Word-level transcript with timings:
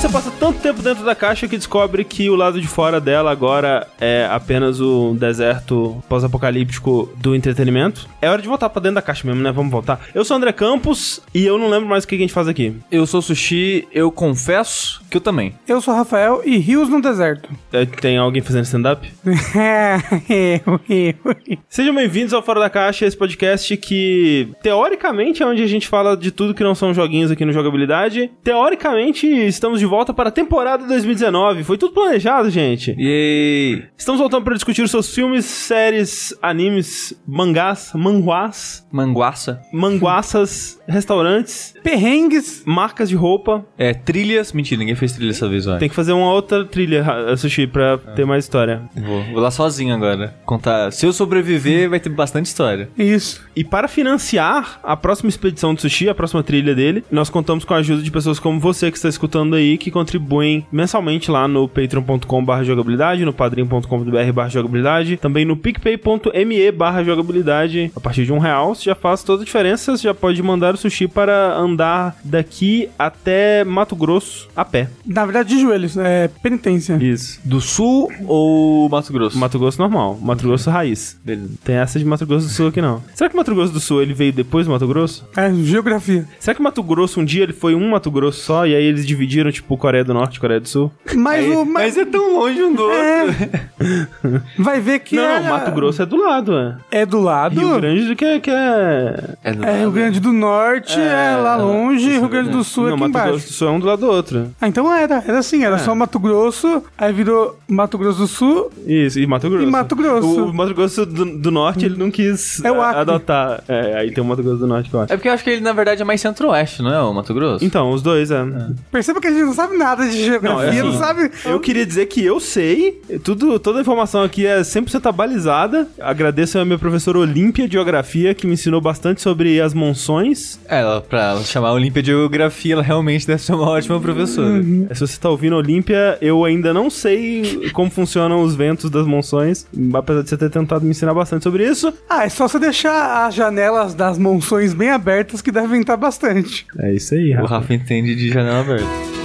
você 0.00 0.08
passa 0.08 0.29
tanto 0.40 0.58
tempo 0.60 0.80
dentro 0.80 1.04
da 1.04 1.14
caixa 1.14 1.46
que 1.46 1.58
descobre 1.58 2.02
que 2.02 2.30
o 2.30 2.34
lado 2.34 2.58
de 2.58 2.66
fora 2.66 2.98
dela 2.98 3.30
agora 3.30 3.86
é 4.00 4.26
apenas 4.30 4.80
o 4.80 5.14
deserto 5.14 6.02
pós-apocalíptico 6.08 7.12
do 7.18 7.34
entretenimento, 7.34 8.08
é 8.22 8.30
hora 8.30 8.40
de 8.40 8.48
voltar 8.48 8.70
pra 8.70 8.80
dentro 8.80 8.94
da 8.94 9.02
caixa 9.02 9.26
mesmo, 9.26 9.42
né? 9.42 9.52
Vamos 9.52 9.70
voltar. 9.70 10.00
Eu 10.14 10.24
sou 10.24 10.34
o 10.34 10.38
André 10.38 10.50
Campos 10.52 11.20
e 11.34 11.44
eu 11.44 11.58
não 11.58 11.68
lembro 11.68 11.86
mais 11.86 12.04
o 12.04 12.08
que 12.08 12.14
a 12.14 12.18
gente 12.18 12.32
faz 12.32 12.48
aqui. 12.48 12.74
Eu 12.90 13.06
sou 13.06 13.20
Sushi, 13.20 13.86
eu 13.92 14.10
confesso 14.10 15.02
que 15.10 15.18
eu 15.18 15.20
também. 15.20 15.52
Eu 15.68 15.78
sou 15.82 15.92
o 15.92 15.96
Rafael 15.96 16.40
e 16.42 16.56
Rios 16.56 16.88
no 16.88 17.02
Deserto. 17.02 17.50
É, 17.70 17.84
Tem 17.84 18.16
alguém 18.16 18.40
fazendo 18.40 18.64
stand-up? 18.64 19.12
eu, 20.64 20.80
eu. 20.88 21.36
Sejam 21.68 21.94
bem-vindos 21.94 22.32
ao 22.32 22.42
Fora 22.42 22.60
da 22.60 22.70
Caixa, 22.70 23.04
esse 23.04 23.16
podcast 23.16 23.76
que, 23.76 24.48
teoricamente, 24.62 25.42
é 25.42 25.46
onde 25.46 25.62
a 25.62 25.66
gente 25.66 25.86
fala 25.86 26.16
de 26.16 26.30
tudo 26.30 26.54
que 26.54 26.64
não 26.64 26.74
são 26.74 26.94
joguinhos 26.94 27.30
aqui 27.30 27.44
no 27.44 27.52
Jogabilidade. 27.52 28.30
Teoricamente, 28.42 29.26
estamos 29.26 29.80
de 29.80 29.84
volta 29.84 30.14
para 30.14 30.29
a 30.30 30.32
temporada 30.32 30.86
2019. 30.86 31.64
Foi 31.64 31.76
tudo 31.76 31.92
planejado, 31.92 32.48
gente. 32.50 32.92
Yay! 32.98 33.84
Estamos 33.98 34.20
voltando 34.20 34.44
para 34.44 34.54
discutir 34.54 34.82
os 34.82 34.90
seus 34.90 35.12
filmes, 35.12 35.44
séries, 35.44 36.32
animes, 36.40 37.20
mangás, 37.26 37.90
manhuás, 37.94 38.86
Manguaça. 38.92 39.60
manguaças, 39.72 40.79
restaurantes, 40.90 41.74
Perrengues. 41.82 42.62
marcas 42.66 43.08
de 43.08 43.14
roupa. 43.16 43.64
É, 43.78 43.94
trilhas. 43.94 44.52
Mentira, 44.52 44.78
ninguém 44.78 44.94
fez 44.94 45.12
trilha 45.12 45.30
dessa 45.32 45.48
vez, 45.48 45.66
olha. 45.66 45.78
Tem 45.78 45.88
que 45.88 45.94
fazer 45.94 46.12
uma 46.12 46.32
outra 46.32 46.64
trilha, 46.64 47.04
Sushi, 47.36 47.66
pra 47.66 47.98
ter 47.98 48.24
mais 48.24 48.44
história. 48.44 48.82
Vou, 48.94 49.22
vou 49.24 49.40
lá 49.40 49.50
sozinho 49.50 49.94
agora. 49.94 50.34
Contar. 50.44 50.92
Se 50.92 51.06
eu 51.06 51.12
sobreviver, 51.12 51.88
vai 51.88 52.00
ter 52.00 52.08
bastante 52.10 52.46
história. 52.46 52.88
Isso. 52.98 53.42
E 53.54 53.62
para 53.64 53.88
financiar 53.88 54.80
a 54.82 54.96
próxima 54.96 55.28
expedição 55.28 55.74
do 55.74 55.80
Sushi, 55.80 56.08
a 56.08 56.14
próxima 56.14 56.42
trilha 56.42 56.74
dele, 56.74 57.04
nós 57.10 57.30
contamos 57.30 57.64
com 57.64 57.74
a 57.74 57.78
ajuda 57.78 58.02
de 58.02 58.10
pessoas 58.10 58.38
como 58.38 58.58
você 58.58 58.90
que 58.90 58.96
está 58.96 59.08
escutando 59.08 59.54
aí, 59.54 59.78
que 59.78 59.90
contribuem 59.90 60.66
mensalmente 60.72 61.30
lá 61.30 61.46
no 61.46 61.68
patreon.com.br 61.68 62.62
jogabilidade, 62.64 63.24
no 63.24 63.32
padrim.com.br 63.32 64.48
jogabilidade, 64.48 65.16
também 65.16 65.44
no 65.44 65.56
picpay.me 65.56 66.72
barra 66.72 67.02
jogabilidade. 67.02 67.92
A 67.94 68.00
partir 68.00 68.24
de 68.24 68.32
um 68.32 68.38
real, 68.38 68.74
você 68.74 68.84
já 68.84 68.94
faz 68.94 69.22
toda 69.22 69.42
a 69.42 69.44
diferença, 69.44 69.96
você 69.96 70.04
já 70.04 70.14
pode 70.14 70.42
mandar 70.42 70.74
o 70.74 70.76
Sushi 70.80 71.06
para 71.08 71.56
andar 71.56 72.16
daqui 72.24 72.88
até 72.98 73.64
Mato 73.64 73.94
Grosso 73.96 74.48
a 74.56 74.64
pé. 74.64 74.88
Na 75.06 75.24
verdade, 75.24 75.50
de 75.54 75.60
joelhos. 75.60 75.96
É 75.96 76.28
penitência. 76.42 76.98
Isso. 77.00 77.40
Do 77.44 77.60
Sul 77.60 78.10
ou 78.26 78.88
Mato 78.88 79.12
Grosso? 79.12 79.38
Mato 79.38 79.58
Grosso 79.58 79.78
normal, 79.80 80.18
Mato 80.20 80.42
Grosso 80.44 80.70
raiz. 80.70 81.18
Beleza. 81.24 81.50
Tem 81.64 81.76
essa 81.76 81.98
de 81.98 82.04
Mato 82.04 82.26
Grosso 82.26 82.46
do 82.46 82.52
Sul 82.52 82.68
aqui 82.68 82.80
não. 82.80 83.02
Será 83.14 83.28
que 83.30 83.36
Mato 83.36 83.54
Grosso 83.54 83.72
do 83.72 83.80
Sul 83.80 84.02
ele 84.02 84.14
veio 84.14 84.32
depois 84.32 84.66
do 84.66 84.72
Mato 84.72 84.86
Grosso? 84.86 85.26
É, 85.36 85.52
geografia. 85.54 86.26
Será 86.38 86.54
que 86.54 86.62
Mato 86.62 86.82
Grosso 86.82 87.20
um 87.20 87.24
dia 87.24 87.42
ele 87.42 87.52
foi 87.52 87.74
um 87.74 87.90
Mato 87.90 88.10
Grosso 88.10 88.40
só 88.40 88.66
e 88.66 88.74
aí 88.74 88.84
eles 88.84 89.06
dividiram 89.06 89.50
tipo 89.50 89.76
Coreia 89.76 90.04
do 90.04 90.14
Norte 90.14 90.36
e 90.36 90.40
Coreia 90.40 90.60
do 90.60 90.68
Sul? 90.68 90.90
Mas 91.14 91.46
o. 91.46 91.64
Mas, 91.64 91.94
Mas 91.94 91.98
é 91.98 92.04
tão 92.04 92.38
longe 92.38 92.62
um 92.62 92.74
do 92.74 92.82
outro. 92.82 93.36
vai 94.58 94.80
ver 94.80 95.00
que. 95.00 95.16
não, 95.16 95.24
é, 95.24 95.40
Mato 95.50 95.70
Grosso 95.72 96.02
é 96.02 96.06
do 96.06 96.16
lado, 96.16 96.56
é. 96.56 96.76
É 96.90 97.06
do 97.06 97.20
lado. 97.20 97.58
Rio 97.60 97.76
Grande 97.80 98.04
do 98.06 98.16
que, 98.16 98.24
é- 98.24 98.40
que 98.40 98.50
é. 98.50 99.34
É, 99.42 99.52
do 99.52 99.64
É, 99.64 99.78
Rio 99.80 99.90
Grande 99.90 100.20
do 100.20 100.32
Norte 100.32 100.69
é, 100.98 101.36
lá 101.36 101.56
longe, 101.56 102.10
Rio 102.10 102.28
Grande 102.28 102.50
do 102.50 102.62
Sul 102.64 102.86
é 102.86 102.90
não, 102.90 102.94
aqui 102.94 103.00
Mato 103.02 103.10
embaixo. 103.10 103.28
Grosso 103.30 103.46
do 103.48 103.52
Sul 103.52 103.68
é 103.68 103.70
um 103.70 103.80
do 103.80 103.86
lado 103.86 104.00
do 104.00 104.06
outro. 104.08 104.50
Ah, 104.60 104.68
então 104.68 104.92
era. 104.94 105.22
Era 105.26 105.38
assim, 105.38 105.64
era 105.64 105.78
só 105.78 105.94
Mato 105.94 106.18
Grosso, 106.18 106.82
aí 106.96 107.12
virou 107.12 107.58
Mato 107.68 107.96
Grosso 107.98 108.18
do 108.20 108.26
Sul. 108.26 108.70
Isso, 108.86 109.18
e 109.18 109.26
Mato 109.26 109.48
Grosso. 109.48 109.64
E 109.66 109.70
Mato 109.70 109.96
Grosso. 109.96 110.26
O, 110.42 110.50
o 110.50 110.54
Mato 110.54 110.74
Grosso 110.74 111.04
do, 111.06 111.24
do 111.38 111.50
Norte 111.50 111.84
ele 111.84 111.96
não 111.96 112.10
quis 112.10 112.62
É 112.64 112.70
o 112.70 112.80
a- 112.80 112.88
Acre. 112.90 113.00
adotar. 113.00 113.62
É, 113.68 113.96
aí 113.98 114.10
tem 114.12 114.22
o 114.22 114.26
Mato 114.26 114.42
Grosso 114.42 114.58
do 114.58 114.66
Norte 114.66 114.88
que 114.90 114.96
eu 114.96 115.00
acho. 115.00 115.12
É 115.12 115.16
porque 115.16 115.28
eu 115.28 115.32
acho 115.32 115.44
que 115.44 115.50
ele, 115.50 115.60
na 115.60 115.72
verdade, 115.72 116.02
é 116.02 116.04
mais 116.04 116.20
centro-oeste, 116.20 116.82
não 116.82 116.92
é, 116.92 117.00
o 117.02 117.12
Mato 117.12 117.32
Grosso? 117.34 117.64
Então, 117.64 117.90
os 117.90 118.02
dois, 118.02 118.30
é. 118.30 118.44
Perceba 118.90 119.20
que 119.20 119.26
a 119.26 119.30
gente 119.30 119.42
não 119.44 119.52
sabe 119.54 119.76
nada 119.76 120.06
de 120.08 120.24
geografia, 120.24 120.80
é 120.80 120.82
não, 120.82 120.90
assim, 120.90 120.98
sabe. 120.98 121.30
Eu 121.44 121.60
queria 121.60 121.84
dizer 121.86 122.06
que 122.06 122.24
eu 122.24 122.40
sei, 122.40 123.00
tudo, 123.22 123.58
toda 123.58 123.78
a 123.78 123.82
informação 123.82 124.22
aqui 124.22 124.46
é 124.46 124.60
100% 124.60 125.12
balizada. 125.12 125.86
Agradeço 126.00 126.58
a 126.58 126.64
minha 126.64 126.78
professora 126.78 127.18
Olímpia 127.18 127.66
de 127.66 127.72
Geografia, 127.74 128.34
que 128.34 128.46
me 128.46 128.54
ensinou 128.54 128.80
bastante 128.80 129.20
sobre 129.20 129.60
as 129.60 129.74
monções. 129.74 130.49
É, 130.68 130.80
ela, 130.80 131.00
pra 131.00 131.30
ela 131.30 131.42
chamar 131.44 131.68
a 131.68 131.72
Olímpia 131.72 132.02
de 132.02 132.10
Geografia, 132.10 132.74
ela 132.74 132.82
realmente 132.82 133.26
deve 133.26 133.42
ser 133.42 133.54
uma 133.54 133.68
ótima 133.68 134.00
professora. 134.00 134.62
Se 134.94 135.00
você 135.00 135.18
tá 135.18 135.28
ouvindo 135.28 135.56
Olímpia, 135.56 136.18
eu 136.20 136.44
ainda 136.44 136.72
não 136.72 136.88
sei 136.90 137.70
como 137.72 137.90
funcionam 137.90 138.42
os 138.42 138.54
ventos 138.54 138.90
das 138.90 139.06
monções, 139.06 139.66
apesar 139.94 140.22
de 140.22 140.28
você 140.28 140.36
ter 140.36 140.50
tentado 140.50 140.84
me 140.84 140.90
ensinar 140.90 141.14
bastante 141.14 141.42
sobre 141.42 141.68
isso. 141.68 141.92
Ah, 142.08 142.24
é 142.24 142.28
só 142.28 142.48
você 142.48 142.58
deixar 142.58 143.26
as 143.26 143.34
janelas 143.34 143.94
das 143.94 144.18
monções 144.18 144.74
bem 144.74 144.90
abertas 144.90 145.40
que 145.42 145.52
devem 145.52 145.80
estar 145.80 145.96
bastante. 145.96 146.66
É 146.78 146.92
isso 146.92 147.14
aí, 147.14 147.36
O 147.36 147.44
Rafa 147.46 147.74
entende 147.74 148.14
de 148.14 148.28
janela 148.30 148.60
aberta. 148.60 149.19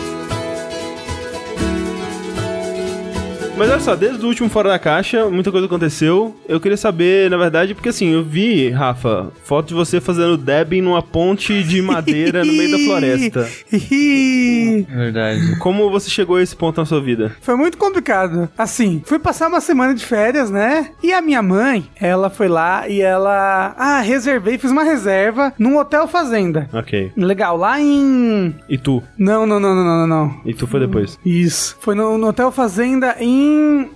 Mas 3.57 3.69
olha 3.69 3.79
só, 3.79 3.95
desde 3.95 4.23
o 4.25 4.27
último 4.27 4.49
Fora 4.49 4.67
da 4.67 4.77
Caixa, 4.77 5.29
muita 5.29 5.49
coisa 5.49 5.65
aconteceu. 5.65 6.35
Eu 6.45 6.59
queria 6.59 6.75
saber, 6.75 7.29
na 7.29 7.37
verdade, 7.37 7.73
porque 7.73 7.87
assim, 7.87 8.11
eu 8.11 8.21
vi, 8.21 8.69
Rafa, 8.69 9.31
foto 9.45 9.69
de 9.69 9.73
você 9.73 10.01
fazendo 10.01 10.35
dabbing 10.35 10.81
numa 10.81 11.01
ponte 11.01 11.63
de 11.63 11.81
madeira 11.81 12.43
no 12.43 12.51
meio 12.51 12.71
da 12.71 12.79
floresta. 12.79 13.49
É 13.71 14.83
verdade. 14.93 15.57
Como 15.59 15.89
você 15.89 16.09
chegou 16.09 16.35
a 16.35 16.43
esse 16.43 16.53
ponto 16.53 16.81
na 16.81 16.85
sua 16.85 16.99
vida? 16.99 17.33
Foi 17.39 17.55
muito 17.55 17.77
complicado. 17.77 18.49
Assim, 18.57 19.01
fui 19.05 19.19
passar 19.19 19.47
uma 19.47 19.61
semana 19.61 19.95
de 19.95 20.05
férias, 20.05 20.51
né? 20.51 20.91
E 21.01 21.13
a 21.13 21.21
minha 21.21 21.41
mãe, 21.41 21.85
ela 21.95 22.29
foi 22.29 22.49
lá 22.49 22.89
e 22.89 22.99
ela. 23.01 23.73
Ah, 23.77 24.01
reservei, 24.01 24.57
fiz 24.57 24.69
uma 24.69 24.83
reserva 24.83 25.53
num 25.57 25.77
hotel 25.77 26.09
fazenda. 26.09 26.69
Ok. 26.73 27.13
Legal, 27.15 27.55
lá 27.55 27.79
em. 27.79 28.53
E 28.67 28.77
tu? 28.77 29.01
Não, 29.17 29.45
não, 29.45 29.61
não, 29.61 29.73
não, 29.73 29.85
não, 29.85 29.99
não, 29.99 30.07
não. 30.07 30.41
E 30.45 30.53
tu 30.53 30.67
foi 30.67 30.81
depois? 30.81 31.17
Isso. 31.25 31.77
Foi 31.79 31.95
no, 31.95 32.17
no 32.17 32.27
Hotel 32.27 32.51
Fazenda 32.51 33.15
em 33.19 33.44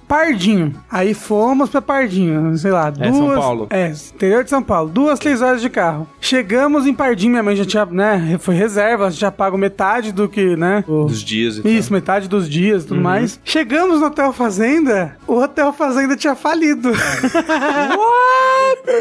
Pardinho. 0.08 0.74
Aí 0.90 1.14
fomos 1.14 1.70
pra 1.70 1.82
Pardinho, 1.82 2.58
sei 2.58 2.72
lá, 2.72 2.90
duas... 2.90 3.08
É, 3.08 3.12
São 3.14 3.36
Paulo. 3.36 3.68
É, 3.70 3.88
interior 4.16 4.44
de 4.44 4.50
São 4.50 4.64
Paulo. 4.64 4.90
Duas, 4.90 5.20
três 5.20 5.42
horas 5.42 5.62
de 5.62 5.70
carro. 5.70 6.08
Chegamos 6.20 6.88
em 6.88 6.94
Pardinho, 6.94 7.32
minha 7.32 7.44
mãe 7.44 7.56
já 7.56 7.66
tinha, 7.66 7.86
né, 7.86 8.38
foi 8.40 8.56
reserva, 8.56 9.12
já 9.12 9.32
pago 9.32 9.58
metade 9.58 10.12
do 10.12 10.28
que, 10.28 10.56
né... 10.56 10.84
o- 10.88 11.06
Dos 11.06 11.22
dias 11.24 11.58
e 11.58 11.62
tal. 11.64 11.72
Isso, 11.72 11.94
metade 11.94 12.28
dos 12.28 12.50
dias 12.50 12.84
e 12.84 12.88
tudo 12.88 13.02
mais. 13.02 13.40
Chegamos 13.44 14.00
no 14.00 14.08
Hotel 14.08 14.34
Fazenda, 14.34 15.18
o 15.28 15.36
Hotel 15.36 15.72
Fazenda 15.74 16.16
tinha 16.16 16.36
falido. 16.36 16.92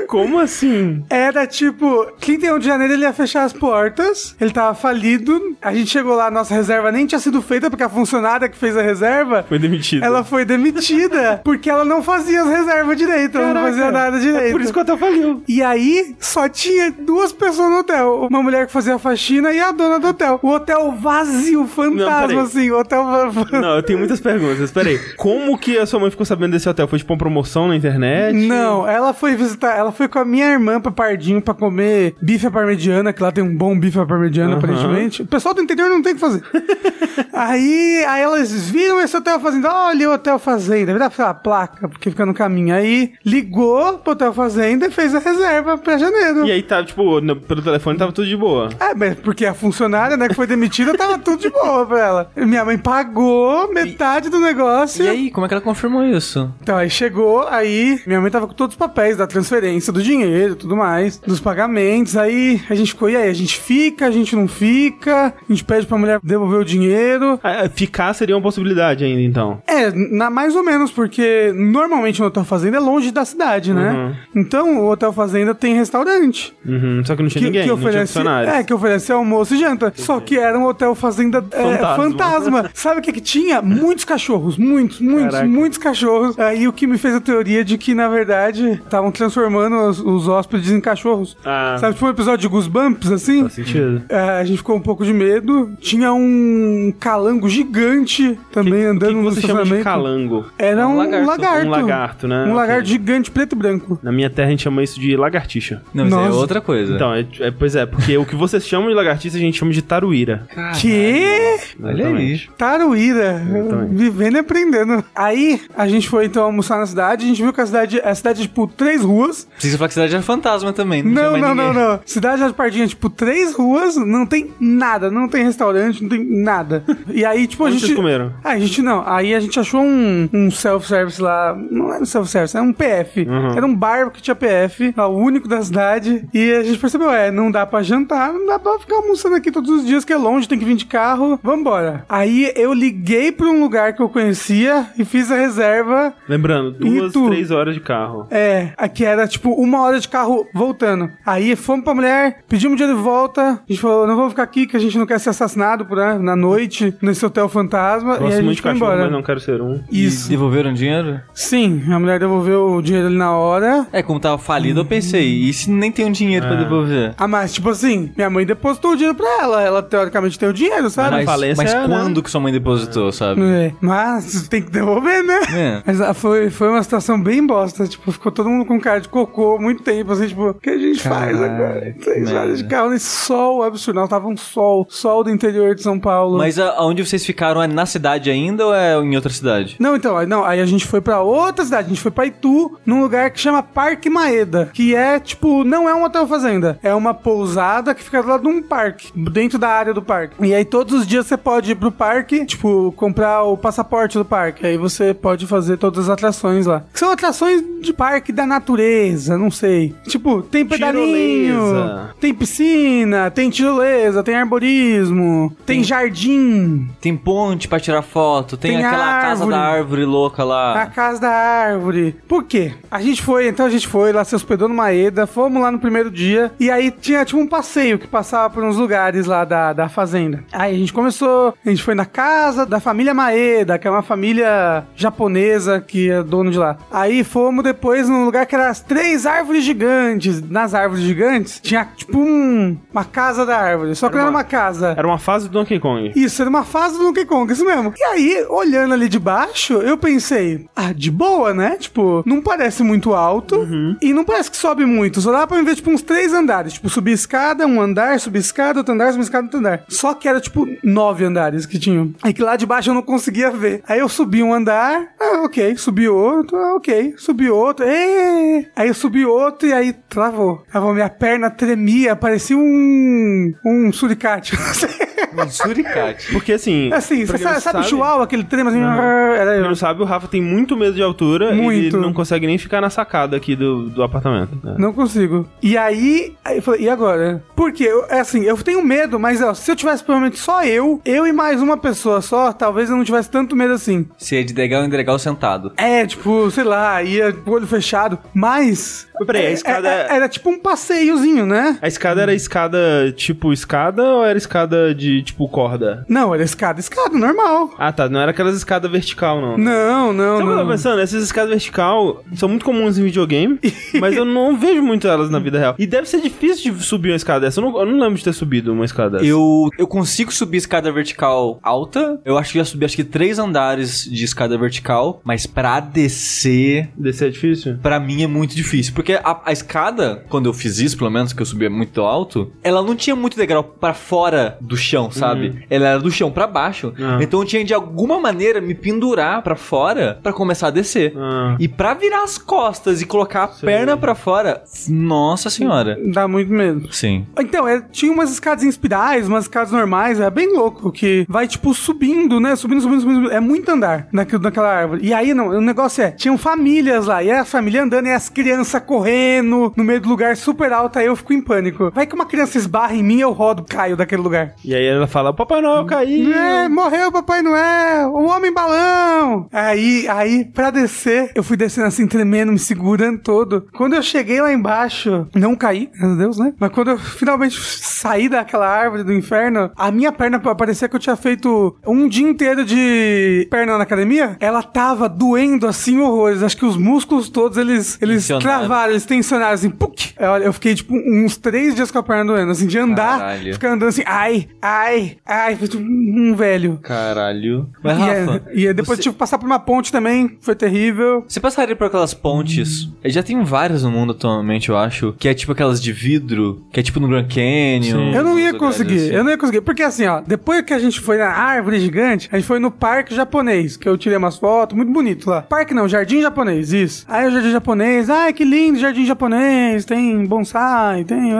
Como 0.08 0.38
assim? 0.38 1.04
Era 1.08 1.46
tipo, 1.46 2.06
31 2.20 2.58
de 2.58 2.66
janeiro 2.66 2.92
ele 2.94 3.02
ia 3.02 3.12
fechar 3.12 3.44
as 3.44 3.52
portas, 3.52 4.34
ele 4.40 4.50
tava 4.50 4.74
falido. 4.74 5.56
A 5.62 5.72
gente 5.72 5.90
chegou 5.90 6.14
lá, 6.14 6.30
nossa 6.30 6.54
reserva 6.54 6.90
nem 6.92 7.06
tinha 7.06 7.18
sido 7.18 7.40
feita, 7.42 7.70
porque 7.70 7.82
a 7.82 7.88
funcionária 7.88 8.48
que 8.48 8.56
fez 8.56 8.76
a 8.76 8.82
reserva. 8.82 9.44
Foi 9.48 9.58
demitido. 9.58 10.04
Ela 10.04 10.24
foi 10.24 10.37
demitida 10.44 11.40
porque 11.44 11.68
ela 11.70 11.84
não 11.84 12.02
fazia 12.02 12.42
as 12.42 12.48
reservas 12.48 12.96
direito, 12.96 13.38
ela 13.38 13.48
não 13.48 13.54
Caraca. 13.54 13.72
fazia 13.72 13.90
nada 13.90 14.20
direito. 14.20 14.48
É 14.48 14.50
por 14.52 14.60
isso 14.60 14.72
que 14.72 14.78
o 14.78 14.82
hotel 14.82 14.98
faliu. 14.98 15.42
E 15.48 15.62
aí, 15.62 16.16
só 16.18 16.48
tinha 16.48 16.90
duas 16.90 17.32
pessoas 17.32 17.70
no 17.70 17.78
hotel. 17.78 18.26
Uma 18.30 18.42
mulher 18.42 18.66
que 18.66 18.72
fazia 18.72 18.94
a 18.94 18.98
faxina 18.98 19.52
e 19.52 19.60
a 19.60 19.72
dona 19.72 19.98
do 19.98 20.08
hotel. 20.08 20.38
O 20.42 20.48
hotel 20.48 20.92
vazio, 20.98 21.66
fantasma, 21.66 22.28
peraí. 22.28 22.38
assim. 22.38 22.70
O 22.70 22.78
hotel... 22.78 23.04
Não, 23.52 23.76
eu 23.76 23.82
tenho 23.82 23.98
muitas 23.98 24.20
perguntas. 24.20 24.70
Peraí, 24.70 24.98
como 25.16 25.56
que 25.58 25.78
a 25.78 25.86
sua 25.86 26.00
mãe 26.00 26.10
ficou 26.10 26.26
sabendo 26.26 26.52
desse 26.52 26.68
hotel? 26.68 26.86
Foi 26.88 26.98
tipo 26.98 27.12
uma 27.12 27.18
promoção 27.18 27.68
na 27.68 27.76
internet? 27.76 28.34
Não, 28.34 28.86
ela 28.86 29.12
foi 29.12 29.34
visitar, 29.34 29.76
ela 29.76 29.92
foi 29.92 30.08
com 30.08 30.18
a 30.18 30.24
minha 30.24 30.46
irmã 30.46 30.80
pra 30.80 30.90
Pardinho 30.92 31.40
pra 31.40 31.54
comer 31.54 32.14
bife 32.20 32.46
à 32.46 32.50
parmegiana, 32.50 33.12
que 33.12 33.22
lá 33.22 33.30
tem 33.32 33.42
um 33.42 33.56
bom 33.56 33.78
bife 33.78 33.98
à 33.98 34.06
parmegiana, 34.06 34.52
Aham. 34.52 34.58
aparentemente. 34.58 35.22
O 35.22 35.26
pessoal 35.26 35.54
do 35.54 35.60
interior 35.62 35.88
não 35.88 36.02
tem 36.02 36.12
o 36.12 36.14
que 36.16 36.20
fazer. 36.20 36.42
aí, 37.32 38.04
aí 38.06 38.22
elas 38.22 38.50
viram 38.70 39.00
esse 39.00 39.16
hotel 39.16 39.40
fazenda, 39.40 39.72
olha 39.72 40.10
o 40.10 40.12
hotel 40.14 40.27
fazenda, 40.36 40.92
vai 40.98 41.08
dar 41.08 41.12
a 41.28 41.34
placa, 41.34 41.88
porque 41.88 42.10
fica 42.10 42.26
no 42.26 42.34
caminho. 42.34 42.74
Aí 42.74 43.12
ligou 43.24 43.98
pro 43.98 44.12
hotel 44.14 44.32
fazenda 44.34 44.86
e 44.86 44.90
fez 44.90 45.14
a 45.14 45.20
reserva 45.20 45.78
pra 45.78 45.96
janeiro. 45.96 46.44
E 46.44 46.50
aí 46.50 46.62
tava, 46.62 46.84
tipo, 46.84 47.20
no- 47.20 47.36
pelo 47.36 47.62
telefone 47.62 47.96
tava 47.96 48.10
tudo 48.10 48.26
de 48.26 48.36
boa. 48.36 48.68
É, 48.80 48.94
mas 48.96 49.14
porque 49.20 49.46
a 49.46 49.54
funcionária, 49.54 50.16
né, 50.16 50.26
que 50.28 50.34
foi 50.34 50.46
demitida, 50.48 50.92
tava 50.96 51.18
tudo 51.18 51.40
de 51.40 51.50
boa 51.50 51.86
pra 51.86 51.98
ela. 52.00 52.30
Minha 52.36 52.64
mãe 52.64 52.76
pagou 52.76 53.72
metade 53.72 54.28
do 54.28 54.40
negócio. 54.40 55.04
E 55.04 55.08
aí, 55.08 55.30
como 55.30 55.44
é 55.44 55.48
que 55.48 55.54
ela 55.54 55.60
confirmou 55.60 56.04
isso? 56.04 56.52
Então, 56.60 56.76
aí 56.76 56.90
chegou, 56.90 57.46
aí 57.48 58.00
minha 58.06 58.20
mãe 58.20 58.30
tava 58.30 58.46
com 58.48 58.54
todos 58.54 58.74
os 58.74 58.78
papéis 58.78 59.16
da 59.16 59.26
transferência 59.26 59.92
do 59.92 60.02
dinheiro 60.02 60.56
tudo 60.56 60.76
mais, 60.76 61.18
dos 61.18 61.38
pagamentos. 61.38 62.16
Aí 62.16 62.60
a 62.68 62.74
gente 62.74 62.92
ficou, 62.92 63.08
e 63.08 63.16
aí? 63.16 63.28
A 63.28 63.34
gente 63.34 63.56
fica, 63.60 64.06
a 64.06 64.10
gente 64.10 64.34
não 64.34 64.48
fica, 64.48 65.34
a 65.48 65.52
gente 65.52 65.64
pede 65.64 65.86
pra 65.86 65.96
mulher 65.98 66.18
devolver 66.22 66.60
o 66.60 66.64
dinheiro. 66.64 67.38
Ah, 67.42 67.68
Ficar 67.68 68.12
seria 68.14 68.34
uma 68.34 68.42
possibilidade 68.42 69.04
ainda, 69.04 69.20
então. 69.22 69.62
É, 69.66 69.90
na, 70.18 70.30
mais 70.30 70.54
ou 70.56 70.62
menos, 70.64 70.90
porque 70.90 71.52
normalmente 71.54 72.22
o 72.22 72.26
Hotel 72.26 72.44
Fazenda 72.44 72.76
é 72.76 72.80
longe 72.80 73.10
da 73.10 73.24
cidade, 73.24 73.72
né? 73.72 74.14
Então 74.34 74.80
o 74.80 74.90
Hotel 74.90 75.12
Fazenda 75.12 75.54
tem 75.54 75.74
restaurante. 75.74 76.54
Uhum, 76.66 77.02
Só 77.04 77.14
que 77.16 77.22
não 77.22 77.28
tinha 77.28 77.44
ninguém, 77.44 77.66
não 77.66 77.76
tinha 77.78 78.00
funcionários. 78.06 78.54
é, 78.54 78.62
que 78.62 78.74
oferece 78.74 79.12
almoço 79.12 79.54
e 79.54 79.58
janta. 79.58 79.92
Só 79.96 80.20
que 80.20 80.36
era 80.38 80.58
um 80.58 80.64
hotel 80.64 80.94
fazenda 80.94 81.44
é, 81.52 81.62
Fantasma. 81.78 81.96
fantasma. 82.04 82.70
Sabe 82.74 83.00
o 83.00 83.02
que 83.02 83.12
que 83.12 83.20
tinha? 83.20 83.62
Muitos 83.62 84.04
cachorros, 84.04 84.56
muitos, 84.58 85.00
muitos, 85.00 85.32
Caraca. 85.34 85.46
muitos 85.50 85.78
cachorros. 85.78 86.38
Aí 86.38 86.66
o 86.68 86.72
que 86.72 86.86
me 86.86 86.98
fez 86.98 87.14
a 87.14 87.20
teoria 87.20 87.64
de 87.64 87.78
que, 87.78 87.94
na 87.94 88.08
verdade, 88.08 88.72
estavam 88.84 89.10
transformando 89.12 89.76
os, 89.88 90.00
os 90.00 90.28
hóspedes 90.28 90.70
em 90.70 90.80
cachorros. 90.80 91.36
Ah, 91.44 91.76
Sabe, 91.78 91.94
tipo 91.94 92.06
um 92.06 92.10
episódio 92.10 92.38
de 92.40 92.48
Goosebumps, 92.48 93.10
assim? 93.12 93.42
faz 93.42 93.54
sentido. 93.54 94.02
É, 94.08 94.18
a 94.40 94.44
gente 94.44 94.58
ficou 94.58 94.76
um 94.76 94.80
pouco 94.80 95.04
de 95.04 95.12
medo. 95.12 95.70
Tinha 95.80 96.12
um 96.12 96.92
calango 96.98 97.48
gigante 97.48 98.38
também 98.52 98.80
Que- 98.80 98.86
andando 98.86 99.08
que, 99.08 99.14
no 99.14 99.22
que 99.28 99.30
de 99.34 99.34
estacionamento. 99.40 99.84
Calango? 100.08 100.46
Era 100.58 100.86
um, 100.88 100.92
Um 100.92 100.96
lagarto. 100.96 101.26
lagarto. 101.26 101.66
Um 101.66 101.70
lagarto, 101.70 102.28
né? 102.28 102.44
Um 102.44 102.54
lagarto 102.54 102.88
gigante, 102.88 103.30
preto 103.30 103.52
e 103.52 103.56
branco. 103.56 103.98
Na 104.02 104.10
minha 104.12 104.30
terra 104.30 104.48
a 104.48 104.50
gente 104.50 104.62
chama 104.62 104.82
isso 104.82 104.98
de 105.00 105.16
lagartixa. 105.16 105.82
Não, 105.92 106.06
isso 106.06 106.18
aí 106.18 106.26
é 106.26 106.30
outra 106.30 106.60
coisa. 106.60 106.94
Então, 106.94 107.14
é, 107.14 107.26
é- 107.40 107.50
pois 107.50 107.74
é, 107.76 107.86
porque 107.86 108.16
o 108.16 108.24
que 108.24 108.34
vocês 108.36 108.66
chamam 108.66 108.88
de 108.88 108.94
lagartixa 108.94 109.36
a 109.36 109.40
gente 109.40 109.58
chama 109.58 109.72
de 109.72 109.82
taruíra. 109.82 110.46
Que? 110.80 111.56
Olha 111.82 112.08
aí. 112.08 112.40
Taruíra. 112.56 113.42
Exatamente. 113.48 113.94
Vivendo 113.94 114.36
e 114.36 114.38
aprendendo. 114.38 115.04
Aí, 115.14 115.60
a 115.76 115.86
gente 115.88 116.08
foi 116.08 116.26
então 116.26 116.44
almoçar 116.44 116.78
na 116.78 116.86
cidade. 116.86 117.24
A 117.24 117.28
gente 117.28 117.42
viu 117.42 117.52
que 117.52 117.60
a 117.60 117.66
cidade, 117.66 118.00
a 118.02 118.14
cidade 118.14 118.40
é 118.40 118.42
tipo 118.42 118.66
três 118.66 119.02
ruas. 119.02 119.46
Precisa 119.54 119.76
falar 119.78 119.88
que 119.88 119.94
cidade 119.94 120.14
é 120.16 120.22
fantasma 120.22 120.72
também. 120.72 121.02
Não, 121.02 121.36
Não, 121.36 121.54
não, 121.54 121.54
não, 121.54 121.72
não. 121.74 122.00
Cidade 122.06 122.44
de 122.46 122.52
Pardinha, 122.52 122.86
tipo, 122.86 123.10
três 123.10 123.54
ruas, 123.54 123.96
não 123.96 124.24
tem 124.26 124.50
nada, 124.60 125.10
não 125.10 125.28
tem 125.28 125.44
restaurante, 125.44 126.02
não 126.02 126.08
tem 126.08 126.24
nada. 126.24 126.82
E 127.12 127.24
aí, 127.24 127.46
tipo, 127.46 127.64
a 127.64 127.70
gente. 127.70 127.80
vocês 127.80 127.94
comeram? 127.94 128.32
Ah, 128.42 128.50
a 128.52 128.58
gente 128.58 128.80
não. 128.82 129.02
Aí 129.06 129.34
a 129.34 129.40
gente 129.40 129.58
achou 129.58 129.80
um, 129.82 129.97
um 130.32 130.50
self-service 130.50 131.20
lá. 131.20 131.56
Não 131.70 131.92
era 131.92 132.02
um 132.02 132.06
self-service, 132.06 132.56
era 132.56 132.64
um 132.64 132.72
PF. 132.72 133.22
Uhum. 133.28 133.56
Era 133.56 133.66
um 133.66 133.74
bar 133.74 134.10
que 134.10 134.22
tinha 134.22 134.34
PF, 134.34 134.94
o 134.96 135.06
único 135.08 135.48
da 135.48 135.62
cidade. 135.62 136.28
E 136.32 136.52
a 136.52 136.62
gente 136.62 136.78
percebeu, 136.78 137.10
é, 137.10 137.30
não 137.30 137.50
dá 137.50 137.66
pra 137.66 137.82
jantar, 137.82 138.32
não 138.32 138.46
dá 138.46 138.58
pra 138.58 138.78
ficar 138.78 138.96
almoçando 138.96 139.36
aqui 139.36 139.50
todos 139.50 139.70
os 139.70 139.86
dias, 139.86 140.04
que 140.04 140.12
é 140.12 140.16
longe, 140.16 140.48
tem 140.48 140.58
que 140.58 140.64
vir 140.64 140.76
de 140.76 140.86
carro. 140.86 141.38
Vambora. 141.42 142.04
Aí 142.08 142.52
eu 142.56 142.72
liguei 142.72 143.32
pra 143.32 143.46
um 143.46 143.60
lugar 143.60 143.92
que 143.94 144.02
eu 144.02 144.08
conhecia 144.08 144.86
e 144.98 145.04
fiz 145.04 145.30
a 145.30 145.36
reserva. 145.36 146.12
Lembrando, 146.28 146.72
duas, 146.72 147.12
tu? 147.12 147.28
três 147.28 147.50
horas 147.50 147.74
de 147.74 147.80
carro. 147.80 148.26
É, 148.30 148.70
aqui 148.76 149.04
era 149.04 149.26
tipo 149.26 149.50
uma 149.52 149.80
hora 149.82 149.98
de 150.00 150.08
carro 150.08 150.46
voltando. 150.54 151.10
Aí 151.24 151.54
fomos 151.56 151.84
pra 151.84 151.94
mulher, 151.94 152.40
pedimos 152.48 152.76
dinheiro 152.76 152.96
de 152.98 153.02
volta. 153.04 153.42
A 153.52 153.60
gente 153.68 153.80
falou, 153.80 154.06
não 154.06 154.16
vamos 154.16 154.30
ficar 154.32 154.42
aqui 154.42 154.66
que 154.66 154.76
a 154.76 154.80
gente 154.80 154.96
não 154.98 155.06
quer 155.06 155.18
ser 155.18 155.30
assassinado 155.30 155.84
por, 155.86 155.96
né, 155.96 156.18
na 156.18 156.36
noite 156.36 156.94
nesse 157.02 157.24
hotel 157.24 157.48
fantasma. 157.48 158.14
e 158.16 158.18
Gosto 158.18 158.32
aí 158.34 158.38
a 158.40 158.42
muito 158.42 158.46
gente 158.48 158.56
de 158.56 158.62
foi 158.62 158.72
cachorro, 158.72 158.90
embora. 158.92 159.02
mas 159.04 159.12
não 159.12 159.22
quero 159.22 159.40
ser 159.40 159.60
um. 159.60 159.80
Isso. 159.90 160.28
Devolveram 160.28 160.72
dinheiro? 160.72 161.20
Sim, 161.34 161.82
a 161.90 161.98
mulher 161.98 162.18
devolveu 162.20 162.74
o 162.74 162.82
dinheiro 162.82 163.08
ali 163.08 163.16
na 163.16 163.32
hora. 163.32 163.86
É, 163.92 164.02
como 164.02 164.20
tava 164.20 164.38
falido, 164.38 164.80
eu 164.80 164.84
pensei, 164.84 165.26
e 165.26 165.52
se 165.52 165.70
nem 165.70 165.90
tem 165.90 166.04
um 166.04 166.12
dinheiro 166.12 166.46
pra 166.46 166.56
devolver? 166.56 167.14
Ah, 167.16 167.28
mas 167.28 167.52
tipo 167.52 167.70
assim, 167.70 168.10
minha 168.16 168.30
mãe 168.30 168.44
depositou 168.44 168.92
o 168.92 168.96
dinheiro 168.96 169.14
pra 169.16 169.26
ela. 169.40 169.62
Ela 169.62 169.82
teoricamente 169.82 170.38
tem 170.38 170.48
o 170.48 170.52
dinheiro, 170.52 170.90
sabe? 170.90 171.16
Mas- 171.16 171.24
falência 171.24 171.62
mas 171.62 171.72
é, 171.72 171.80
né? 171.80 171.86
quando 171.86 172.22
que 172.22 172.30
sua 172.30 172.40
mãe 172.40 172.52
depositou, 172.52 173.10
sabe? 173.12 173.40
É, 173.42 173.72
mas 173.80 174.46
tem 174.48 174.62
que 174.62 174.70
devolver, 174.70 175.22
né? 175.22 175.40
É. 175.54 175.82
Mas 175.86 176.00
ah, 176.00 176.14
foi, 176.14 176.50
foi 176.50 176.68
uma 176.68 176.82
situação 176.82 177.20
bem 177.20 177.46
bosta. 177.46 177.86
Tipo, 177.86 178.12
ficou 178.12 178.30
todo 178.32 178.48
mundo 178.48 178.64
com 178.66 178.80
cara 178.80 179.00
de 179.00 179.08
cocô 179.08 179.58
muito 179.58 179.82
tempo. 179.82 180.12
Assim, 180.12 180.28
tipo, 180.28 180.50
o 180.50 180.54
que 180.54 180.70
a 180.70 180.78
gente 180.78 181.00
faz 181.00 181.36
Caralho, 181.36 181.44
agora? 181.44 181.92
que 181.92 181.98
Três 182.00 182.32
horas 182.32 182.58
de 182.58 182.64
carro 182.68 182.90
nesse 182.90 183.06
sol 183.06 183.62
absurdo. 183.62 184.00
Não, 184.00 184.08
tava 184.08 184.28
um 184.28 184.36
sol. 184.36 184.86
Sol 184.88 185.24
do 185.24 185.30
interior 185.30 185.74
de 185.74 185.82
São 185.82 185.98
Paulo. 185.98 186.38
Mas 186.38 186.58
aonde 186.58 187.04
vocês 187.04 187.24
ficaram 187.24 187.62
é 187.62 187.66
na 187.66 187.86
cidade 187.86 188.30
ainda 188.30 188.66
ou 188.66 188.74
é 188.74 188.94
em 188.96 189.14
outra 189.16 189.32
cidade? 189.32 189.76
Não, 189.78 189.96
então, 189.96 190.16
aí- 190.16 190.26
não, 190.26 190.44
aí 190.44 190.60
a 190.60 190.66
gente 190.66 190.86
foi 190.86 191.00
pra 191.00 191.20
outra 191.20 191.64
cidade, 191.64 191.86
a 191.86 191.88
gente 191.88 192.00
foi 192.00 192.10
pra 192.10 192.26
Itu, 192.26 192.78
num 192.84 193.00
lugar 193.00 193.30
que 193.30 193.40
chama 193.40 193.62
Parque 193.62 194.10
Maeda, 194.10 194.70
que 194.72 194.94
é, 194.94 195.18
tipo, 195.20 195.64
não 195.64 195.88
é 195.88 195.94
um 195.94 196.04
hotel 196.04 196.26
fazenda, 196.26 196.78
é 196.82 196.94
uma 196.94 197.14
pousada 197.14 197.94
que 197.94 198.02
fica 198.02 198.22
do 198.22 198.28
lado 198.28 198.42
de 198.42 198.48
um 198.48 198.62
parque, 198.62 199.10
dentro 199.14 199.58
da 199.58 199.68
área 199.68 199.94
do 199.94 200.02
parque. 200.02 200.34
E 200.44 200.54
aí 200.54 200.64
todos 200.64 201.00
os 201.00 201.06
dias 201.06 201.26
você 201.26 201.36
pode 201.36 201.72
ir 201.72 201.74
pro 201.74 201.90
parque, 201.92 202.44
tipo, 202.44 202.92
comprar 202.96 203.42
o 203.44 203.56
passaporte 203.56 204.18
do 204.18 204.24
parque, 204.24 204.66
aí 204.66 204.76
você 204.76 205.14
pode 205.14 205.46
fazer 205.46 205.76
todas 205.76 206.04
as 206.04 206.10
atrações 206.10 206.66
lá. 206.66 206.82
Que 206.92 206.98
são 206.98 207.10
atrações 207.10 207.62
de 207.80 207.92
parque 207.92 208.32
da 208.32 208.46
natureza, 208.46 209.36
não 209.38 209.50
sei. 209.50 209.94
Tipo, 210.06 210.42
tem 210.42 210.64
pedalinho, 210.66 211.54
Tirolesa. 211.60 212.10
tem 212.20 212.34
piscina, 212.34 213.30
tem 213.30 213.50
tirolesa, 213.50 214.22
tem 214.22 214.34
arborismo, 214.34 215.52
tem 215.64 215.82
jardim, 215.84 216.88
Tem 217.00 217.16
ponte 217.16 217.68
pra 217.68 217.78
tirar 217.80 218.02
foto, 218.02 218.56
tem, 218.56 218.72
Tem 218.76 218.84
aquela 218.84 219.20
casa 219.20 219.44
árvore. 219.44 219.54
Da 219.58 219.64
árvore 219.66 220.04
louca 220.04 220.42
A 220.42 220.46
lá. 220.46 220.86
casa 220.86 221.20
da 221.20 221.30
árvore. 221.30 222.16
Por 222.26 222.44
quê? 222.44 222.72
A 222.90 223.00
gente 223.00 223.22
foi, 223.22 223.48
então 223.48 223.66
a 223.66 223.70
gente 223.70 223.86
foi 223.88 224.12
lá, 224.12 224.24
se 224.24 224.34
hospedou 224.34 224.68
numa 224.68 224.92
Eda, 224.92 225.26
fomos 225.26 225.60
lá 225.62 225.70
no 225.70 225.78
primeiro 225.78 226.10
dia, 226.10 226.52
e 226.58 226.70
aí 226.70 226.90
tinha 226.90 227.24
tipo 227.24 227.40
um 227.40 227.46
passeio 227.46 227.98
que 227.98 228.06
passava 228.06 228.50
por 228.52 228.62
uns 228.64 228.76
lugares 228.76 229.26
lá 229.26 229.44
da, 229.44 229.72
da 229.72 229.88
fazenda. 229.88 230.44
Aí 230.52 230.74
a 230.74 230.78
gente 230.78 230.92
começou, 230.92 231.54
a 231.64 231.68
gente 231.68 231.82
foi 231.82 231.94
na 231.94 232.06
casa 232.06 232.64
da 232.64 232.80
família 232.80 233.12
Maeda, 233.14 233.78
que 233.78 233.86
é 233.86 233.90
uma 233.90 234.02
família 234.02 234.84
japonesa 234.94 235.80
que 235.80 236.10
é 236.10 236.22
dono 236.22 236.50
de 236.50 236.58
lá. 236.58 236.76
Aí 236.90 237.24
fomos 237.24 237.64
depois 237.64 238.08
num 238.08 238.24
lugar 238.24 238.46
que 238.46 238.54
era 238.54 238.68
as 238.68 238.80
três 238.80 239.26
árvores 239.26 239.64
gigantes. 239.64 240.40
Nas 240.48 240.74
árvores 240.74 241.02
gigantes 241.02 241.60
tinha 241.60 241.84
tipo 241.96 242.18
um, 242.18 242.76
uma 242.92 243.04
casa 243.04 243.44
da 243.44 243.56
árvore, 243.58 243.94
só 243.94 244.08
que 244.08 244.14
Era 244.14 244.22
não 244.24 244.28
era 244.28 244.36
uma 244.36 244.44
casa. 244.44 244.94
Era 244.96 245.06
uma 245.06 245.18
fase 245.18 245.48
do 245.48 245.52
Donkey 245.52 245.78
Kong. 245.80 246.12
Isso, 246.14 246.40
era 246.42 246.48
uma 246.48 246.64
fase 246.64 246.98
do 246.98 247.04
Donkey 247.04 247.24
Kong, 247.24 247.52
isso 247.52 247.64
mesmo. 247.64 247.92
E 247.96 248.02
aí, 248.04 248.46
olhando 248.48 248.94
ali 248.94 249.08
de 249.08 249.18
baixo, 249.18 249.47
eu 249.82 249.96
pensei, 249.98 250.66
ah, 250.74 250.92
de 250.92 251.10
boa, 251.10 251.52
né? 251.54 251.76
Tipo, 251.76 252.22
não 252.26 252.40
parece 252.40 252.82
muito 252.82 253.14
alto 253.14 253.66
e 254.00 254.12
não 254.12 254.24
parece 254.24 254.50
que 254.50 254.56
sobe 254.56 254.84
muito. 254.84 255.20
Só 255.20 255.32
dá 255.32 255.46
pra 255.46 255.56
me 255.58 255.64
ver, 255.64 255.76
tipo, 255.76 255.90
uns 255.90 256.02
três 256.02 256.32
andares. 256.32 256.74
Tipo, 256.74 256.88
subir 256.88 257.12
escada, 257.12 257.66
um 257.66 257.80
andar, 257.80 258.18
subir 258.20 258.38
escada, 258.38 258.80
outro 258.80 258.94
andar, 258.94 259.12
subir 259.12 259.24
escada, 259.24 259.44
outro 259.44 259.60
andar. 259.60 259.84
Só 259.88 260.14
que 260.14 260.28
era, 260.28 260.40
tipo, 260.40 260.66
nove 260.82 261.24
andares 261.24 261.66
que 261.66 261.78
tinham. 261.78 262.14
Aí 262.22 262.32
que 262.32 262.42
lá 262.42 262.56
de 262.56 262.66
baixo 262.66 262.90
eu 262.90 262.94
não 262.94 263.02
conseguia 263.02 263.50
ver. 263.50 263.82
Aí 263.88 263.98
eu 263.98 264.08
subi 264.08 264.42
um 264.42 264.52
andar, 264.52 265.08
ah, 265.20 265.42
ok. 265.44 265.76
Subi 265.76 266.08
outro, 266.08 266.56
ah, 266.56 266.74
ok. 266.74 267.14
Subi 267.16 267.50
outro, 267.50 267.84
ê! 267.86 268.66
Aí 268.76 268.88
eu 268.88 268.94
subi 268.94 269.24
outro 269.24 269.68
e 269.68 269.72
aí 269.72 269.92
travou. 270.08 270.64
Travou, 270.70 270.94
minha 270.94 271.08
perna 271.08 271.50
tremia, 271.50 272.16
parecia 272.16 272.56
um... 272.56 273.52
um 273.64 273.92
suricate. 273.92 274.54
Não 274.58 274.74
sei. 274.74 275.07
Um 275.36 275.48
suricate. 275.50 276.32
Porque 276.32 276.52
assim. 276.52 276.90
Assim, 276.92 277.26
pra 277.26 277.38
você 277.38 277.44
quem 277.44 277.52
sabe, 277.52 277.54
não 277.54 277.60
sabe 277.60 277.78
o 277.78 277.88
chihuahua, 277.88 278.24
aquele 278.24 278.44
trema 278.44 278.70
assim? 278.70 278.80
Era 278.82 279.52
quem 279.52 279.60
eu. 279.62 279.68
não 279.68 279.74
sabe, 279.74 280.02
o 280.02 280.04
Rafa 280.04 280.28
tem 280.28 280.40
muito 280.42 280.76
medo 280.76 280.94
de 280.94 281.02
altura 281.02 281.52
e 281.54 281.56
Muito. 281.60 281.96
ele 281.96 282.04
não 282.04 282.12
consegue 282.12 282.46
nem 282.46 282.58
ficar 282.58 282.80
na 282.80 282.90
sacada 282.90 283.36
aqui 283.36 283.54
do, 283.56 283.88
do 283.90 284.02
apartamento. 284.02 284.58
né? 284.62 284.74
Não 284.78 284.92
consigo. 284.92 285.48
E 285.62 285.76
aí, 285.76 286.34
aí 286.44 286.56
eu 286.56 286.62
falei, 286.62 286.82
e 286.82 286.88
agora? 286.88 287.42
Porque, 287.54 287.84
eu, 287.84 288.04
é 288.08 288.20
assim, 288.20 288.42
eu 288.44 288.56
tenho 288.58 288.82
medo, 288.84 289.18
mas 289.18 289.42
ó, 289.42 289.54
se 289.54 289.70
eu 289.70 289.76
tivesse 289.76 290.02
provavelmente 290.02 290.38
só 290.38 290.64
eu, 290.64 291.00
eu 291.04 291.26
e 291.26 291.32
mais 291.32 291.60
uma 291.62 291.76
pessoa 291.76 292.20
só, 292.20 292.52
talvez 292.52 292.90
eu 292.90 292.96
não 292.96 293.04
tivesse 293.04 293.30
tanto 293.30 293.54
medo 293.56 293.72
assim. 293.74 294.06
Se 294.18 294.36
é 294.36 294.42
de 294.42 294.52
degal 294.52 294.84
em 294.84 294.88
degal 294.88 295.18
sentado. 295.18 295.72
É, 295.76 296.06
tipo, 296.06 296.50
sei 296.50 296.64
lá, 296.64 297.02
ia 297.02 297.32
com 297.32 297.50
o 297.50 297.54
olho 297.54 297.66
fechado. 297.66 298.18
Mas. 298.34 299.06
Peraí, 299.26 299.46
a 299.46 299.50
é- 299.50 299.52
escada 299.52 299.88
é- 299.88 300.06
é- 300.10 300.16
era 300.16 300.28
tipo 300.28 300.48
um 300.50 300.58
passeiozinho, 300.58 301.44
né? 301.46 301.76
A 301.82 301.88
escada 301.88 302.22
era 302.22 302.32
escada 302.34 303.12
tipo 303.16 303.52
escada 303.52 304.02
ou 304.02 304.24
era 304.24 304.38
escada 304.38 304.94
de 304.94 305.07
tipo 305.22 305.48
corda? 305.48 306.04
Não, 306.08 306.34
era 306.34 306.42
escada, 306.42 306.80
escada, 306.80 307.16
normal. 307.16 307.74
Ah, 307.78 307.92
tá. 307.92 308.08
Não 308.08 308.20
era 308.20 308.30
aquelas 308.30 308.56
escadas 308.56 308.90
vertical, 308.90 309.40
não. 309.40 309.58
Não, 309.58 310.12
não, 310.12 310.38
Sabe 310.38 310.42
o 310.42 310.46
que 310.46 310.52
eu 310.52 310.56
não. 310.56 310.64
tô 310.64 310.70
pensando? 310.70 311.00
Essas 311.00 311.22
escadas 311.24 311.50
vertical 311.50 312.22
são 312.34 312.48
muito 312.48 312.64
comuns 312.64 312.98
em 312.98 313.04
videogame, 313.04 313.58
mas 314.00 314.14
eu 314.16 314.24
não 314.24 314.56
vejo 314.58 314.82
muito 314.82 315.06
elas 315.06 315.30
na 315.30 315.38
vida 315.38 315.58
real. 315.58 315.74
E 315.78 315.86
deve 315.86 316.08
ser 316.08 316.20
difícil 316.20 316.74
de 316.74 316.82
subir 316.84 317.10
uma 317.10 317.16
escada 317.16 317.40
dessa. 317.40 317.60
Eu 317.60 317.70
não, 317.70 317.78
eu 317.80 317.86
não 317.86 317.98
lembro 318.00 318.16
de 318.16 318.24
ter 318.24 318.32
subido 318.32 318.72
uma 318.72 318.84
escada 318.84 319.10
dessa. 319.18 319.24
Eu, 319.24 319.68
eu 319.78 319.86
consigo 319.86 320.32
subir 320.32 320.58
escada 320.58 320.90
vertical 320.92 321.58
alta. 321.62 322.20
Eu 322.24 322.36
acho 322.38 322.52
que 322.52 322.58
já 322.58 322.64
subi 322.64 322.84
acho 322.84 322.96
que 322.96 323.04
três 323.04 323.38
andares 323.38 324.04
de 324.04 324.24
escada 324.24 324.56
vertical. 324.58 325.20
Mas 325.24 325.46
pra 325.46 325.80
descer, 325.80 326.88
Descer 326.96 327.28
é 327.28 327.30
difícil? 327.30 327.76
pra 327.82 327.98
mim 328.00 328.22
é 328.22 328.26
muito 328.26 328.54
difícil. 328.54 328.92
Porque 328.94 329.12
a, 329.14 329.40
a 329.44 329.52
escada, 329.52 330.24
quando 330.28 330.46
eu 330.46 330.52
fiz 330.52 330.78
isso, 330.78 330.96
pelo 330.96 331.10
menos, 331.10 331.32
que 331.32 331.40
eu 331.42 331.46
subia 331.46 331.70
muito 331.70 332.00
alto, 332.02 332.50
ela 332.62 332.82
não 332.82 332.94
tinha 332.96 333.14
muito 333.14 333.36
degrau 333.36 333.62
pra 333.62 333.94
fora 333.94 334.56
do 334.60 334.76
chão, 334.76 334.97
sabe? 335.10 335.64
Ela 335.70 335.88
era 335.88 335.98
do 336.00 336.10
chão 336.10 336.30
pra 336.30 336.46
baixo. 336.46 336.92
Ah. 336.98 337.18
Então 337.20 337.40
eu 337.40 337.46
tinha 337.46 337.64
de 337.64 337.72
alguma 337.72 338.18
maneira 338.18 338.60
me 338.60 338.74
pendurar 338.74 339.42
pra 339.42 339.54
fora 339.56 340.18
pra 340.22 340.32
começar 340.32 340.68
a 340.68 340.70
descer. 340.70 341.14
Ah. 341.16 341.56
E 341.58 341.68
pra 341.68 341.94
virar 341.94 342.24
as 342.24 342.38
costas 342.38 343.00
e 343.00 343.06
colocar 343.06 343.44
a 343.44 343.48
Sim. 343.48 343.66
perna 343.66 343.96
pra 343.96 344.14
fora, 344.14 344.62
nossa 344.88 345.50
senhora. 345.50 345.98
Dá 346.12 346.26
muito 346.26 346.52
medo. 346.52 346.92
Sim. 346.92 347.26
Então, 347.38 347.66
é, 347.66 347.80
tinha 347.92 348.12
umas 348.12 348.30
escadas 348.30 348.64
em 348.64 348.68
espirais, 348.68 349.28
umas 349.28 349.44
escadas 349.44 349.72
normais, 349.72 350.20
é 350.20 350.30
bem 350.30 350.52
louco, 350.52 350.90
que 350.90 351.24
vai, 351.28 351.46
tipo, 351.46 351.72
subindo, 351.74 352.40
né? 352.40 352.56
Subindo, 352.56 352.80
subindo, 352.80 353.00
subindo. 353.00 353.16
subindo. 353.16 353.32
É 353.32 353.40
muito 353.40 353.70
andar 353.70 354.08
naquilo, 354.12 354.42
naquela 354.42 354.72
árvore. 354.72 355.00
E 355.04 355.12
aí, 355.14 355.34
não, 355.34 355.48
o 355.48 355.60
negócio 355.60 356.02
é, 356.02 356.10
tinham 356.10 356.36
famílias 356.38 357.06
lá, 357.06 357.22
e 357.22 357.30
a 357.30 357.44
família 357.44 357.82
andando, 357.82 358.06
e 358.06 358.12
as 358.12 358.28
crianças 358.28 358.82
correndo 358.84 359.72
no 359.76 359.84
meio 359.84 360.00
do 360.00 360.08
lugar 360.08 360.36
super 360.36 360.72
alto, 360.72 360.98
aí 360.98 361.06
eu 361.06 361.16
fico 361.16 361.32
em 361.32 361.40
pânico. 361.40 361.90
Vai 361.94 362.06
que 362.06 362.14
uma 362.14 362.26
criança 362.26 362.58
esbarra 362.58 362.94
em 362.94 363.02
mim, 363.02 363.20
eu 363.20 363.32
rodo, 363.32 363.64
caio 363.64 363.96
daquele 363.96 364.22
lugar. 364.22 364.54
E 364.64 364.74
aí 364.74 364.84
ela 364.88 365.06
fala, 365.06 365.32
Papai 365.32 365.60
Noel 365.60 365.84
caiu. 365.86 366.32
É, 366.32 366.68
morreu 366.68 367.08
o 367.08 367.12
Papai 367.12 367.42
Noel, 367.42 368.12
o 368.12 368.26
Homem 368.26 368.52
Balão. 368.52 369.46
Aí, 369.52 370.06
aí, 370.08 370.44
pra 370.44 370.70
descer, 370.70 371.30
eu 371.34 371.42
fui 371.42 371.56
descendo 371.56 371.86
assim, 371.86 372.06
tremendo, 372.06 372.52
me 372.52 372.58
segurando 372.58 373.18
todo. 373.20 373.66
Quando 373.76 373.94
eu 373.94 374.02
cheguei 374.02 374.40
lá 374.40 374.52
embaixo, 374.52 375.26
não 375.34 375.54
caí, 375.54 375.90
a 376.00 376.06
Deus, 376.14 376.38
né? 376.38 376.52
Mas 376.58 376.70
quando 376.72 376.90
eu 376.90 376.98
finalmente 376.98 377.58
saí 377.60 378.28
daquela 378.28 378.68
árvore 378.68 379.02
do 379.04 379.12
inferno, 379.12 379.70
a 379.76 379.90
minha 379.90 380.12
perna 380.12 380.38
parecia 380.40 380.88
que 380.88 380.96
eu 380.96 381.00
tinha 381.00 381.16
feito 381.16 381.76
um 381.86 382.08
dia 382.08 382.28
inteiro 382.28 382.64
de 382.64 383.46
perna 383.50 383.76
na 383.76 383.82
academia. 383.84 384.36
Ela 384.40 384.62
tava 384.62 385.08
doendo 385.08 385.66
assim 385.66 385.98
horrores. 385.98 386.42
Acho 386.42 386.56
que 386.56 386.64
os 386.64 386.76
músculos 386.76 387.28
todos, 387.28 387.56
eles, 387.58 387.98
eles 388.00 388.26
Tensionaram. 388.26 388.58
travaram, 388.58 388.90
eles 388.90 389.04
tensionaram 389.04 389.54
assim, 389.54 389.70
puk. 389.70 390.12
Eu, 390.18 390.36
eu 390.38 390.52
fiquei 390.52 390.74
tipo 390.74 390.94
uns 390.94 391.36
três 391.36 391.74
dias 391.74 391.90
com 391.90 391.98
a 391.98 392.02
perna 392.02 392.24
doendo, 392.32 392.50
assim, 392.52 392.66
de 392.66 392.78
andar, 392.78 393.18
Caralho. 393.18 393.52
ficar 393.54 393.68
andando 393.72 393.88
assim, 393.88 394.02
ai, 394.06 394.48
ai, 394.60 394.77
ai, 395.26 395.56
foi 395.56 395.68
tipo 395.68 395.82
um 395.82 396.34
velho. 396.34 396.78
Caralho. 396.82 397.68
Mas, 397.82 397.96
E, 397.98 398.00
Rafa, 398.00 398.42
é- 398.46 398.58
e 398.58 398.74
depois 398.74 398.96
você, 398.98 399.02
tive 399.04 399.14
que 399.14 399.18
passar 399.18 399.38
por 399.38 399.46
uma 399.46 399.58
ponte 399.58 399.90
também, 399.92 400.36
foi 400.40 400.54
terrível. 400.54 401.24
você 401.28 401.40
passaria 401.40 401.74
por 401.76 401.86
aquelas 401.86 402.14
pontes. 402.14 402.88
Já 403.04 403.22
tem 403.22 403.42
várias 403.42 403.82
no 403.82 403.90
mundo 403.90 404.12
atualmente, 404.12 404.68
eu 404.68 404.76
acho. 404.76 405.14
Que 405.18 405.28
é 405.28 405.34
tipo 405.34 405.52
aquelas 405.52 405.80
de 405.80 405.92
vidro, 405.92 406.62
que 406.72 406.80
é 406.80 406.82
tipo 406.82 407.00
no 407.00 407.08
Grand 407.08 407.26
Canyon. 407.28 408.10
Sim. 408.10 408.14
Eu 408.14 408.22
não 408.24 408.38
ia 408.38 408.54
conseguir, 408.54 408.96
assim. 408.96 409.10
eu 409.14 409.24
não 409.24 409.30
ia 409.30 409.38
conseguir. 409.38 409.60
Porque 409.60 409.82
assim, 409.82 410.06
ó, 410.06 410.20
depois 410.20 410.62
que 410.62 410.72
a 410.74 410.78
gente 410.78 411.00
foi 411.00 411.18
na 411.18 411.28
árvore 411.28 411.80
gigante, 411.80 412.28
a 412.32 412.36
gente 412.36 412.46
foi 412.46 412.58
no 412.58 412.70
parque 412.70 413.14
japonês, 413.14 413.76
que 413.76 413.88
eu 413.88 413.96
tirei 413.96 414.18
umas 414.18 414.36
fotos, 414.36 414.76
muito 414.76 414.92
bonito 414.92 415.28
lá. 415.30 415.42
Parque 415.42 415.74
não, 415.74 415.88
jardim 415.88 416.20
japonês, 416.20 416.72
isso. 416.72 417.04
Aí 417.08 417.26
o 417.26 417.30
jardim 417.30 417.50
japonês, 417.50 418.10
ai 418.10 418.32
que 418.32 418.44
lindo, 418.44 418.78
jardim 418.78 419.04
japonês, 419.04 419.84
tem 419.84 420.24
bonsai, 420.26 421.04
tem. 421.04 421.32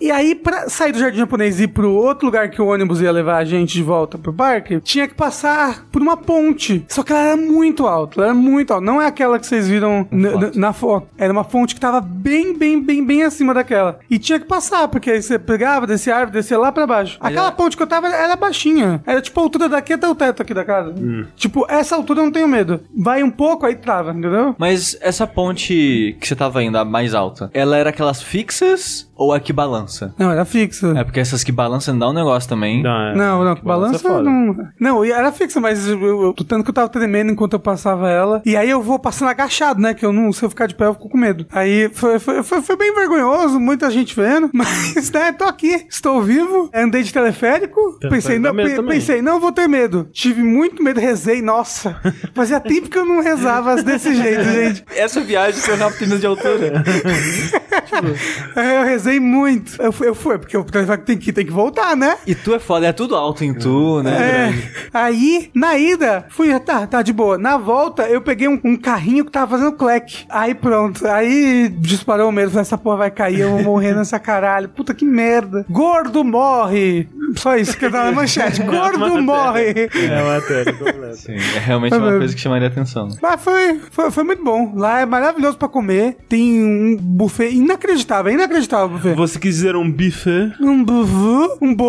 E 0.00 0.10
aí, 0.10 0.34
pra 0.34 0.68
sair 0.68 0.92
do 0.92 0.98
jardim 0.98 1.18
japonês 1.18 1.60
e 1.60 1.64
ir 1.64 1.68
pro 1.68 1.90
outro 1.92 2.23
lugar 2.24 2.50
que 2.50 2.60
o 2.60 2.66
ônibus 2.66 3.00
ia 3.00 3.12
levar 3.12 3.36
a 3.38 3.44
gente 3.44 3.74
de 3.74 3.82
volta 3.82 4.16
pro 4.18 4.32
parque, 4.32 4.80
tinha 4.80 5.06
que 5.08 5.14
passar 5.14 5.84
por 5.92 6.00
uma 6.02 6.16
ponte. 6.16 6.84
Só 6.88 7.02
que 7.02 7.12
ela 7.12 7.22
era 7.22 7.36
muito 7.36 7.86
alta, 7.86 8.18
ela 8.20 8.26
era 8.28 8.34
muito 8.34 8.72
alta. 8.72 8.84
Não 8.84 9.00
é 9.00 9.06
aquela 9.06 9.38
que 9.38 9.46
vocês 9.46 9.68
viram 9.68 10.06
na, 10.10 10.30
foto. 10.30 10.58
na- 10.58 10.72
foto. 10.72 11.08
Era 11.16 11.32
uma 11.32 11.44
fonte 11.44 11.74
que 11.74 11.80
tava 11.80 12.00
bem, 12.00 12.56
bem, 12.56 12.80
bem, 12.82 13.04
bem 13.04 13.22
acima 13.22 13.54
daquela. 13.54 13.98
E 14.10 14.18
tinha 14.18 14.38
que 14.38 14.46
passar, 14.46 14.88
porque 14.88 15.10
aí 15.10 15.22
você 15.22 15.38
pegava, 15.38 15.86
descia 15.86 16.14
a 16.14 16.18
árvore, 16.18 16.38
descia 16.38 16.58
lá 16.58 16.72
pra 16.72 16.86
baixo. 16.86 17.16
Aquela 17.20 17.48
é- 17.48 17.52
ponte 17.52 17.76
que 17.76 17.82
eu 17.82 17.86
tava 17.86 18.08
era 18.08 18.36
baixinha. 18.36 19.02
Era 19.06 19.20
tipo 19.20 19.38
a 19.38 19.42
altura 19.42 19.68
daqui 19.68 19.92
até 19.92 20.08
o 20.08 20.14
teto 20.14 20.42
aqui 20.42 20.54
da 20.54 20.64
casa. 20.64 20.94
Tipo, 21.36 21.66
essa 21.68 21.94
altura 21.96 22.20
eu 22.20 22.24
não 22.24 22.32
tenho 22.32 22.48
medo. 22.48 22.80
Vai 22.96 23.22
um 23.22 23.30
pouco, 23.30 23.66
aí 23.66 23.74
trava, 23.76 24.10
entendeu? 24.12 24.54
Mas 24.58 24.96
essa 25.00 25.26
ponte 25.26 26.16
que 26.20 26.26
você 26.26 26.34
tava 26.36 26.62
indo, 26.62 26.76
a 26.78 26.84
mais 26.84 27.14
alta, 27.14 27.50
ela 27.54 27.76
era 27.76 27.90
aquelas 27.90 28.22
fixas 28.22 29.08
ou 29.16 29.32
a 29.32 29.40
que 29.40 29.52
balança? 29.52 30.14
Não, 30.18 30.30
era 30.30 30.44
fixa. 30.44 30.92
É 30.96 31.04
porque 31.04 31.20
essas 31.20 31.44
que 31.44 31.52
balançam 31.52 31.96
dá 31.98 32.08
um 32.08 32.12
negócio 32.14 32.48
também. 32.48 32.82
Não, 32.82 33.00
é. 33.08 33.14
Não, 33.14 33.44
não, 33.44 33.54
Que 33.54 33.64
balança, 33.64 34.06
é 34.06 34.22
não. 34.22 34.56
Não, 34.80 35.04
e 35.04 35.10
era 35.12 35.30
fixa, 35.32 35.60
mas 35.60 35.86
eu, 35.86 36.34
tanto 36.46 36.64
que 36.64 36.70
eu 36.70 36.74
tava 36.74 36.88
tremendo 36.88 37.30
enquanto 37.32 37.54
eu 37.54 37.58
passava 37.60 38.08
ela. 38.08 38.42
E 38.44 38.56
aí 38.56 38.68
eu 38.70 38.80
vou 38.82 38.98
passando 38.98 39.28
agachado, 39.28 39.80
né? 39.80 39.94
Que 39.94 40.04
eu 40.06 40.12
não, 40.12 40.32
se 40.32 40.42
eu 40.42 40.50
ficar 40.50 40.66
de 40.66 40.74
pé, 40.74 40.86
eu 40.86 40.94
fico 40.94 41.08
com 41.08 41.18
medo. 41.18 41.46
Aí 41.52 41.88
foi, 41.92 42.18
foi, 42.18 42.42
foi, 42.42 42.62
foi 42.62 42.76
bem 42.76 42.94
vergonhoso, 42.94 43.58
muita 43.60 43.90
gente 43.90 44.14
vendo. 44.14 44.50
Mas, 44.54 45.10
né, 45.10 45.32
tô 45.32 45.44
aqui, 45.44 45.86
estou 45.88 46.22
vivo. 46.22 46.70
Andei 46.74 47.02
de 47.02 47.12
teleférico. 47.12 47.98
Pensei, 48.08 48.38
não, 48.38 48.52
medo 48.52 48.70
pe- 48.70 48.76
também. 48.76 48.98
pensei, 48.98 49.20
não 49.22 49.40
vou 49.40 49.52
ter 49.52 49.68
medo. 49.68 50.08
Tive 50.12 50.42
muito 50.42 50.82
medo, 50.82 51.00
rezei, 51.00 51.42
nossa. 51.42 51.96
Fazia 52.34 52.60
tempo 52.60 52.88
que 52.88 52.98
eu 52.98 53.04
não 53.04 53.20
rezava 53.22 53.82
desse 53.82 54.14
jeito, 54.14 54.44
gente. 54.44 54.84
Essa 54.94 55.20
viagem 55.20 55.60
foi 55.60 55.76
na 55.76 55.90
piscina 55.90 56.16
de 56.18 56.26
altura. 56.26 56.82
É, 58.56 58.78
Eu 58.80 58.84
rezei 58.84 59.20
muito. 59.20 59.80
Eu 59.80 59.92
fui, 59.92 60.08
eu 60.08 60.14
fui 60.14 60.38
porque 60.38 60.56
o 60.56 60.64
teleférico 60.64 61.04
tem 61.06 61.16
que, 61.18 61.32
tem 61.32 61.44
que 61.46 61.52
voltar, 61.52 61.93
né? 61.96 62.16
e 62.26 62.34
tu 62.34 62.54
é 62.54 62.58
foda, 62.58 62.86
é 62.86 62.92
tudo 62.92 63.14
alto 63.16 63.44
em 63.44 63.54
tu, 63.54 64.02
né? 64.02 64.50
É. 64.50 64.54
Aí, 64.92 65.50
na 65.54 65.76
ida, 65.76 66.26
fui, 66.30 66.58
tá, 66.60 66.86
tá 66.86 67.02
de 67.02 67.12
boa. 67.12 67.38
Na 67.38 67.56
volta, 67.56 68.04
eu 68.04 68.20
peguei 68.20 68.48
um, 68.48 68.60
um 68.64 68.76
carrinho 68.76 69.24
que 69.24 69.30
tava 69.30 69.56
fazendo 69.56 69.72
cleque. 69.72 70.24
Aí 70.28 70.54
pronto. 70.54 71.06
Aí 71.06 71.68
disparou 71.68 72.28
o 72.28 72.32
medo. 72.32 72.50
Falei, 72.50 72.62
essa 72.62 72.78
porra 72.78 72.96
vai 72.96 73.10
cair, 73.10 73.40
eu 73.40 73.50
vou 73.50 73.62
morrer 73.62 73.94
nessa 73.94 74.18
caralho. 74.18 74.68
Puta 74.68 74.94
que 74.94 75.04
merda. 75.04 75.64
Gordo 75.68 76.24
morre. 76.24 77.08
Só 77.36 77.56
isso 77.56 77.76
que 77.76 77.86
eu 77.86 77.90
tava 77.90 78.06
na 78.06 78.12
manchete. 78.12 78.62
Gordo 78.62 79.20
morre. 79.22 79.88
É 79.94 80.20
a 80.20 80.24
matéria 80.24 80.72
completa. 80.72 81.16
Sim, 81.16 81.34
é 81.34 81.58
realmente 81.58 81.94
uma 81.96 82.18
coisa 82.18 82.34
que 82.34 82.40
chamaria 82.40 82.68
atenção. 82.68 83.08
Mas 83.20 83.42
foi, 83.42 83.80
foi, 83.90 84.10
foi 84.10 84.24
muito 84.24 84.42
bom. 84.42 84.72
Lá 84.74 85.00
é 85.00 85.06
maravilhoso 85.06 85.56
pra 85.56 85.68
comer. 85.68 86.16
Tem 86.28 86.62
um 86.62 86.96
buffet 86.96 87.50
inacreditável, 87.50 88.30
é 88.30 88.34
inacreditável 88.34 88.88
buffet. 88.88 89.14
Você 89.14 89.38
quis 89.38 89.56
dizer 89.56 89.76
um 89.76 89.90
buffet? 89.90 90.52
Um 90.60 90.84
buffet, 90.84 91.58
um 91.60 91.74
buffet. 91.74 91.83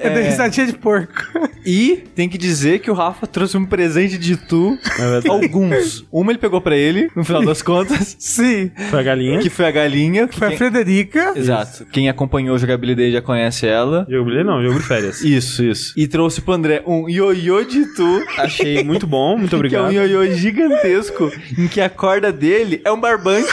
É, 0.00 0.08
é. 0.08 0.22
risadinha 0.30 0.66
de 0.66 0.72
porco. 0.74 1.22
E 1.66 2.04
tem 2.14 2.28
que 2.28 2.36
dizer 2.38 2.80
que 2.80 2.90
o 2.90 2.94
Rafa 2.94 3.26
trouxe 3.26 3.56
um 3.56 3.64
presente 3.64 4.18
de 4.18 4.36
tu. 4.36 4.78
É. 5.24 5.28
Alguns. 5.28 6.06
Uma 6.12 6.30
ele 6.32 6.38
pegou 6.38 6.60
pra 6.60 6.76
ele, 6.76 7.10
no 7.16 7.24
final 7.24 7.44
das 7.44 7.62
contas, 7.62 8.16
Sim. 8.18 8.70
Foi 8.90 9.00
a 9.00 9.02
galinha. 9.02 9.38
que 9.40 9.48
foi 9.50 9.64
a 9.66 9.70
galinha. 9.70 10.28
Foi 10.30 10.46
a 10.46 10.50
Quem- 10.50 10.58
Frederica. 10.58 11.32
Exato. 11.34 11.86
Quem 11.90 12.08
acompanhou 12.08 12.54
o 12.54 12.58
jogabilidade 12.58 13.12
já 13.12 13.22
conhece 13.22 13.66
ela. 13.66 14.06
Jogo 14.08 14.30
de 14.30 14.44
não, 14.44 14.62
jogo 14.62 14.78
de 14.78 14.84
férias. 14.86 15.20
Isso, 15.22 15.64
isso. 15.64 15.94
E 15.96 16.06
trouxe 16.06 16.40
pro 16.40 16.52
André 16.54 16.82
um 16.86 17.08
ioiô 17.08 17.62
de 17.64 17.86
tu. 17.94 18.24
Achei 18.38 18.82
muito 18.84 19.06
bom, 19.06 19.36
muito 19.38 19.50
Que 19.50 19.54
é 19.54 19.58
obrigado. 19.58 19.86
um 19.88 19.92
ioiô 19.92 20.26
gigantesco, 20.34 21.30
em 21.58 21.66
que 21.66 21.80
a 21.80 21.88
corda 21.88 22.30
dele 22.32 22.80
é 22.84 22.92
um 22.92 23.00
barbante. 23.00 23.48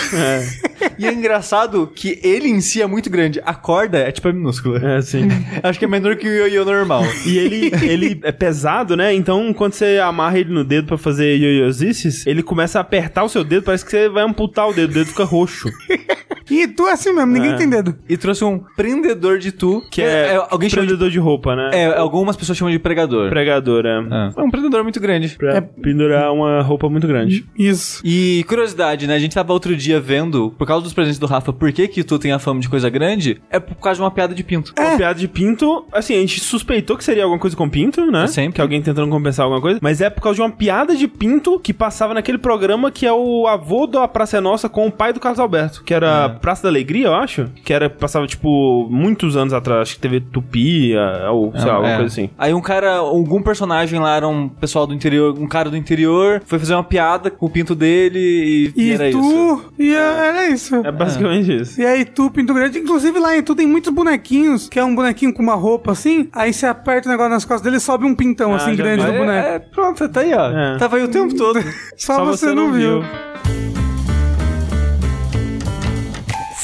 E 0.98 1.05
é 1.05 1.13
engraçado 1.13 1.91
que 1.95 2.19
ele 2.24 2.48
em 2.50 2.60
si 2.60 2.81
é 2.81 2.88
muito 2.88 3.10
grande. 3.10 3.41
A 3.45 3.53
corda 3.53 3.80
é 3.91 4.11
tipo 4.11 4.27
é 4.27 4.33
minúscula. 4.33 4.79
É, 4.97 5.01
sim. 5.01 5.27
Acho 5.63 5.79
que 5.79 5.85
é 5.85 5.88
menor 5.88 6.15
que 6.15 6.27
o 6.27 6.31
ioiô 6.31 6.65
normal. 6.65 7.03
E 7.25 7.38
ele, 7.38 7.71
ele 7.83 8.19
é 8.23 8.31
pesado, 8.31 8.95
né? 8.95 9.13
Então, 9.13 9.53
quando 9.53 9.73
você 9.73 10.00
amarra 10.00 10.39
ele 10.39 10.53
no 10.53 10.63
dedo 10.63 10.88
pra 10.88 10.97
fazer 10.97 11.38
ioiosices, 11.38 12.25
ele 12.25 12.43
começa 12.43 12.79
a 12.79 12.81
apertar 12.81 13.23
o 13.23 13.29
seu 13.29 13.43
dedo, 13.43 13.63
parece 13.63 13.83
que 13.85 13.91
você 13.91 14.09
vai 14.09 14.23
amputar 14.23 14.67
o 14.69 14.73
dedo, 14.73 14.91
o 14.91 14.93
dedo 14.93 15.07
fica 15.07 15.23
roxo. 15.23 15.69
E 16.50 16.67
tu 16.67 16.85
é 16.85 16.91
assim 16.91 17.13
mesmo, 17.13 17.31
ninguém 17.31 17.51
É. 17.53 17.55
tem 17.55 17.69
dedo. 17.69 17.95
E 18.09 18.17
trouxe 18.17 18.43
um 18.43 18.59
prendedor 18.75 19.38
de 19.39 19.53
tu. 19.53 19.81
Que 19.89 20.01
é, 20.01 20.35
alguém 20.50 20.69
chama 20.69 20.81
de... 20.81 20.88
prendedor 20.89 21.09
de 21.09 21.17
roupa, 21.17 21.55
né? 21.55 21.69
É, 21.71 21.97
algumas 21.97 22.35
pessoas 22.35 22.57
chamam 22.57 22.73
de 22.73 22.79
pregador. 22.79 23.29
Pregador, 23.29 23.85
é. 23.85 24.00
É. 24.00 24.31
É 24.35 24.43
um 24.43 24.51
prendedor 24.51 24.83
muito 24.83 25.00
grande. 25.00 25.29
Pra 25.38 25.61
pendurar 25.61 26.33
uma 26.33 26.61
roupa 26.61 26.89
muito 26.89 27.07
grande. 27.07 27.45
Isso. 27.57 28.01
E 28.03 28.43
curiosidade, 28.50 29.07
né? 29.07 29.15
A 29.15 29.19
gente 29.19 29.33
tava 29.33 29.53
outro 29.53 29.73
dia 29.77 30.01
vendo, 30.01 30.51
por 30.57 30.67
causa 30.67 30.83
dos 30.83 30.91
presentes 30.93 31.19
do 31.19 31.25
Rafa, 31.25 31.53
por 31.53 31.71
que 31.71 31.88
que 31.88 32.03
tu 32.03 32.19
tem 32.19 32.33
a 32.33 32.39
fama 32.39 32.59
de 32.59 32.67
coisa 32.67 32.89
grande? 32.89 33.41
É 33.50 33.57
por 33.75 33.82
causa 33.84 33.98
de 33.98 34.01
uma 34.04 34.12
piada 34.12 34.34
de 34.34 34.44
pinto. 34.44 34.74
Uma 34.78 34.98
piada 34.98 35.20
de 35.20 35.28
pinto, 35.28 35.86
assim, 35.92 36.16
a 36.16 36.20
gente 36.20 36.40
suspeitou 36.40 36.98
que 36.98 37.04
seria 37.04 37.24
alguma 37.24 37.40
coisa 37.40 37.56
com 37.56 37.70
pinto, 37.70 38.06
né? 38.12 38.24
É 38.25 38.28
sempre. 38.28 38.54
Que 38.54 38.62
alguém 38.62 38.82
tentando 38.82 39.10
compensar 39.10 39.44
alguma 39.46 39.62
coisa. 39.62 39.80
Mas 39.82 40.01
é 40.01 40.10
por 40.10 40.22
causa 40.22 40.36
de 40.36 40.42
uma 40.42 40.51
piada 40.51 40.96
de 40.96 41.08
pinto 41.08 41.60
que 41.60 41.74
passava 41.74 42.13
naquele 42.13 42.38
programa 42.38 42.92
que 42.92 43.06
é 43.06 43.13
o 43.13 43.48
avô 43.48 43.88
da 43.88 44.08
Praça 44.08 44.38
é 44.38 44.42
Nossa 44.42 44.68
com 44.70 44.88
o 44.88 44.92
pai 44.92 45.13
do 45.13 45.20
Carlos 45.20 45.40
Alberto. 45.40 45.84
Que 45.84 45.94
era 45.94 46.30
Praça 46.30 46.63
da 46.63 46.70
Alegria, 46.70 47.08
eu 47.08 47.13
acho. 47.16 47.46
Que 47.63 47.74
era, 47.74 47.90
passava, 47.90 48.25
tipo, 48.28 48.88
muitos 48.90 49.36
anos 49.38 49.54
atrás. 49.54 49.82
Acho 49.82 49.96
que 49.96 50.01
teve 50.01 50.20
Tupi, 50.20 50.94
é, 50.94 51.30
ou 51.30 51.51
sei 51.56 51.66
lá, 51.68 51.74
alguma 51.75 51.92
É. 51.94 51.98
coisa 51.98 52.12
assim. 52.13 52.30
Aí 52.38 52.54
um 52.54 52.62
cara, 52.62 52.96
algum 52.98 53.42
personagem 53.42 54.00
lá 54.00 54.16
era 54.16 54.28
um 54.28 54.48
pessoal 54.50 54.86
do 54.88 54.94
interior, 54.94 55.38
um 55.38 55.48
cara 55.48 55.70
do 55.70 55.78
interior, 55.78 56.42
foi 56.46 56.60
fazer 56.60 56.74
uma 56.74 56.84
piada 56.84 57.30
com 57.32 57.46
o 57.46 57.50
pinto 57.50 57.74
dele 57.75 58.72
e, 58.75 58.82
E, 58.82 58.92
era 58.94 59.12
tu. 59.12 59.20
isso. 59.20 59.66
E 59.80 59.94
é- 59.94 60.28
era 60.28 60.48
isso. 60.50 60.75
É 60.75 60.92
basicamente 60.92 61.56
isso. 61.62 61.82
E 61.82 61.86
aí 61.86 62.06
tu, 62.06 62.30
Pinto 62.32 62.54
Grande, 62.54 62.80
inclusive 62.80 63.20
lá 63.20 63.36
em 63.38 63.42
tu 63.44 63.54
tem 63.62 63.68
muitos 63.68 63.94
bonequinhos, 63.94 64.68
que 64.68 64.80
é 64.80 64.84
um 64.84 64.96
bonequinho 64.96 65.32
com 65.32 65.44
uma 65.44 65.53
roupa 65.53 65.91
assim, 65.91 66.27
aí 66.34 66.51
você 66.51 66.65
aperta 66.65 67.08
o 67.08 67.12
negócio 67.12 67.30
nas 67.30 67.46
costas 67.46 67.62
dele 67.62 67.77
e 67.77 67.80
sobe 67.80 68.06
um 68.06 68.15
pintão 68.15 68.53
Ah, 68.53 68.56
assim 68.56 68.75
grande 68.75 69.06
vi. 69.06 69.12
do 69.12 69.18
boneco. 69.20 69.48
É, 69.48 69.56
é, 69.56 69.60
pronto, 69.60 70.10
tá 70.10 70.22
aí, 70.22 70.34
ó. 70.34 70.50
É. 70.50 70.77
Tava 70.80 70.98
aí 70.98 71.03
o 71.03 71.08
tempo 71.08 71.36
todo. 71.36 71.60
Só, 71.96 72.25
você, 72.25 72.56
não 72.56 72.72
viu. 72.72 73.03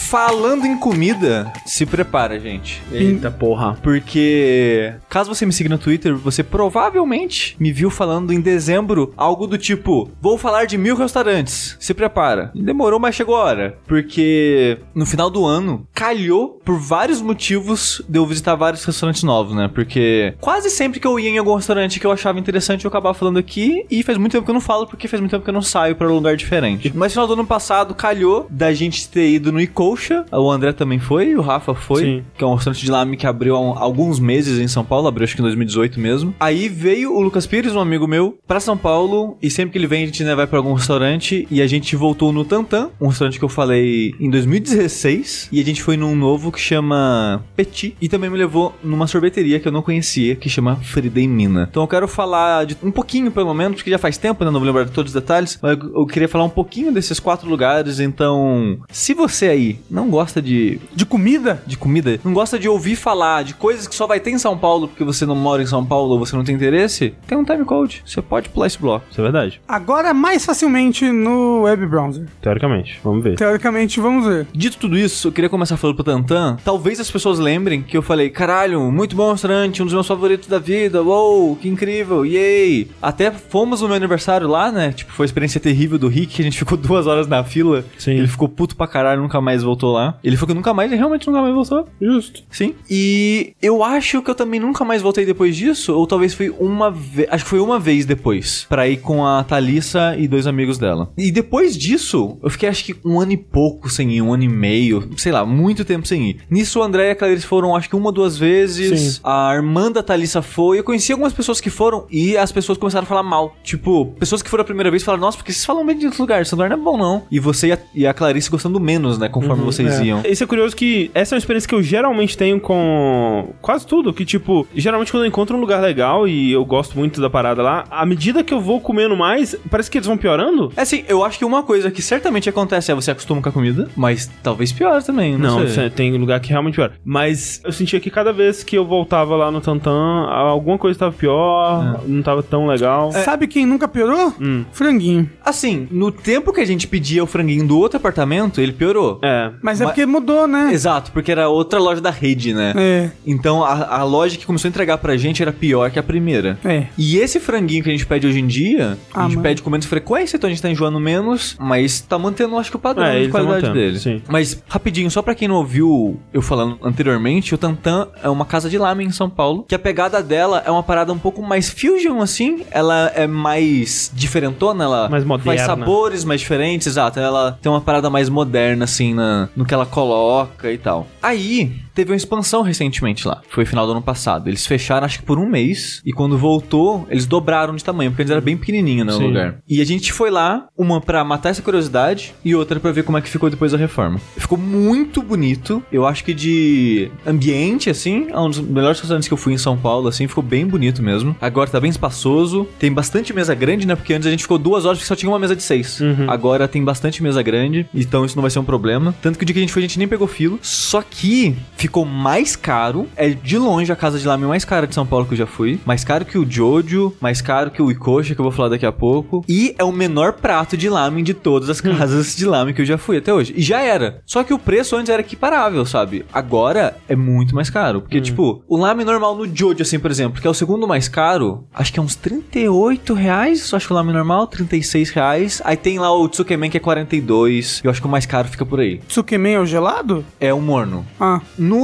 Falando 0.10 0.66
em 0.66 0.78
comida, 0.78 1.52
se 1.66 1.86
prepara, 1.86 2.40
gente. 2.40 2.82
Eita 2.94 3.30
porra. 3.30 3.78
Porque, 3.84 4.94
caso 5.10 5.36
você 5.36 5.46
me 5.46 5.52
siga 5.52 5.68
no 5.70 5.78
Twitter, 5.78 6.16
você 6.16 6.42
provavelmente 6.42 7.58
me 7.60 7.74
viu 7.74 7.90
falando 7.90 8.32
em 8.32 8.40
dezembro 8.40 9.14
algo 9.18 9.46
do 9.46 9.58
tipo: 9.58 10.10
Vou 10.22 10.38
falar 10.38 10.64
de 10.64 10.78
mil 10.78 10.96
restaurantes. 10.96 11.76
Se 11.78 11.94
prepara. 11.94 12.54
Demorou, 12.56 13.02
mas 13.02 13.16
chegou 13.16 13.36
a 13.36 13.44
hora. 13.44 13.78
Porque 13.86 14.78
no 14.96 15.06
final 15.06 15.30
do 15.30 15.46
ano, 15.46 15.86
calhou 15.94 16.62
por 16.64 16.80
vários 16.80 17.22
motivos 17.22 18.02
de 18.08 18.18
eu 18.18 18.26
visitar 18.26 18.56
vários 18.56 18.86
restaurantes 18.86 19.24
novos, 19.24 19.54
né? 19.54 19.70
Porque 19.76 20.36
quase 20.40 20.70
sempre 20.70 21.02
que 21.02 21.08
eu 21.08 21.20
ia 21.20 21.32
em 21.32 21.38
algum 21.38 21.56
restaurante 21.56 22.00
que 22.00 22.08
eu 22.08 22.14
achava 22.14 22.40
interessante, 22.40 22.86
eu 22.86 22.90
acabava 22.90 23.14
falando 23.14 23.40
aqui. 23.40 23.86
E 23.92 24.02
faz 24.04 24.18
muito 24.18 24.32
tempo 24.32 24.46
que 24.46 24.52
eu 24.52 24.54
não 24.54 24.62
falo, 24.62 24.88
porque 24.88 25.06
faz 25.06 25.20
muito 25.20 25.32
tempo 25.32 25.44
que 25.44 25.50
eu 25.50 25.54
não 25.54 25.62
saio 25.62 25.98
pra 25.98 26.08
um 26.08 26.16
lugar 26.16 26.38
diferente. 26.38 26.94
Mas 26.96 27.12
no 27.12 27.16
final 27.16 27.28
do 27.28 27.34
ano 27.34 27.46
passado, 27.46 27.94
calhou 27.94 28.48
da 28.50 28.74
gente 28.74 29.10
ter 29.10 29.30
ido 29.30 29.52
no 29.52 29.60
eCoast 29.60 29.97
Icocha, 29.98 30.26
o 30.32 30.52
André 30.52 30.72
também 30.74 31.00
foi, 31.00 31.36
o 31.36 31.42
Rafa 31.42 31.74
foi, 31.74 32.02
Sim. 32.04 32.24
que 32.38 32.44
é 32.44 32.48
um 32.48 32.54
restaurante 32.54 32.84
de 32.86 32.92
lame 32.92 33.18
que 33.18 33.26
abriu 33.26 33.56
há 33.56 33.60
um- 33.60 33.78
alguns 33.78 34.20
meses 34.20 34.60
em 34.60 34.68
São 34.68 34.86
Paulo, 34.86 35.08
abriu 35.08 35.24
acho 35.24 35.36
que 35.36 35.42
em 35.42 35.44
2018 35.44 36.00
mesmo. 36.00 36.34
Aí 36.40 36.70
veio 36.70 37.14
o 37.16 37.20
Lucas 37.22 37.46
Pires, 37.48 37.74
um 37.74 37.80
amigo 37.80 38.08
meu, 38.08 38.38
pra 38.48 38.60
São 38.60 38.78
Paulo, 38.78 39.38
e 39.42 39.50
sempre 39.50 39.72
que 39.72 39.78
ele 39.78 39.88
vem 39.88 40.04
a 40.04 40.06
gente 40.06 40.24
né, 40.24 40.36
vai 40.36 40.46
pra 40.48 40.60
algum 40.60 40.74
restaurante, 40.74 41.48
e 41.50 41.62
a 41.62 41.68
gente 41.68 41.96
voltou 41.96 42.32
no 42.32 42.46
Tantan, 42.46 42.90
um 43.02 43.08
restaurante 43.08 43.40
que 43.40 43.46
eu 43.46 43.50
falei 43.50 44.14
em 44.20 44.30
2016, 44.30 45.50
e 45.52 45.60
a 45.60 45.64
gente 45.66 45.82
foi 45.82 45.98
num 45.98 46.16
novo 46.16 46.52
que 46.52 46.60
chama 46.60 47.44
Petit, 47.56 47.96
e 48.00 48.08
também 48.08 48.30
me 48.30 48.38
levou 48.38 48.74
numa 48.84 49.08
sorveteria 49.08 49.60
que 49.60 49.68
eu 49.68 49.72
não 49.72 49.82
conhecia, 49.82 50.36
que 50.36 50.50
chama 50.50 50.76
Frida 50.78 51.20
e 51.20 51.28
Mina. 51.28 51.68
Então 51.70 51.84
eu 51.84 51.88
quero 51.88 52.08
falar 52.08 52.66
de 52.66 52.78
um 52.84 52.92
pouquinho, 52.92 53.32
pelo 53.32 53.54
menos, 53.54 53.78
porque 53.78 53.90
já 53.90 53.98
faz 53.98 54.18
tempo, 54.18 54.44
né, 54.46 54.52
não 54.52 54.60
vou 54.60 54.68
lembrar 54.68 54.84
de 54.86 54.92
todos 54.92 55.14
os 55.14 55.20
detalhes, 55.22 55.58
mas 55.62 55.78
eu 55.80 56.06
queria 56.06 56.28
falar 56.28 56.44
um 56.44 56.50
pouquinho 56.50 56.92
desses 56.92 57.20
quatro 57.20 57.50
lugares, 57.50 58.00
então, 58.00 58.78
se 58.92 59.14
você 59.14 59.48
aí 59.48 59.80
não 59.90 60.10
gosta 60.10 60.42
de 60.42 60.80
De 60.96 61.06
comida? 61.06 61.62
de 61.66 61.78
comida, 61.78 62.20
não 62.24 62.34
gosta 62.34 62.58
de 62.60 62.68
ouvir 62.68 62.96
falar 62.96 63.44
de 63.44 63.54
coisas 63.54 63.88
que 63.88 63.96
só 63.96 64.06
vai 64.08 64.20
ter 64.20 64.32
em 64.32 64.38
São 64.38 64.58
Paulo 64.58 64.88
porque 64.88 65.04
você 65.04 65.26
não 65.26 65.36
mora 65.36 65.62
em 65.62 65.66
São 65.66 65.86
Paulo 65.86 66.14
ou 66.14 66.20
você 66.20 66.36
não 66.36 66.44
tem 66.44 66.56
interesse, 66.56 67.14
tem 67.28 67.38
um 67.38 67.44
time 67.44 67.64
code. 67.66 68.02
Você 68.06 68.22
pode 68.22 68.50
pular 68.50 68.68
esse 68.68 68.80
bloco. 68.80 69.06
Isso 69.12 69.20
é 69.20 69.24
verdade. 69.24 69.62
Agora 69.68 70.14
mais 70.14 70.46
facilmente 70.46 71.10
no 71.12 71.62
web 71.64 71.86
browser. 71.86 72.26
Teoricamente. 72.42 73.00
Vamos 73.04 73.24
ver. 73.24 73.36
Teoricamente, 73.36 74.00
vamos 74.00 74.26
ver. 74.26 74.48
Dito 74.54 74.78
tudo 74.78 74.98
isso, 74.98 75.28
eu 75.28 75.32
queria 75.32 75.50
começar 75.50 75.78
falando 75.78 75.96
pro 75.96 76.04
Tantan. 76.04 76.58
Talvez 76.64 77.00
as 77.00 77.10
pessoas 77.12 77.40
lembrem 77.40 77.82
que 77.82 77.96
eu 77.98 78.02
falei, 78.02 78.30
caralho, 78.30 78.92
muito 78.92 79.16
bom 79.16 79.32
restaurante, 79.32 79.82
um 79.82 79.86
dos 79.86 79.94
meus 79.94 80.08
favoritos 80.08 80.48
da 80.48 80.60
vida, 80.60 81.02
uou, 81.04 81.56
que 81.56 81.68
incrível, 81.70 82.26
yay. 82.26 82.90
Até 83.02 83.32
fomos 83.32 83.82
no 83.82 83.88
meu 83.88 83.96
aniversário 83.98 84.48
lá, 84.48 84.72
né? 84.72 84.92
Tipo, 84.92 85.12
foi 85.14 85.26
a 85.26 85.28
experiência 85.28 85.60
terrível 85.60 85.98
do 85.98 86.08
Rick, 86.08 86.36
que 86.36 86.42
a 86.42 86.46
gente 86.46 86.58
ficou 86.58 86.78
duas 86.78 87.08
horas 87.08 87.28
na 87.28 87.44
fila. 87.44 87.84
Sim. 87.98 88.12
Ele 88.12 88.28
ficou 88.28 88.48
puto 88.50 88.76
pra 88.76 88.88
caralho, 88.88 89.22
nunca 89.22 89.40
mais 89.42 89.64
voltou 89.64 89.77
lá. 89.86 90.18
Ele 90.24 90.36
falou 90.36 90.48
que 90.48 90.54
nunca 90.56 90.74
mais, 90.74 90.92
e 90.92 90.96
realmente 90.96 91.28
nunca 91.28 91.42
mais 91.42 91.54
voltou. 91.54 91.88
Justo. 92.02 92.44
Sim. 92.50 92.74
E 92.90 93.54
eu 93.62 93.84
acho 93.84 94.22
que 94.22 94.30
eu 94.32 94.36
também 94.36 94.60
nunca 94.60 94.84
mais 94.84 95.02
voltei 95.02 95.26
depois 95.26 95.56
disso, 95.56 95.94
ou 95.94 96.08
talvez 96.08 96.34
foi 96.34 96.50
uma 96.50 96.90
vez, 96.90 97.28
acho 97.32 97.44
que 97.44 97.50
foi 97.50 97.60
uma 97.60 97.80
vez 97.80 98.06
depois, 98.06 98.66
pra 98.70 98.88
ir 98.88 98.98
com 98.98 99.26
a 99.26 99.44
Thalissa 99.44 100.16
e 100.18 100.28
dois 100.28 100.48
amigos 100.48 100.78
dela. 100.78 101.10
E 101.18 101.32
depois 101.32 101.78
disso, 101.78 102.38
eu 102.42 102.50
fiquei 102.50 102.70
acho 102.70 102.84
que 102.84 102.96
um 103.06 103.20
ano 103.20 103.34
e 103.34 103.38
pouco 103.38 103.90
sem 103.90 104.12
ir, 104.14 104.22
um 104.22 104.34
ano 104.34 104.44
e 104.44 104.50
meio, 104.50 105.10
sei 105.18 105.32
lá, 105.32 105.46
muito 105.46 105.86
tempo 105.86 106.08
sem 106.08 106.30
ir. 106.30 106.38
Nisso 106.50 106.80
o 106.80 106.84
André 106.84 107.10
e 107.10 107.12
a 107.12 107.16
Clarice 107.16 107.46
foram 107.46 107.76
acho 107.76 107.90
que 107.90 107.96
uma, 107.96 108.12
duas 108.12 108.38
vezes, 108.38 109.16
Sim. 109.16 109.22
a 109.24 109.54
irmã 109.54 109.92
da 109.92 110.02
Thalissa 110.02 110.42
foi, 110.42 110.80
eu 110.80 110.84
conheci 110.84 111.12
algumas 111.12 111.34
pessoas 111.34 111.60
que 111.60 111.70
foram 111.70 112.06
e 112.10 112.38
as 112.38 112.52
pessoas 112.52 112.78
começaram 112.78 113.04
a 113.04 113.08
falar 113.08 113.24
mal. 113.24 113.56
Tipo, 113.64 114.08
pessoas 114.20 114.42
que 114.42 114.50
foram 114.50 114.62
a 114.62 114.66
primeira 114.66 114.90
vez 114.90 115.04
falaram, 115.04 115.22
nossa, 115.22 115.38
porque 115.38 115.52
vocês 115.52 115.66
falam 115.66 115.86
bem 115.86 115.98
de 115.98 116.06
outro 116.06 116.22
lugar, 116.22 116.42
esse 116.42 116.54
lugar 116.54 116.70
não 116.70 116.78
é 116.78 116.80
bom 116.80 116.98
não. 116.98 117.24
E 117.30 117.40
você 117.40 117.68
e 117.68 117.72
a, 117.72 117.80
e 117.94 118.08
a 118.08 118.14
Clarice 118.14 118.50
gostando 118.50 118.80
menos, 118.80 119.18
né, 119.18 119.28
conforme 119.30 119.64
vocês 119.72 120.00
É. 120.00 120.04
iam. 120.06 120.22
Isso 120.26 120.44
é 120.44 120.48
curioso 120.48 120.76
que 120.76 121.12
essa 121.14 121.34
é 121.34 121.36
uma 121.36 121.40
experiência 121.40 121.68
que 121.68 121.76
eu 121.76 121.84
geralmente 121.84 122.38
tenho 122.38 122.60
com 122.60 123.54
quase 123.62 123.86
tudo. 123.86 124.14
Que, 124.14 124.26
tipo, 124.26 124.68
geralmente 124.76 125.12
quando 125.12 125.24
eu 125.24 125.28
encontro 125.28 125.56
um 125.58 125.60
lugar 125.60 125.82
legal 125.82 126.28
e 126.28 126.52
eu 126.52 126.64
gosto 126.66 126.98
muito 126.98 127.20
da 127.22 127.30
parada 127.30 127.62
lá, 127.62 127.84
à 127.90 128.06
medida 128.06 128.44
que 128.44 128.54
eu 128.54 128.60
vou 128.60 128.80
comendo 128.80 129.16
mais, 129.16 129.56
parece 129.70 129.90
que 129.92 129.98
eles 129.98 130.08
vão 130.08 130.18
piorando. 130.18 130.72
É 130.76 130.82
assim, 130.82 131.04
eu 131.08 131.24
acho 131.24 131.38
que 131.38 131.46
uma 131.46 131.64
coisa 131.64 131.92
que 131.92 132.02
certamente 132.02 132.50
acontece 132.50 132.92
é 132.92 132.96
você 132.96 133.12
acostuma 133.12 133.42
com 133.42 133.50
a 133.50 133.52
comida, 133.52 133.90
mas 133.96 134.30
talvez 134.44 134.72
pior 134.72 135.02
também, 135.04 135.38
não, 135.38 135.60
Não, 135.62 135.68
sei. 135.68 135.86
é- 135.86 135.90
tem 135.90 136.18
lugar 136.18 136.40
que 136.40 136.50
realmente 136.50 136.76
piora. 136.76 136.94
Mas 137.04 137.62
eu 137.64 137.72
sentia 137.72 138.00
que 138.00 138.10
cada 138.10 138.32
vez 138.34 138.64
que 138.64 138.78
eu 138.78 138.86
voltava 138.86 139.36
lá 139.36 139.52
no 139.52 139.60
Tantan, 139.62 140.26
alguma 140.28 140.78
coisa 140.78 140.98
tava 141.00 141.12
pior, 141.14 142.02
não 142.08 142.22
tava 142.22 142.42
tão 142.44 142.68
legal. 142.68 143.12
Sabe 143.12 143.48
quem 143.48 143.66
nunca 143.66 143.88
piorou? 143.88 144.34
Hum. 144.40 144.66
Franguinho. 144.72 145.30
Assim, 145.44 145.88
no 145.92 146.12
tempo 146.12 146.54
que 146.54 146.62
a 146.62 146.66
gente 146.66 146.88
pedia 146.88 147.24
o 147.24 147.28
franguinho 147.28 147.68
do 147.68 147.78
outro 147.80 147.98
apartamento, 147.98 148.62
ele 148.62 148.72
piorou. 148.72 149.20
É. 149.24 149.52
Mas 149.62 149.82
é 149.82 149.86
porque 149.86 150.06
mudou, 150.06 150.48
né? 150.48 150.70
Exato, 150.74 151.12
porque 151.12 151.32
era 151.32 151.50
outra 151.50 151.80
loja 151.80 152.02
da 152.02 152.10
rede, 152.12 152.54
né? 152.54 152.74
É, 152.76 153.10
Então 153.26 153.64
a, 153.64 153.98
a 154.00 154.04
loja 154.04 154.38
que 154.38 154.46
começou 154.46 154.68
a 154.68 154.70
entregar 154.70 154.98
pra 154.98 155.16
gente 155.18 155.42
era 155.42 155.52
pior 155.52 155.90
que 155.92 156.00
a 156.00 156.04
primeira. 156.04 156.58
é. 156.64 156.88
E 156.98 157.18
esse 157.18 157.40
franguinho 157.40 157.84
que 157.84 157.90
a 157.90 157.92
gente 157.92 158.06
pede 158.06 158.28
hoje 158.28 158.40
em 158.40 158.48
dia, 158.48 158.98
Ah, 159.14 159.22
a 159.22 159.24
gente 159.24 159.32
mano. 159.38 159.44
pede 159.44 159.62
com 159.62 159.70
menos 159.70 159.86
frequência, 159.86 160.38
então 160.38 160.48
a 160.48 160.52
gente 160.52 160.62
tá 160.62 160.70
enjoando 160.70 161.00
menos, 161.00 161.56
mas 161.60 162.00
tá 162.02 162.18
mantendo, 162.18 162.58
acho 162.58 162.70
que 162.70 162.76
o 162.78 162.80
padrão 162.80 163.06
É, 163.06 163.20
de 163.22 163.26
tá 163.26 163.32
qualidade 163.32 163.62
mantendo, 163.68 163.74
dele. 163.80 164.00
sim. 164.00 164.22
Mas, 164.28 164.62
rapidinho, 164.68 165.10
só 165.12 165.22
pra 165.22 165.36
quem 165.36 165.48
não 165.48 165.56
ouviu 165.56 166.20
eu 166.34 166.42
falando 166.42 166.78
anteriormente, 166.84 167.54
o 167.54 167.58
Tantan 167.58 168.08
é 168.24 168.30
uma 168.30 168.46
casa 168.46 168.70
de 168.70 168.78
lamen 168.78 169.08
em 169.08 169.12
São 169.12 169.30
Paulo, 169.30 169.64
que 169.68 169.76
a 169.76 169.80
pegada 169.80 170.22
dela 170.22 170.64
é 170.66 170.72
uma 170.72 170.84
parada 170.84 171.12
um 171.14 171.18
pouco 171.20 171.42
mais 171.42 171.70
fusion, 171.70 172.22
assim, 172.22 172.64
ela 172.72 173.12
é 173.16 173.28
mais 173.28 174.12
diferentona, 174.14 174.84
ela 174.84 175.10
Mais 175.10 175.24
faz 175.24 175.28
moderna. 175.46 175.66
sabores 175.66 176.24
mais 176.26 176.42
diferentes, 176.42 176.88
exato, 176.88 177.20
ela 177.20 177.58
tem 177.62 177.72
uma 177.72 177.82
parada 177.82 178.10
mais 178.10 178.30
moderna, 178.30 178.84
assim, 178.86 179.14
na, 179.14 179.47
no 179.56 179.66
que 179.66 179.74
ela 179.74 179.86
coloca 179.86 180.72
e 180.72 180.78
tal. 180.78 181.08
Aí, 181.22 181.82
teve 181.98 182.12
uma 182.12 182.16
expansão 182.16 182.62
recentemente 182.62 183.28
lá, 183.28 183.42
foi 183.50 183.66
final 183.66 183.88
do 183.88 183.92
ano 183.92 184.02
passado, 184.04 184.48
eles 184.48 184.68
fecharam 184.68 185.06
acho 185.06 185.20
que 185.20 185.26
por 185.26 185.40
um 185.40 185.50
mês, 185.50 186.00
e 186.06 186.14
quando 186.14 186.38
voltou, 186.38 187.08
eles 187.10 187.26
dobraram 187.26 187.76
de 187.76 187.84
tamanho, 187.84 188.12
porque 188.12 188.22
antes 188.22 188.32
era 188.32 188.40
bem 188.40 188.56
pequenininho, 188.56 189.04
né, 189.04 189.14
o 189.14 189.18
Sim. 189.18 189.28
lugar. 189.28 189.56
E 189.68 189.82
a 189.82 189.86
gente 189.86 190.14
foi 190.14 190.30
lá, 190.30 190.68
uma 190.78 191.02
pra 191.02 191.24
matar 191.24 191.50
essa 191.50 191.62
curiosidade 191.62 192.36
e 192.46 192.54
outra 192.54 192.80
pra 192.80 192.92
ver 192.92 193.04
como 193.04 193.18
é 193.18 193.22
que 193.22 193.30
ficou 193.30 193.50
depois 193.50 193.72
da 193.72 193.78
reforma. 193.80 194.22
Ficou 194.38 194.58
muito 194.58 195.24
bonito. 195.24 195.82
Eu 195.92 196.06
acho 196.06 196.24
que 196.24 196.34
de 196.34 197.10
ambiente, 197.26 197.90
assim, 197.90 198.28
é 198.30 198.40
um 198.40 198.50
dos 198.50 198.60
melhores 198.60 199.00
restaurantes 199.00 199.28
que 199.28 199.34
eu 199.34 199.38
fui 199.38 199.54
em 199.54 199.58
São 199.58 199.76
Paulo, 199.76 200.08
assim, 200.08 200.28
ficou 200.28 200.44
bem 200.44 200.68
bonito 200.68 201.02
mesmo. 201.02 201.36
Agora 201.42 201.70
tá 201.70 201.80
bem 201.80 201.90
espaçoso. 201.90 202.68
Tem 202.78 202.92
bastante 202.92 203.34
mesa 203.34 203.56
grande, 203.56 203.88
né? 203.88 203.96
Porque 203.96 204.14
antes 204.14 204.28
a 204.28 204.32
gente 204.32 204.44
ficou 204.44 204.58
duas 204.58 204.86
horas 204.86 205.00
porque 205.00 205.08
só 205.08 205.16
tinha 205.16 205.30
uma 205.32 205.40
mesa 205.40 205.56
de 205.56 205.64
seis. 205.64 206.00
Uhum. 206.00 206.30
Agora 206.30 206.68
tem 206.68 206.84
bastante 206.84 207.24
mesa 207.24 207.42
grande, 207.42 207.88
então 207.94 208.24
isso 208.26 208.36
não 208.36 208.42
vai 208.42 208.52
ser 208.52 208.60
um 208.60 208.66
problema. 208.66 209.16
Tanto 209.22 209.38
que 209.38 209.44
o 209.44 209.46
dia 209.46 209.54
que 209.54 209.60
a 209.60 209.64
gente 209.64 209.74
foi, 209.74 209.82
a 209.82 209.88
gente 209.88 209.98
nem 209.98 210.08
pegou 210.08 210.28
filo. 210.28 210.60
Só 210.62 211.02
que 211.02 211.56
ficou 211.88 212.06
mais 212.06 212.56
caro. 212.56 213.08
É 213.16 213.30
de 213.30 213.58
longe 213.58 213.92
a 213.92 213.96
casa 213.96 214.20
de 214.20 214.28
lamen 214.28 214.48
mais 214.48 214.66
cara 214.66 214.86
de 214.86 214.94
São 214.94 215.06
Paulo 215.06 215.26
que 215.26 215.34
eu 215.34 215.38
já 215.38 215.46
fui. 215.48 215.80
Mais 215.86 216.04
caro 216.04 216.26
que 216.26 216.38
o 216.38 216.46
Jojo, 216.50 217.16
mais 217.22 217.42
caro 217.42 217.72
que 217.72 217.82
o 217.82 217.90
Ikoshi, 217.90 218.36
que 218.36 218.42
eu 218.42 218.44
vou 218.44 218.52
falar 218.52 218.70
daqui 218.70 218.86
a 218.86 218.92
pouco. 218.92 219.44
E 219.48 219.74
é 219.78 219.84
o 219.84 219.92
menor 219.92 220.34
prato 220.34 220.76
de 220.76 220.90
lamen 220.90 221.24
de 221.24 221.34
todas 221.34 221.70
as 221.70 221.80
casas 221.82 222.36
de 222.36 222.46
lamen 222.46 222.74
que 222.74 222.82
eu 222.82 222.86
já 222.86 222.98
fui 222.98 223.18
até 223.18 223.34
hoje. 223.34 223.54
E 223.56 223.62
já 223.62 223.82
era. 223.82 224.22
Só 224.26 224.44
que 224.44 224.54
o 224.54 224.60
preço 224.60 224.96
antes 224.96 225.10
era 225.10 225.22
equiparável, 225.22 225.86
sabe? 225.86 226.26
Agora 226.34 226.98
é 227.08 227.16
muito 227.16 227.56
mais 227.56 227.70
caro. 227.70 228.02
Porque, 228.02 228.20
tipo, 228.22 228.62
o 228.68 228.78
lamen 228.78 229.06
normal 229.06 229.36
no 229.36 229.46
Jojo, 229.48 229.82
assim, 229.82 230.00
por 230.00 230.12
exemplo, 230.12 230.42
que 230.42 230.48
é 230.48 230.50
o 230.50 230.54
segundo 230.54 230.88
mais 230.88 231.08
caro, 231.08 231.64
acho 231.74 231.94
que 231.94 232.00
é 232.00 232.04
uns 232.04 232.16
38 232.16 233.14
reais. 233.14 233.74
Acho 233.74 233.88
que 233.88 233.94
o 233.94 233.96
lamen 233.96 234.14
normal, 234.14 234.48
36 234.48 235.10
reais. 235.12 235.62
Aí 235.64 235.78
tem 235.78 236.00
lá 236.00 236.12
o 236.14 236.28
Tsukemen 236.28 236.70
que 236.70 236.78
é 236.78 236.80
42. 236.80 237.82
Eu 237.84 237.92
acho 237.92 238.02
que 238.02 238.08
o 238.08 238.10
mais 238.12 238.26
caro 238.26 238.48
fica 238.48 238.66
por 238.66 238.80
aí. 238.80 239.00
Tsukemen 239.08 239.54
é 239.56 239.60
o 239.60 239.66
gelado? 239.66 240.26
É 240.40 240.54
o 240.54 240.60
morno. 240.62 241.06
Ah, 241.20 241.42
No 241.58 241.77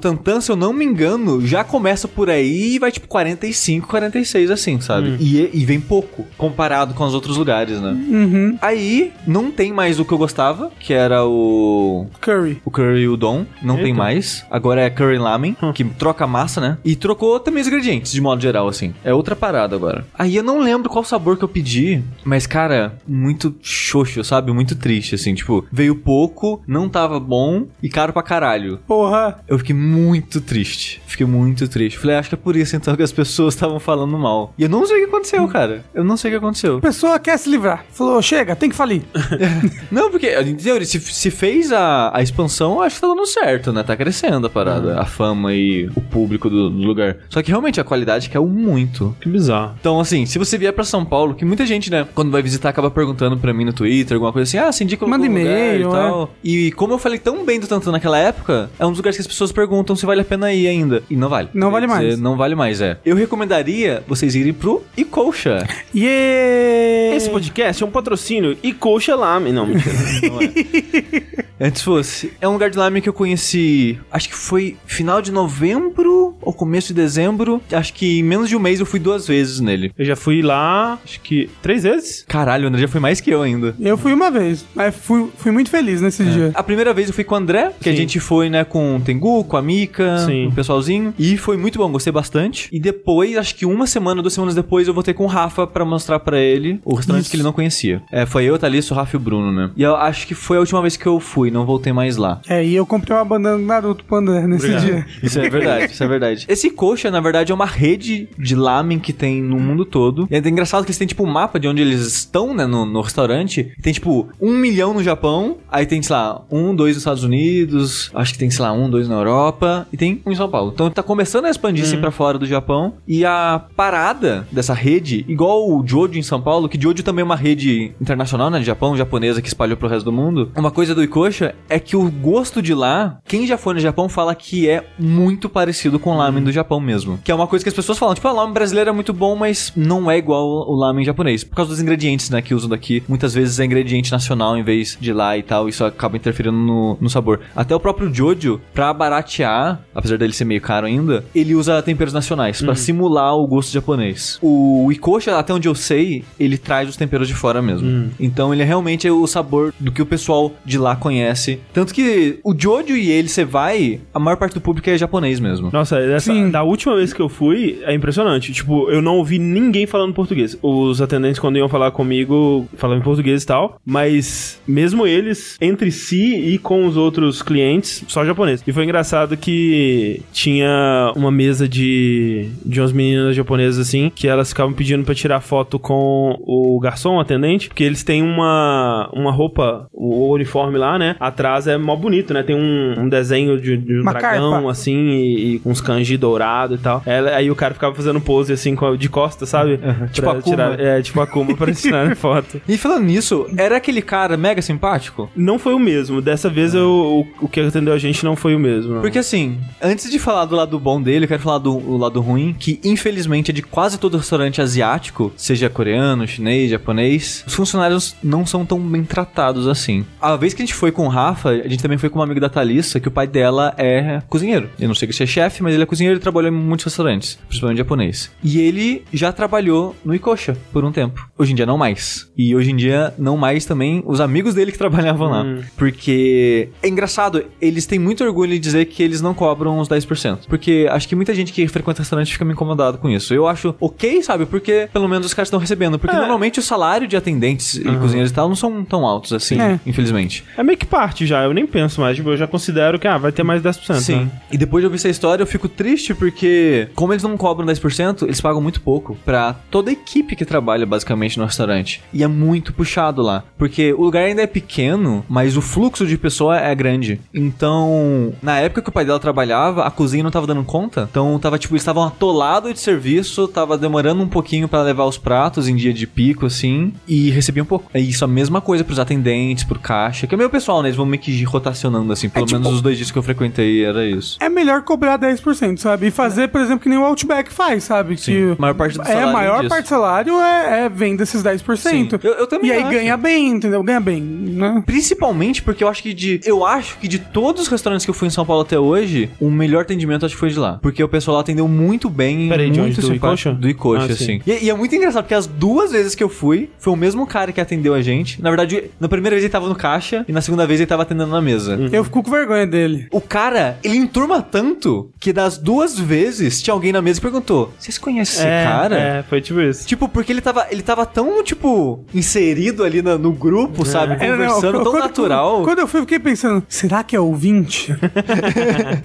Tantan, 0.00 0.40
se 0.40 0.50
eu 0.50 0.56
não 0.56 0.72
me 0.72 0.84
engano, 0.84 1.44
já 1.46 1.62
começa 1.64 2.06
por 2.08 2.30
aí 2.30 2.74
e 2.74 2.78
vai 2.78 2.90
tipo 2.90 3.08
45, 3.08 3.88
46 3.88 4.50
assim, 4.50 4.80
sabe? 4.80 5.16
E, 5.20 5.50
e 5.52 5.64
vem 5.64 5.80
pouco 5.80 6.26
comparado 6.36 6.94
com 6.94 7.04
os 7.04 7.14
outros 7.14 7.36
lugares, 7.36 7.80
né? 7.80 7.90
uhum. 7.90 8.58
Aí 8.60 9.12
não 9.26 9.50
tem 9.50 9.72
mais 9.72 9.98
o 10.00 10.04
que 10.04 10.12
eu 10.12 10.18
gostava, 10.18 10.70
que 10.78 10.92
era 10.92 11.24
o 11.24 12.06
Curry. 12.20 12.60
o 12.64 12.70
curry 12.70 13.08
udon, 13.08 13.46
não 13.62 13.74
Eita. 13.74 13.84
tem 13.84 13.94
mais. 13.94 14.44
Agora 14.50 14.80
é 14.82 14.90
curry 14.90 15.18
lamen, 15.18 15.56
que 15.74 15.84
troca 15.84 16.26
massa, 16.26 16.60
né? 16.60 16.78
E 16.84 16.94
trocou 16.96 17.38
também 17.40 17.60
os 17.60 17.68
ingredientes, 17.68 18.12
de 18.12 18.20
modo 18.20 18.40
geral, 18.40 18.68
assim. 18.68 18.94
É 19.04 19.12
outra 19.12 19.36
parada 19.36 19.74
agora. 19.76 20.04
Aí 20.18 20.36
eu 20.36 20.42
não 20.42 20.60
lembro 20.60 20.88
qual 20.90 21.04
sabor 21.04 21.36
que 21.36 21.44
eu 21.44 21.48
pedi, 21.48 22.02
mas, 22.24 22.46
cara, 22.46 22.94
muito 23.06 23.54
xoxo, 23.62 24.22
sabe? 24.24 24.52
Muito 24.52 24.74
triste, 24.74 25.14
assim. 25.14 25.34
Tipo, 25.34 25.64
veio 25.72 25.94
pouco, 25.96 26.62
não 26.66 26.88
tava 26.88 27.18
bom 27.20 27.66
e 27.82 27.88
caro 27.88 28.12
pra 28.12 28.22
caralho. 28.22 28.78
Porra. 28.86 29.29
Eu 29.48 29.58
fiquei 29.58 29.74
muito 29.74 30.40
triste. 30.40 31.00
Fiquei 31.06 31.26
muito 31.26 31.68
triste. 31.68 31.98
Falei, 31.98 32.16
acho 32.16 32.28
que 32.28 32.34
é 32.34 32.38
por 32.38 32.56
isso 32.56 32.76
então 32.76 32.96
que 32.96 33.02
as 33.02 33.12
pessoas 33.12 33.54
estavam 33.54 33.80
falando 33.80 34.16
mal. 34.18 34.54
E 34.58 34.62
eu 34.62 34.68
não 34.68 34.86
sei 34.86 34.96
o 34.96 35.00
que 35.00 35.06
aconteceu, 35.06 35.48
cara. 35.48 35.84
Eu 35.94 36.04
não 36.04 36.16
sei 36.16 36.30
o 36.30 36.32
que 36.32 36.38
aconteceu. 36.38 36.78
A 36.78 36.80
pessoa 36.80 37.18
quer 37.18 37.38
se 37.38 37.48
livrar. 37.48 37.84
Falou, 37.92 38.20
chega, 38.22 38.56
tem 38.56 38.70
que 38.70 38.76
falir. 38.76 39.02
Não, 39.90 40.10
porque, 40.10 40.28
em 40.40 40.54
teoria, 40.54 40.86
se, 40.86 41.00
se 41.00 41.30
fez 41.30 41.72
a, 41.72 42.16
a 42.16 42.22
expansão, 42.22 42.80
acho 42.80 42.96
que 42.96 43.00
tá 43.00 43.08
dando 43.08 43.26
certo, 43.26 43.72
né? 43.72 43.82
Tá 43.82 43.96
crescendo 43.96 44.46
a 44.46 44.50
parada, 44.50 45.00
a 45.00 45.04
fama 45.04 45.52
e 45.54 45.88
o 45.94 46.00
público 46.00 46.48
do, 46.48 46.70
do 46.70 46.78
lugar. 46.78 47.16
Só 47.28 47.42
que 47.42 47.50
realmente 47.50 47.80
a 47.80 47.84
qualidade 47.84 48.28
caiu 48.28 48.46
muito. 48.46 49.16
Que 49.20 49.28
bizarro. 49.28 49.74
Então, 49.80 50.00
assim, 50.00 50.26
se 50.26 50.38
você 50.38 50.56
vier 50.56 50.72
pra 50.72 50.84
São 50.84 51.04
Paulo, 51.04 51.34
que 51.34 51.44
muita 51.44 51.66
gente, 51.66 51.90
né, 51.90 52.06
quando 52.14 52.30
vai 52.30 52.42
visitar, 52.42 52.68
acaba 52.68 52.90
perguntando 52.90 53.36
pra 53.36 53.52
mim 53.52 53.64
no 53.64 53.72
Twitter, 53.72 54.14
alguma 54.14 54.32
coisa 54.32 54.48
assim, 54.48 54.58
ah, 54.58 54.70
você 54.70 54.84
indica 54.84 55.06
Manda 55.06 55.26
e-mail, 55.26 55.88
e 55.88 55.92
tal. 55.92 56.34
E 56.42 56.72
como 56.72 56.94
eu 56.94 56.98
falei 56.98 57.18
tão 57.18 57.44
bem 57.44 57.58
do 57.58 57.66
Tantan 57.66 57.92
naquela 57.92 58.18
época, 58.18 58.70
é 58.78 58.86
um 58.86 58.90
dos 58.90 58.98
lugares 58.98 59.16
que 59.16 59.19
as 59.20 59.26
pessoas 59.26 59.52
perguntam 59.52 59.94
se 59.94 60.06
vale 60.06 60.20
a 60.20 60.24
pena 60.24 60.52
ir 60.52 60.66
ainda. 60.66 61.02
E 61.10 61.16
não 61.16 61.28
vale. 61.28 61.48
Não 61.54 61.70
vale 61.70 61.86
dizer, 61.86 61.98
mais. 61.98 62.20
Não 62.20 62.36
vale 62.36 62.54
mais, 62.54 62.80
é. 62.80 62.98
Eu 63.04 63.16
recomendaria 63.16 64.02
vocês 64.06 64.34
irem 64.34 64.52
pro 64.52 64.82
Icocha. 64.96 65.66
Yeah! 65.94 67.16
Esse 67.16 67.30
podcast 67.30 67.82
é 67.82 67.86
um 67.86 67.90
patrocínio 67.90 68.56
e 68.62 68.72
coxa 68.72 69.14
lá. 69.14 69.38
Não, 69.40 69.66
mentira. 69.66 69.94
Não 70.28 70.40
é. 70.40 71.40
Antes 71.62 71.82
fosse. 71.82 72.32
É 72.40 72.48
um 72.48 72.52
lugar 72.52 72.70
de 72.70 72.78
lamen 72.78 73.02
que 73.02 73.08
eu 73.08 73.12
conheci, 73.12 73.98
acho 74.10 74.30
que 74.30 74.34
foi 74.34 74.78
final 74.86 75.20
de 75.20 75.30
novembro 75.30 76.34
ou 76.40 76.52
começo 76.54 76.88
de 76.88 76.94
dezembro. 76.94 77.60
Acho 77.70 77.92
que 77.92 78.20
em 78.20 78.22
menos 78.22 78.48
de 78.48 78.56
um 78.56 78.58
mês 78.58 78.80
eu 78.80 78.86
fui 78.86 78.98
duas 78.98 79.26
vezes 79.26 79.60
nele. 79.60 79.92
Eu 79.98 80.04
já 80.06 80.16
fui 80.16 80.40
lá, 80.40 80.98
acho 81.04 81.20
que 81.20 81.50
três 81.60 81.82
vezes. 81.82 82.24
Caralho, 82.26 82.64
o 82.64 82.68
André 82.68 82.80
já 82.80 82.88
foi 82.88 83.00
mais 83.00 83.20
que 83.20 83.30
eu 83.30 83.42
ainda. 83.42 83.74
Eu 83.78 83.98
fui 83.98 84.14
uma 84.14 84.30
vez, 84.30 84.64
mas 84.74 84.94
fui, 84.94 85.28
fui 85.36 85.52
muito 85.52 85.68
feliz 85.68 86.00
nesse 86.00 86.24
dia. 86.24 86.50
A 86.54 86.62
primeira 86.62 86.94
vez 86.94 87.08
eu 87.08 87.14
fui 87.14 87.24
com 87.24 87.34
o 87.34 87.38
André, 87.38 87.72
que 87.78 87.88
a 87.88 87.92
Sim. 87.92 87.98
gente 87.98 88.20
foi, 88.20 88.48
né, 88.48 88.64
com 88.64 88.99
o 89.00 89.04
Tengu, 89.04 89.44
com 89.44 89.56
a 89.56 89.62
Mika, 89.62 90.18
Sim. 90.26 90.44
com 90.46 90.52
o 90.52 90.54
pessoalzinho. 90.54 91.14
E 91.18 91.36
foi 91.36 91.56
muito 91.56 91.78
bom, 91.78 91.90
gostei 91.90 92.12
bastante. 92.12 92.68
E 92.72 92.78
depois, 92.80 93.36
acho 93.36 93.54
que 93.54 93.66
uma 93.66 93.86
semana, 93.86 94.22
duas 94.22 94.34
semanas 94.34 94.54
depois, 94.54 94.88
eu 94.88 94.94
voltei 94.94 95.14
com 95.14 95.24
o 95.24 95.26
Rafa 95.26 95.66
pra 95.66 95.84
mostrar 95.84 96.18
pra 96.20 96.38
ele 96.38 96.80
o 96.84 96.94
restaurante 96.94 97.22
Isso. 97.22 97.30
que 97.30 97.36
ele 97.36 97.42
não 97.42 97.52
conhecia. 97.52 98.02
É, 98.10 98.26
foi 98.26 98.44
eu, 98.44 98.58
Thalissa, 98.58 98.94
o 98.94 98.96
Rafa 98.96 99.16
e 99.16 99.18
o 99.18 99.20
Bruno, 99.20 99.52
né? 99.52 99.70
E 99.76 99.82
eu 99.82 99.96
acho 99.96 100.26
que 100.26 100.34
foi 100.34 100.56
a 100.56 100.60
última 100.60 100.80
vez 100.80 100.96
que 100.96 101.06
eu 101.06 101.18
fui, 101.20 101.50
não 101.50 101.64
voltei 101.64 101.92
mais 101.92 102.16
lá. 102.16 102.40
É, 102.48 102.64
e 102.64 102.74
eu 102.74 102.86
comprei 102.86 103.16
uma 103.16 103.24
bandana 103.24 103.58
do 103.58 103.64
Naruto 103.64 104.04
pro 104.04 104.16
André 104.18 104.46
nesse 104.46 104.66
Obrigado. 104.66 104.84
dia. 104.86 105.06
Isso 105.22 105.38
é 105.38 105.48
verdade, 105.48 105.92
isso 105.92 106.04
é 106.04 106.08
verdade. 106.08 106.46
Esse 106.48 106.70
coxa, 106.70 107.10
na 107.10 107.20
verdade, 107.20 107.52
é 107.52 107.54
uma 107.54 107.66
rede 107.66 108.28
de 108.38 108.54
lamen 108.54 108.98
que 108.98 109.12
tem 109.12 109.42
no 109.42 109.58
mundo 109.58 109.84
todo. 109.84 110.26
E 110.30 110.34
é 110.34 110.38
engraçado 110.38 110.84
que 110.84 110.90
eles 110.90 110.98
têm, 110.98 111.06
tipo, 111.06 111.24
um 111.24 111.30
mapa 111.30 111.58
de 111.58 111.68
onde 111.68 111.80
eles 111.82 112.00
estão, 112.06 112.54
né, 112.54 112.66
no, 112.66 112.84
no 112.84 113.00
restaurante. 113.00 113.72
Tem, 113.82 113.92
tipo, 113.92 114.28
um 114.40 114.52
milhão 114.52 114.92
no 114.94 115.02
Japão, 115.02 115.58
aí 115.70 115.86
tem, 115.86 116.02
sei 116.02 116.14
lá, 116.14 116.42
um, 116.50 116.74
dois 116.74 116.94
nos 116.94 117.02
Estados 117.02 117.24
Unidos, 117.24 118.10
acho 118.14 118.32
que 118.32 118.38
tem, 118.38 118.50
sei 118.50 118.64
lá, 118.64 118.72
um, 118.72 118.89
dois 118.90 119.08
na 119.08 119.16
Europa, 119.16 119.86
e 119.92 119.96
tem 119.96 120.20
um 120.26 120.32
em 120.32 120.34
São 120.34 120.48
Paulo. 120.48 120.72
Então 120.74 120.90
tá 120.90 121.02
começando 121.02 121.46
a 121.46 121.50
expandir, 121.50 121.84
assim, 121.84 121.98
pra 121.98 122.10
fora 122.10 122.38
do 122.38 122.46
Japão. 122.46 122.94
E 123.06 123.24
a 123.24 123.62
parada 123.76 124.46
dessa 124.50 124.74
rede, 124.74 125.24
igual 125.28 125.70
o 125.70 125.86
Jojo 125.86 126.18
em 126.18 126.22
São 126.22 126.40
Paulo, 126.40 126.68
que 126.68 126.80
Jojo 126.80 127.02
também 127.02 127.22
é 127.22 127.24
uma 127.24 127.36
rede 127.36 127.92
internacional, 128.00 128.50
né, 128.50 128.58
de 128.58 128.64
Japão, 128.64 128.96
japonesa, 128.96 129.40
que 129.40 129.48
espalhou 129.48 129.76
pro 129.76 129.88
resto 129.88 130.04
do 130.04 130.12
mundo. 130.12 130.50
Uma 130.56 130.70
coisa 130.70 130.94
do 130.94 131.02
Ikosha 131.02 131.54
é 131.68 131.78
que 131.78 131.96
o 131.96 132.10
gosto 132.10 132.60
de 132.60 132.74
lá, 132.74 133.18
quem 133.24 133.46
já 133.46 133.56
foi 133.56 133.74
no 133.74 133.80
Japão 133.80 134.08
fala 134.08 134.34
que 134.34 134.68
é 134.68 134.84
muito 134.98 135.48
parecido 135.48 135.98
com 135.98 136.10
o 136.10 136.16
lamen 136.16 136.42
do 136.42 136.52
Japão 136.52 136.80
mesmo. 136.80 137.18
Que 137.22 137.30
é 137.30 137.34
uma 137.34 137.46
coisa 137.46 137.64
que 137.64 137.68
as 137.68 137.74
pessoas 137.74 137.98
falam, 137.98 138.14
tipo, 138.14 138.26
ah, 138.26 138.32
o 138.32 138.36
lamen 138.36 138.54
brasileiro 138.54 138.90
é 138.90 138.92
muito 138.92 139.12
bom, 139.12 139.36
mas 139.36 139.72
não 139.76 140.10
é 140.10 140.18
igual 140.18 140.46
o 140.46 140.74
lamen 140.74 141.04
japonês. 141.04 141.44
Por 141.44 141.54
causa 141.54 141.70
dos 141.70 141.80
ingredientes, 141.80 142.30
né, 142.30 142.42
que 142.42 142.54
usam 142.54 142.68
daqui. 142.68 143.02
Muitas 143.08 143.34
vezes 143.34 143.60
é 143.60 143.64
ingrediente 143.64 144.10
nacional 144.10 144.56
em 144.56 144.62
vez 144.62 144.96
de 145.00 145.12
lá 145.12 145.36
e 145.36 145.42
tal, 145.42 145.68
isso 145.68 145.84
acaba 145.84 146.16
interferindo 146.16 146.56
no, 146.56 146.96
no 147.00 147.10
sabor. 147.10 147.40
Até 147.54 147.74
o 147.74 147.80
próprio 147.80 148.12
Jojo, 148.12 148.60
pra 148.80 148.94
baratear, 148.94 149.78
apesar 149.94 150.16
dele 150.16 150.32
ser 150.32 150.46
meio 150.46 150.62
caro 150.62 150.86
ainda, 150.86 151.22
ele 151.34 151.54
usa 151.54 151.82
temperos 151.82 152.14
nacionais 152.14 152.62
pra 152.62 152.74
simular 152.74 153.36
o 153.36 153.46
gosto 153.46 153.70
japonês. 153.70 154.38
O 154.40 154.90
Ikosha, 154.90 155.36
até 155.36 155.52
onde 155.52 155.68
eu 155.68 155.74
sei, 155.74 156.24
ele 156.38 156.56
traz 156.56 156.88
os 156.88 156.96
temperos 156.96 157.28
de 157.28 157.34
fora 157.34 157.60
mesmo. 157.60 158.10
Então 158.18 158.54
ele 158.54 158.62
é 158.62 158.64
realmente 158.64 159.10
o 159.10 159.26
sabor 159.26 159.74
do 159.78 159.92
que 159.92 160.00
o 160.00 160.06
pessoal 160.06 160.50
de 160.64 160.78
lá 160.78 160.96
conhece. 160.96 161.60
Tanto 161.74 161.92
que 161.92 162.38
o 162.42 162.54
Jojo 162.58 162.96
e 162.96 163.10
ele, 163.10 163.28
você 163.28 163.44
vai, 163.44 164.00
a 164.14 164.18
maior 164.18 164.38
parte 164.38 164.54
do 164.54 164.62
público 164.62 164.88
é 164.88 164.96
japonês 164.96 165.38
mesmo. 165.40 165.68
Nossa, 165.70 166.00
dessa, 166.00 166.32
Sim. 166.32 166.50
da 166.50 166.62
última 166.62 166.96
vez 166.96 167.12
que 167.12 167.20
eu 167.20 167.28
fui, 167.28 167.82
é 167.82 167.92
impressionante. 167.92 168.50
Tipo, 168.50 168.90
eu 168.90 169.02
não 169.02 169.16
ouvi 169.16 169.38
ninguém 169.38 169.86
falando 169.86 170.14
português. 170.14 170.56
Os 170.62 171.02
atendentes, 171.02 171.38
quando 171.38 171.58
iam 171.58 171.68
falar 171.68 171.90
comigo, 171.90 172.66
falavam 172.78 173.02
em 173.02 173.04
português 173.04 173.42
e 173.42 173.46
tal. 173.46 173.78
Mas, 173.84 174.58
mesmo 174.66 175.06
eles, 175.06 175.58
entre 175.60 175.92
si 175.92 176.34
e 176.34 176.56
com 176.56 176.86
os 176.86 176.96
outros 176.96 177.42
clientes, 177.42 178.04
só 178.08 178.24
japonês. 178.24 178.62
E 178.70 178.72
foi 178.72 178.84
engraçado 178.84 179.36
que 179.36 180.22
tinha 180.32 181.12
uma 181.16 181.30
mesa 181.32 181.68
de, 181.68 182.48
de 182.64 182.80
umas 182.80 182.92
meninas 182.92 183.34
japonesas, 183.34 183.84
assim, 183.88 184.12
que 184.14 184.28
elas 184.28 184.50
ficavam 184.50 184.72
pedindo 184.72 185.02
pra 185.04 185.12
tirar 185.12 185.40
foto 185.40 185.76
com 185.76 186.38
o 186.46 186.78
garçom, 186.78 187.16
o 187.16 187.20
atendente, 187.20 187.66
porque 187.66 187.82
eles 187.82 188.04
têm 188.04 188.22
uma, 188.22 189.10
uma 189.12 189.32
roupa, 189.32 189.88
o 189.92 190.32
uniforme 190.32 190.78
lá, 190.78 190.96
né? 190.96 191.16
Atrás 191.18 191.66
é 191.66 191.76
mó 191.76 191.96
bonito, 191.96 192.32
né? 192.32 192.44
Tem 192.44 192.54
um, 192.54 192.94
um 193.00 193.08
desenho 193.08 193.60
de, 193.60 193.76
de 193.76 193.98
um 193.98 194.02
Uma 194.02 194.12
dragão, 194.12 194.52
carpa. 194.52 194.70
assim, 194.70 194.96
e, 195.08 195.54
e 195.54 195.58
com 195.58 195.70
uns 195.70 195.80
kanji 195.80 196.16
dourado 196.16 196.76
e 196.76 196.78
tal. 196.78 197.02
Ela, 197.04 197.30
aí 197.34 197.50
o 197.50 197.56
cara 197.56 197.74
ficava 197.74 197.92
fazendo 197.92 198.20
pose, 198.20 198.52
assim, 198.52 198.76
de 198.96 199.08
costas, 199.08 199.48
sabe? 199.48 199.80
Tipo 200.12 200.28
Pra 200.30 200.38
Akuma. 200.38 200.42
tirar- 200.42 200.78
é, 200.80 201.02
tipo 201.02 201.20
Akuma, 201.20 201.56
pra 201.56 201.72
tirar 201.74 202.14
foto. 202.14 202.60
E 202.68 202.78
falando 202.78 203.02
nisso, 203.04 203.46
era 203.56 203.76
aquele 203.76 204.00
cara 204.00 204.36
mega 204.36 204.62
simpático? 204.62 205.28
Não 205.34 205.58
foi 205.58 205.74
o 205.74 205.78
mesmo. 205.80 206.20
Dessa 206.22 206.48
vez 206.48 206.72
eu, 206.72 207.26
o, 207.40 207.44
o 207.44 207.48
que 207.48 207.58
atendeu 207.58 207.92
a 207.92 207.98
gente 207.98 208.22
não 208.24 208.36
foi 208.36 208.54
o 208.54 208.59
mesmo. 208.60 208.94
não. 208.94 209.00
Porque 209.00 209.18
assim, 209.18 209.58
antes 209.82 210.10
de 210.10 210.18
falar 210.18 210.44
do 210.44 210.54
lado 210.54 210.78
bom 210.78 211.00
dele, 211.02 211.24
eu 211.24 211.28
quero 211.28 211.42
falar 211.42 211.58
do 211.58 211.96
lado 211.96 212.20
ruim, 212.20 212.54
que 212.58 212.78
infelizmente 212.84 213.50
é 213.50 213.54
de 213.54 213.62
quase 213.62 213.98
todo 213.98 214.16
restaurante 214.16 214.60
asiático, 214.60 215.32
seja 215.36 215.68
coreano, 215.68 216.26
chinês, 216.26 216.70
japonês, 216.70 217.44
os 217.46 217.54
funcionários 217.54 218.14
não 218.22 218.44
são 218.46 218.64
tão 218.64 218.78
bem 218.78 219.04
tratados 219.04 219.66
assim. 219.66 220.04
A 220.20 220.36
vez 220.36 220.54
que 220.54 220.62
a 220.62 220.64
gente 220.66 220.74
foi 220.74 220.92
com 220.92 221.06
o 221.06 221.08
Rafa, 221.08 221.50
a 221.50 221.68
gente 221.68 221.82
também 221.82 221.98
foi 221.98 222.08
com 222.08 222.18
uma 222.18 222.24
amiga 222.24 222.40
da 222.40 222.48
Thalissa, 222.48 223.00
que 223.00 223.08
o 223.08 223.10
pai 223.10 223.26
dela 223.26 223.74
é 223.76 224.22
cozinheiro. 224.28 224.68
Eu 224.78 224.88
não 224.88 224.94
sei 224.94 225.10
se 225.12 225.22
é 225.22 225.26
chefe, 225.26 225.62
mas 225.62 225.74
ele 225.74 225.82
é 225.82 225.86
cozinheiro 225.86 226.18
e 226.18 226.20
trabalhou 226.20 226.50
em 226.50 226.54
muitos 226.54 226.84
restaurantes, 226.84 227.38
principalmente 227.48 227.78
japonês. 227.78 228.30
E 228.42 228.60
ele 228.60 229.02
já 229.12 229.32
trabalhou 229.32 229.96
no 230.04 230.14
Ikosha 230.14 230.56
por 230.72 230.84
um 230.84 230.92
tempo. 230.92 231.28
Hoje 231.38 231.52
em 231.52 231.54
dia 231.54 231.66
não 231.66 231.78
mais. 231.78 232.30
E 232.36 232.54
hoje 232.54 232.70
em 232.70 232.76
dia 232.76 233.14
não 233.18 233.36
mais 233.36 233.64
também 233.64 234.02
os 234.06 234.20
amigos 234.20 234.54
dele 234.54 234.72
que 234.72 234.78
trabalhavam 234.78 235.28
lá. 235.30 235.44
Porque 235.76 236.68
é 236.82 236.88
engraçado, 236.88 237.44
eles 237.60 237.86
têm 237.86 237.98
muito 237.98 238.22
orgulho 238.24 238.49
em 238.54 238.60
dizer 238.60 238.86
que 238.86 239.02
eles 239.02 239.20
não 239.20 239.34
cobram 239.34 239.78
os 239.78 239.88
10%. 239.88 240.40
Porque 240.48 240.86
acho 240.90 241.08
que 241.08 241.14
muita 241.16 241.34
gente 241.34 241.52
que 241.52 241.66
frequenta 241.68 242.00
restaurante 242.02 242.32
fica 242.32 242.44
meio 242.44 242.54
incomodado 242.54 242.98
com 242.98 243.08
isso. 243.08 243.32
Eu 243.34 243.46
acho 243.46 243.74
ok, 243.80 244.22
sabe? 244.22 244.46
Porque 244.46 244.88
pelo 244.92 245.08
menos 245.08 245.26
os 245.26 245.34
caras 245.34 245.48
estão 245.48 245.58
recebendo. 245.60 245.98
Porque 245.98 246.14
É. 246.16 246.18
normalmente 246.18 246.58
o 246.58 246.62
salário 246.62 247.06
de 247.06 247.16
atendentes 247.16 247.74
e 247.76 247.82
cozinheiros 247.96 248.30
e 248.30 248.34
tal 248.34 248.48
não 248.48 248.56
são 248.56 248.84
tão 248.84 249.06
altos 249.06 249.32
assim, 249.32 249.60
É. 249.60 249.78
infelizmente. 249.86 250.44
É 250.56 250.62
meio 250.62 250.78
que 250.78 250.86
parte 250.86 251.26
já, 251.26 251.42
eu 251.44 251.52
nem 251.52 251.66
penso 251.66 252.00
mais. 252.00 252.16
Tipo, 252.16 252.30
eu 252.30 252.36
já 252.36 252.46
considero 252.46 252.98
que, 252.98 253.06
ah, 253.08 253.18
vai 253.18 253.32
ter 253.32 253.42
mais 253.42 253.62
10%. 253.62 254.00
Sim. 254.00 254.16
né? 254.24 254.30
E 254.50 254.58
depois 254.58 254.82
de 254.82 254.86
ouvir 254.86 254.96
essa 254.96 255.08
história, 255.08 255.42
eu 255.42 255.46
fico 255.46 255.68
triste 255.68 256.14
porque, 256.14 256.88
como 256.94 257.12
eles 257.12 257.22
não 257.22 257.36
cobram 257.36 257.66
10%, 257.66 258.22
eles 258.24 258.40
pagam 258.40 258.60
muito 258.60 258.80
pouco 258.80 259.16
pra 259.24 259.54
toda 259.70 259.90
a 259.90 259.92
equipe 259.92 260.34
que 260.36 260.44
trabalha 260.44 260.84
basicamente 260.86 261.38
no 261.38 261.44
restaurante. 261.44 262.02
E 262.12 262.22
é 262.22 262.26
muito 262.26 262.72
puxado 262.72 263.22
lá. 263.22 263.44
Porque 263.58 263.92
o 263.92 264.02
lugar 264.02 264.24
ainda 264.24 264.42
é 264.42 264.46
pequeno, 264.46 265.24
mas 265.28 265.56
o 265.56 265.60
fluxo 265.62 266.06
de 266.06 266.16
pessoa 266.18 266.58
é 266.58 266.74
grande. 266.74 267.20
Então, 267.34 268.32
na 268.42 268.58
época 268.58 268.82
que 268.82 268.88
o 268.88 268.92
pai 268.92 269.04
dela 269.04 269.18
trabalhava, 269.18 269.84
a 269.84 269.90
cozinha 269.90 270.22
não 270.22 270.30
tava 270.30 270.46
dando 270.46 270.62
conta. 270.64 271.08
Então, 271.10 271.38
tava 271.38 271.58
tipo, 271.58 271.74
eles 271.74 271.82
estavam 271.82 272.04
atolados 272.04 272.72
de 272.72 272.80
serviço, 272.80 273.46
tava 273.48 273.76
demorando 273.78 274.22
um 274.22 274.28
pouquinho 274.28 274.68
pra 274.68 274.82
levar 274.82 275.04
os 275.04 275.18
pratos 275.18 275.68
em 275.68 275.76
dia 275.76 275.92
de 275.92 276.06
pico, 276.06 276.46
assim, 276.46 276.92
e 277.06 277.30
recebiam 277.30 277.64
pouco. 277.66 277.90
É 277.92 278.00
isso, 278.00 278.24
a 278.24 278.28
mesma 278.28 278.60
coisa 278.60 278.84
pros 278.84 278.98
atendentes, 278.98 279.64
pro 279.64 279.78
caixa, 279.78 280.26
que 280.26 280.34
é 280.34 280.38
meio 280.38 280.50
pessoal, 280.50 280.82
né? 280.82 280.88
Eles 280.88 280.96
vão 280.96 281.06
meio 281.06 281.20
que 281.22 281.42
rotacionando, 281.44 282.12
assim. 282.12 282.28
Pelo 282.28 282.46
tipo- 282.46 282.58
menos 282.60 282.74
os 282.74 282.82
dois 282.82 282.96
dias 282.96 283.10
que 283.10 283.18
eu 283.18 283.22
frequentei 283.22 283.84
era 283.84 284.06
isso. 284.06 284.36
É 284.40 284.48
melhor 284.48 284.82
cobrar 284.82 285.16
10%, 285.18 285.78
sabe? 285.78 286.06
E 286.08 286.10
fazer, 286.10 286.48
por 286.48 286.60
exemplo, 286.60 286.80
que 286.80 286.88
nem 286.88 286.98
o 286.98 287.04
Outback 287.04 287.52
faz, 287.52 287.84
sabe? 287.84 288.16
Sim, 288.16 288.32
que 288.32 288.52
a 288.52 288.56
maior 288.60 288.74
parte 288.74 288.96
do 288.96 289.02
É, 289.02 289.06
salário 289.06 289.28
a 289.28 289.32
maior 289.32 289.56
disso. 289.58 289.68
parte 289.68 289.84
do 289.84 289.88
salário 289.88 290.34
é, 290.40 290.84
é 290.84 290.88
vem 290.88 291.16
desses 291.16 291.42
10%. 291.42 292.16
Sim. 292.16 292.26
Eu- 292.28 292.34
eu 292.34 292.46
também 292.46 292.68
E 292.70 292.72
aí 292.72 292.82
acho. 292.82 292.90
ganha 292.90 293.16
bem, 293.16 293.48
entendeu? 293.48 293.82
Ganha 293.82 294.00
bem, 294.00 294.20
né? 294.22 294.82
Principalmente 294.86 295.62
porque 295.62 295.82
eu 295.82 295.88
acho 295.88 296.02
que 296.02 296.12
de. 296.14 296.40
Eu 296.44 296.64
acho 296.64 296.98
que 296.98 297.08
de 297.08 297.18
todos 297.18 297.62
os 297.62 297.68
restaurantes 297.68 298.04
que 298.04 298.10
eu 298.10 298.14
fui 298.14 298.29
em 298.30 298.34
São 298.34 298.46
Paulo 298.46 298.62
até 298.62 298.78
hoje, 298.78 299.30
o 299.40 299.50
melhor 299.50 299.82
atendimento 299.82 300.24
acho 300.24 300.34
que 300.34 300.40
foi 300.40 300.50
de 300.50 300.58
lá. 300.58 300.78
Porque 300.82 301.02
o 301.02 301.08
pessoal 301.08 301.36
lá 301.36 301.40
atendeu 301.42 301.66
muito 301.68 302.08
bem. 302.08 302.48
Peraí, 302.48 302.70
de 302.70 302.78
muito 302.80 302.92
onde? 302.98 303.00
Do 303.00 303.06
simpático. 303.14 303.26
Icoxa? 303.26 303.52
Do 303.52 303.68
Icoxa, 303.68 304.04
Ah, 304.04 304.16
sim. 304.16 304.24
assim. 304.24 304.40
E, 304.46 304.64
e 304.66 304.70
é 304.70 304.74
muito 304.74 304.94
engraçado, 304.94 305.24
porque 305.24 305.34
as 305.34 305.46
duas 305.46 305.92
vezes 305.92 306.14
que 306.14 306.22
eu 306.22 306.28
fui, 306.28 306.70
foi 306.78 306.92
o 306.92 306.96
mesmo 306.96 307.26
cara 307.26 307.52
que 307.52 307.60
atendeu 307.60 307.94
a 307.94 308.00
gente. 308.00 308.40
Na 308.42 308.50
verdade, 308.50 308.84
na 308.98 309.08
primeira 309.08 309.34
vez 309.34 309.44
ele 309.44 309.52
tava 309.52 309.68
no 309.68 309.74
caixa 309.74 310.24
e 310.28 310.32
na 310.32 310.40
segunda 310.40 310.66
vez 310.66 310.80
ele 310.80 310.86
tava 310.86 311.02
atendendo 311.02 311.30
na 311.30 311.40
mesa. 311.40 311.78
Eu 311.92 312.04
fico 312.04 312.22
com 312.22 312.30
vergonha 312.30 312.66
dele. 312.66 313.06
O 313.12 313.20
cara, 313.20 313.78
ele 313.82 313.96
enturma 313.96 314.40
tanto 314.42 315.10
que 315.20 315.32
das 315.32 315.58
duas 315.58 315.98
vezes 315.98 316.60
tinha 316.62 316.72
alguém 316.74 316.92
na 316.92 317.02
mesa 317.02 317.18
e 317.18 317.22
perguntou: 317.22 317.72
Vocês 317.78 317.98
conhecem 317.98 318.38
esse 318.40 318.46
é, 318.46 318.64
cara? 318.64 318.96
É, 318.98 319.22
foi 319.22 319.40
tipo 319.40 319.60
isso. 319.60 319.86
Tipo, 319.86 320.08
porque 320.08 320.32
ele 320.32 320.40
tava, 320.40 320.66
ele 320.70 320.82
tava 320.82 321.04
tão, 321.06 321.42
tipo, 321.42 322.04
inserido 322.14 322.84
ali 322.84 323.02
na- 323.02 323.18
no 323.18 323.32
grupo, 323.32 323.84
sabe? 323.84 324.14
É, 324.14 324.28
não, 324.30 324.36
Conversando 324.36 324.82
tão 324.82 324.92
quando- 324.92 325.02
natural. 325.02 325.62
Quando 325.64 325.78
eu 325.80 325.88
fui, 325.88 326.00
eu 326.00 326.04
fiquei 326.04 326.18
pensando, 326.18 326.62
será 326.68 327.02
que 327.02 327.16
é 327.16 327.20
ouvinte? 327.20 327.94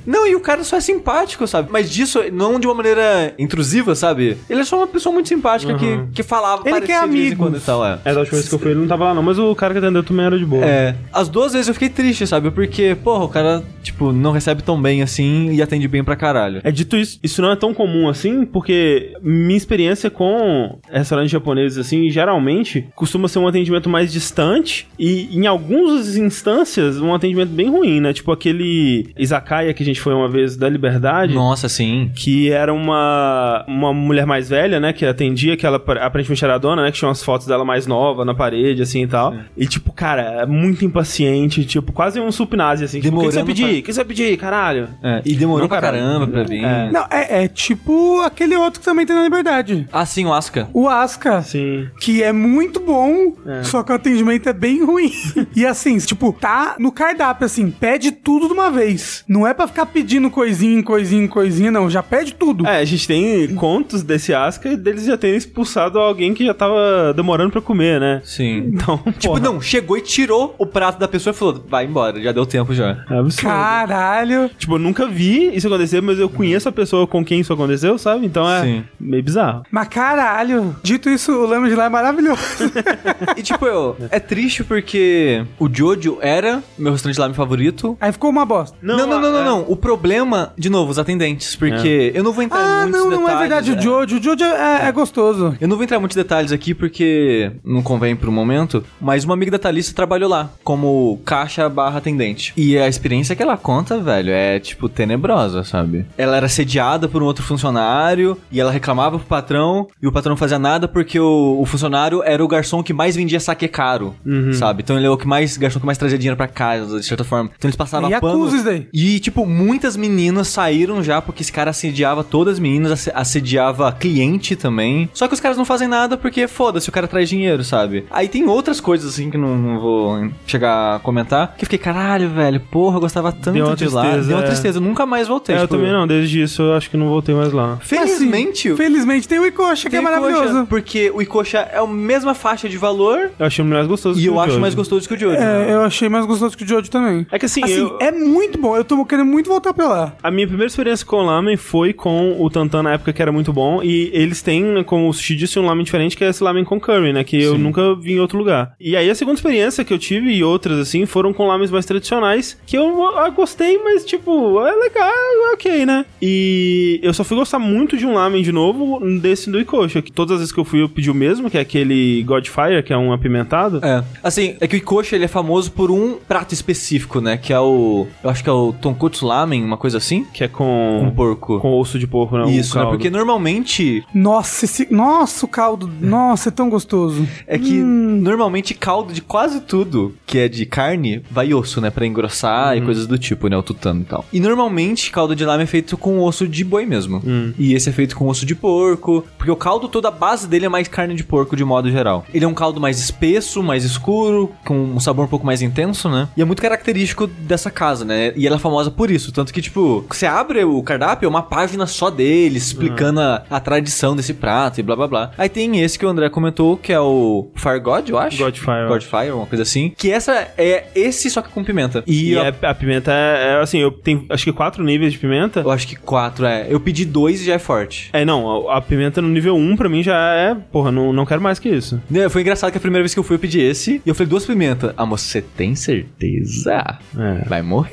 Não, 0.05 0.27
e 0.27 0.35
o 0.35 0.39
cara 0.39 0.63
só 0.63 0.77
é 0.77 0.81
simpático, 0.81 1.47
sabe? 1.47 1.69
Mas 1.71 1.89
disso, 1.89 2.19
não 2.31 2.59
de 2.59 2.67
uma 2.67 2.73
maneira 2.75 3.33
intrusiva, 3.37 3.95
sabe? 3.95 4.37
Ele 4.49 4.61
é 4.61 4.63
só 4.65 4.77
uma 4.77 4.87
pessoa 4.87 5.13
muito 5.13 5.29
simpática 5.29 5.73
que, 5.75 5.99
que 6.13 6.23
falava 6.23 6.67
Ele 6.67 6.81
quer 6.81 6.97
amigos. 6.97 7.37
quando 7.37 7.57
e 7.57 7.61
tal, 7.61 7.85
é. 7.85 7.99
É, 8.05 8.13
da 8.13 8.19
última 8.19 8.37
vez 8.37 8.47
que 8.47 8.55
eu 8.55 8.59
fui, 8.59 8.71
ele 8.71 8.79
não 8.79 8.87
tava 8.87 9.05
lá 9.05 9.13
não, 9.13 9.23
mas 9.23 9.39
o 9.39 9.53
cara 9.55 9.73
que 9.73 9.79
atendeu 9.79 10.03
também 10.03 10.25
era 10.25 10.37
de 10.37 10.45
boa. 10.45 10.65
É, 10.65 10.95
as 11.11 11.29
duas 11.29 11.53
vezes 11.53 11.67
eu 11.67 11.73
fiquei 11.73 11.89
triste, 11.89 12.25
sabe? 12.27 12.51
Porque, 12.51 12.95
porra, 13.03 13.25
o 13.25 13.29
cara, 13.29 13.63
tipo, 13.83 14.11
não 14.11 14.31
recebe 14.31 14.61
tão 14.61 14.81
bem 14.81 15.01
assim 15.01 15.51
e 15.51 15.61
atende 15.61 15.87
bem 15.87 16.03
pra 16.03 16.15
caralho. 16.15 16.61
É 16.63 16.71
dito 16.71 16.97
isso, 16.97 17.19
isso 17.23 17.41
não 17.41 17.51
é 17.51 17.55
tão 17.55 17.73
comum 17.73 18.07
assim, 18.09 18.45
porque 18.45 19.13
minha 19.21 19.57
experiência 19.57 20.09
com 20.09 20.77
restaurantes 20.91 21.31
japoneses, 21.31 21.77
assim, 21.77 22.09
geralmente 22.09 22.87
costuma 22.95 23.27
ser 23.27 23.39
um 23.39 23.47
atendimento 23.47 23.89
mais 23.89 24.11
distante 24.11 24.87
e, 24.97 25.35
em 25.35 25.47
algumas 25.47 26.15
instâncias, 26.17 26.99
um 26.99 27.13
atendimento 27.13 27.49
bem 27.49 27.69
ruim, 27.69 27.99
né? 27.99 28.13
Tipo 28.13 28.31
aquele 28.31 28.94
izakaya 29.17 29.73
que 29.73 29.83
a 29.83 29.85
gente 29.85 29.99
foi 30.01 30.13
uma 30.13 30.27
vez 30.29 30.55
da 30.55 30.67
Liberdade. 30.69 31.33
Nossa, 31.33 31.67
sim. 31.69 32.11
Que 32.15 32.51
era 32.51 32.73
uma, 32.73 33.63
uma 33.67 33.93
mulher 33.93 34.25
mais 34.25 34.49
velha, 34.49 34.79
né? 34.79 34.93
Que 34.93 35.05
atendia, 35.05 35.55
que 35.57 35.65
ela 35.65 35.77
aparentemente 36.01 36.43
era 36.43 36.55
a 36.55 36.57
dona, 36.57 36.83
né? 36.83 36.91
Que 36.91 36.97
tinha 36.97 37.09
umas 37.09 37.23
fotos 37.23 37.47
dela 37.47 37.63
mais 37.65 37.87
nova 37.87 38.23
na 38.25 38.33
parede, 38.33 38.81
assim 38.81 39.03
e 39.03 39.07
tal. 39.07 39.33
E, 39.57 39.65
tipo, 39.67 39.91
cara, 39.91 40.21
é 40.41 40.45
muito 40.45 40.83
impaciente, 40.85 41.65
tipo, 41.65 41.91
quase 41.91 42.19
um 42.19 42.31
supinazi, 42.31 42.83
assim. 42.83 42.99
Tipo, 42.99 43.17
o 43.17 43.19
que 43.21 43.25
você 43.27 43.37
vai 43.37 43.45
pedir? 43.45 43.63
pra- 43.63 43.79
O 43.79 43.83
que 43.83 43.93
você 43.93 43.99
vai 43.99 44.05
pedir, 44.05 44.37
caralho? 44.37 44.89
É, 45.03 45.21
e 45.25 45.33
demorou 45.35 45.61
Não, 45.63 45.67
pra 45.69 45.81
caramba 45.81 46.27
pra 46.27 46.43
vir. 46.43 46.63
É. 46.63 46.91
Não, 46.91 47.05
é, 47.09 47.43
é 47.43 47.47
tipo 47.47 48.21
aquele 48.21 48.55
outro 48.55 48.79
que 48.79 48.85
também 48.85 49.05
tem 49.05 49.15
na 49.15 49.23
Liberdade. 49.23 49.87
Ah, 49.91 50.05
sim, 50.05 50.25
o 50.25 50.33
Asca. 50.33 50.69
O 50.73 50.87
Asca. 50.87 51.41
Sim. 51.41 51.87
Que 51.99 52.23
é 52.23 52.31
muito 52.31 52.79
bom, 52.79 53.33
É. 53.45 53.63
só 53.63 53.83
que 53.83 53.91
o 53.91 53.95
atendimento 53.95 54.47
é 54.49 54.53
bem 54.53 54.83
ruim. 54.83 55.11
e 55.55 55.65
assim, 55.65 55.97
tipo, 55.97 56.31
tá 56.33 56.75
no 56.79 56.91
cardápio, 56.91 57.45
assim, 57.45 57.69
pede 57.71 58.11
tudo 58.11 58.47
de 58.47 58.53
uma 58.53 58.69
vez. 58.69 58.84
Não 59.27 59.45
é 59.45 59.53
pra 59.53 59.67
ficar 59.67 59.85
pedindo 59.87 60.29
coisinha, 60.29 60.81
coisinha, 60.83 61.27
coisinha, 61.27 61.71
não. 61.71 61.89
Já 61.89 62.03
pede 62.03 62.33
tudo. 62.33 62.65
É, 62.67 62.77
a 62.79 62.85
gente 62.85 63.07
tem 63.07 63.53
contos 63.55 64.03
desse 64.03 64.33
Asca 64.33 64.69
e 64.69 64.77
deles 64.77 65.05
já 65.05 65.17
terem 65.17 65.37
expulsado 65.37 65.99
alguém 65.99 66.33
que 66.33 66.45
já 66.45 66.53
tava 66.53 67.13
demorando 67.15 67.51
pra 67.51 67.61
comer, 67.61 67.99
né? 67.99 68.21
Sim. 68.23 68.71
Então, 68.73 68.97
Tipo, 68.97 69.27
porra, 69.27 69.39
não, 69.39 69.61
chegou 69.61 69.97
e 69.97 70.01
tirou 70.01 70.55
o 70.57 70.65
prato 70.65 70.99
da 70.99 71.07
pessoa 71.07 71.33
e 71.33 71.37
falou: 71.37 71.63
vai 71.67 71.85
embora, 71.85 72.21
já 72.21 72.31
deu 72.31 72.45
tempo 72.45 72.73
já. 72.73 73.03
É 73.09 73.17
absurdo. 73.17 73.47
Caralho. 73.49 74.49
Tipo, 74.57 74.75
eu 74.75 74.79
nunca 74.79 75.07
vi 75.07 75.55
isso 75.55 75.67
acontecer, 75.67 76.01
mas 76.01 76.19
eu 76.19 76.29
conheço 76.29 76.67
a 76.69 76.71
pessoa 76.71 77.05
com 77.07 77.23
quem 77.23 77.39
isso 77.39 77.53
aconteceu, 77.53 77.97
sabe? 77.97 78.25
Então 78.25 78.49
é 78.49 78.61
Sim. 78.61 78.83
meio 78.99 79.23
bizarro. 79.23 79.63
Mas 79.71 79.87
caralho. 79.87 80.75
Dito 80.83 81.09
isso, 81.09 81.31
o 81.31 81.45
Lama 81.45 81.69
de 81.69 81.75
lá 81.75 81.85
é 81.85 81.89
maravilhoso. 81.89 82.41
E 83.37 83.41
tipo, 83.41 83.65
eu, 83.65 83.95
é 84.11 84.19
triste 84.19 84.63
porque 84.63 85.43
o 85.59 85.69
Jojo 85.71 86.17
era 86.21 86.63
meu 86.77 86.91
restaurante 86.91 87.19
lá 87.19 87.27
meu 87.27 87.35
favorito. 87.35 87.97
Aí 87.99 88.11
ficou 88.11 88.29
uma 88.29 88.45
bosta. 88.45 88.74
Não, 88.81 88.97
não, 88.97 89.07
não, 89.07 89.31
não, 89.31 89.43
não, 89.45 89.65
O 89.67 89.75
problema, 89.75 90.53
de 90.57 90.69
novo, 90.69 90.91
os 90.91 90.99
atendentes, 90.99 91.55
porque 91.55 92.11
eu 92.13 92.23
não 92.23 92.31
vou 92.31 92.43
entrar 92.43 92.59
em 92.59 92.63
Ah, 92.63 92.81
muitos 92.83 92.99
não, 93.01 93.09
detalhes. 93.09 93.27
não 93.27 93.29
é 93.29 93.39
verdade. 93.39 93.71
O 93.71 93.81
Jojo. 93.81 94.17
O 94.17 94.23
Jojo 94.23 94.43
é, 94.43 94.87
é 94.87 94.91
gostoso. 94.91 95.55
Eu 95.59 95.67
não 95.67 95.75
vou 95.75 95.83
entrar 95.83 95.97
em 95.97 95.99
muitos 95.99 96.15
detalhes 96.15 96.51
aqui 96.51 96.73
porque 96.73 97.51
não 97.63 97.81
convém 97.81 98.15
pro 98.15 98.31
momento, 98.31 98.83
mas 98.99 99.23
uma 99.23 99.33
amiga 99.33 99.51
da 99.51 99.59
Thalissa 99.59 99.93
trabalhou 99.93 100.29
lá 100.29 100.49
como 100.63 101.19
caixa 101.25 101.67
barra 101.69 101.97
atendente. 101.97 102.53
E 102.57 102.77
a 102.77 102.87
experiência 102.87 103.35
que 103.35 103.41
ela 103.43 103.57
conta, 103.57 103.99
velho, 103.99 104.31
é 104.31 104.59
tipo 104.59 104.87
tenebrosa, 104.89 105.63
sabe? 105.63 106.05
Ela 106.17 106.37
era 106.37 106.47
sediada 106.47 107.07
por 107.07 107.21
um 107.21 107.25
outro 107.25 107.43
funcionário 107.43 108.37
e 108.51 108.59
ela 108.59 108.71
reclamava 108.71 109.17
pro 109.17 109.27
patrão 109.27 109.87
e 110.01 110.07
o 110.07 110.11
patrão 110.11 110.31
não 110.31 110.37
fazia 110.37 110.59
nada 110.59 110.87
porque 110.87 111.19
o, 111.19 111.57
o 111.59 111.65
funcionário 111.65 112.21
era 112.23 112.43
o 112.43 112.47
garçom 112.47 112.81
que 112.83 112.93
mais 112.93 113.15
vendia 113.15 113.39
saque 113.39 113.67
caro, 113.67 114.15
sabe? 114.53 114.81
Então 114.83 114.97
ele 114.97 115.05
é 115.05 115.09
o 115.09 115.17
que 115.17 115.27
mais, 115.27 115.57
garçom 115.57 115.79
que 115.79 115.85
mais 115.85 115.97
trazia 115.97 116.17
dinheiro 116.17 116.37
pra 116.37 116.47
casa, 116.47 116.99
de 116.99 117.05
certa 117.05 117.23
forma. 117.23 117.49
Então 117.57 117.67
eles 117.67 117.75
passavam 117.75 118.09
E 118.09 118.19
pano. 118.19 118.33
acusa 118.33 118.55
isso 118.57 118.64
daí. 118.65 118.87
E, 118.93 119.19
tipo, 119.19 119.45
muitas 119.45 119.95
meninas 119.95 120.47
saíram 120.47 121.01
já 121.03 121.21
porque 121.21 121.41
esse 121.41 121.51
cara 121.51 121.69
assediava 121.71 122.23
todas 122.23 122.53
as 122.55 122.59
meninas, 122.59 122.91
asse- 122.91 123.11
assediava 123.13 123.91
cliente 123.91 124.55
também. 124.55 125.09
Só 125.13 125.27
que 125.27 125.33
os 125.33 125.39
caras 125.39 125.57
não 125.57 125.65
fazem 125.65 125.87
nada 125.87 126.17
porque, 126.17 126.47
foda-se, 126.47 126.89
o 126.89 126.91
cara 126.91 127.07
traz 127.07 127.29
dinheiro, 127.29 127.63
sabe? 127.63 128.05
Aí 128.11 128.27
tem 128.27 128.45
outras 128.47 128.79
coisas, 128.79 129.13
assim, 129.13 129.29
que 129.29 129.37
não, 129.37 129.57
não 129.57 129.79
vou 129.79 130.29
chegar 130.47 130.95
a 130.95 130.99
comentar. 130.99 131.55
Que 131.57 131.63
eu 131.63 131.67
fiquei, 131.67 131.79
caralho, 131.79 132.29
velho, 132.29 132.59
porra, 132.59 132.97
eu 132.97 133.01
gostava 133.01 133.31
tanto 133.31 133.53
Deu 133.53 133.65
uma 133.67 133.75
de 133.75 133.87
lá. 133.87 134.01
tristeza, 134.01 134.27
Deu 134.27 134.37
uma 134.37 134.43
é. 134.43 134.47
tristeza, 134.47 134.77
eu 134.77 134.81
nunca 134.81 135.05
mais 135.05 135.27
voltei. 135.27 135.55
É, 135.55 135.59
eu 135.59 135.61
tipo, 135.63 135.75
também 135.75 135.91
não, 135.91 136.07
desde 136.07 136.41
isso 136.41 136.61
eu 136.61 136.73
acho 136.73 136.89
que 136.89 136.97
não 136.97 137.07
voltei 137.07 137.33
mais 137.35 137.51
lá. 137.53 137.77
Felizmente, 137.81 138.67
Assim, 138.69 138.77
felizmente 138.77 139.27
tem 139.27 139.39
o 139.39 139.45
Icoxa, 139.45 139.89
que 139.89 139.95
é 139.95 139.99
Icoxa, 140.01 140.19
maravilhoso. 140.19 140.65
porque 140.67 141.11
o 141.13 141.21
Icoxa 141.21 141.59
é 141.71 141.77
a 141.79 141.87
mesma 141.87 142.33
faixa 142.33 142.67
de 142.69 142.77
valor 142.77 143.31
Eu 143.39 143.45
achei 143.45 143.63
mais 143.63 143.87
gostoso 143.87 144.19
e 144.19 144.23
que 144.23 144.27
eu 144.29 144.35
o 144.35 144.39
acho 144.39 144.49
Jojo. 144.51 144.61
mais 144.61 144.75
gostoso 144.75 145.07
que 145.07 145.13
o 145.13 145.19
Jojo. 145.19 145.35
É, 145.35 145.73
eu 145.73 145.81
achei 145.83 146.09
mais 146.09 146.25
gostoso 146.25 146.57
que 146.57 146.63
o 146.63 146.67
Jojo 146.67 146.89
também. 146.89 147.25
É 147.31 147.39
que 147.39 147.45
assim, 147.45 147.63
Assim, 147.63 147.73
eu- 147.79 147.97
é 147.99 148.11
muito 148.11 148.54
bom. 148.57 148.75
Eu 148.75 148.83
tô 148.83 149.03
querendo 149.05 149.27
muito 149.27 149.49
voltar 149.49 149.73
pra 149.73 149.87
lá. 149.87 150.13
A 150.21 150.31
minha 150.31 150.47
primeira 150.47 150.67
experiência 150.67 151.05
com 151.05 151.17
o 151.17 151.25
lamen 151.25 151.57
foi 151.57 151.93
com 151.93 152.35
o 152.39 152.49
Tantan 152.49 152.83
na 152.83 152.93
época 152.93 153.13
que 153.13 153.21
era 153.21 153.31
muito 153.31 153.51
bom. 153.51 153.81
E 153.83 154.09
eles 154.13 154.41
têm, 154.41 154.63
né, 154.63 154.83
como 154.83 155.09
o 155.09 155.13
Sushi 155.13 155.35
disse, 155.35 155.59
um 155.59 155.65
lamen 155.65 155.83
diferente 155.83 156.15
que 156.15 156.23
é 156.23 156.29
esse 156.29 156.43
lamen 156.43 156.63
com 156.63 156.79
curry, 156.79 157.13
né? 157.13 157.23
Que 157.23 157.41
eu 157.41 157.57
nunca 157.57 157.95
vi 157.95 158.13
em 158.13 158.19
outro 158.19 158.37
lugar. 158.37 158.73
E 158.79 158.95
aí 158.95 159.09
a 159.09 159.15
segunda 159.15 159.37
experiência 159.37 159.83
que 159.83 159.93
eu 159.93 159.99
tive 159.99 160.31
e 160.31 160.43
outras, 160.43 160.79
assim, 160.79 161.05
foram 161.05 161.33
com 161.33 161.47
lamens 161.47 161.71
mais 161.71 161.85
tradicionais. 161.85 162.57
Que 162.65 162.77
eu 162.77 163.05
ah, 163.17 163.29
gostei, 163.29 163.77
mas 163.83 164.05
tipo, 164.05 164.59
é 164.65 164.75
legal, 164.75 165.09
é 165.49 165.53
ok, 165.53 165.85
né? 165.85 166.05
E 166.21 166.99
eu 167.01 167.13
só 167.13 167.23
fui 167.23 167.37
gostar 167.37 167.59
muito 167.59 167.97
de 167.97 168.05
um 168.05 168.13
lamen 168.13 168.43
de 168.43 168.51
novo 168.51 168.99
desse 169.19 169.49
do 169.49 169.59
Ikocha. 169.59 170.01
Que 170.01 170.11
todas 170.11 170.33
as 170.33 170.39
vezes 170.39 170.53
que 170.53 170.59
eu 170.59 170.65
fui 170.65 170.81
eu 170.81 170.89
pedi 170.89 171.09
o 171.09 171.15
mesmo, 171.15 171.49
que 171.49 171.57
é 171.57 171.61
aquele 171.61 172.23
Godfire, 172.23 172.83
que 172.83 172.93
é 172.93 172.97
um 172.97 173.11
apimentado. 173.11 173.79
É. 173.83 174.03
Assim, 174.23 174.55
é 174.59 174.67
que 174.67 174.75
o 174.75 174.77
Ikoshi, 174.77 175.15
ele 175.15 175.25
é 175.25 175.27
famoso 175.27 175.71
por 175.71 175.91
um 175.91 176.17
prato 176.27 176.53
específico, 176.53 177.19
né? 177.19 177.37
Que 177.37 177.53
é 177.53 177.59
o... 177.59 178.07
Eu 178.23 178.29
acho 178.29 178.43
que 178.45 178.49
é 178.49 178.53
o 178.53 178.71
Tonkotsu 178.71 179.25
Lamen, 179.25 179.63
uma 179.63 179.75
coisa 179.75 179.97
assim. 179.97 180.23
Que 180.31 180.43
é 180.43 180.47
com. 180.47 181.01
Com 181.03 181.11
porco. 181.15 181.59
Com 181.59 181.79
osso 181.79 181.97
de 181.97 182.05
porco, 182.05 182.37
né? 182.37 182.51
Isso, 182.51 182.75
né? 182.75 182.83
caldo. 182.83 182.95
Porque 182.95 183.09
normalmente... 183.09 184.05
Nossa, 184.13 184.65
esse. 184.65 184.87
Nossa, 184.93 185.45
o 185.45 185.49
caldo. 185.49 185.89
Nossa, 185.99 186.49
é 186.49 186.51
tão 186.51 186.69
gostoso. 186.69 187.27
É 187.47 187.57
que 187.57 187.73
normalmente 187.73 188.75
caldo 188.75 189.11
de 189.11 189.21
quase 189.21 189.61
tudo 189.61 190.15
que 190.27 190.37
é 190.37 190.47
de 190.47 190.65
carne 190.65 191.23
vai 191.29 191.53
osso, 191.55 191.81
né? 191.81 191.89
Pra 191.89 192.05
engrossar 192.05 192.77
e 192.77 192.81
coisas 192.81 193.07
do 193.07 193.17
tipo, 193.17 193.47
né? 193.47 193.57
O 193.57 193.63
tutano 193.63 194.01
e 194.01 194.05
tal. 194.05 194.23
E 194.31 194.39
normalmente 194.39 195.09
caldo 195.09 195.35
de 195.35 195.43
lama 195.43 195.63
é 195.63 195.65
feito 195.65 195.97
com 195.97 196.19
osso 196.19 196.47
de 196.47 196.63
boi 196.63 196.85
mesmo. 196.85 197.23
E 197.57 197.73
esse 197.73 197.89
é 197.89 197.91
feito 197.91 198.15
com 198.15 198.27
osso 198.27 198.45
de 198.45 198.53
porco. 198.53 199.25
Porque 199.39 199.49
o 199.49 199.55
caldo 199.55 199.87
toda 199.87 200.09
a 200.09 200.11
base 200.11 200.47
dele 200.47 200.67
é 200.67 200.69
mais 200.69 200.87
carne 200.87 201.15
de 201.15 201.23
porco 201.23 201.55
de 201.55 201.65
modo 201.65 201.89
geral. 201.89 202.23
Ele 202.31 202.45
é 202.45 202.47
um 202.47 202.53
caldo 202.53 202.79
mais 202.79 202.99
espesso, 202.99 203.63
mais 203.63 203.83
escuro, 203.83 204.51
com 204.63 204.77
um 204.77 204.99
sabor 204.99 205.25
um 205.25 205.29
pouco 205.29 205.45
mais 205.45 205.63
intenso, 205.63 206.09
né? 206.09 206.27
E 206.37 206.41
é 206.43 206.45
muito 206.45 206.61
característico 206.61 207.25
dessa 207.25 207.71
casa, 207.71 208.05
né? 208.05 208.34
E 208.35 208.45
ela 208.47 208.55
é 208.55 208.59
famosa 208.59 208.89
por 208.91 209.09
isso. 209.11 209.31
Tanto 209.31 209.53
que, 209.53 209.61
tipo, 209.61 210.05
você 210.09 210.25
abre 210.25 210.63
o 210.63 210.81
cardápio, 210.83 211.25
é 211.25 211.29
uma 211.29 211.41
página 211.43 211.85
só 211.85 212.09
dele, 212.09 212.57
explicando 212.57 213.19
a, 213.21 213.43
a 213.49 213.59
tradição 213.59 214.15
desse 214.15 214.33
prato 214.33 214.79
e 214.79 214.83
blá 214.83 214.95
blá 214.95 215.07
blá. 215.07 215.31
Aí 215.37 215.49
tem 215.49 215.79
esse 215.81 215.97
que 215.97 216.05
o 216.05 216.09
André 216.09 216.29
comentou, 216.29 216.77
que 216.77 216.91
é 216.93 216.99
o 216.99 217.49
Fire 217.55 217.79
God, 217.79 218.09
eu 218.09 218.17
acho. 218.17 218.37
Godfire. 218.37 218.87
Godfire, 218.87 219.31
uma 219.31 219.45
coisa 219.45 219.63
assim. 219.63 219.93
Que 219.97 220.11
essa 220.11 220.47
é 220.57 220.85
esse 220.95 221.29
só 221.29 221.41
que 221.41 221.49
com 221.49 221.63
pimenta. 221.63 222.03
E, 222.07 222.29
E 222.29 222.31
eu, 222.33 222.41
é- 222.43 222.53
a 222.63 222.73
pimenta 222.73 223.11
é, 223.11 223.53
é, 223.57 223.61
assim, 223.61 223.79
eu 223.79 223.91
tenho 223.91 224.25
acho 224.29 224.43
que 224.43 224.51
quatro 224.53 224.83
níveis 224.83 225.13
de 225.13 225.19
pimenta. 225.19 225.61
eu 225.61 225.71
acho 225.71 225.87
que 225.87 225.95
quatro, 225.95 226.45
é. 226.45 226.67
Eu 226.69 226.79
pedi 226.79 227.05
dois 227.05 227.41
e 227.41 227.45
já 227.45 227.53
é 227.53 227.59
forte. 227.59 228.09
É, 228.13 228.23
não, 228.25 228.69
a, 228.69 228.77
a 228.77 228.81
pimenta 228.81 229.21
no 229.21 229.27
nível 229.29 229.55
1 229.55 229.75
pra 229.75 229.89
mim 229.89 230.03
já 230.03 230.33
é, 230.35 230.55
porra, 230.71 230.91
não, 230.91 231.11
não 231.13 231.25
quero 231.25 231.41
mais 231.41 231.59
que 231.59 231.69
isso. 231.69 232.01
Né, 232.09 232.27
Foi 232.29 232.41
engraçado 232.41 232.71
que 232.71 232.77
a 232.77 232.81
primeira 232.81 233.03
vez 233.03 233.13
que 233.13 233.19
eu 233.19 233.23
fui 233.23 233.35
eu 233.35 233.39
pedi 233.39 233.59
esse. 233.61 234.01
E 234.05 234.09
eu 234.09 234.15
falei, 234.15 234.29
duas 234.29 234.45
pimentas. 234.45 234.93
Ah, 234.97 235.05
moça, 235.05 235.25
você 235.25 235.41
tem 235.41 235.75
certeza? 235.75 236.97
É. 237.17 237.47
Vai 237.47 237.61
morrer. 237.61 237.89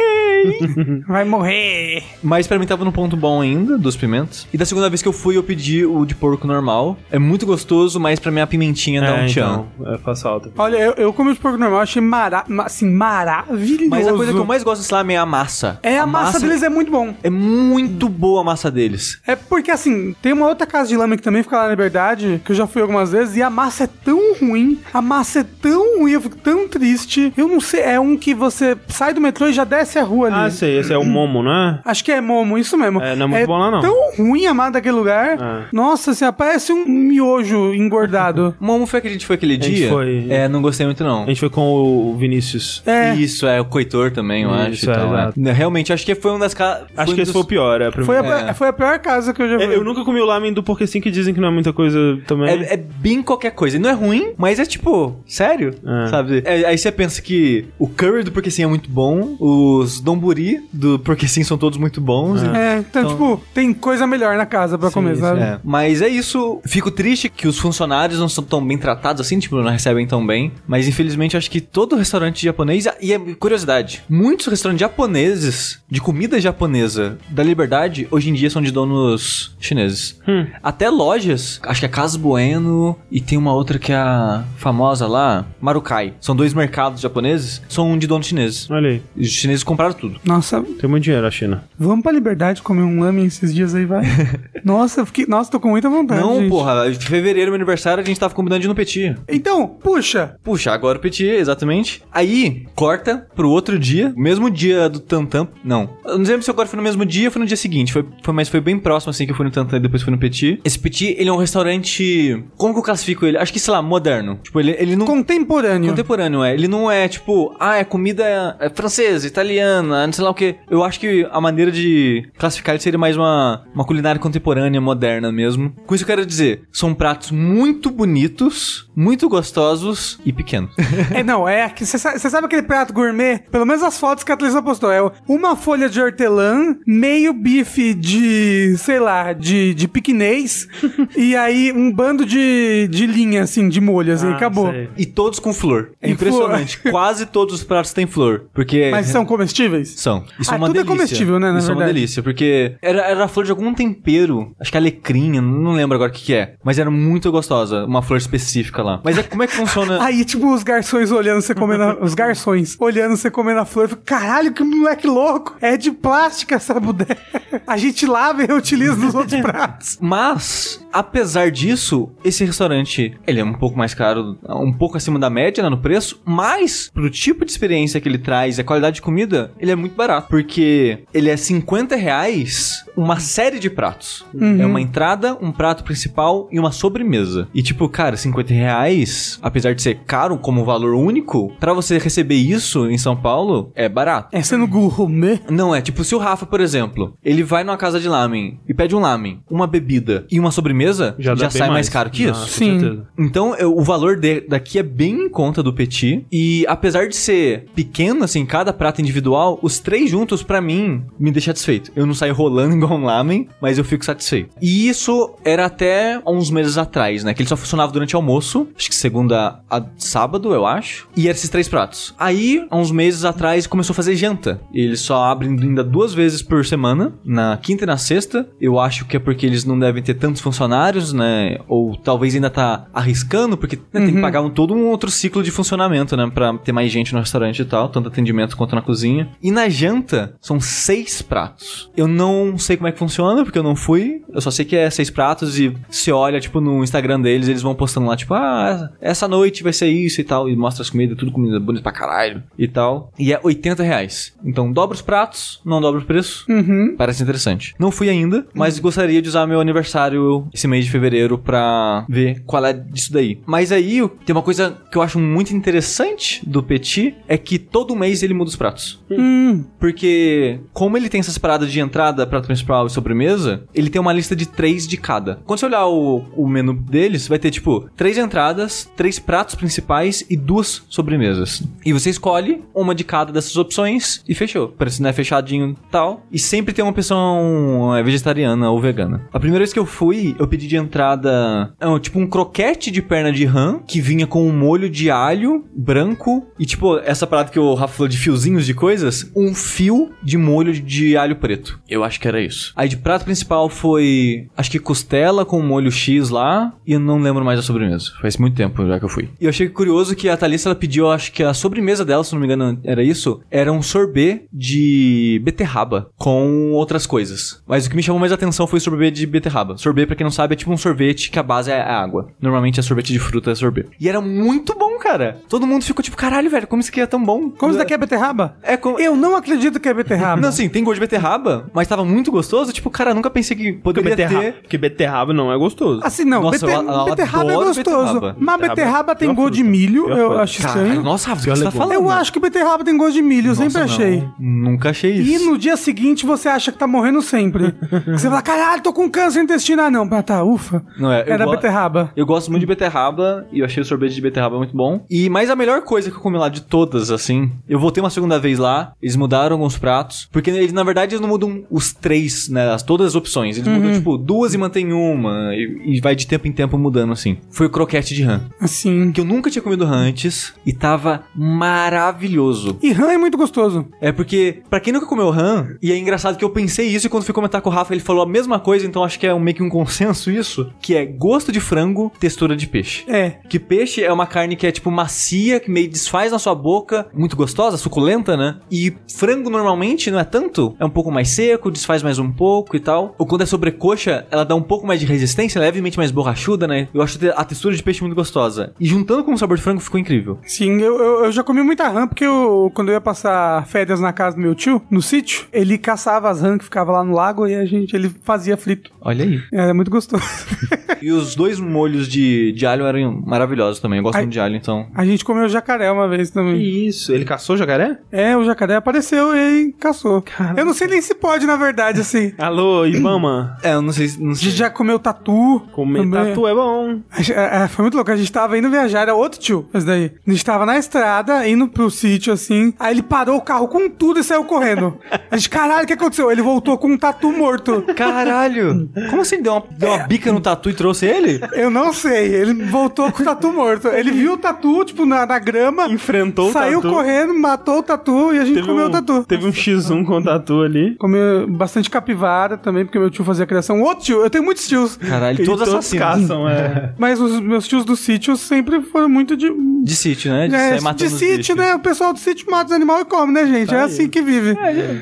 Vai 1.07 1.25
morrer. 1.25 2.03
Mas 2.23 2.47
pra 2.47 2.59
mim 2.59 2.67
tava 2.67 2.85
num 2.85 2.93
ponto 2.93 3.17
bom 3.17 3.41
ainda, 3.41 3.77
dos 3.79 3.97
pimentas. 3.97 4.47
E 4.53 4.59
da 4.59 4.65
segunda 4.65 4.89
vez 4.89 5.03
que 5.03 5.09
eu 5.09 5.13
fui, 5.13 5.37
eu 5.37 5.43
pedi 5.43 5.85
o 5.85 6.05
de 6.05 6.15
porco 6.15 6.47
normal. 6.47 6.97
É 7.11 7.19
muito 7.19 7.47
gostoso, 7.47 7.99
mas 8.01 8.19
pra 8.19 8.31
mim 8.31 8.41
a 8.41 8.47
pimentinha 8.47 9.01
dá 9.01 9.15
um 9.15 9.27
tchan. 9.27 9.65
então, 9.77 9.93
é, 9.95 9.99
faz 9.99 10.23
falta. 10.23 10.51
Olha, 10.57 10.77
eu, 10.77 10.93
eu 10.95 11.13
comi 11.13 11.33
de 11.33 11.39
porco 11.41 11.59
normal, 11.59 11.81
achei 11.81 12.03
mara, 12.03 12.45
ma- 12.49 12.65
assim, 12.65 12.91
maravilhoso. 12.91 13.89
Mas 13.89 14.07
a 14.07 14.13
coisa 14.13 14.33
que 14.33 14.39
eu 14.39 14.45
mais 14.45 14.63
gosto 14.63 14.81
desse 14.83 14.93
lamen 14.93 15.17
é 15.17 15.21
a 15.21 15.27
massa. 15.27 15.79
É, 15.83 15.99
a, 15.99 16.07
massa, 16.07 16.39
deles 16.41 16.63
é 16.63 16.69
muito 16.69 16.91
bom. 16.91 17.15
É 17.23 17.31
muito 17.31 18.09
boa 18.09 18.41
a 18.41 18.45
massa 18.45 18.71
deles. 18.71 19.21
É 19.27 19.37
porque, 19.37 19.71
assim, 19.71 20.15
tem 20.23 20.33
uma 20.33 20.47
outra 20.49 20.67
casa 20.67 20.89
de 20.89 20.97
lama 20.97 21.17
que 21.17 21.23
também 21.23 21.43
fica 21.43 21.57
lá 21.57 21.65
na 21.65 21.71
Liberdade, 21.71 22.41
que 22.45 22.53
eu 22.53 22.57
já 22.57 22.67
fui 22.67 22.83
algumas 22.83 23.13
vezes, 23.13 23.37
e 23.37 23.43
a 23.43 23.51
massa 23.51 23.85
é 23.85 23.89
tão 24.05 24.35
ruim, 24.41 24.79
a 24.93 25.01
massa 25.03 25.41
é 25.41 25.45
tão 25.61 25.99
ruim, 26.01 26.13
eu 26.13 26.21
fico 26.21 26.37
tão 26.37 26.69
triste. 26.69 27.33
Eu 27.37 27.49
não 27.49 27.61
sei, 27.61 27.81
é 27.81 28.01
um 28.01 28.17
que 28.17 28.35
você 28.35 28.77
sai 28.89 29.13
do 29.15 29.21
metrô 29.21 29.47
e 29.49 29.53
já 29.53 29.65
desce 29.65 29.99
a 29.99 30.03
rua 30.05 30.31
ali. 30.33 30.47
Ah, 30.47 30.51
sei, 30.51 30.79
esse 30.79 30.92
é 30.92 30.99
o 30.99 31.05
Momo, 31.05 31.42
né? 31.42 31.81
Acho 31.85 32.05
que 32.05 32.12
é 32.12 32.21
Momo, 32.21 32.59
isso 32.59 32.77
mesmo. 32.77 33.01
É, 33.01 33.14
não 33.16 33.27
é 33.27 33.29
muito 33.29 33.47
bom 33.47 33.59
lá, 33.59 33.71
não. 33.71 33.81
tão 33.81 33.95
ruim 34.16 34.47
a 34.47 34.55
massa 34.55 34.73
daquele 34.73 34.95
lugar. 34.97 35.38
É. 35.40 35.64
Nossa, 35.73 36.12
assim, 36.12 36.25
parece 36.33 36.73
um 36.73 36.85
miojo 36.87 37.75
engordado. 37.75 38.55
Momo 38.61 38.87
foi 38.87 39.01
que 39.01 39.09
a 39.09 39.11
gente 39.11 39.27
foi 39.27 39.37
aquele 39.37 39.55
gente 39.55 39.75
dia? 39.75 39.88
foi. 39.88 40.27
É, 40.29 40.49
não 40.49 40.62
gostei 40.62 40.87
muito 40.87 41.03
não. 41.05 41.25
A 41.25 41.27
gente 41.27 41.40
foi 41.40 41.51
com 41.51 41.62
o 41.62 42.16
Vinícius. 42.16 42.83
É, 42.87 43.14
Isso, 43.14 43.47
é 43.47 43.61
o 43.61 43.64
coitor 43.64 44.11
também, 44.11 44.42
eu 44.45 44.51
acho. 44.51 44.73
Isso, 44.73 44.87
e 44.87 44.90
é, 44.90 44.92
exato. 44.92 45.40
é. 45.49 45.53
Realmente, 45.53 45.92
acho 45.92 46.05
que 46.05 46.14
foi 46.14 46.31
uma 46.31 46.40
das 46.40 46.55
casas. 46.55 46.87
Acho 46.97 47.14
que 47.14 47.21
esse 47.21 47.33
foi 47.33 47.42
o 47.42 47.45
pior, 47.45 47.81
é. 47.81 47.90
pra 47.90 48.05
foi, 48.05 48.21
mim. 48.21 48.29
a, 48.29 48.51
É. 48.51 48.55
foi 48.55 48.68
a 48.68 48.73
pior 48.73 48.99
casa 48.99 49.33
que 49.33 49.42
eu 49.42 49.49
já 49.49 49.57
vi. 49.59 49.64
É, 49.64 49.77
Eu 49.77 49.85
nunca 49.85 50.05
comi 50.05 50.21
o 50.21 50.25
lamen 50.25 50.53
do 50.53 50.62
porque 50.62 50.87
sim 50.87 51.01
que 51.01 51.11
dizem 51.11 51.35
que 51.35 51.40
não 51.40 51.49
é 51.49 51.51
muita 51.51 51.73
coisa 51.73 52.18
também. 52.27 52.49
É, 52.49 52.75
é 52.75 52.77
bem 52.77 53.23
qualquer 53.23 53.53
coisa. 53.53 53.77
E 53.77 53.81
não 53.81 53.90
é 53.90 53.92
ruim, 53.92 54.33
mas 54.37 54.59
é 54.59 54.64
tipo, 54.64 55.16
sério? 55.27 55.75
É. 55.85 56.09
Sabe? 56.09 56.42
É, 56.45 56.66
aí 56.66 56.79
você 56.79 56.90
pensa 56.92 57.21
que 57.21 57.66
o 57.79 57.88
curry 57.88 58.23
do 58.23 58.33
Porque 58.33 58.51
Sim 58.51 58.64
é 58.64 58.66
muito 58.66 58.90
bom, 58.90 59.37
os 59.38 60.01
donburi 60.23 60.61
do 60.73 60.99
Porque 60.99 61.27
Sim 61.27 61.43
são 61.43 61.59
todos 61.59 61.79
muito 61.79 62.01
bons. 62.01 62.43
e- 62.43 62.47
É, 62.47 62.79
então, 62.79 63.03
Então- 63.03 63.13
tipo, 63.13 63.43
tem 63.53 63.73
coisa 63.75 64.07
melhor 64.07 64.37
na 64.37 64.47
casa 64.47 64.79
pra 64.79 64.91
comer, 64.91 65.17
sabe? 65.17 65.41
É. 65.41 65.59
Mas 65.65 66.01
é 66.01 66.09
isso. 66.09 66.61
Fico 66.65 66.91
triste 66.91 67.29
que 67.29 67.49
os 67.49 67.59
funcionários 67.59 68.19
não 68.19 68.29
são 68.29 68.45
tão 68.45 68.65
bem 68.65 68.79
tratados 68.79 69.21
assim, 69.21 69.39
tipo, 69.39 69.57
não 69.61 69.71
recebem 69.71 70.07
tão 70.07 70.25
bem. 70.25 70.53
Mas 70.67 70.87
infelizmente 70.87 71.37
acho 71.37 71.51
que 71.51 71.61
todo 71.61 71.97
restaurante 71.97 72.45
japonês. 72.45 72.87
E 73.01 73.13
é 73.13 73.19
curiosidade: 73.19 74.03
muitos 74.09 74.47
restaurantes 74.47 74.81
japoneses, 74.81 75.81
de 75.91 76.01
comida 76.01 76.41
japonesa 76.41 77.19
da 77.29 77.43
Liberdade, 77.43 78.07
hoje 78.11 78.31
em 78.31 78.35
dia 78.35 78.49
são 78.51 78.63
de 78.63 78.71
donos 78.71 79.55
chineses. 79.61 80.21
Hum. 80.29 80.47
Até 80.63 80.89
lojas, 80.89 81.61
acho 81.65 81.81
que 81.81 81.87
é 81.87 81.89
Casa 81.89 82.19
Bueno 82.19 82.97
e 83.11 83.21
tem 83.21 83.37
uma 83.39 83.53
outra 83.53 83.79
que 83.79 83.93
é 83.93 83.97
a 83.97 84.45
famosa 84.57 85.07
lá, 85.07 85.45
Marukai. 85.61 86.15
São 86.21 86.35
dois 86.37 86.55
mercados 86.55 87.01
japoneses, 87.01 87.61
são 87.69 87.97
de 87.99 88.07
donos 88.07 88.27
chineses. 88.27 88.71
Olha 88.71 88.91
aí. 88.91 89.03
Os 89.17 89.29
chineses 89.29 89.65
compraram 89.65 89.93
tudo. 89.95 90.12
Tudo. 90.12 90.20
Nossa, 90.25 90.62
Tem 90.81 90.88
muito 90.88 91.05
dinheiro 91.05 91.27
a 91.27 91.31
China. 91.31 91.64
vamos 91.79 92.03
pra 92.03 92.12
liberdade 92.12 92.62
comer 92.62 92.83
um 92.83 93.01
lamen 93.01 93.27
esses 93.27 93.55
dias 93.55 93.75
aí, 93.75 93.85
vai. 93.85 94.03
Nossa, 94.64 95.01
eu 95.01 95.07
fiquei. 95.07 95.27
Nossa, 95.27 95.51
tô 95.51 95.59
com 95.61 95.68
muita 95.68 95.88
vontade. 95.88 96.20
Não, 96.20 96.40
gente. 96.40 96.48
porra, 96.48 96.90
de 96.90 97.07
fevereiro, 97.07 97.51
meu 97.51 97.57
aniversário, 97.57 98.03
a 98.03 98.07
gente 98.07 98.18
tava 98.18 98.35
combinando 98.35 98.61
de 98.61 98.66
ir 98.66 98.68
no 98.68 98.75
Petit. 98.75 99.16
Então, 99.29 99.66
puxa. 99.66 100.37
Puxa, 100.42 100.72
agora 100.72 100.98
o 100.98 101.01
Petit, 101.01 101.25
exatamente. 101.27 102.03
Aí, 102.12 102.66
corta 102.75 103.27
pro 103.35 103.51
outro 103.51 103.79
dia, 103.79 104.12
mesmo 104.16 104.51
dia 104.51 104.88
do 104.88 105.01
Tantan. 105.01 105.48
Não. 105.64 105.88
Eu 106.05 106.18
não 106.18 106.25
lembro 106.25 106.42
se 106.42 106.51
agora 106.51 106.68
foi 106.68 106.77
no 106.77 106.83
mesmo 106.83 107.05
dia 107.05 107.29
ou 107.29 107.33
foi 107.33 107.40
no 107.40 107.46
dia 107.46 107.57
seguinte. 107.57 107.92
Foi, 107.92 108.05
foi, 108.22 108.35
mas 108.35 108.48
foi 108.48 108.61
bem 108.61 108.79
próximo, 108.79 109.11
assim, 109.11 109.27
que 109.27 109.33
eu 109.33 109.37
fui 109.37 109.44
no 109.44 109.51
Tantan 109.51 109.77
e 109.77 109.81
depois 109.81 110.03
fui 110.03 110.11
no 110.12 110.18
Petit. 110.18 110.61
Esse 110.64 110.79
Petit, 110.79 111.16
ele 111.18 111.29
é 111.29 111.33
um 111.33 111.37
restaurante. 111.37 112.44
Como 112.57 112.72
que 112.72 112.79
eu 112.79 112.85
classifico 112.85 113.27
ele? 113.27 113.37
Acho 113.38 113.53
que, 113.53 113.61
sei 113.61 113.72
lá, 113.72 113.83
moderno. 113.83 114.38
Tipo, 114.42 114.61
ele, 114.61 114.77
ele 114.79 114.96
não. 114.96 115.07
Contemporâneo. 115.07 115.90
Contemporâneo, 115.90 116.42
é. 116.44 116.55
Ele 116.55 116.68
não 116.68 116.90
é 116.90 117.09
tipo, 117.09 117.55
ah, 117.59 117.77
é 117.77 117.85
comida 117.85 118.57
é 118.61 118.68
francesa, 118.68 119.27
italiana, 119.27 120.02
não 120.07 120.12
sei 120.12 120.25
lá 120.25 120.31
o 120.31 120.35
que. 120.35 120.57
Eu 120.71 120.83
acho 120.85 120.99
que 121.01 121.27
a 121.31 121.41
maneira 121.41 121.71
de 121.71 122.29
classificar 122.38 122.75
ele 122.75 122.83
seria 122.83 122.99
mais 122.99 123.17
uma, 123.17 123.65
uma 123.75 123.85
culinária 123.85 124.21
contemporânea, 124.21 124.81
moderna 124.81 125.31
mesmo. 125.33 125.75
Com 125.87 125.95
isso 125.95 126.05
eu 126.05 126.09
quero 126.09 126.25
dizer, 126.27 126.62
são 126.73 126.95
pratos 126.95 127.31
muito 127.31 127.91
bonitos, 127.91 128.91
muito 128.97 129.29
gostosos 129.29 130.19
e 130.25 130.33
pequenos. 130.33 130.71
É, 131.12 131.23
não, 131.23 131.47
é 131.49 131.69
que 131.69 131.85
você 131.85 131.99
sabe, 131.99 132.47
aquele 132.47 132.62
prato 132.62 132.93
gourmet? 132.93 133.41
Pelo 133.51 133.67
menos 133.67 133.83
as 133.83 133.99
fotos 133.99 134.25
que 134.25 134.31
a 134.31 134.35
Atlisa 134.35 134.62
postou. 134.62 134.91
É 134.91 135.01
uma 135.29 135.57
folha 135.57 135.88
de 135.88 136.01
hortelã, 136.01 136.77
meio 136.87 137.33
bife 137.33 137.93
de, 137.93 138.77
sei 138.79 138.99
lá, 138.99 139.33
de, 139.33 139.75
de 139.75 139.88
piquinês, 139.88 140.69
e 141.17 141.37
aí 141.37 141.73
um 141.73 141.93
bando 141.93 142.25
de, 142.25 142.88
de 142.91 143.07
linha, 143.07 143.43
assim, 143.43 143.69
de 143.69 143.81
molho, 143.81 144.12
assim, 144.15 144.29
Ah, 144.29 144.37
acabou. 144.37 144.71
sei. 144.71 144.88
e 144.97 145.05
todos 145.07 145.38
com 145.38 145.53
flor. 145.53 145.91
É 146.01 146.09
E 146.09 146.12
impressionante. 146.12 146.79
Quase 146.91 147.27
todos 147.27 147.55
os 147.57 147.65
pratos 147.65 147.93
têm 147.93 148.07
flor. 148.07 148.45
Porque. 148.55 148.88
Mas 148.91 149.07
são 149.07 149.25
comestíveis? 149.27 149.92
São. 149.97 150.25
Isso 150.39 150.51
Ah, 150.51 150.55
é 150.55 150.59
uma 150.59 150.67
tudo 150.69 150.79
é 150.81 150.83
delícia. 150.85 150.97
comestível, 151.07 151.39
né, 151.41 151.53
na 151.53 151.59
Isso 151.59 151.69
é 151.69 151.73
uma 151.73 151.79
verdade. 151.79 151.95
delícia, 151.95 152.23
porque 152.23 152.77
era, 152.83 153.03
era 153.03 153.25
a 153.25 153.29
flor 153.29 153.45
de 153.45 153.51
algum 153.51 153.73
tempero. 153.75 154.55
Acho 154.61 154.71
que 154.71 154.77
alecrim, 154.77 155.41
não 155.41 155.73
lembro 155.73 155.95
agora 155.97 156.11
o 156.11 156.15
que, 156.15 156.23
que 156.23 156.35
é. 156.35 156.55
Mas 156.65 156.79
era 156.79 156.91
muito 156.91 157.31
gostosa, 157.31 157.85
uma 157.85 158.03
flor 158.03 158.17
específica 158.19 158.83
lá. 158.83 159.01
Mas 159.05 159.19
é, 159.19 159.23
como 159.23 159.43
é 159.43 159.47
que 159.47 159.55
funciona? 159.55 160.03
Aí, 160.05 160.25
tipo, 160.25 160.53
os 160.53 160.63
garçons 160.63 161.11
olhando 161.11 161.41
você 161.41 161.55
comendo. 161.55 161.83
a- 161.83 161.99
os 162.01 162.15
garçons 162.15 162.77
olhando 162.81 163.17
você 163.17 163.31
comendo 163.31 163.61
a 163.61 163.65
flor. 163.65 163.85
Eu 163.85 163.89
fico, 163.91 164.03
Caralho, 164.03 164.53
que 164.53 164.63
moleque 164.63 165.07
louco! 165.07 165.57
É 165.61 165.77
de 165.77 165.91
plástico 165.91 166.55
essa 166.55 166.79
bodega. 166.79 167.17
A 167.67 167.77
gente 167.77 168.07
lava 168.07 168.43
e 168.43 168.47
reutiliza 168.47 168.97
nos 168.97 169.15
outros 169.15 169.41
pratos. 169.41 169.99
Mas, 170.01 170.82
apesar 170.93 171.51
disso, 171.51 172.11
esse 172.25 172.45
restaurante, 172.45 173.17
ele 173.27 173.41
é 173.41 173.45
um 173.45 173.55
pouco 173.55 173.77
mais 173.77 173.95
caro, 173.95 174.37
um 174.49 174.73
pouco 174.73 174.97
acima 174.97 175.19
da 175.19 175.31
média 175.31 175.63
né, 175.63 175.69
no 175.69 175.79
preço, 175.79 176.21
mas 176.25 176.91
pro 176.93 177.11
tipo 177.11 177.45
de 177.45 177.51
experiência 177.51 178.01
que 178.01 178.09
ele 178.09 178.19
traz, 178.19 178.59
a 178.59 178.65
qualidade 178.65 178.97
de 178.97 179.03
comida, 179.03 179.53
ele 179.59 179.71
é 179.71 179.77
muito 179.77 179.97
barato. 179.97 180.29
Porque 180.29 181.01
ele 181.13 181.31
é 181.31 181.37
50 181.37 181.97
reais 181.97 182.85
uma 182.97 183.19
série 183.21 183.59
de 183.59 183.71
pratos. 183.71 184.25
É 184.59 184.67
uma 184.67 184.81
entrada, 184.81 185.37
um 185.41 185.51
prato 185.53 185.85
principal 185.85 186.49
e 186.53 186.59
uma 186.59 186.73
sobremesa. 186.73 187.49
E 187.55 187.63
tipo, 187.63 187.89
cara, 187.89 188.17
50 188.17 188.53
reais, 188.53 189.39
apesar 189.43 189.75
de 189.75 189.83
ser 189.83 190.01
caro 190.07 190.37
como 190.37 190.65
valor 190.65 190.95
único, 190.95 191.53
pra 191.61 191.73
você 191.73 191.99
receber 191.99 192.35
isso 192.35 192.89
em 192.91 192.99
São 192.99 193.17
Paulo, 193.17 193.71
é 193.75 193.89
barato. 193.89 194.29
É 194.33 194.43
sendo 194.43 194.67
gourmet. 194.67 195.41
Não, 195.51 195.75
é 195.75 195.81
tipo, 195.81 196.05
se 196.05 196.15
o 196.15 196.19
Rafa, 196.19 196.47
por 196.47 196.61
exemplo, 196.61 197.15
ele 197.25 197.43
vai 197.43 197.65
numa 197.65 197.77
casa 197.77 197.99
de 198.01 198.09
lamen 198.09 198.61
e 198.69 198.75
pede 198.75 198.95
um 198.95 199.01
lamen, 199.01 199.41
uma 199.51 199.67
bebida 199.67 200.27
e 200.31 200.39
uma 200.39 200.51
sobremesa, 200.51 201.15
já, 201.19 201.35
bem 201.35 201.51
sai 201.51 201.69
mais, 201.71 201.89
caro 201.89 202.11
que 202.11 202.29
Ah, 202.29 202.33
isso. 202.33 202.47
Sim. 202.49 202.81
certeza. 202.81 203.07
Então, 203.19 203.55
eu- 203.57 203.77
o 203.77 203.83
valor 203.83 204.17
de- 204.19 204.41
daqui 204.43 204.79
é 204.79 204.83
bem 204.83 205.15
em 205.27 205.29
conta 205.29 205.63
do 205.63 205.73
Petit. 205.73 206.27
E 206.31 206.65
apesar 206.69 207.09
de 207.09 207.17
ser 207.17 207.67
pequeno, 207.75 208.25
assim, 208.25 208.45
cada 208.45 208.73
prato 208.73 209.01
individual, 209.01 209.59
os 209.63 209.79
três 209.79 210.11
juntos, 210.11 210.43
pra 210.43 210.61
mim, 210.61 211.03
me 211.19 211.31
deixa 211.31 211.47
satisfeito. 211.53 211.91
Eu 211.95 212.07
não 212.07 212.15
saio 212.15 212.35
rolando 212.35 212.75
um 212.90 213.05
lamen, 213.05 213.49
mas 213.61 213.79
eu 213.79 213.85
fico 213.85 214.05
satisfeito. 214.05 214.51
E 214.61 214.88
isso 214.88 215.35
era 215.45 215.66
até 215.66 216.21
uns 216.27 216.51
meses 216.51 216.79
atrás, 216.79 217.25
né? 217.25 217.35
Que 217.35 217.42
ele 217.42 217.49
só 217.49 217.57
funcionava 217.57 217.92
durante 217.92 218.14
almoço, 218.14 218.68
acho 218.77 218.88
que 218.88 218.95
segunda 218.95 219.61
a 219.71 219.83
sábado, 219.97 220.55
eu 220.55 220.66
acho. 220.66 221.09
E 221.16 221.23
eram 221.23 221.33
esses 221.33 221.51
três 221.51 221.68
pratos. 221.68 222.14
Aí, 222.18 222.66
há 222.71 222.77
uns 222.77 222.90
meses 222.90 223.25
atrás, 223.25 223.66
começou 223.66 223.92
a 223.92 223.97
fazer 223.97 224.16
janta. 224.16 224.61
Eles 224.73 225.01
só 225.01 225.25
abrem 225.25 225.51
ainda 225.51 225.85
duas 225.85 226.14
vezes 226.14 226.42
por 226.42 226.64
semana, 226.64 227.12
na 227.25 227.57
quinta 227.57 227.85
e 227.85 227.87
na 227.87 227.97
sexta. 227.97 228.49
Eu 228.61 228.79
acho 228.79 229.05
que 229.07 229.16
é 229.16 229.21
porque 229.21 229.47
eles 229.47 229.64
não 229.64 229.79
devem 229.79 230.03
ter 230.03 230.14
tantos 230.14 230.40
funcionários, 230.40 231.12
né? 231.12 231.59
Ou 231.68 231.97
talvez 231.97 232.35
ainda 232.35 232.51
tá 232.51 232.87
arriscando, 232.92 233.57
porque 233.57 233.77
né, 233.92 234.01
tem 234.01 234.14
que 234.14 234.21
pagar 234.21 234.42
um, 234.42 234.51
todo 234.51 234.75
um 234.75 234.87
outro 234.88 235.11
ciclo 235.11 235.42
de 235.42 235.51
funcionamento, 235.51 236.16
né? 236.16 236.31
Pra 236.33 236.57
ter 236.59 236.73
mais 236.73 236.90
gente 236.90 237.12
no 237.12 237.21
restaurante 237.21 237.62
e 237.62 237.64
tal, 237.64 237.88
tanto 237.88 238.09
atendimento 238.09 238.57
quanto 238.57 238.75
na 238.75 238.83
cozinha. 238.83 239.31
E 239.42 239.51
na 239.51 239.68
janta, 239.68 240.35
são 240.40 240.61
seis 240.61 241.23
pratos. 241.23 241.90
Eu 241.97 242.07
não 242.07 242.57
sei 242.59 242.72
como 242.77 242.89
é 242.89 242.93
que 242.93 242.99
funciona, 242.99 243.45
porque 243.45 243.59
eu 243.59 243.63
não 243.63 243.77
fui. 243.77 244.23
Eu 244.33 244.41
só 244.41 244.51
sei 244.51 244.65
que 244.65 244.77
é 244.77 244.89
seis 244.91 245.11
pratos 245.11 245.59
e 245.59 245.75
se 245.89 246.11
olha, 246.13 246.41
tipo, 246.41 246.61
no 246.61 246.83
Instagram 246.83 247.21
deles, 247.21 247.49
eles 247.49 247.63
vão 247.63 247.75
postando 247.75 248.07
lá, 248.07 248.17
tipo, 248.17 248.35
ah, 248.35 248.91
essa 249.01 249.29
noite 249.29 249.63
vai 249.63 249.73
ser 249.73 249.89
isso 249.89 250.21
e 250.21 250.25
tal. 250.25 250.49
E 250.49 250.57
mostra 250.57 250.83
as 250.83 250.91
comidas, 250.91 251.17
tudo 251.17 251.33
comida 251.33 251.59
bonita 251.59 251.83
pra 251.83 251.93
caralho 251.93 252.43
e 252.59 252.69
tal. 252.69 253.13
E 253.19 253.33
é 253.33 253.41
80 253.43 253.83
reais. 253.83 254.35
Então 254.45 254.73
dobra 254.73 254.95
os 254.95 255.03
pratos, 255.03 255.61
não 255.65 255.81
dobra 255.81 256.01
o 256.01 256.05
preço. 256.05 256.45
Uhum. 256.49 256.95
Parece 256.97 257.23
interessante. 257.23 257.75
Não 257.79 257.91
fui 257.91 258.09
ainda, 258.09 258.47
mas 258.55 258.79
gostaria 258.79 259.21
de 259.21 259.29
usar 259.29 259.47
meu 259.47 259.61
aniversário 259.61 260.49
esse 260.53 260.67
mês 260.69 260.85
de 260.85 260.91
fevereiro 260.91 261.39
pra 261.39 262.05
ver 262.09 262.43
qual 262.47 262.65
é 262.65 262.73
disso 262.73 263.13
daí. 263.13 263.41
Mas 263.47 263.73
aí 263.73 264.01
tem 264.25 264.35
uma 264.35 264.43
coisa 264.43 264.77
que 264.91 264.97
eu 264.97 265.03
acho 265.03 265.19
muito 265.19 265.55
interessante 265.55 266.43
do 266.47 266.63
Petit 266.63 267.15
é 267.29 267.37
que 267.37 267.59
todo 267.59 267.97
mês 267.97 268.23
ele 268.23 268.35
muda 268.35 268.51
os 268.51 268.57
pratos. 268.57 269.03
Hum. 269.11 269.65
Porque, 269.79 270.61
como 270.73 270.97
ele 270.97 271.09
tem 271.09 271.21
essas 271.21 271.39
paradas 271.39 271.71
de 271.71 271.81
entrada, 271.81 272.27
prato 272.27 272.47
principal 272.47 272.62
e 272.62 272.90
sobremesa, 272.90 273.64
ele 273.75 273.90
tem 273.90 274.01
uma 274.01 274.12
lista 274.12 274.35
de 274.35 274.46
três 274.46 274.87
de 274.87 274.96
cada. 274.96 275.40
Quando 275.44 275.59
você 275.59 275.66
olhar 275.66 275.87
o, 275.87 276.25
o 276.37 276.48
menu 276.48 276.72
deles, 276.72 277.29
vai 277.29 277.38
ter 277.38 277.51
tipo 277.51 277.88
três 277.96 278.18
entradas, 278.18 278.90
três 278.96 279.18
pratos 279.18 279.55
principais 279.55 280.25
e 280.29 280.37
duas 280.37 280.83
sobremesas. 280.88 281.62
E 281.85 281.92
você 281.92 282.11
escolhe 282.11 282.62
uma 282.75 282.94
de 282.94 283.05
cada 283.05 283.33
dessas 283.33 283.57
opções 283.57 284.22
e 284.29 284.35
fechou. 284.35 284.68
Parece, 284.68 285.03
né, 285.03 285.12
fechadinho 285.12 285.77
tal. 285.90 286.27
E 286.31 286.38
sempre 286.38 286.72
tem 286.72 286.85
uma 286.85 286.90
opção 286.90 287.94
é, 287.96 288.03
vegetariana 288.03 288.70
ou 288.70 288.81
vegana. 288.81 289.29
A 289.33 289.38
primeira 289.38 289.62
vez 289.62 289.72
que 289.72 289.79
eu 289.79 289.87
fui, 289.87 290.35
eu 290.38 290.46
pedi 290.46 290.66
de 290.66 290.77
entrada, 290.77 291.75
é, 291.81 291.98
tipo 291.98 292.18
um 292.18 292.27
croquete 292.27 292.90
de 292.90 293.03
perna 293.03 293.33
de 293.33 293.44
rã 293.44 293.81
que 293.87 294.01
vinha 294.01 294.27
com 294.27 294.46
um 294.46 294.53
molho 294.53 294.88
de 294.88 295.11
alho 295.11 295.64
branco 295.75 296.46
e 296.59 296.66
tipo 296.66 296.98
essa 296.98 297.27
parada 297.27 297.51
que 297.51 297.59
o 297.59 297.75
Rafa 297.75 297.94
falou 297.94 298.09
de 298.09 298.18
fiozinhos 298.18 298.66
de 298.66 298.75
coisas, 298.75 299.31
um 299.37 299.55
fio 299.55 300.11
de 300.22 300.37
molho 300.37 300.72
de 300.72 301.16
alho 301.16 301.37
preto. 301.37 301.81
Eu 301.88 302.05
acho 302.05 302.20
que 302.20 302.29
era 302.29 302.40
isso. 302.40 302.52
Aí 302.77 302.88
de 302.88 302.97
prato 302.97 303.25
principal 303.25 303.69
foi, 303.69 304.49
acho 304.57 304.71
que 304.71 304.79
costela 304.79 305.45
com 305.45 305.61
molho 305.62 305.91
X 305.91 306.31
lá 306.31 306.73
e 306.87 306.93
eu 306.93 307.01
não 307.01 307.19
lembro 307.19 307.45
mais 307.45 307.59
da 307.59 307.62
sobremesa. 307.62 308.12
Faz 308.21 308.37
muito 308.37 308.57
tempo 308.57 308.87
já 308.87 308.99
que 308.99 309.05
eu 309.05 309.09
fui. 309.09 309.29
E 309.41 309.45
eu 309.45 309.51
achei 309.51 309.69
curioso 309.69 310.15
que 310.15 310.29
a 310.29 310.37
Thalissa 310.37 310.69
ela 310.69 310.77
pediu, 310.77 311.11
acho 311.11 311.33
que 311.33 311.43
a 311.43 311.55
sobremesa 311.55 312.05
dela, 312.05 312.25
se 312.25 312.33
não 312.33 312.41
me 312.41 312.47
engano, 312.47 312.79
era 312.85 313.03
isso, 313.03 313.41
era 313.51 313.73
um 313.73 313.83
sorbet 313.83 314.45
de 314.53 315.41
beterraba 315.45 316.11
com 316.17 316.73
outras 316.73 317.07
coisas. 317.07 317.62
Mas 317.67 317.87
o 317.87 317.91
que 317.91 317.97
me 317.97 318.03
chamou 318.03 318.21
mais 318.21 318.33
atenção 318.33 318.67
foi 318.67 318.79
o 318.79 318.81
sorbet 318.81 319.11
de 319.11 319.27
beterraba. 319.27 319.77
Sorbet, 319.77 320.07
pra 320.07 320.17
quem 320.17 320.25
não 320.25 320.31
sabe, 320.31 320.55
é 320.55 320.57
tipo 320.57 320.73
um 320.73 320.77
sorvete 320.77 321.31
que 321.31 321.38
a 321.38 321.43
base 321.43 321.71
é 321.71 321.81
a 321.81 322.01
água. 322.01 322.29
Normalmente 322.41 322.81
é 322.81 322.83
sorvete 322.83 323.12
de 323.12 323.19
fruta, 323.19 323.51
é 323.51 323.55
sorbet. 323.55 323.88
E 323.99 324.09
era 324.09 324.21
muito 324.21 324.75
bom, 324.77 324.99
cara. 324.99 325.38
Todo 325.49 325.67
mundo 325.67 325.85
ficou 325.85 326.03
tipo, 326.03 326.17
caralho, 326.17 326.51
velho, 326.51 326.67
como 326.67 326.81
isso 326.81 326.91
aqui 326.91 327.01
é 327.01 327.07
tão 327.07 327.23
bom? 327.23 327.51
Como 327.51 327.71
isso 327.73 327.79
daqui 327.79 327.95
é 327.95 327.99
beterraba? 327.99 328.57
É 328.62 328.77
como... 328.77 328.99
Eu 328.99 329.17
não 329.17 329.37
acredito 329.37 329.81
que 329.81 329.88
é 329.88 329.95
beterraba. 329.95 330.41
Não, 330.41 330.49
assim, 330.49 330.69
tem 330.69 330.85
gosto 330.85 330.95
de 330.95 331.01
beterraba, 331.01 331.71
mas 331.73 331.88
tava 331.88 332.05
muito 332.05 332.31
gostoso. 332.31 332.42
Tipo, 332.73 332.91
cara, 332.91 333.15
nunca 333.15 333.31
pensei 333.31 333.57
que 333.57 333.73
Porque 333.73 334.01
poderia 334.01 334.17
beterraba, 334.17 334.43
ter... 334.45 334.53
porque 334.63 334.79
beterraba 334.79 335.33
não 335.33 335.53
é 335.53 335.57
gostoso. 335.57 336.01
Assim, 336.05 336.25
não, 336.25 336.43
Nossa, 336.43 336.67
bete- 336.67 336.79
eu- 336.79 336.91
eu 336.93 337.05
beterraba 337.05 337.53
é 337.53 337.55
gostoso. 337.55 337.75
beterraba. 338.21 338.37
Mas 338.39 338.61
Beterraba 338.61 338.75
beterraba 338.75 339.13
é 339.13 339.15
tem 339.15 339.35
gosto 339.35 339.55
de 339.55 339.63
milho, 339.65 340.09
eu 340.11 340.39
acho 340.39 340.63
Caralho, 340.63 340.83
estranho. 340.83 341.03
nossa, 341.03 341.33
o 341.33 341.37
que 341.37 341.51
você 341.51 341.65
tá 341.65 341.71
falando? 341.71 341.93
Eu 341.95 342.11
acho 342.11 342.33
que 342.33 342.41
beterraba 342.41 342.85
tem 342.85 342.97
gosto 342.97 343.15
de 343.15 343.23
milho, 343.23 343.51
eu 343.51 343.55
sempre 343.55 343.81
achei. 343.83 344.21
não. 344.39 344.73
Nunca 344.73 344.91
achei 344.91 345.13
E 345.17 345.35
isso. 345.35 345.51
no 345.51 345.59
dia 345.59 345.77
seguinte 345.77 346.25
você 346.27 346.49
acha 346.49 346.71
que 346.73 346.79
tá 346.79 346.87
morrendo 346.87 347.21
sempre. 347.23 347.75
você 348.07 348.29
fala, 348.29 348.43
caralho, 348.43 348.83
tô 348.83 348.93
com 348.93 349.09
câncer 349.11 349.43
intestinal. 349.43 349.91
não, 349.91 350.09
ah, 350.13 350.23
tá, 350.23 350.43
ufa. 350.43 350.83
Não 350.99 351.11
é, 351.13 351.25
Era 351.27 351.45
go- 351.45 351.51
beterraba. 351.53 352.13
Eu 352.17 352.25
gosto 352.27 352.51
muito 352.51 352.61
de 352.61 352.67
beterraba 352.67 353.47
e 353.53 353.61
eu 353.61 353.65
achei 353.65 353.83
o 353.83 353.85
sorvete 353.87 354.15
de 354.15 354.21
beterraba 354.21 354.57
muito 354.59 354.77
bom. 354.77 355.05
E 355.11 355.29
mas 355.29 355.51
a 355.51 355.57
melhor 355.57 355.83
coisa 355.83 356.11
que 356.11 356.17
eu 356.17 356.21
comi 356.21 356.37
lá 356.39 356.49
de 356.49 356.63
todas, 356.63 357.11
assim, 357.11 357.51
eu 357.69 357.79
voltei 357.79 358.03
uma 358.03 358.11
segunda 358.11 358.39
vez 358.39 358.59
lá, 358.59 358.93
eles 359.03 359.17
mudaram 359.17 359.57
alguns 359.57 359.77
pratos, 359.79 360.29
porque 360.33 360.51
eles 360.51 360.73
na 360.73 360.83
verdade 360.83 361.15
eles 361.15 361.21
não 361.21 361.29
mudam 361.29 361.65
os 361.71 361.93
três, 361.93 362.32
né, 362.49 362.71
as, 362.71 362.83
todas 362.83 363.09
as 363.09 363.14
opções. 363.14 363.57
Eles 363.59 363.68
mudam 363.68 363.92
tipo 363.92 364.16
duas 364.18 364.55
e 364.55 364.59
mantém 364.59 364.92
uma 364.92 365.55
e, 365.55 365.97
e 365.97 366.01
vai 366.01 366.14
de 366.14 366.27
tempo 366.27 366.47
em 366.49 366.53
tempo 366.53 366.77
mudando 366.79 367.12
assim. 367.12 367.38
Foi 367.51 367.66
o 367.66 367.71
croquete 367.71 368.14
de 368.14 368.23
rã, 368.23 368.42
Assim. 368.61 369.11
que 369.12 369.21
eu 369.21 369.25
nunca 369.25 369.51
tinha 369.51 369.62
comido 369.62 369.85
rã 369.85 369.97
antes 369.97 370.53
e 370.66 370.73
tava 370.73 371.23
maravilhoso. 371.35 372.79
E 372.83 372.92
rã 372.92 373.12
é 373.12 373.18
muito 373.18 373.37
gostoso. 373.37 373.87
É 374.01 374.12
porque, 374.12 374.62
pra 374.71 374.81
quem 374.81 374.92
nunca 374.92 375.07
comeu 375.07 375.31
rã, 375.31 375.68
e 375.83 375.92
é 375.92 375.97
engraçado 375.99 376.37
que 376.37 376.45
eu 376.45 376.51
pensei 376.51 376.87
isso 376.88 377.07
e 377.07 377.11
quando 377.11 377.25
fui 377.25 377.35
comentar 377.35 377.61
com 377.61 377.68
o 377.71 377.73
Rafa, 377.73 377.92
ele 377.95 378.01
falou 378.03 378.23
a 378.23 378.27
mesma 378.27 378.59
coisa, 378.59 378.87
então 378.87 379.05
acho 379.05 379.18
que 379.18 379.27
é 379.27 379.35
um- 379.35 379.40
meio 379.40 379.57
que 379.57 379.62
um 379.62 379.68
consenso 379.68 380.31
isso, 380.31 380.71
que 380.81 380.95
é 380.95 381.05
gosto 381.05 381.51
de 381.53 381.61
frango, 381.61 382.12
textura 382.18 382.57
de 382.57 382.66
peixe. 382.66 383.05
É. 383.09 383.31
Que 383.49 383.59
peixe 383.59 384.03
é 384.03 384.12
uma 384.12 384.27
carne 384.27 384.57
que 384.57 384.66
é, 384.66 384.73
tipo, 384.73 384.90
macia, 384.90 385.61
que 385.61 385.71
meio 385.71 385.88
desfaz 385.88 386.33
na 386.33 386.38
sua 386.38 386.55
boca, 386.55 387.07
muito 387.14 387.37
gostosa, 387.37 387.77
suculenta, 387.77 388.37
né? 388.37 388.59
E 388.71 388.95
frango 389.14 389.51
normalmente 389.51 390.11
não 390.11 390.18
é 390.18 390.25
tanto, 390.25 390.75
é 390.79 390.85
um 390.85 390.90
pouco 390.90 391.11
mais 391.11 391.29
seco, 391.29 391.71
desfaz 391.71 392.03
mais 392.03 392.18
um 392.18 392.22
pouco 392.31 392.77
e 392.77 392.81
tal. 392.81 393.15
Ou 393.19 393.27
quando 393.27 393.43
é 393.43 393.47
sobrecoxa, 393.47 394.27
ela 394.31 394.45
dá 394.45 394.55
um 394.55 394.63
pouco 394.63 394.87
mais 394.87 395.01
de 395.01 395.07
resistência, 395.07 395.61
levemente 395.61 395.97
mais 395.97 396.11
borrachuda, 396.11 396.67
né? 396.67 396.89
Eu 396.93 397.03
acho 397.03 397.19
a 397.35 397.45
textura 397.45 397.75
de 397.75 397.83
peixe 397.83 398.03
muito 398.03 398.15
gostosa. 398.15 398.73
E 398.79 398.87
juntando 398.87 399.25
com 399.25 399.33
o 399.33 399.39
sabor 399.39 399.57
de 399.57 399.63
frango 399.63 399.81
ficou 399.81 399.99
incrível. 399.99 400.39
Sim, 400.45 400.81
eu, 400.81 400.99
eu, 400.99 401.25
eu 401.25 401.33
já 401.33 401.43
comi 401.43 401.63
muita 401.63 401.89
rã, 401.89 402.07
porque 402.07 402.25
eu, 402.25 402.71
quando 402.75 402.89
eu 402.89 402.95
ia 402.95 403.01
passar 403.01 403.67
férias 403.67 404.01
na 404.01 404.13
casa 404.13 404.37
do 404.37 404.43
meu 404.43 404.55
tio, 404.55 404.83
no 404.91 405.03
sítio, 405.03 405.47
ele 405.53 405.79
caçava 405.79 406.31
as 406.31 406.41
rãs 406.41 406.59
que 406.59 406.65
ficava 406.65 406.93
lá 406.93 407.05
no 407.05 407.15
lago 407.15 407.47
e 407.47 407.55
a 407.55 407.65
gente, 407.65 407.94
ele 407.94 408.11
fazia 408.23 408.57
frito. 408.57 408.90
Olha 409.01 409.25
aí. 409.25 409.40
Era 409.53 409.75
muito 409.75 409.90
gostoso. 409.90 410.23
E 411.03 411.11
os 411.11 411.35
dois 411.35 411.59
molhos 411.59 412.07
de, 412.07 412.53
de 412.53 412.65
alho 412.65 412.87
eram 412.87 413.21
maravilhosos 413.27 413.81
também. 413.81 413.99
Eu 413.99 414.05
gosto 414.05 414.17
Ai. 414.17 414.23
muito 414.23 414.33
de 414.33 414.38
alho, 414.38 414.55
então. 414.55 414.87
A 414.94 415.05
gente 415.05 415.25
comeu 415.25 415.49
jacaré 415.49 415.90
uma 415.90 416.07
vez 416.07 416.31
também. 416.31 416.63
Isso, 416.87 417.13
ele 417.13 417.25
caçou 417.25 417.57
jacaré? 417.57 417.99
É, 418.13 418.37
o 418.37 418.44
jacaré 418.44 418.77
apareceu 418.77 419.35
e 419.35 419.73
caçou. 419.73 420.23
Eu 420.57 420.65
não 420.65 420.73
sei 420.73 420.87
nem 420.87 421.03
se 421.03 421.13
pode, 421.13 421.44
na 421.44 421.57
verdade, 421.57 422.02
assim. 422.03 422.33
Alô, 422.38 422.87
Ibama. 422.87 423.57
É, 423.63 423.75
eu 423.75 423.83
não 423.83 423.92
sei. 423.92 424.11
Não 424.19 424.33
A 424.33 424.35
gente 424.35 424.50
já 424.57 424.71
comeu 424.71 424.98
tatu. 424.98 425.63
Comer 425.73 426.00
também. 426.00 426.29
tatu 426.29 426.46
é 426.46 426.55
bom. 426.55 427.00
É, 427.35 427.65
é, 427.65 427.69
foi 427.69 427.83
muito 427.85 427.94
louco. 427.94 428.11
A 428.11 428.17
gente 428.17 428.31
tava 428.31 428.59
indo 428.59 428.71
viajar, 428.71 429.00
era 429.03 429.15
outro 429.15 429.40
tio, 429.40 429.67
esse 429.73 429.87
daí. 429.87 430.13
A 430.27 430.31
gente 430.31 430.44
tava 430.44 430.67
na 430.67 430.79
estrada, 430.79 431.46
indo 431.48 431.69
pro 431.69 431.90
sítio, 431.90 432.33
assim. 432.33 432.75
Aí 432.79 432.94
ele 432.94 433.03
parou 433.03 433.37
o 433.37 433.40
carro 433.40 433.69
com 433.69 433.88
tudo 433.88 434.21
e 434.21 434.25
saiu 434.25 434.44
correndo. 434.44 434.98
A 435.31 435.37
gente, 435.37 435.48
caralho, 435.48 435.85
o 435.85 435.87
que 435.87 435.92
aconteceu? 435.92 436.31
Ele 436.31 436.42
voltou 436.42 436.77
com 436.79 436.88
um 436.88 436.98
tatu 436.98 437.33
morto. 437.33 437.83
Caralho! 437.96 438.88
Como 439.11 439.23
assim 439.23 439.40
deu 439.42 439.55
uma, 439.55 439.65
deu 439.71 439.88
uma 439.90 439.98
bica 440.07 440.33
no 440.33 440.40
tatu 440.40 440.69
e 440.71 440.75
trouxe 440.75 441.07
ele? 441.07 441.40
Eu 441.53 441.71
não 441.71 441.92
sei, 441.92 442.35
ele 442.35 442.55
voltou 442.65 443.11
com 443.11 443.23
o 443.23 443.25
tatu 443.25 443.53
morto. 443.53 443.88
Ele 443.88 444.11
viu 444.11 444.35
o 444.35 444.37
tatu, 444.37 444.85
tipo, 444.85 445.05
na, 445.05 445.25
na 445.27 445.38
grama. 445.38 445.87
Enfrentou 445.88 446.50
o 446.50 446.53
Saiu 446.53 446.81
tatu. 446.81 446.94
correndo, 446.94 447.35
matou 447.38 447.79
o 447.79 447.83
tatu 447.83 448.35
e 448.35 448.38
a 448.38 448.44
gente 448.44 448.63
comeu 448.63 448.87
um, 448.87 448.88
o 448.88 448.90
tatu. 448.90 449.25
Teve 449.25 449.46
um 449.46 449.50
X1 449.50 450.05
com 450.05 450.19
o 450.19 450.23
tatu 450.23 450.63
ali. 450.63 450.96
Comeu 450.96 451.46
bastante 451.48 451.88
capivara 451.93 452.57
também, 452.57 452.85
porque 452.85 452.99
meu 452.99 453.11
tio 453.11 453.25
fazia 453.25 453.47
criação. 453.47 453.81
Outro 453.83 454.05
tio, 454.05 454.23
eu 454.23 454.31
tenho 454.31 454.43
muitos 454.45 454.67
tios. 454.67 454.97
Caralho, 454.97 455.40
E 455.40 455.45
todos 455.45 455.69
assassinos. 455.69 456.05
caçam, 456.05 456.49
é. 456.49 456.93
Mas 456.99 457.21
os 457.21 457.38
meus 457.40 457.69
tios 457.69 457.85
do 457.85 457.95
sítio 457.97 458.37
sempre 458.37 458.81
foram 458.83 459.09
muito 459.09 459.37
de. 459.37 459.53
De 459.83 459.97
sítio, 459.97 460.33
né? 460.33 460.49
De 460.49 460.55
é, 460.55 460.79
sair 460.79 460.95
de 460.95 461.09
sítio, 461.11 461.57
né? 461.57 461.75
O 461.75 461.81
pessoal 461.81 462.13
do 462.13 462.19
sítio 462.19 462.47
mata 462.51 462.67
os 462.67 462.73
animais 462.73 463.03
e 463.03 463.05
come, 463.05 463.33
né, 463.33 463.47
gente? 463.47 463.69
Tá 463.69 463.77
é 463.77 463.79
aí. 463.81 463.85
assim 463.85 464.09
que 464.09 464.23
vive. 464.23 464.57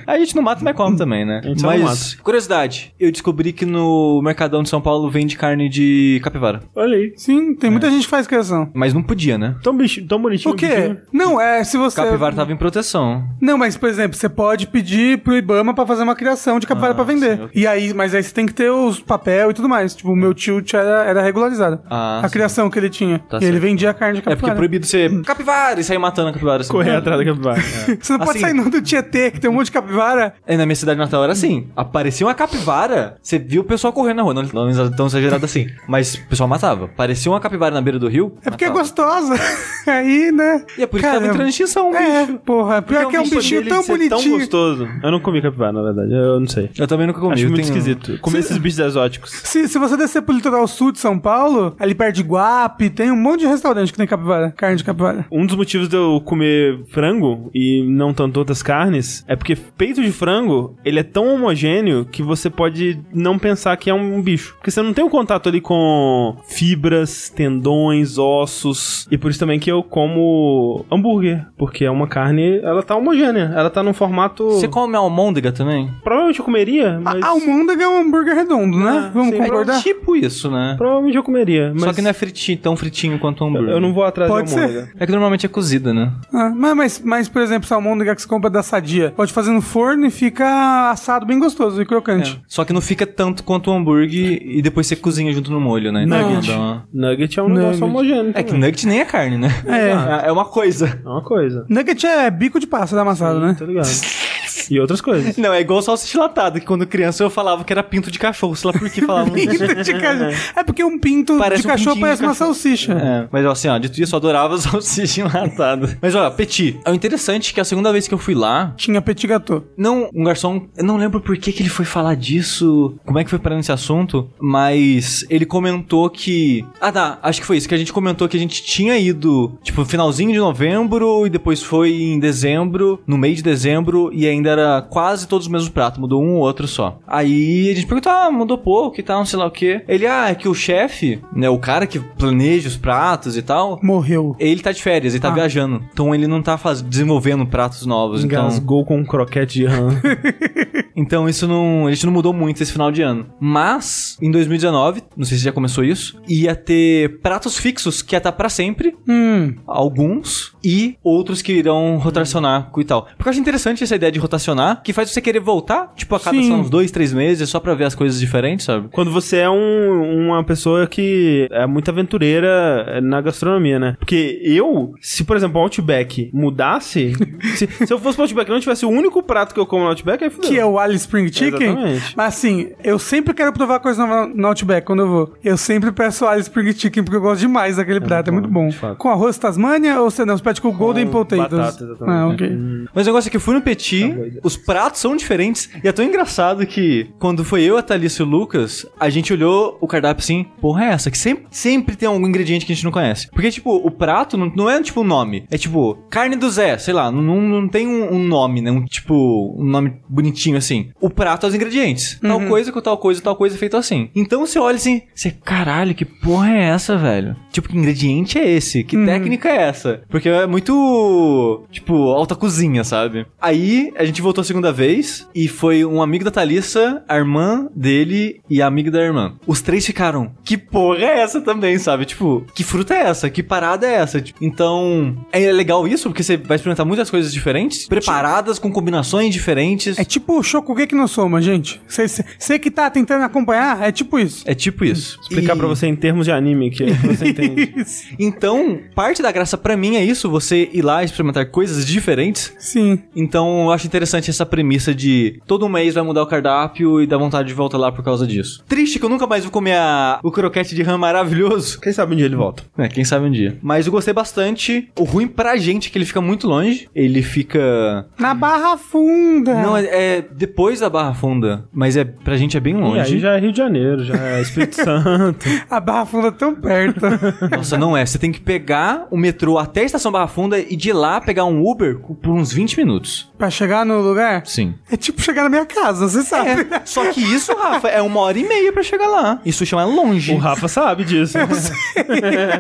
A 0.07 0.19
gente 0.19 0.35
não 0.35 0.43
mata, 0.43 0.63
mas 0.65 0.75
come 0.75 0.97
também, 0.97 1.25
né? 1.25 1.41
A 1.45 1.49
gente 1.49 1.61
só 1.61 1.71
não 1.71 1.85
Mas, 1.85 2.15
curiosidade, 2.15 2.95
eu 2.99 3.13
descobri 3.13 3.53
que 3.53 3.67
no 3.67 4.21
Mercadão 4.23 4.63
de 4.63 4.69
São 4.69 4.81
Paulo 4.81 5.11
vende 5.11 5.37
carne 5.37 5.69
de 5.69 6.21
capivara. 6.23 6.61
Olha 6.75 6.97
aí. 6.97 7.13
Sim, 7.17 7.55
tem 7.55 7.71
muita 7.71 7.91
gente 7.91 8.05
que 8.05 8.09
faz 8.11 8.27
criação. 8.27 8.71
Mas 8.75 8.95
não 8.95 9.03
podia, 9.03 9.37
né? 9.37 9.55
Tão, 9.63 9.77
bicho, 9.77 10.05
tão 10.07 10.21
bonitinho. 10.21 10.55
O 10.55 10.57
quê? 10.57 10.67
bichinho. 10.67 10.99
Não, 11.13 11.41
é, 11.41 11.63
se 11.63 11.77
você. 11.77 11.97
capivara 11.97 12.35
tava 12.35 12.53
em 12.53 12.57
proteção. 12.57 13.23
Não, 13.41 13.59
mas, 13.59 13.77
por 13.77 13.89
exemplo, 13.89 14.17
você 14.17 14.29
pode 14.29 14.67
pedir 14.67 15.19
pro 15.19 15.37
Ibama 15.37 15.75
pra 15.75 15.87
fazer 15.87 16.03
uma 16.03 16.15
criação 16.17 16.59
de 16.59 16.67
capivara 16.67 16.80
Ah, 16.89 16.95
pra 16.95 17.05
vender. 17.05 17.37
sim, 17.37 17.43
ok. 17.45 17.63
E 17.63 17.67
aí, 17.67 17.95
mas 17.95 18.15
aí 18.15 18.23
você 18.23 18.33
tem 18.33 18.47
que 18.47 18.53
ter 18.55 18.71
os 18.71 19.01
papel 19.01 19.51
e 19.51 19.55
tudo 19.55 19.69
mais. 19.69 19.95
Tipo, 19.95 20.13
o 20.13 20.17
meu 20.17 20.33
tio 20.35 20.61
tinha- 20.63 20.81
era, 20.83 21.05
era 21.05 21.23
regularizado. 21.23 21.81
Ah, 21.89 22.21
a 22.23 22.29
sim. 22.29 22.33
criação 22.33 22.71
que 22.71 22.79
ele 22.79 22.89
tinha. 22.91 23.19
Tá 23.19 23.37
e 23.39 23.45
ele 23.45 23.53
certo. 23.53 23.63
vendia 23.63 23.95
carne 23.95 24.15
de 24.15 24.19
É 24.21 24.23
porque 24.23 24.33
é 24.33 24.37
capivara. 24.37 24.57
proibido 24.57 24.87
ser 24.87 25.23
capivara 25.23 25.81
e 25.81 25.85
sair 25.85 25.99
matando 25.99 26.29
a 26.29 26.33
capivara. 26.33 26.61
assim. 26.63 26.71
Correr 26.73 26.97
atrás 26.97 27.19
da 27.19 27.25
capivara. 27.25 27.61
Você 28.01 28.13
não 28.13 28.19
pode 28.21 28.31
Assim- 28.31 28.41
sair 28.41 28.55
não 28.55 28.69
do 28.71 28.81
Tietê, 28.83 29.31
que 29.31 29.41
tem 29.41 29.51
um 29.51 29.55
monte 29.55 29.67
de 29.67 29.73
capivara. 29.73 30.35
É, 30.47 30.57
na 30.57 30.65
minha 30.67 30.77
cidade 30.77 30.99
natal 30.99 31.23
era 31.23 31.33
assim. 31.33 31.69
Aparecia 31.77 32.27
uma 32.27 32.35
capivara, 32.35 33.17
você 33.23 33.39
viu 33.39 33.63
o 33.63 33.65
pessoal 33.65 33.93
correndo 33.93 34.17
na 34.19 34.23
rua. 34.23 34.35
Não, 34.35 34.43
não 34.43 34.69
exa- 34.69 34.91
tão 34.91 35.07
exagerado 35.07 35.45
assim. 35.45 35.67
Mas 35.89 36.15
o 36.15 36.27
pessoal 36.29 36.49
matava. 36.49 36.89
Parecia 36.89 37.31
uma 37.31 37.41
capivara 37.41 37.75
na 37.75 37.81
beira 37.81 37.99
do 37.99 38.09
rio. 38.09 38.35
É 38.45 38.51
porque 38.51 38.65
é 38.65 38.69
matava. 38.69 38.85
gostosa. 38.85 39.35
aí, 39.87 40.31
né? 40.33 40.65
E 40.79 40.83
é 40.83 40.87
por 40.87 40.99
isso 40.99 41.07
que 41.09 41.13
tava 41.15 41.27
entrando 41.27 41.47
em 41.47 41.51
extinção, 41.51 41.95
É, 41.95 42.27
bicho. 42.27 42.39
porra. 42.45 42.83
Pior 42.83 43.07
que 43.09 43.17
é 43.17 43.21
um 43.21 43.25
bicho 43.25 43.37
bichinho 43.37 43.67
tão 43.69 43.83
ser 43.83 43.99
tão 44.09 44.19
bonitinho. 44.19 44.39
gostoso. 44.39 44.89
Eu 45.03 45.11
não 45.11 45.21
comi 45.21 45.43
capivara, 45.43 45.73
na 45.73 45.83
verdade. 45.83 46.13
Eu 46.13 46.41
não 46.41 46.49
sei. 46.49 46.70
Eu 46.79 46.87
também 46.87 47.07
nunca 47.07 47.21
comi. 47.21 47.35
Acho 47.35 47.45
muito 47.45 47.57
tenho- 47.57 47.67
esquisito. 47.69 48.19
Comer 48.21 48.39
esses 48.41 48.59
bichos 48.59 48.79
exóticos. 48.79 49.31
Se, 49.31 49.69
se 49.69 49.79
você 49.79 49.97
descer 49.97 50.23
pro 50.23 50.35
litoral 50.35 50.67
sul 50.67 50.93
de 50.93 50.99
São 50.99 51.19
Paulo, 51.19 51.75
ali 51.79 51.95
perto 51.95 52.17
de 52.17 52.23
Guape, 52.23 52.91
tem 52.91 53.11
um 53.11 53.17
monte 53.17 53.41
de 53.41 53.47
restaurante 53.47 53.93
que 53.93 53.99
tem 53.99 54.07
capivara, 54.07 54.51
carne 54.57 54.77
de 54.77 54.85
capivara. 54.85 55.27
Um 55.31 55.47
dos 55.47 55.57
motivos 55.57 55.89
de 55.89 55.97
eu 55.97 56.21
comer 56.25 56.85
frango 56.91 57.51
e 57.55 57.85
não 57.89 58.13
tanto 58.13 58.39
outras 58.39 58.63
carnes 58.63 59.25
é 59.27 59.37
porque 59.37 59.57
peito 59.57 60.03
de 60.03 60.11
frango, 60.13 60.77
ele 60.85 60.99
é 61.01 61.03
tão 61.03 61.35
homogêneo 61.35 62.05
que 62.05 62.23
você 62.23 62.51
pode 62.51 63.01
não 63.13 63.39
pensar 63.39 63.77
que 63.77 63.89
é 63.91 63.95
um 63.95 64.21
bicho. 64.23 64.55
Porque 64.57 64.71
você 64.71 64.83
não 64.83 64.93
tem 64.93 65.05
um 65.05 65.09
contato 65.11 65.49
ali 65.49 65.61
com 65.61 66.37
fibras, 66.49 67.29
tendões, 67.31 68.19
ossos. 68.19 69.07
E 69.11 69.17
por 69.19 69.31
isso 69.31 69.41
também 69.41 69.59
que 69.59 69.71
eu 69.71 69.83
como 69.83 70.85
hambúrguer. 70.91 71.47
Porque 71.57 71.85
é 71.85 71.91
uma 71.91 72.07
carne, 72.07 72.59
ela 72.63 72.83
tá 72.83 72.97
homogênea. 72.97 73.53
Ela 73.55 73.71
tá 73.71 73.83
num 73.83 73.93
formato... 73.93 74.51
Você 74.51 74.69
come 74.69 74.97
almôndega 74.97 75.53
também? 75.53 75.91
Provavelmente 76.03 76.39
eu 76.39 76.45
comeria, 76.65 77.01
mas... 77.01 77.23
A 77.23 77.29
almôndega 77.29 77.85
é 77.85 77.89
um 77.89 78.01
hambúrguer 78.01 78.35
redondo, 78.35 78.79
né? 78.79 79.05
Ah, 79.07 79.11
Vamos 79.13 79.35
sim. 79.35 79.39
concordar? 79.43 79.79
É 79.79 79.83
tipo 79.83 80.17
isso, 80.17 80.51
né? 80.51 80.75
Provavelmente 80.77 81.17
eu 81.17 81.23
comeria, 81.23 81.71
mas... 81.73 81.83
Só 81.85 81.93
que 81.93 82.03
não 82.03 82.11
é 82.11 82.13
fritinho, 82.13 82.59
tão 82.59 82.77
fritinho 82.77 83.19
quanto 83.19 83.43
o 83.45 83.47
hambúrguer. 83.49 83.71
Eu 83.71 83.81
não 83.81 83.93
vou 83.93 84.05
atrás 84.05 84.31
Pode 84.31 84.55
da 84.55 84.61
almôndega. 84.61 84.91
É 84.99 85.07
que 85.07 85.13
normalmente 85.13 85.47
é 85.47 85.49
cozida, 85.49 85.93
né? 85.95 86.13
Ah, 86.33 86.51
mas, 86.55 86.75
mas, 86.77 87.01
mas, 87.05 87.29
por 87.29 87.43
exemplo, 87.43 87.65
essa 87.67 87.75
almôndega 87.75 88.15
que 88.15 88.23
você 88.23 88.29
compra 88.29 88.51
da 88.51 88.63
Sadia, 88.63 89.13
pode 89.17 89.33
fazer 89.33 89.51
no 89.51 89.61
forno 89.63 90.07
e 90.07 90.11
fica 90.11 90.91
assado 90.91 91.27
bem 91.27 91.39
gostoso 91.39 91.81
e 91.81 91.87
crocante. 91.87 92.41
Só 92.47 92.65
que 92.65 92.73
não 92.73 92.81
fica 92.81 93.07
tanto 93.07 93.43
quanto 93.45 93.71
o 93.71 93.75
hambúrguer 93.75 94.41
e 94.43 94.61
depois 94.63 94.87
você 94.87 94.97
cozinha 94.97 95.33
junto 95.33 95.51
no 95.51 95.61
molho, 95.61 95.93
né? 95.93 96.05
Então 96.05 96.31
Nugget. 96.35 96.51
uma- 96.53 96.85
Nugget 96.93 97.39
é 97.39 97.43
um 97.43 97.49
Nugget. 97.49 97.65
negócio 97.65 97.87
homogêneo 97.87 98.33
É 98.35 98.43
que 98.43 98.53
nugget 98.55 98.87
nem 98.87 99.01
é 99.01 99.05
carne, 99.05 99.37
né? 99.39 99.49
É. 99.67 100.29
É 100.29 100.33
uma 100.33 100.45
coisa. 100.45 101.01
É 101.05 101.09
uma 101.09 101.23
coisa. 101.23 101.65
Nugget 101.69 102.07
é 102.07 102.31
bico 102.31 102.59
de 102.61 102.67
pássaro 102.67 103.03
amassado, 103.03 103.41
né? 103.41 103.57
Tá 103.59 103.65
ligado? 103.65 103.89
E 104.71 104.79
outras 104.81 105.01
coisas. 105.01 105.37
Não, 105.37 105.53
é 105.53 105.61
igual 105.61 105.83
salsicha 105.83 106.19
latada, 106.19 106.61
que 106.61 106.67
quando 106.67 106.87
criança 106.87 107.23
eu 107.25 107.31
falava 107.31 107.65
que 107.65 107.73
era 107.73 107.83
pinto 107.83 108.11
de 108.11 108.19
cachorro, 108.19 108.55
sei 108.55 108.71
lá 108.71 108.79
por 108.79 108.89
que 108.91 109.01
falavam 109.01 109.37
isso. 109.37 109.59
Pinto 109.59 109.83
de 109.83 109.93
cachorro. 109.95 110.33
É 110.57 110.63
porque 110.65 110.85
um 110.85 110.99
pinto 110.99 111.37
Parece 111.39 111.63
de 111.63 111.69
um 111.69 111.71
cachorro 111.71 112.01
parece 112.01 112.21
de 112.21 112.27
uma 112.27 112.33
cachorro. 112.33 112.55
salsicha. 112.55 112.93
É, 112.93 113.29
mas 113.31 113.45
assim, 113.47 113.69
ó, 113.69 113.79
dito 113.79 114.01
isso, 114.01 114.15
eu 114.15 114.19
adorava 114.19 114.57
salsicha 114.59 115.23
enlatada. 115.23 115.99
Mas 116.01 116.15
olha, 116.15 116.31
Petit, 116.31 116.79
é 116.85 116.91
o 116.91 116.95
interessante 116.95 117.53
que 117.53 117.61
a 117.61 117.65
segunda 117.65 117.93
vez 117.93 118.07
que 118.07 118.15
eu 118.15 118.19
fui 118.19 118.35
lá, 118.35 118.73
Tinha 118.77 119.01
petit 119.03 119.27
gâteau. 119.27 119.65
não, 119.77 120.09
um 120.15 120.25
garçom, 120.25 120.67
eu 120.77 120.85
não 120.85 120.97
lembro 120.97 121.21
por 121.21 121.37
que, 121.37 121.53
que 121.53 121.63
ele 121.63 121.69
foi 121.71 121.85
falar 121.85 122.15
disso, 122.15 122.95
como 123.05 123.19
é 123.19 123.25
que 123.25 123.31
foi 123.31 123.39
parar 123.39 123.57
nesse 123.57 123.73
assunto, 123.73 124.31
mas 124.41 125.25
ele 125.31 125.45
comentou 125.47 126.09
que. 126.11 126.65
Ah, 126.81 126.93
tá, 126.93 127.19
acho 127.23 127.41
que 127.41 127.47
foi 127.47 127.57
isso, 127.57 127.69
que 127.69 127.75
a 127.75 127.79
gente 127.79 127.93
comentou 127.93 128.29
que 128.29 128.37
a 128.37 128.41
gente 128.41 128.63
tinha 128.63 128.97
ido, 128.99 129.59
tipo, 129.63 129.85
finalzinho 129.85 130.33
de 130.33 130.39
novembro 130.39 131.27
e 131.27 131.31
depois 131.31 131.63
foi 131.63 131.91
em 131.93 132.19
dezembro, 132.19 133.01
no 133.07 133.17
meio 133.19 133.35
de 133.35 133.43
dezembro, 133.43 134.11
e 134.13 134.27
ainda 134.27 134.51
era 134.51 134.60
quase 134.91 135.27
todos 135.29 135.47
os 135.47 135.53
mesmos 135.53 135.69
pratos, 135.71 135.99
mudou 136.01 136.23
um 136.23 136.35
ou 136.37 136.41
outro 136.41 136.67
só. 136.67 136.99
Aí 137.07 137.69
a 137.71 137.75
gente 137.75 137.87
perguntou, 137.87 138.13
ah, 138.13 138.31
mudou 138.31 138.59
pouco 138.59 138.99
e 139.01 139.03
tal, 139.03 139.19
não 139.19 139.25
sei 139.27 139.39
lá 139.39 139.47
o 139.47 139.51
que. 139.51 139.83
Ele, 139.89 140.07
ah, 140.07 140.29
é 140.31 140.35
que 140.35 140.49
o 140.49 140.55
chefe, 140.55 141.21
né, 141.35 141.49
o 141.49 141.59
cara 141.59 141.87
que 141.87 141.99
planeja 141.99 142.69
os 142.69 142.77
pratos 142.77 143.37
e 143.37 143.43
tal, 143.43 143.79
Morreu. 143.83 144.35
ele 144.39 144.61
tá 144.61 144.73
de 144.73 144.83
férias, 144.83 145.15
ele 145.15 145.23
tá 145.23 145.29
Ah. 145.29 145.35
viajando. 145.35 145.83
Então 145.93 146.15
ele 146.15 146.27
não 146.27 146.43
tá 146.43 146.57
faz... 146.59 146.83
desenvolvendo 146.83 147.47
pratos 147.47 147.85
novos. 147.87 148.25
Então, 148.25 148.41
Engasgou 148.47 148.85
com 148.85 148.99
um 148.99 149.05
croquete 149.05 149.61
de 149.61 149.67
rã. 149.67 149.89
então 150.97 151.29
isso 151.29 151.47
não. 151.47 151.87
A 151.87 151.91
gente 151.93 152.07
não 152.07 152.13
mudou 152.13 152.33
muito 152.33 152.63
esse 152.63 152.73
final 152.73 152.91
de 152.91 153.03
ano. 153.03 153.27
Mas, 153.41 154.17
em 154.21 154.31
2019, 154.31 155.03
não 155.17 155.25
sei 155.25 155.39
se 155.39 155.45
já 155.45 155.53
começou 155.53 155.85
isso, 155.85 156.21
ia 156.29 156.55
ter 156.55 157.21
pratos 157.21 157.57
fixos 157.59 158.03
que 158.03 158.15
ia 158.15 158.19
estar 158.19 158.33
pra 158.33 158.49
sempre. 158.49 158.97
Hum. 159.09 159.55
Alguns. 159.67 160.53
E 160.63 160.97
outros 161.03 161.43
que 161.43 161.53
irão 161.53 161.99
rotacionar 161.99 162.71
e 162.77 162.85
tal. 162.85 163.03
Porque 163.17 163.29
eu 163.29 163.31
acho 163.31 163.41
interessante 163.41 163.83
essa 163.85 163.95
ideia 163.97 164.13
de 164.13 164.19
rotacionar, 164.19 164.41
que 164.83 164.93
faz 164.93 165.11
você 165.11 165.21
querer 165.21 165.41
voltar, 165.41 165.93
tipo, 165.97 166.15
a 166.15 166.21
cada 166.21 166.37
Sim. 166.37 166.53
uns 166.53 166.71
dois, 166.71 166.91
três 166.91 167.13
meses, 167.13 167.49
só 167.49 167.59
pra 167.61 167.75
ver 167.75 167.85
as 167.85 167.95
coisas 167.95 168.19
diferentes, 168.21 168.65
sabe? 168.67 168.89
Quando 168.93 169.11
você 169.11 169.39
é 169.39 169.51
um- 169.51 170.29
uma 170.29 170.45
pessoa 170.45 170.87
que 170.87 171.49
é 171.51 171.67
muito 171.67 171.91
aventureira 171.91 173.01
na 173.03 173.21
gastronomia, 173.21 173.79
né? 173.79 173.97
Porque 173.99 174.41
eu, 174.45 174.95
se 175.01 175.25
por 175.25 175.37
exemplo 175.37 175.59
o 175.61 175.63
Outback 175.65 176.31
mudasse, 176.33 177.13
se, 177.57 177.67
se 177.87 177.93
eu 177.93 177.99
fosse 177.99 178.17
pro 178.17 178.25
Outback 178.25 178.51
e 178.51 178.53
não 178.53 178.61
tivesse 178.61 178.85
o 178.85 178.89
único 178.91 179.23
prato 179.23 179.55
que 179.55 179.61
eu 179.61 179.67
como 179.67 179.85
no 179.85 179.91
Outback, 179.91 180.25
aí 180.25 180.31
fudeu. 180.31 180.51
Que 180.51 180.59
é 180.59 180.65
o 180.65 180.79
Alice 180.79 181.05
Spring 181.05 181.33
Chicken. 181.33 181.69
Exatamente. 181.71 182.15
Mas 182.17 182.27
assim, 182.35 182.71
eu 182.85 182.99
sempre 182.99 183.35
quero 183.35 183.53
provar 183.53 183.81
coisa 183.81 184.07
nova 184.07 184.27
no 184.27 184.47
Outback 184.49 184.87
quando 184.87 185.01
eu 185.01 185.09
vou. 185.09 185.35
Eu 185.43 185.57
sempre 185.57 185.91
peço 185.93 186.27
Alice 186.27 186.49
Spring 186.49 186.73
Chicken 186.73 187.03
porque 187.05 187.17
eu 187.17 187.21
gosto 187.21 187.41
demais 187.41 187.77
daquele 187.77 188.01
prato, 188.01 188.29
é 188.29 188.33
bom, 188.33 188.41
muito 188.41 188.81
bom. 188.81 188.95
Com 188.97 189.09
arroz 189.09 189.39
Tasmania 189.39 190.01
ou 190.01 190.11
você 190.11 190.25
não? 190.25 190.37
Você 190.37 190.43
pede 190.43 190.61
com, 190.61 190.71
Golden 190.73 191.07
Potatoes? 191.09 191.51
batata, 191.51 191.85
exatamente. 191.85 192.11
Ah, 192.19 192.27
ok. 192.29 192.59
Mas 192.95 193.07
o 193.07 193.11
negócio 193.11 193.29
é 193.29 193.31
que 193.31 193.37
eu 193.37 193.41
fui 193.41 193.55
no 193.55 193.61
Petit, 193.63 194.15
os 194.43 194.57
pratos 194.57 195.01
são 195.01 195.17
diferentes, 195.17 195.71
e 195.83 195.89
é 195.89 195.93
tão 195.93 196.05
engraçado 196.05 196.67
que 196.67 197.11
quando 197.19 197.45
foi 197.45 197.63
eu, 197.63 197.77
a 197.77 197.83
Thalissa 197.83 198.23
e 198.23 198.27
o 198.27 198.29
Lucas, 198.29 198.87
a 198.99 199.09
gente 199.09 199.33
olhou 199.33 199.77
o 199.81 199.87
cardápio 199.87 200.23
assim, 200.23 200.47
porra, 200.61 200.85
é 200.85 200.89
essa? 200.93 201.11
Que 201.11 201.19
sempre, 201.19 201.47
sempre 201.51 201.97
tem 201.97 202.09
algum 202.09 202.27
ingrediente 202.27 202.67
que 202.67 202.73
a 202.73 202.75
gente 202.75 202.85
não 202.85 202.93
conhece. 202.93 203.29
Porque, 203.31 203.51
tipo, 203.51 203.75
o 203.75 203.91
prato 203.91 204.37
não, 204.37 204.53
não 204.55 204.71
é 204.71 204.83
tipo 204.83 205.01
um 205.01 205.05
nome, 205.05 205.45
é 205.51 205.59
tipo, 205.59 205.95
carne 206.09 206.37
do 206.37 206.51
Zé, 206.51 206.79
sei 206.79 206.95
lá, 206.95 207.11
não, 207.11 207.41
não, 207.41 207.69
tem 207.69 207.87
um, 207.87 208.15
um 208.15 208.25
nome, 208.25 208.61
né? 208.61 208.71
Um 208.71 208.85
tipo, 208.85 209.57
um 209.59 209.65
nome 209.65 209.95
bonitinho 210.09 210.57
assim. 210.57 210.91
O 211.01 211.11
prato 211.11 211.47
é 211.47 211.49
os 211.49 211.55
ingredientes. 211.55 212.19
Tal 212.21 212.41
coisa 212.47 212.73
com 212.73 212.81
tal 212.81 212.99
coisa, 212.99 213.21
tal 213.21 213.37
coisa 213.37 213.57
feito 213.57 213.77
assim. 213.77 214.11
Então 214.15 214.47
você 214.47 214.59
olha 214.59 214.77
assim, 214.77 215.03
você, 215.15 215.31
caralho, 215.31 215.95
que 215.95 216.05
porra 216.05 216.51
é 216.51 216.63
essa, 216.71 216.97
velho? 216.97 217.37
Tipo, 217.51 217.69
que 217.69 217.77
ingrediente 217.77 218.39
é 218.39 218.49
esse? 218.49 218.85
Que 218.85 218.97
técnica 219.05 219.49
é 219.49 219.63
essa? 219.63 220.03
Porque 220.09 220.29
é 220.29 220.47
muito, 220.47 221.65
tipo, 221.71 221.95
alta 222.11 222.35
cozinha, 222.35 222.85
sabe? 222.85 223.27
Aí 223.41 223.93
a 223.97 224.05
gente 224.05 224.20
voltou 224.23 224.43
a 224.43 224.45
segunda 224.45 224.73
vez 224.73 225.27
e 225.35 225.49
foi 225.49 225.85
um 225.85 226.03
amigo 226.03 226.25
da 226.25 226.31
Thalissa, 226.31 227.03
a 227.09 227.17
irmã 227.17 227.69
dele 227.75 228.41
e 228.49 228.61
a 228.63 228.67
amiga 228.67 228.91
da 228.91 229.01
irmã. 229.01 229.35
Os 229.47 229.61
três 229.63 229.85
ficaram, 229.87 230.33
que 230.45 230.57
porra 230.57 230.99
é 231.05 231.21
essa 231.21 231.41
também, 231.41 231.79
sabe? 231.79 232.05
Tipo, 232.05 232.45
que 232.55 232.63
fruta 232.65 232.95
é 232.95 233.01
essa? 233.03 233.29
Que 233.31 233.43
parada 233.43 233.87
é 233.87 233.95
essa? 233.95 234.21
Tipo, 234.21 234.39
Então, 234.45 235.17
é 235.33 235.51
legal 235.53 235.87
isso, 235.87 236.09
porque 236.09 236.23
você 236.23 236.37
vai 236.37 236.57
experimentar 236.57 236.85
muitas 236.87 237.11
coisas 237.11 237.33
diferentes, 237.33 237.87
preparadas 237.87 238.59
com 238.59 238.71
combinações 238.71 239.33
diferentes. 239.33 239.99
É 239.99 240.05
tipo 240.05 240.39
o 240.39 240.43
Shokugeki 240.43 240.95
no 240.95 241.07
Soma, 241.09 241.41
gente. 241.41 241.81
Você 241.89 242.59
que 242.59 242.71
tá 242.71 242.89
tentando 242.91 243.23
acompanhar, 243.25 243.83
é 243.83 243.93
tipo 243.93 244.19
isso. 244.19 244.43
É 244.47 244.55
tipo 244.55 244.85
isso. 244.85 245.19
Explicar 245.23 245.55
E- 245.55 245.59
pra 245.59 245.67
você 245.67 245.87
em 245.87 245.97
termos 245.97 246.27
de 246.27 246.33
anime 246.33 246.71
que 246.71 246.85
você 246.93 247.29
entende. 247.31 247.75
Então, 248.19 248.81
parte 248.95 249.23
da 249.23 249.31
graça 249.33 249.57
pra 249.57 249.77
mim 249.77 249.97
é 249.97 250.05
isso, 250.05 250.29
você 250.31 250.69
ir 250.73 250.83
lá 250.83 251.03
experimentar 251.05 251.47
coisas 251.51 251.87
diferentes. 251.87 252.53
Sim. 252.59 252.99
Então, 253.15 253.65
eu 253.65 253.71
acho 253.73 253.87
interessante 253.87 254.10
essa 254.19 254.45
premissa 254.45 254.93
de 254.95 255.41
todo 255.47 255.69
mês 255.69 255.95
vai 255.95 256.03
mudar 256.03 256.23
o 256.23 256.27
cardápio 256.27 257.01
e 257.01 257.07
dá 257.07 257.17
vontade 257.17 257.49
de 257.49 257.55
voltar 257.55 257.79
lá 257.79 257.93
por 257.93 258.03
causa 258.05 258.27
disso. 258.27 258.65
Triste 258.69 258.99
que 258.99 259.05
eu 259.05 259.09
nunca 259.09 259.27
mais 259.27 259.45
vou 259.45 259.53
comer 259.53 259.75
a- 259.77 260.19
o 260.23 260.31
croquete 260.31 260.75
de 260.75 260.83
rã 260.83 260.97
maravilhoso. 260.99 261.81
Quem 261.81 261.93
sabe 261.93 262.15
um 262.15 262.17
dia 262.17 262.27
ele 262.27 262.37
volta. 262.37 262.63
É, 262.79 262.89
quem 262.89 263.05
sabe 263.05 263.27
um 263.27 263.31
dia. 263.31 263.57
Mas 263.63 263.87
eu 263.87 263.93
gostei 263.93 264.13
bastante. 264.15 264.89
O 264.99 265.05
ruim 265.05 265.27
pra 265.29 265.57
gente 265.57 265.89
é 265.89 265.93
que 265.93 265.99
ele 265.99 266.05
fica 266.05 266.21
muito 266.21 266.47
longe. 266.49 266.89
Ele 266.95 267.23
fica. 267.23 268.07
Na 268.19 268.35
Barra 268.35 268.77
Funda. 268.77 269.55
Não, 269.63 269.77
é, 269.77 269.85
é 270.19 270.23
depois 270.33 270.81
da 270.81 270.89
Barra 270.91 271.15
Funda. 271.15 271.65
Mas 271.73 271.97
é 271.97 272.05
pra 272.05 272.37
gente 272.37 272.57
é 272.57 272.61
bem 272.61 272.75
E 272.77 272.81
longe. 272.81 273.01
aí 273.15 273.19
já 273.19 273.37
é 273.37 273.41
Rio 273.41 273.53
de 273.53 273.59
Janeiro, 273.59 274.05
já 274.05 274.15
é 274.17 274.41
Espírito 274.41 274.77
Santo. 274.83 275.47
A 275.71 275.81
Barra 275.81 276.07
Funda 276.07 276.29
é 276.29 276.33
tão 276.33 276.55
perto. 276.55 277.01
Nossa, 277.51 277.77
não 277.77 277.97
é. 277.97 278.05
Você 278.05 278.19
tem 278.19 278.33
que 278.33 278.41
pegar 278.41 279.07
o 279.11 279.17
metrô 279.17 279.59
até 279.59 279.83
a 279.83 279.85
estação 279.85 280.13
Barra 280.13 280.27
Funda 280.29 280.59
e 280.59 280.77
de 280.77 280.93
lá 280.93 281.21
pegar 281.21 281.45
um 281.45 281.63
Uber 281.67 281.99
por 281.99 282.31
uns 282.33 282.53
20 282.53 282.77
minutos. 282.79 283.31
pra 283.39 283.51
chegar 283.51 283.85
no 283.87 284.00
lugar? 284.01 284.47
Sim. 284.47 284.75
É 284.91 284.97
tipo 284.97 285.21
chegar 285.23 285.43
na 285.45 285.49
minha 285.49 285.67
casa, 285.67 286.09
você 286.09 286.23
sabe. 286.23 286.51
É, 286.71 286.83
só 286.85 287.11
que 287.13 287.21
isso, 287.21 287.55
Rafa, 287.57 287.89
é 287.89 288.01
uma 288.03 288.21
hora 288.21 288.39
e 288.39 288.47
meia 288.47 288.73
pra 288.73 288.83
chegar 288.83 289.07
lá. 289.09 289.41
Isso 289.45 289.65
chama 289.67 289.85
longe. 289.85 290.33
O 290.33 290.39
Rafa 290.39 290.69
sabe 290.69 291.05
disso. 291.05 291.39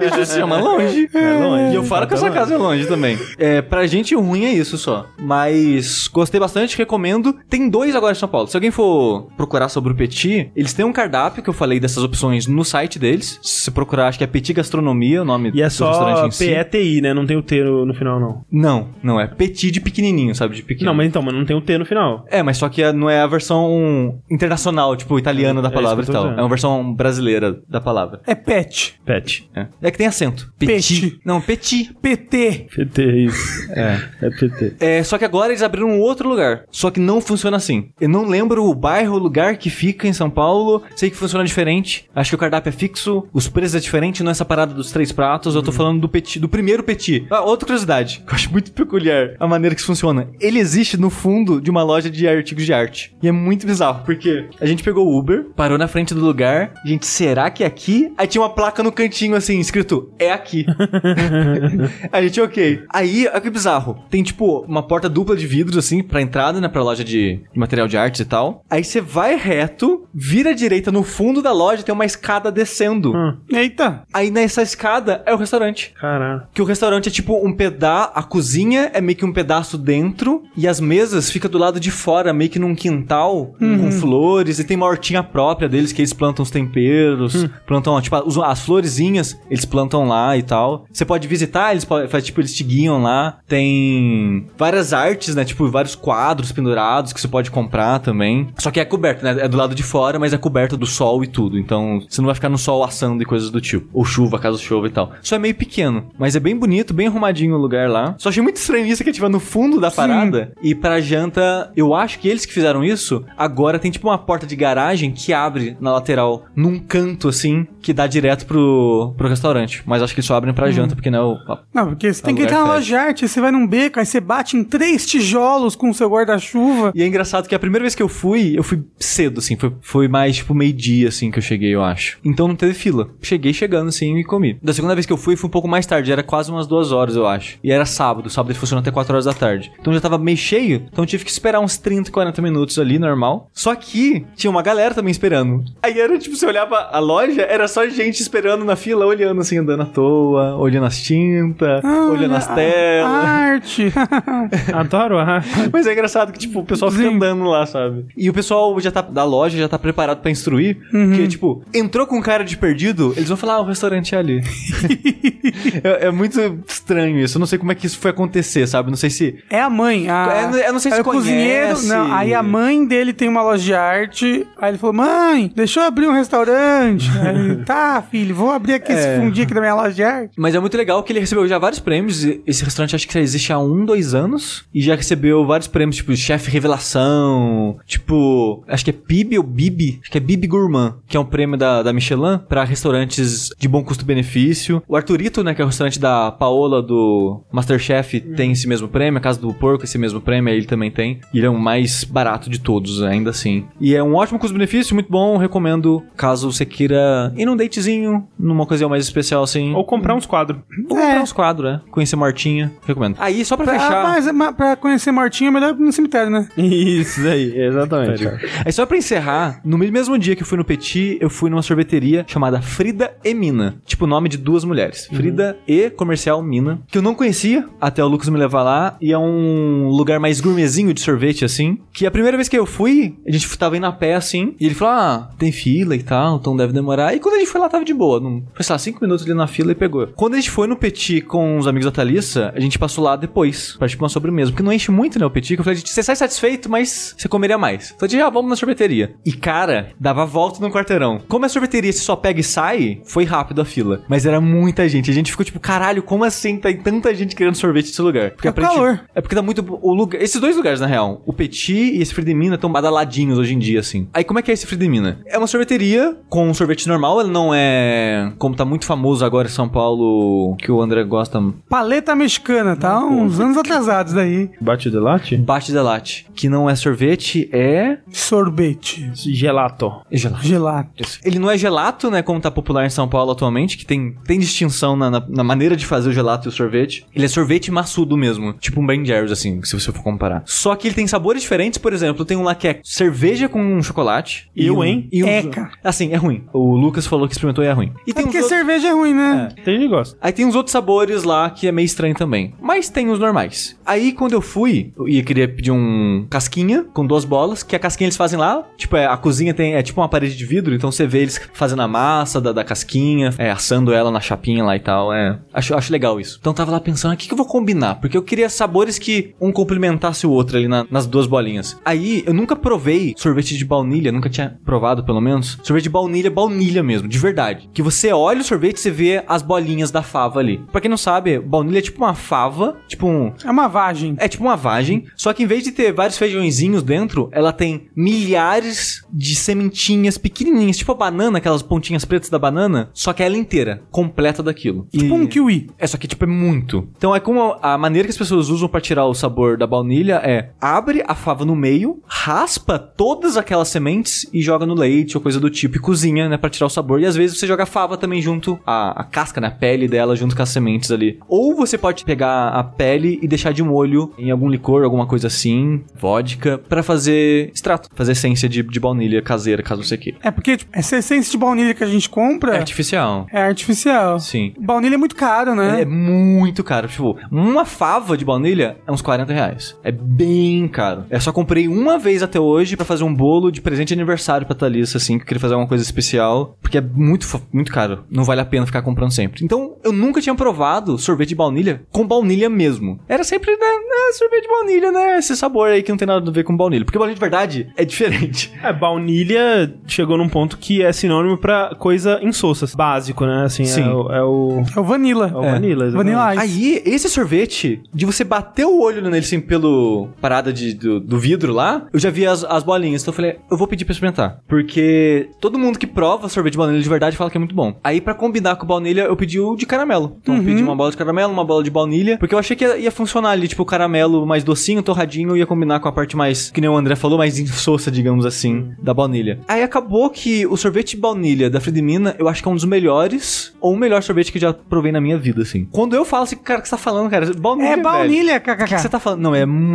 Isso 0.06 0.26
se 0.26 0.38
chama 0.38 0.58
longe. 0.58 1.08
É 1.12 1.32
longe. 1.34 1.72
E 1.72 1.74
eu 1.74 1.82
falo 1.84 2.06
que 2.06 2.14
essa 2.14 2.30
casa 2.30 2.54
é 2.54 2.56
longe 2.56 2.86
também. 2.86 3.18
É, 3.38 3.62
pra 3.62 3.86
gente 3.86 4.14
ruim 4.14 4.44
é 4.44 4.52
isso 4.52 4.76
só. 4.78 5.06
Mas 5.18 6.08
gostei 6.08 6.40
bastante, 6.40 6.76
recomendo. 6.76 7.34
Tem 7.48 7.68
dois 7.68 7.94
agora 7.94 8.12
em 8.12 8.16
São 8.18 8.28
Paulo. 8.28 8.46
Se 8.48 8.56
alguém 8.56 8.70
for 8.70 9.28
procurar 9.36 9.68
sobre 9.68 9.92
o 9.92 9.96
Petit, 9.96 10.50
eles 10.54 10.72
têm 10.72 10.84
um 10.84 10.92
cardápio 10.92 11.42
que 11.42 11.48
eu 11.50 11.54
falei 11.54 11.80
dessas 11.80 12.02
opções 12.02 12.46
no 12.46 12.64
site 12.64 12.98
deles. 12.98 13.38
Se 13.42 13.62
você 13.64 13.70
procurar, 13.70 14.08
acho 14.08 14.18
que 14.18 14.24
é 14.24 14.26
Petit 14.26 14.52
Gastronomia, 14.52 15.22
o 15.22 15.24
nome 15.24 15.50
E 15.54 15.62
é 15.62 15.66
do 15.66 15.70
só 15.72 15.88
restaurante 15.88 16.28
em 16.28 16.30
si. 16.30 16.46
P-E-T-I, 16.46 17.00
né? 17.00 17.14
Não 17.14 17.26
tem 17.26 17.36
o 17.36 17.42
T 17.42 17.62
no, 17.62 17.86
no 17.86 17.94
final, 17.94 18.18
não. 18.20 18.44
Não, 18.50 18.88
não 19.02 19.20
é 19.20 19.26
Petit 19.26 19.70
de 19.70 19.80
pequenininho, 19.80 20.34
sabe? 20.34 20.54
De 20.56 20.62
pequeno. 20.62 20.86
Não, 20.90 20.94
mas 20.94 21.06
então, 21.06 21.22
mas 21.30 21.38
não 21.38 21.44
tem 21.46 21.56
o 21.56 21.60
T 21.60 21.78
no 21.78 21.84
final. 21.84 22.24
É, 22.28 22.42
mas 22.42 22.56
só 22.56 22.68
que 22.68 22.82
é- 22.82 22.92
não 22.92 23.08
é 23.08 23.20
a 23.20 23.26
versão 23.26 24.20
internacional, 24.30 24.96
tipo, 24.96 25.18
italiana 25.18 25.60
da 25.62 25.68
É 25.68 25.72
palavra 25.72 26.02
isso 26.02 26.10
e 26.10 26.14
tal. 26.14 26.24
dizendo. 26.24 26.38
É 26.40 26.42
uma 26.42 26.48
versão 26.48 26.94
brasileira 26.94 27.60
da 27.68 27.80
palavra. 27.80 28.20
É 28.26 28.34
pet. 28.34 29.00
Pet. 29.04 29.48
É, 29.54 29.66
é 29.82 29.90
que 29.90 29.98
tem 29.98 30.06
acento. 30.06 30.52
Petit. 30.58 31.18
Não, 31.24 31.40
petit. 31.40 31.92
PT. 32.00 32.66
PT, 32.74 33.12
isso. 33.24 33.72
É. 33.72 34.00
É 34.22 34.30
PT. 34.30 34.74
É, 34.80 35.02
só 35.02 35.18
que 35.18 35.24
agora 35.24 35.50
eles 35.52 35.62
abriram 35.62 35.88
um 35.90 36.00
outro 36.00 36.28
lugar. 36.28 36.64
Só 36.70 36.90
que 36.90 37.00
não 37.00 37.20
funciona 37.20 37.56
assim. 37.56 37.90
Eu 38.00 38.08
não 38.08 38.26
lembro 38.26 38.64
o 38.64 38.74
bairro, 38.74 39.14
o 39.14 39.18
lugar 39.18 39.56
que 39.56 39.70
fica 39.70 40.06
em 40.06 40.12
São 40.12 40.30
Paulo. 40.30 40.82
Sei 40.96 41.10
que 41.10 41.16
funciona 41.16 41.44
diferente. 41.44 42.08
Acho 42.14 42.30
que 42.30 42.34
o 42.34 42.38
cardápio 42.38 42.68
é 42.68 42.72
fixo, 42.72 43.26
os 43.32 43.48
preços 43.48 43.74
é 43.76 43.80
diferente, 43.80 44.22
não 44.22 44.30
é 44.30 44.32
essa 44.32 44.44
parada 44.44 44.72
dos 44.74 44.90
três 44.90 45.12
pratos. 45.12 45.54
Eu 45.54 45.62
tô 45.62 45.72
falando 45.72 46.00
do 46.00 46.08
petit, 46.08 46.38
do 46.38 46.48
primeiro 46.48 46.82
petit. 46.82 47.26
Ah, 47.30 47.40
outra 47.42 47.66
curiosidade, 47.66 48.22
que 48.26 48.32
eu 48.32 48.34
acho 48.36 48.50
muito 48.52 48.72
peculiar 48.72 49.34
a 49.38 49.46
maneira 49.46 49.74
que 49.74 49.80
isso 49.80 49.86
funciona. 49.86 50.28
Ele 50.40 50.58
existe 50.58 50.96
no 50.96 51.10
fundo 51.20 51.60
de 51.60 51.70
uma 51.70 51.82
loja 51.82 52.10
de 52.10 52.26
artigos 52.26 52.64
de 52.64 52.72
arte. 52.72 53.14
E 53.22 53.28
é 53.28 53.32
muito 53.32 53.66
bizarro, 53.66 54.04
porque 54.04 54.46
a 54.60 54.66
gente 54.66 54.82
pegou 54.82 55.06
o 55.06 55.18
Uber, 55.18 55.46
parou 55.54 55.78
na 55.78 55.88
frente 55.88 56.14
do 56.14 56.20
lugar. 56.20 56.72
Gente, 56.84 57.06
será 57.06 57.50
que 57.50 57.62
é 57.62 57.66
aqui? 57.66 58.12
Aí 58.16 58.26
tinha 58.26 58.42
uma 58.42 58.50
placa 58.50 58.82
no 58.82 58.92
cantinho 58.92 59.36
assim, 59.36 59.60
escrito, 59.60 60.12
é 60.18 60.32
aqui. 60.32 60.66
A 62.12 62.22
gente, 62.22 62.40
ok. 62.40 62.82
Aí, 62.92 63.28
olha 63.30 63.40
que 63.40 63.50
bizarro. 63.50 64.04
Tem, 64.10 64.22
tipo, 64.22 64.64
uma 64.66 64.82
porta 64.82 65.08
dupla 65.08 65.36
de 65.36 65.46
vidros, 65.46 65.76
assim, 65.76 66.02
pra 66.02 66.20
entrada, 66.20 66.60
né? 66.60 66.68
Pra 66.68 66.82
loja 66.82 67.04
de 67.04 67.40
de 67.52 67.58
material 67.58 67.88
de 67.88 67.96
artes 67.96 68.20
e 68.20 68.24
tal. 68.24 68.64
Aí 68.70 68.84
você 68.84 69.00
vai 69.00 69.36
reto, 69.36 70.06
vira 70.14 70.50
à 70.50 70.54
direita 70.54 70.90
no 70.90 71.02
fundo 71.02 71.42
da 71.42 71.52
loja, 71.52 71.82
tem 71.82 71.94
uma 71.94 72.04
escada 72.04 72.50
descendo. 72.50 73.12
Hum. 73.14 73.36
Eita. 73.50 74.02
Aí 74.12 74.30
nessa 74.30 74.62
escada 74.62 75.22
é 75.26 75.34
o 75.34 75.36
restaurante. 75.36 75.92
Caralho. 76.00 76.42
Que 76.52 76.62
o 76.62 76.64
restaurante 76.64 77.08
é 77.08 77.12
tipo 77.12 77.44
um 77.44 77.52
pedaço. 77.52 78.12
A 78.14 78.22
cozinha 78.22 78.90
é 78.92 79.00
meio 79.00 79.16
que 79.16 79.24
um 79.24 79.32
pedaço 79.32 79.76
dentro. 79.76 80.42
E 80.56 80.66
as 80.66 80.80
mesas 80.80 81.09
ficam 81.30 81.50
do 81.50 81.58
lado 81.58 81.80
de 81.80 81.90
fora, 81.90 82.32
meio 82.32 82.50
que 82.50 82.58
num 82.58 82.74
quintal 82.74 83.54
com 83.58 83.92
flores. 83.92 84.58
E 84.58 84.64
tem 84.64 84.76
uma 84.76 84.86
hortinha 84.86 85.22
própria 85.22 85.68
deles 85.68 85.92
que 85.92 86.00
eles 86.00 86.12
plantam 86.12 86.42
os 86.42 86.50
temperos. 86.50 87.46
Plantam, 87.66 87.94
ó, 87.94 88.00
tipo, 88.00 88.16
as, 88.16 88.36
as 88.36 88.60
florezinhas 88.60 89.38
eles 89.50 89.64
plantam 89.64 90.06
lá 90.06 90.36
e 90.36 90.42
tal. 90.42 90.86
Você 90.92 91.04
pode 91.04 91.26
visitar, 91.28 91.72
eles 91.72 91.84
faz, 91.84 92.24
tipo, 92.24 92.40
eles 92.40 92.54
te 92.54 92.64
guiam 92.64 93.02
lá. 93.02 93.38
Tem 93.46 94.46
várias 94.56 94.92
artes, 94.92 95.34
né? 95.34 95.44
Tipo, 95.44 95.68
vários 95.68 95.94
quadros 95.94 96.52
pendurados 96.52 97.12
que 97.12 97.20
você 97.20 97.28
pode 97.28 97.50
comprar 97.50 97.98
também. 97.98 98.48
Só 98.58 98.70
que 98.70 98.80
é 98.80 98.84
coberto, 98.84 99.24
né? 99.24 99.36
É 99.40 99.48
do 99.48 99.56
lado 99.56 99.74
de 99.74 99.82
fora, 99.82 100.18
mas 100.18 100.32
é 100.32 100.38
coberto 100.38 100.76
do 100.76 100.86
sol 100.86 101.22
e 101.24 101.26
tudo. 101.26 101.58
Então 101.58 102.02
você 102.08 102.20
não 102.20 102.26
vai 102.26 102.34
ficar 102.34 102.48
no 102.48 102.58
sol 102.58 102.84
assando 102.84 103.22
e 103.22 103.26
coisas 103.26 103.50
do 103.50 103.60
tipo. 103.60 103.88
Ou 103.92 104.04
chuva, 104.04 104.38
caso 104.38 104.58
chova 104.58 104.86
e 104.86 104.90
tal. 104.90 105.12
Só 105.22 105.36
é 105.36 105.38
meio 105.38 105.54
pequeno, 105.54 106.10
mas 106.18 106.36
é 106.36 106.40
bem 106.40 106.56
bonito, 106.56 106.94
bem 106.94 107.06
arrumadinho 107.06 107.54
o 107.54 107.58
lugar 107.58 107.88
lá. 107.88 108.14
Só 108.18 108.28
achei 108.28 108.42
muito 108.42 108.56
estranho 108.56 108.86
isso 108.86 109.02
que 109.02 109.10
é 109.10 109.12
tipo 109.12 109.28
no 109.28 109.40
fundo 109.40 109.80
da 109.80 109.90
parada. 109.90 110.52
E 110.62 110.74
janta, 111.00 111.72
eu 111.76 111.94
acho 111.94 112.18
que 112.18 112.28
eles 112.28 112.46
que 112.46 112.52
fizeram 112.52 112.84
isso, 112.84 113.24
agora 113.36 113.78
tem 113.78 113.90
tipo 113.90 114.08
uma 114.08 114.18
porta 114.18 114.46
de 114.46 114.56
garagem 114.56 115.12
que 115.12 115.32
abre 115.32 115.76
na 115.80 115.92
lateral, 115.92 116.44
num 116.54 116.78
canto 116.78 117.28
assim, 117.28 117.66
que 117.80 117.92
dá 117.92 118.06
direto 118.06 118.46
pro, 118.46 119.14
pro 119.16 119.28
restaurante. 119.28 119.82
Mas 119.86 120.02
acho 120.02 120.14
que 120.14 120.20
eles 120.20 120.26
só 120.26 120.34
abrem 120.34 120.54
pra 120.54 120.70
janta, 120.70 120.94
porque 120.94 121.10
não 121.10 121.18
é 121.18 121.22
o. 121.22 121.58
Não, 121.72 121.88
porque 121.88 122.12
você 122.12 122.22
tem 122.22 122.34
que 122.34 122.42
entrar 122.42 122.60
na 122.60 122.74
loja 122.74 122.86
de 122.86 122.94
arte, 122.94 123.28
você 123.28 123.40
vai 123.40 123.50
num 123.50 123.66
beco, 123.66 123.98
aí 123.98 124.06
você 124.06 124.20
bate 124.20 124.56
em 124.56 124.64
três 124.64 125.06
tijolos 125.06 125.74
com 125.74 125.90
o 125.90 125.94
seu 125.94 126.08
guarda-chuva. 126.08 126.92
E 126.94 127.02
é 127.02 127.06
engraçado 127.06 127.48
que 127.48 127.54
a 127.54 127.58
primeira 127.58 127.82
vez 127.82 127.94
que 127.94 128.02
eu 128.02 128.08
fui, 128.08 128.54
eu 128.56 128.62
fui 128.62 128.82
cedo, 128.98 129.38
assim. 129.38 129.56
Foi, 129.56 129.72
foi 129.80 130.08
mais, 130.08 130.36
tipo, 130.36 130.54
meio-dia, 130.54 131.08
assim, 131.08 131.30
que 131.30 131.38
eu 131.38 131.42
cheguei, 131.42 131.74
eu 131.74 131.82
acho. 131.82 132.18
Então 132.24 132.48
não 132.48 132.56
teve 132.56 132.74
fila. 132.74 133.10
Cheguei 133.22 133.52
chegando, 133.52 133.88
assim, 133.88 134.16
e 134.16 134.24
comi. 134.24 134.58
Da 134.62 134.72
segunda 134.72 134.94
vez 134.94 135.06
que 135.06 135.12
eu 135.12 135.16
fui, 135.16 135.36
foi 135.36 135.48
um 135.48 135.50
pouco 135.50 135.68
mais 135.68 135.86
tarde. 135.86 136.12
Era 136.12 136.22
quase 136.22 136.50
umas 136.50 136.66
duas 136.66 136.92
horas, 136.92 137.16
eu 137.16 137.26
acho. 137.26 137.58
E 137.62 137.70
era 137.70 137.84
sábado. 137.84 138.30
Sábado 138.30 138.52
ele 138.52 138.58
funciona 138.58 138.80
até 138.80 138.90
4 138.90 139.12
horas 139.12 139.24
da 139.24 139.32
tarde. 139.32 139.72
Então 139.80 139.92
já 139.92 140.00
tava 140.00 140.18
meio 140.18 140.36
cheio. 140.36 140.86
Então 140.92 141.04
eu 141.04 141.06
tive 141.06 141.24
que 141.24 141.30
esperar 141.30 141.60
uns 141.60 141.76
30, 141.78 142.10
40 142.10 142.42
minutos 142.42 142.78
ali, 142.78 142.98
normal. 142.98 143.48
Só 143.52 143.74
que 143.74 144.24
tinha 144.36 144.50
uma 144.50 144.62
galera 144.62 144.94
também 144.94 145.10
esperando. 145.10 145.64
Aí 145.82 145.98
era, 145.98 146.18
tipo, 146.18 146.36
você 146.36 146.46
olhava 146.46 146.76
a 146.92 146.98
loja, 146.98 147.42
era 147.42 147.66
só 147.68 147.86
gente 147.88 148.20
esperando 148.20 148.64
na 148.64 148.76
fila, 148.76 149.06
olhando, 149.06 149.40
assim, 149.40 149.58
andando 149.58 149.82
à 149.82 149.86
toa, 149.86 150.56
olhando 150.56 150.86
as 150.86 151.00
tintas, 151.00 151.82
olhando 151.84 152.34
as 152.34 152.48
Ah, 152.48 152.54
telas. 152.54 153.24
Arte. 153.24 153.92
Adoro 154.72 155.18
a 155.18 155.42
Mas 155.72 155.86
é 155.86 155.92
engraçado 155.92 156.32
que, 156.32 156.38
tipo, 156.38 156.60
o 156.60 156.64
pessoal 156.64 156.90
fica 156.90 157.04
Sim. 157.08 157.16
andando 157.16 157.44
lá, 157.44 157.64
sabe? 157.66 158.06
E 158.16 158.28
o 158.28 158.32
pessoal 158.32 158.78
já 158.80 158.90
tá, 158.90 159.00
da 159.00 159.24
loja 159.24 159.56
já 159.58 159.68
tá 159.68 159.78
preparado 159.78 160.20
pra 160.20 160.30
instruir. 160.30 160.78
Uhum. 160.92 161.08
Porque, 161.08 161.28
tipo, 161.28 161.62
entrou 161.74 162.06
com 162.06 162.20
cara 162.20 162.44
de 162.44 162.56
perdido, 162.56 163.12
eles 163.16 163.28
vão 163.28 163.36
falar, 163.36 163.54
ah, 163.54 163.60
o 163.60 163.64
restaurante 163.64 164.14
é 164.14 164.18
ali. 164.18 164.42
é, 165.82 166.06
é 166.06 166.10
muito 166.10 166.40
estranho 166.66 167.18
isso. 167.18 167.36
Eu 167.36 167.40
não 167.40 167.46
sei 167.46 167.58
como 167.58 167.72
é 167.72 167.74
que 167.74 167.86
isso 167.86 167.98
foi 167.98 168.10
acontecer, 168.10 168.66
sabe? 168.66 168.90
Não 168.90 168.96
sei 168.96 169.10
se. 169.10 169.38
É 169.48 169.60
a 169.60 169.70
mãe. 169.70 170.08
A, 170.08 170.50
É, 170.58 170.69
eu 170.70 170.72
não 170.74 170.80
sei 170.80 170.92
é 170.92 170.94
se 170.96 171.00
o 171.00 171.04
cozinheiro. 171.04 171.66
conhece. 171.74 171.88
Não, 171.88 172.12
aí 172.12 172.32
a 172.34 172.42
mãe 172.42 172.84
dele 172.86 173.12
tem 173.12 173.28
uma 173.28 173.42
loja 173.42 173.62
de 173.62 173.74
arte. 173.74 174.46
Aí 174.60 174.70
ele 174.70 174.78
falou: 174.78 174.94
Mãe, 174.94 175.52
deixa 175.54 175.80
eu 175.80 175.84
abrir 175.84 176.06
um 176.08 176.12
restaurante. 176.12 177.08
aí, 177.20 177.28
ele, 177.36 177.56
tá, 177.64 178.02
filho, 178.02 178.34
vou 178.34 178.50
abrir 178.50 178.74
aqui 178.74 178.92
esse 178.92 179.06
É. 179.06 179.20
fundinho 179.20 179.44
aqui 179.44 179.54
da 179.54 179.60
minha 179.60 179.74
loja 179.74 179.94
de 179.94 180.02
arte. 180.02 180.32
Mas 180.36 180.54
é 180.54 180.60
muito 180.60 180.76
legal 180.76 181.02
que 181.02 181.12
ele 181.12 181.20
recebeu 181.20 181.46
já 181.46 181.58
vários 181.58 181.80
prêmios. 181.80 182.24
Esse 182.46 182.64
restaurante 182.64 182.94
acho 182.96 183.06
que 183.06 183.14
já 183.14 183.20
existe 183.20 183.52
há 183.52 183.58
um, 183.58 183.84
dois 183.84 184.14
anos. 184.14 184.64
E 184.74 184.80
já 184.80 184.94
recebeu 184.94 185.46
vários 185.46 185.68
prêmios, 185.68 185.96
tipo, 185.96 186.14
chefe 186.16 186.50
revelação. 186.50 187.78
Tipo, 187.86 188.64
acho 188.68 188.84
que 188.84 188.90
é 188.90 188.94
PIB 188.94 189.38
ou 189.38 189.44
BIB. 189.44 189.98
Acho 190.02 190.10
que 190.10 190.18
é 190.18 190.20
BIB 190.20 190.46
Gourmand, 190.46 190.96
que 191.08 191.16
é 191.16 191.20
um 191.20 191.24
prêmio 191.24 191.56
da, 191.58 191.82
da 191.82 191.92
Michelin 191.92 192.38
pra 192.48 192.64
restaurantes 192.64 193.50
de 193.58 193.68
bom 193.68 193.82
custo-benefício. 193.82 194.82
O 194.88 194.96
Arturito, 194.96 195.42
né, 195.42 195.54
que 195.54 195.60
é 195.62 195.64
o 195.64 195.68
restaurante 195.68 195.98
da 195.98 196.30
Paola 196.30 196.82
do 196.82 197.42
Masterchef, 197.52 198.20
tem 198.20 198.52
esse 198.52 198.66
mesmo 198.68 198.88
prêmio. 198.88 199.18
A 199.18 199.20
Casa 199.20 199.40
do 199.40 199.52
Porco, 199.52 199.84
esse 199.84 199.98
mesmo 199.98 200.20
prêmio, 200.20 200.52
aí 200.52 200.59
ele 200.60 200.66
também 200.66 200.90
tem. 200.90 201.20
E 201.32 201.38
ele 201.38 201.46
é 201.46 201.50
o 201.50 201.58
mais 201.58 202.04
barato 202.04 202.48
de 202.50 202.58
todos, 202.60 203.02
ainda 203.02 203.30
assim. 203.30 203.64
E 203.80 203.94
é 203.94 204.02
um 204.02 204.14
ótimo 204.14 204.38
custo-benefício, 204.38 204.94
muito 204.94 205.10
bom. 205.10 205.36
Recomendo 205.36 206.02
caso 206.16 206.50
você 206.52 206.64
queira 206.64 207.32
ir 207.36 207.44
num 207.46 207.56
datezinho, 207.56 208.26
numa 208.38 208.62
ocasião 208.64 208.88
mais 208.90 209.04
especial 209.04 209.42
assim. 209.42 209.74
Ou 209.74 209.84
comprar 209.84 210.14
uns 210.14 210.26
quadros. 210.26 210.60
Ou 210.88 210.96
É. 210.98 211.02
comprar 211.06 211.22
uns 211.22 211.32
quadros, 211.32 211.70
né? 211.72 211.80
Conhecer 211.90 212.16
Martinha, 212.16 212.72
recomendo. 212.86 213.16
Aí, 213.18 213.44
só 213.44 213.56
pra, 213.56 213.64
Pra, 213.64 213.74
fechar. 213.78 214.02
mas, 214.02 214.32
mas 214.32 214.54
pra 214.54 214.76
conhecer 214.76 215.10
Martinho 215.12 215.48
é 215.48 215.50
melhor 215.50 215.74
no 215.74 215.92
cemitério, 215.92 216.30
né? 216.30 216.48
Isso 216.56 217.26
aí, 217.26 217.56
exatamente. 217.58 218.26
Aí 218.64 218.72
só 218.72 218.84
pra 218.86 218.96
encerrar, 218.96 219.60
no 219.64 219.78
mesmo 219.78 220.18
dia 220.18 220.34
que 220.36 220.42
eu 220.42 220.46
fui 220.46 220.58
no 220.58 220.64
Petit, 220.64 221.18
eu 221.20 221.30
fui 221.30 221.50
numa 221.50 221.62
sorveteria 221.62 222.24
chamada 222.28 222.60
Frida 222.60 223.12
e 223.24 223.34
Mina. 223.34 223.76
Tipo 223.84 224.04
o 224.04 224.08
nome 224.08 224.28
de 224.28 224.36
duas 224.36 224.64
mulheres. 224.64 225.06
Frida 225.12 225.56
e 225.66 225.90
Comercial 225.90 226.42
Mina. 226.42 226.80
Que 226.88 226.98
eu 226.98 227.02
não 227.02 227.14
conhecia 227.14 227.66
até 227.80 228.02
o 228.04 228.08
Lucas 228.08 228.28
me 228.28 228.38
levar 228.38 228.62
lá. 228.62 228.96
E 229.00 229.12
é 229.12 229.18
um 229.18 229.88
lugar 229.88 230.18
mais 230.20 230.40
gourmetzinho 230.50 230.92
de 230.92 231.00
sorvete, 231.00 231.44
assim. 231.44 231.78
Que 231.92 232.06
a 232.06 232.10
primeira 232.10 232.36
vez 232.36 232.48
que 232.48 232.58
eu 232.58 232.66
fui, 232.66 233.16
a 233.26 233.30
gente 233.30 233.48
tava 233.58 233.76
indo 233.76 233.86
a 233.86 233.92
pé, 233.92 234.14
assim. 234.14 234.54
E 234.60 234.66
ele 234.66 234.74
falou, 234.74 234.94
ah, 234.94 235.30
tem 235.38 235.52
fila 235.52 235.94
e 235.94 236.02
tal, 236.02 236.36
então 236.36 236.56
deve 236.56 236.72
demorar. 236.72 237.14
E 237.14 237.20
quando 237.20 237.36
a 237.36 237.38
gente 237.38 237.48
foi 237.48 237.60
lá, 237.60 237.68
tava 237.68 237.84
de 237.84 237.94
boa. 237.94 238.20
Não, 238.20 238.42
foi, 238.54 238.64
sei 238.64 238.72
lá, 238.72 238.78
cinco 238.78 238.98
minutos 239.02 239.24
ali 239.24 239.34
na 239.34 239.46
fila 239.46 239.72
e 239.72 239.74
pegou. 239.74 240.06
Quando 240.08 240.34
a 240.34 240.36
gente 240.36 240.50
foi 240.50 240.66
no 240.66 240.76
Petit 240.76 241.20
com 241.20 241.58
os 241.58 241.66
amigos 241.66 241.86
da 241.86 241.92
Thalissa, 241.92 242.52
a 242.54 242.60
gente 242.60 242.78
passou 242.78 243.04
lá 243.04 243.16
depois. 243.16 243.76
Pra 243.78 243.88
tipo 243.88 244.02
uma 244.02 244.08
sobremesa. 244.08 244.50
Porque 244.50 244.62
não 244.62 244.72
enche 244.72 244.90
muito, 244.90 245.18
né, 245.18 245.26
o 245.26 245.30
Petit. 245.30 245.54
Que 245.54 245.60
eu 245.60 245.64
falei, 245.64 245.78
gente, 245.78 245.90
você 245.90 246.02
sai 246.02 246.16
satisfeito, 246.16 246.70
mas 246.70 247.14
você 247.16 247.28
comeria 247.28 247.58
mais. 247.58 247.92
Então 247.94 248.06
a 248.06 248.10
gente, 248.10 248.20
ah, 248.20 248.30
vamos 248.30 248.50
na 248.50 248.56
sorveteria. 248.56 249.14
E 249.24 249.32
cara, 249.32 249.92
dava 249.98 250.24
volta 250.26 250.60
no 250.60 250.70
quarteirão. 250.72 251.20
Como 251.28 251.44
a 251.44 251.48
sorveteria 251.48 251.92
você 251.92 252.00
só 252.00 252.16
pega 252.16 252.40
e 252.40 252.44
sai, 252.44 253.00
foi 253.04 253.24
rápido 253.24 253.60
a 253.60 253.64
fila. 253.64 254.02
Mas 254.08 254.26
era 254.26 254.40
muita 254.40 254.88
gente. 254.88 255.10
A 255.10 255.14
gente 255.14 255.30
ficou 255.30 255.44
tipo, 255.44 255.60
caralho, 255.60 256.02
como 256.02 256.24
assim 256.24 256.56
tem 256.56 256.76
tanta 256.76 257.14
gente 257.14 257.34
querendo 257.34 257.54
sorvete 257.56 257.86
nesse 257.86 258.02
lugar? 258.02 258.30
Porque 258.32 258.48
É 258.48 258.52
calor. 258.52 259.00
É 259.14 259.20
porque 259.20 259.34
tá 259.34 259.42
muito. 259.42 259.64
O 259.82 259.94
lugar, 259.94 260.22
esses 260.40 260.42
dois 260.42 260.56
lugares, 260.56 260.80
na 260.80 260.86
real, 260.86 261.22
o 261.26 261.32
Petit 261.32 261.72
e 261.72 262.00
esse 262.00 262.14
Fridemina 262.14 262.54
estão 262.54 262.72
badaladinhos 262.72 263.38
hoje 263.38 263.54
em 263.54 263.58
dia, 263.58 263.80
assim. 263.80 264.08
Aí 264.12 264.24
como 264.24 264.38
é 264.38 264.42
que 264.42 264.50
é 264.50 264.54
esse 264.54 264.66
Fridemina? 264.66 265.20
É 265.26 265.36
uma 265.36 265.46
sorveteria 265.46 266.16
com 266.28 266.48
um 266.48 266.54
sorvete 266.54 266.88
normal, 266.88 267.20
ele 267.20 267.30
não 267.30 267.54
é. 267.54 268.32
Como 268.38 268.56
tá 268.56 268.64
muito 268.64 268.86
famoso 268.86 269.24
agora 269.24 269.46
em 269.46 269.50
São 269.50 269.68
Paulo, 269.68 270.56
que 270.56 270.72
o 270.72 270.80
André 270.80 271.04
gosta. 271.04 271.40
Paleta 271.68 272.16
mexicana, 272.16 272.74
tá? 272.74 273.04
Uns 273.04 273.38
anos 273.38 273.56
atrasados 273.56 274.14
daí. 274.14 274.50
Bate 274.60 274.90
de 274.90 274.98
latte? 274.98 275.36
Bate 275.36 275.72
de 275.72 275.78
latte. 275.78 276.26
Que 276.34 276.48
não 276.48 276.70
é 276.70 276.74
sorvete, 276.74 277.48
é. 277.52 277.98
Sorvete. 278.10 279.10
Gelato. 279.14 279.92
é 280.10 280.16
gelato. 280.16 280.46
Gelato. 280.46 280.90
Ele 281.24 281.38
não 281.38 281.50
é 281.50 281.58
gelato, 281.58 282.10
né? 282.10 282.22
Como 282.22 282.40
tá 282.40 282.50
popular 282.50 282.86
em 282.86 282.90
São 282.90 283.08
Paulo 283.08 283.32
atualmente, 283.32 283.76
que 283.76 283.84
tem, 283.84 284.16
tem 284.24 284.38
distinção 284.38 284.96
na, 284.96 285.10
na, 285.10 285.26
na 285.28 285.44
maneira 285.44 285.76
de 285.76 285.84
fazer 285.84 286.08
o 286.08 286.12
gelato 286.12 286.48
e 286.48 286.50
o 286.50 286.52
sorvete. 286.52 287.06
Ele 287.14 287.26
é 287.26 287.28
sorvete 287.28 287.70
maçudo 287.70 288.16
mesmo. 288.16 288.54
Tipo 288.54 288.80
um 288.80 288.86
Ben 288.86 289.04
Jerry's, 289.04 289.32
assim, 289.32 289.62
se 289.62 289.78
você 289.78 289.92
for 289.92 290.02
comparar. 290.02 290.29
Só 290.44 290.74
que 290.76 290.88
ele 290.88 290.94
tem 290.94 291.06
sabores 291.06 291.42
diferentes, 291.42 291.78
por 291.78 291.92
exemplo, 291.92 292.24
tem 292.24 292.36
um 292.36 292.42
lá 292.42 292.54
que 292.54 292.68
é 292.68 292.80
cerveja 292.84 293.48
com 293.48 293.82
chocolate. 293.82 294.50
Eu, 294.56 294.78
um- 294.78 294.84
hein? 294.84 295.08
E 295.12 295.22
um, 295.24 295.28
Eca. 295.28 295.70
Assim, 295.82 296.12
é 296.12 296.16
ruim. 296.16 296.44
O 296.52 296.76
Lucas 296.76 297.06
falou 297.06 297.26
que 297.26 297.32
experimentou 297.34 297.64
e 297.64 297.66
é 297.66 297.72
ruim. 297.72 297.92
E 298.06 298.10
É 298.10 298.14
tem 298.14 298.24
porque 298.24 298.38
outros- 298.38 298.48
cerveja 298.48 298.88
é 298.88 298.92
ruim, 298.92 299.14
né? 299.14 299.48
Tem 299.64 299.74
gente 299.74 299.84
que 299.84 299.88
gosta. 299.88 300.16
Aí 300.20 300.32
tem 300.32 300.44
uns 300.46 300.54
outros 300.54 300.72
sabores 300.72 301.24
lá 301.24 301.50
que 301.50 301.66
é 301.66 301.72
meio 301.72 301.86
estranho 301.86 302.14
também. 302.14 302.54
Mas 302.60 302.88
tem 302.88 303.08
os 303.10 303.18
normais. 303.18 303.76
Aí 303.84 304.12
quando 304.12 304.32
eu 304.32 304.40
fui, 304.40 304.92
eu 304.96 305.08
ia 305.08 305.22
querer 305.22 305.54
pedir 305.54 305.70
um 305.70 306.26
casquinha 306.28 306.84
com 306.92 307.06
duas 307.06 307.24
bolas, 307.24 307.62
que 307.62 307.74
a 307.74 307.78
casquinha 307.78 308.06
eles 308.06 308.16
fazem 308.16 308.38
lá. 308.38 308.64
Tipo, 308.76 308.96
é, 308.96 309.06
a 309.06 309.16
cozinha 309.16 309.54
tem 309.54 309.74
é 309.74 309.82
tipo 309.82 310.00
uma 310.00 310.08
parede 310.08 310.36
de 310.36 310.44
vidro, 310.44 310.74
então 310.74 310.90
você 310.92 311.06
vê 311.06 311.18
eles 311.20 311.40
fazendo 311.52 311.82
a 311.82 311.88
massa 311.88 312.40
da, 312.40 312.52
da 312.52 312.64
casquinha, 312.64 313.34
é, 313.38 313.50
assando 313.50 313.92
ela 313.92 314.10
na 314.10 314.20
chapinha 314.20 314.64
lá 314.64 314.76
e 314.76 314.80
tal. 314.80 315.12
É, 315.12 315.38
acho, 315.52 315.74
acho 315.74 315.92
legal 315.92 316.20
isso. 316.20 316.38
Então 316.40 316.50
eu 316.52 316.54
tava 316.56 316.70
lá 316.70 316.80
pensando, 316.80 317.14
o 317.14 317.16
que, 317.16 317.26
que 317.26 317.32
eu 317.32 317.36
vou 317.36 317.46
combinar? 317.46 317.96
Porque 317.96 318.16
eu 318.16 318.22
queria 318.22 318.48
sabores 318.48 318.98
que 318.98 319.34
um 319.40 319.50
complementasse 319.52 320.19
o 320.26 320.30
outro 320.30 320.56
ali 320.56 320.68
na- 320.68 320.86
nas 320.90 321.06
duas 321.06 321.26
bolinhas. 321.26 321.78
Aí 321.84 322.22
eu 322.26 322.34
nunca 322.34 322.54
provei 322.56 323.14
sorvete 323.16 323.56
de 323.56 323.64
baunilha, 323.64 324.12
nunca 324.12 324.28
tinha 324.28 324.58
provado 324.64 325.04
pelo 325.04 325.20
menos. 325.20 325.58
Sorvete 325.62 325.84
de 325.84 325.90
baunilha, 325.90 326.30
baunilha 326.30 326.82
mesmo, 326.82 327.08
de 327.08 327.18
verdade. 327.18 327.68
Que 327.72 327.82
você 327.82 328.12
olha 328.12 328.40
o 328.40 328.44
sorvete 328.44 328.76
e 328.76 328.80
você 328.80 328.90
vê 328.90 329.22
as 329.26 329.42
bolinhas 329.42 329.90
da 329.90 330.02
fava 330.02 330.38
ali. 330.40 330.58
Pra 330.72 330.80
quem 330.80 330.90
não 330.90 330.96
sabe, 330.96 331.38
baunilha 331.38 331.78
é 331.78 331.82
tipo 331.82 332.02
uma 332.04 332.14
fava, 332.14 332.76
tipo 332.88 333.06
um. 333.06 333.32
É 333.44 333.50
uma 333.50 333.68
vagem. 333.68 334.14
É 334.18 334.28
tipo 334.28 334.44
uma 334.44 334.56
vagem, 334.56 335.04
só 335.16 335.32
que 335.32 335.42
em 335.42 335.46
vez 335.46 335.62
de 335.64 335.72
ter 335.72 335.92
vários 335.92 336.18
feijõezinhos 336.18 336.82
dentro, 336.82 337.28
ela 337.32 337.52
tem 337.52 337.88
milhares 337.96 339.04
de 339.12 339.34
sementinhas 339.34 340.16
pequenininhas, 340.16 340.76
tipo 340.76 340.92
a 340.92 340.94
banana, 340.94 341.38
aquelas 341.38 341.62
pontinhas 341.62 342.04
pretas 342.04 342.30
da 342.30 342.38
banana, 342.38 342.90
só 342.92 343.12
que 343.12 343.22
ela 343.22 343.36
inteira, 343.36 343.82
completa 343.90 344.42
daquilo. 344.42 344.86
Tipo 344.90 345.14
um 345.14 345.26
kiwi. 345.26 345.68
É, 345.78 345.86
só 345.86 345.96
que 345.96 346.06
tipo 346.06 346.24
é 346.24 346.28
muito. 346.28 346.88
Então 346.96 347.14
é 347.14 347.20
como 347.20 347.56
a 347.60 347.76
maneira 347.76 348.06
que 348.06 348.12
as 348.12 348.18
pessoas 348.18 348.48
usam 348.48 348.68
pra 348.68 348.80
tirar 348.80 349.06
o 349.06 349.14
sabor 349.14 349.56
da 349.58 349.66
baunilha 349.66 350.09
é 350.18 350.50
abre 350.60 351.02
a 351.06 351.14
fava 351.14 351.44
no 351.44 351.54
meio, 351.56 352.02
raspa 352.06 352.78
todas 352.78 353.36
aquelas 353.36 353.68
sementes 353.68 354.28
e 354.32 354.40
joga 354.42 354.66
no 354.66 354.74
leite 354.74 355.16
ou 355.16 355.22
coisa 355.22 355.38
do 355.40 355.50
tipo 355.50 355.76
e 355.76 355.80
cozinha, 355.80 356.28
né, 356.28 356.36
Pra 356.36 356.48
tirar 356.50 356.66
o 356.66 356.70
sabor. 356.70 357.00
E 357.00 357.06
às 357.06 357.14
vezes 357.16 357.38
você 357.38 357.46
joga 357.46 357.64
a 357.64 357.66
fava 357.66 357.96
também 357.96 358.20
junto, 358.22 358.58
a, 358.66 359.00
a 359.02 359.04
casca, 359.04 359.40
né, 359.40 359.48
a 359.48 359.50
pele 359.50 359.86
dela 359.86 360.16
junto 360.16 360.34
com 360.34 360.42
as 360.42 360.48
sementes 360.48 360.90
ali. 360.90 361.18
Ou 361.28 361.54
você 361.54 361.76
pode 361.76 362.04
pegar 362.04 362.48
a 362.48 362.64
pele 362.64 363.18
e 363.22 363.28
deixar 363.28 363.52
de 363.52 363.62
molho 363.62 364.12
em 364.18 364.30
algum 364.30 364.48
licor, 364.48 364.82
alguma 364.84 365.06
coisa 365.06 365.26
assim, 365.26 365.82
vodka, 365.94 366.58
pra 366.58 366.82
fazer 366.82 367.50
extrato, 367.54 367.88
fazer 367.94 368.12
essência 368.12 368.48
de, 368.48 368.62
de 368.62 368.80
baunilha 368.80 369.20
caseira, 369.22 369.62
caso 369.62 369.84
você 369.84 369.96
queira. 369.96 370.18
É 370.22 370.30
porque 370.30 370.56
tipo, 370.56 370.70
essa 370.74 370.96
essência 370.96 371.30
de 371.30 371.38
baunilha 371.38 371.74
que 371.74 371.84
a 371.84 371.86
gente 371.86 372.08
compra 372.08 372.52
É 372.52 372.56
é, 372.56 372.58
artificial. 372.60 373.26
artificial. 373.32 374.18
Sim. 374.20 374.54
Baunilha 374.58 374.94
é 374.94 374.98
muito 374.98 375.14
caro, 375.16 375.54
né? 375.54 375.82
É 375.82 375.84
muito 375.84 376.64
caro. 376.64 376.88
Tipo, 376.88 377.16
uma 377.30 377.64
fava 377.64 378.16
de 378.16 378.24
baunilha 378.24 378.76
é 378.86 378.92
uns 378.92 379.02
40 379.02 379.32
reais. 379.32 379.76
É 379.84 379.90
bem 380.02 380.66
caro. 380.68 381.04
Eu 381.10 381.20
só 381.20 381.32
comprei 381.32 381.68
uma 381.68 381.98
vez 381.98 382.22
até 382.22 382.38
hoje 382.40 382.76
pra 382.76 382.84
fazer 382.84 383.04
um 383.04 383.14
bolo 383.14 383.50
de 383.50 383.60
presente 383.60 383.88
de 383.88 383.94
aniversário 383.94 384.46
pra 384.46 384.54
Thalissa, 384.56 384.98
assim, 384.98 385.16
que 385.18 385.22
eu 385.22 385.26
queria 385.26 385.40
fazer 385.40 385.54
alguma 385.54 385.68
coisa 385.68 385.82
especial. 385.84 386.56
Porque 386.60 386.78
é 386.78 386.80
muito, 386.80 387.26
muito 387.52 387.72
caro. 387.72 388.04
Não 388.10 388.24
vale 388.24 388.40
a 388.40 388.44
pena 388.44 388.66
ficar 388.66 388.82
comprando 388.82 389.12
sempre. 389.12 389.44
Então, 389.44 389.74
eu 389.84 389.92
nunca 389.92 390.20
tinha 390.20 390.34
provado 390.34 390.98
sorvete 390.98 391.30
de 391.30 391.34
baunilha 391.34 391.82
com 391.90 392.06
baunilha 392.06 392.48
mesmo. 392.50 392.98
Era 393.08 393.24
sempre, 393.24 393.52
né, 393.52 393.58
né, 393.58 394.12
sorvete 394.16 394.42
de 394.42 394.48
baunilha, 394.48 394.92
né? 394.92 395.18
Esse 395.18 395.36
sabor 395.36 395.68
aí 395.68 395.82
que 395.82 395.90
não 395.90 395.96
tem 395.98 396.06
nada 396.06 396.28
a 396.28 396.32
ver 396.32 396.44
com 396.44 396.56
baunilha. 396.56 396.84
Porque 396.84 396.98
baunilha 396.98 397.14
de 397.14 397.20
verdade 397.20 397.72
é 397.76 397.84
diferente. 397.84 398.50
É, 398.62 398.72
baunilha 398.74 399.74
chegou 399.86 400.18
num 400.18 400.28
ponto 400.28 400.58
que 400.58 400.82
é 400.82 400.92
sinônimo 400.92 401.38
pra 401.38 401.74
coisa 401.78 402.20
insossa. 402.22 402.66
Básico, 402.76 403.24
né? 403.24 403.44
Assim, 403.44 403.64
Sim. 403.64 403.82
É, 403.82 403.88
o, 403.88 404.12
é 404.12 404.22
o, 404.22 404.62
É 404.76 404.80
o 404.80 404.84
vanilla. 404.84 405.28
é 405.32 405.36
o 405.36 405.42
vanilla. 405.42 405.86
exatamente. 405.86 406.14
Vanilla 406.14 406.44
Ice. 406.44 406.58
Aí, 406.60 406.82
esse 406.84 407.08
sorvete, 407.08 407.80
de 407.92 408.04
você 408.04 408.22
bater 408.22 408.66
o 408.66 408.80
olho 408.82 409.00
nele 409.02 409.18
assim 409.18 409.40
pelo 409.40 409.89
parada 410.20 410.52
de, 410.52 410.74
do, 410.74 411.00
do 411.00 411.18
vidro 411.18 411.52
lá, 411.52 411.86
eu 411.92 411.98
já 411.98 412.10
vi 412.10 412.26
as, 412.26 412.44
as 412.44 412.62
bolinhas. 412.62 413.02
Então 413.02 413.12
eu 413.12 413.16
falei, 413.16 413.36
eu 413.50 413.56
vou 413.56 413.66
pedir 413.66 413.84
pra 413.84 413.92
experimentar. 413.92 414.40
Porque 414.48 415.28
todo 415.40 415.58
mundo 415.58 415.78
que 415.78 415.86
prova 415.86 416.28
sorvete 416.28 416.52
de 416.52 416.58
baunilha 416.58 416.82
de 416.82 416.88
verdade 416.88 417.16
fala 417.16 417.30
que 417.30 417.36
é 417.36 417.40
muito 417.40 417.54
bom. 417.54 417.74
Aí, 417.82 418.00
pra 418.00 418.14
combinar 418.14 418.56
com 418.56 418.66
baunilha, 418.66 419.02
eu 419.02 419.16
pedi 419.16 419.38
o 419.40 419.56
de 419.56 419.66
caramelo. 419.66 420.16
Então 420.22 420.36
eu 420.36 420.44
pedi 420.44 420.62
uma 420.62 420.76
bola 420.76 420.90
de 420.90 420.96
caramelo, 420.96 421.32
uma 421.32 421.44
bola 421.44 421.62
de 421.62 421.70
baunilha. 421.70 422.18
Porque 422.18 422.34
eu 422.34 422.38
achei 422.38 422.56
que 422.56 422.64
ia, 422.64 422.76
ia 422.76 422.90
funcionar 422.90 423.30
ali, 423.30 423.48
tipo, 423.48 423.62
o 423.62 423.66
caramelo 423.66 424.26
mais 424.26 424.44
docinho, 424.44 424.82
torradinho, 424.82 425.36
ia 425.36 425.46
combinar 425.46 425.80
com 425.80 425.88
a 425.88 425.92
parte 425.92 426.16
mais, 426.16 426.50
que 426.50 426.60
nem 426.60 426.68
o 426.70 426.76
André 426.76 426.94
falou, 426.96 427.18
mais 427.18 427.38
insossa, 427.38 427.90
digamos 427.90 428.24
assim, 428.26 428.70
da 428.82 428.92
baunilha. 428.94 429.38
Aí 429.48 429.62
acabou 429.62 430.10
que 430.10 430.46
o 430.46 430.56
sorvete 430.56 430.94
de 430.96 430.96
baunilha 431.00 431.48
da 431.50 431.60
Fredemina, 431.60 432.14
eu 432.18 432.28
acho 432.28 432.42
que 432.42 432.48
é 432.48 432.52
um 432.52 432.54
dos 432.54 432.64
melhores, 432.64 433.54
ou 433.60 433.72
o 433.74 433.76
melhor 433.76 434.02
sorvete 434.02 434.30
que 434.32 434.38
eu 434.38 434.42
já 434.42 434.52
provei 434.52 434.92
na 434.92 435.00
minha 435.00 435.18
vida, 435.18 435.42
assim. 435.42 435.66
Quando 435.70 435.94
eu 435.94 436.04
falo 436.04 436.24
assim, 436.24 436.36
cara, 436.36 436.58
o 436.60 436.62
que 436.62 436.68
você 436.68 436.76
tá 436.76 436.78
falando, 436.82 437.10
cara? 437.10 437.32
Baunilha, 437.34 437.68
É 437.68 437.76
baunilha, 437.76 438.36
O 438.36 438.40
que 438.40 438.56
que 438.56 438.66
você 438.68 438.74
kkk. 438.76 438.88
tá 438.88 438.98
falando? 439.00 439.20
Não, 439.20 439.34
é 439.34 439.46
muito, 439.46 439.69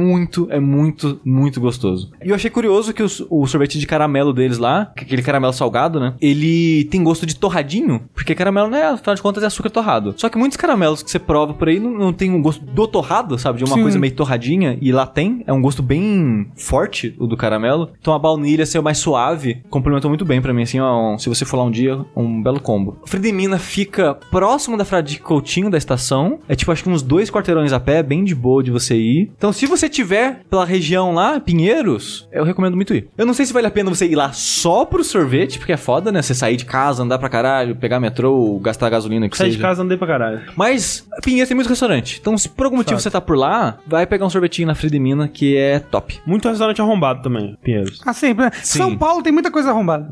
é 0.50 0.60
muito, 0.60 1.20
muito 1.24 1.60
gostoso. 1.62 2.12
E 2.24 2.30
eu 2.30 2.36
achei 2.36 2.50
curioso 2.50 2.94
que 2.94 3.04
o, 3.04 3.08
o 3.30 3.48
sorvete 3.48 3.80
de 3.80 3.88
caramelo 3.88 4.34
deles 4.34 4.58
lá, 4.58 4.92
que 4.96 5.04
é 5.04 5.06
aquele 5.06 5.22
caramelo 5.22 5.54
salgado, 5.54 6.00
né? 6.00 6.14
Ele 6.22 6.86
tem 6.86 7.04
gosto 7.04 7.26
de 7.26 7.36
torradinho, 7.36 8.02
porque 8.14 8.36
caramelo, 8.36 8.70
né, 8.70 8.84
afinal 8.84 9.16
de 9.16 9.22
contas, 9.22 9.44
é 9.44 9.48
açúcar 9.48 9.70
torrado. 9.70 10.14
Só 10.18 10.30
que 10.30 10.38
muitos 10.38 10.58
caramelos 10.58 11.02
que 11.04 11.10
você 11.12 11.20
prova 11.20 11.54
por 11.54 11.68
aí 11.68 11.80
não, 11.80 11.92
não 11.92 12.14
tem 12.14 12.32
um 12.32 12.42
gosto 12.42 12.64
do 12.66 12.88
torrado, 12.88 13.38
sabe? 13.38 13.60
De 13.60 13.64
uma 13.64 13.76
Sim. 13.76 13.82
coisa 13.82 14.00
meio 14.00 14.14
torradinha, 14.14 14.78
e 14.82 14.92
lá 14.92 15.06
tem. 15.06 15.44
É 15.48 15.54
um 15.54 15.62
gosto 15.62 15.82
bem 15.82 16.48
forte, 16.56 17.16
o 17.20 17.28
do 17.28 17.38
caramelo. 17.38 17.90
Então 18.00 18.14
a 18.14 18.20
baunilha 18.20 18.66
ser 18.66 18.82
mais 18.82 18.98
suave, 18.98 19.62
complementou 19.70 20.10
muito 20.10 20.26
bem 20.26 20.42
pra 20.42 20.54
mim, 20.54 20.64
assim, 20.64 20.80
ó, 20.80 21.14
um- 21.14 21.18
se 21.18 21.30
você 21.30 21.46
for 21.46 21.58
lá 21.58 21.64
um 21.64 21.72
dia, 21.72 22.00
um 22.16 22.42
belo 22.42 22.60
combo. 22.60 22.98
Fredemina 23.06 23.58
fica 23.58 24.14
próximo 24.32 24.78
da 24.78 24.86
Fradique 24.86 25.22
Coutinho, 25.22 25.70
da 25.70 25.78
estação. 25.78 26.40
É 26.48 26.56
tipo, 26.56 26.72
acho 26.72 26.84
que 26.84 26.90
uns 26.90 27.02
dois 27.02 27.30
quarteirões 27.30 27.72
a 27.74 27.80
pé, 27.80 28.02
bem 28.04 28.24
de 28.24 28.36
boa 28.36 28.64
de 28.64 28.72
você 28.72 28.96
ir. 28.96 29.32
Então, 29.38 29.52
se 29.54 29.66
você 29.66 29.85
tiver 29.90 30.42
pela 30.50 30.66
região 30.66 31.14
lá, 31.14 31.40
Pinheiros, 31.40 32.28
eu 32.32 32.44
recomendo 32.44 32.76
muito 32.76 32.94
ir. 32.94 33.08
Eu 33.18 33.26
não 33.26 33.34
sei 33.34 33.46
se 33.46 33.54
vale 33.54 33.68
a 33.68 33.72
pena 33.72 33.90
você 33.90 34.06
ir 34.08 34.16
lá 34.16 34.32
só 34.34 34.86
pro 34.86 35.04
sorvete, 35.04 35.58
porque 35.60 35.74
é 35.74 35.78
foda, 35.78 36.12
né? 36.12 36.22
Você 36.22 36.34
sair 36.34 36.58
de 36.58 36.66
casa, 36.66 37.04
andar 37.04 37.18
pra 37.18 37.30
caralho, 37.30 37.76
pegar 37.76 38.00
metrô, 38.00 38.60
gastar 38.62 38.90
gasolina, 38.90 39.30
que 39.30 39.38
Sai 39.38 39.48
seja. 39.48 39.58
de 39.58 39.62
casa, 39.64 39.84
andei 39.84 39.98
pra 39.98 40.08
caralho. 40.08 40.42
Mas 40.56 41.08
Pinheiros 41.24 41.48
tem 41.48 41.56
muito 41.56 41.70
restaurante. 41.70 42.18
Então, 42.22 42.38
se 42.38 42.50
por 42.50 42.66
algum 42.66 42.78
motivo 42.78 42.96
Fato. 42.96 43.04
você 43.04 43.12
tá 43.12 43.22
por 43.22 43.38
lá, 43.38 43.78
vai 43.88 44.06
pegar 44.06 44.26
um 44.26 44.30
sorvetinho 44.30 44.68
na 44.68 44.76
Fredemina, 44.76 45.28
que 45.28 45.56
é 45.58 45.80
top. 45.80 46.20
Muito 46.26 46.48
restaurante 46.50 46.82
arrombado 46.82 47.22
também, 47.22 47.58
Pinheiros. 47.64 48.02
Ah, 48.06 48.14
sempre. 48.14 48.46
né? 48.46 48.52
Sim. 48.62 48.78
São 48.80 48.98
Paulo 48.98 49.22
tem 49.24 49.32
muita 49.34 49.50
coisa 49.52 49.70
arrombada. 49.72 50.08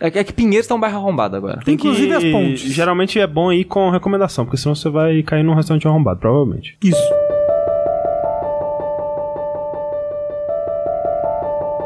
É. 0.00 0.06
É, 0.06 0.10
que- 0.10 0.18
é 0.18 0.24
que 0.24 0.32
Pinheiros 0.32 0.66
tá 0.66 0.74
um 0.74 0.80
bairro 0.80 0.98
arrombado 0.98 1.36
agora. 1.36 1.60
Tem 1.64 1.74
Inclusive 1.74 2.08
que... 2.08 2.14
as 2.14 2.24
pontes. 2.24 2.60
Geralmente 2.72 3.18
é 3.18 3.26
bom 3.26 3.52
ir 3.52 3.64
com 3.64 3.90
recomendação, 3.90 4.44
porque 4.44 4.56
senão 4.56 4.74
você 4.74 4.88
vai 4.88 5.22
cair 5.22 5.42
num 5.42 5.54
restaurante 5.54 5.86
arrombado, 5.86 6.20
provavelmente. 6.20 6.76
Isso. 6.82 7.02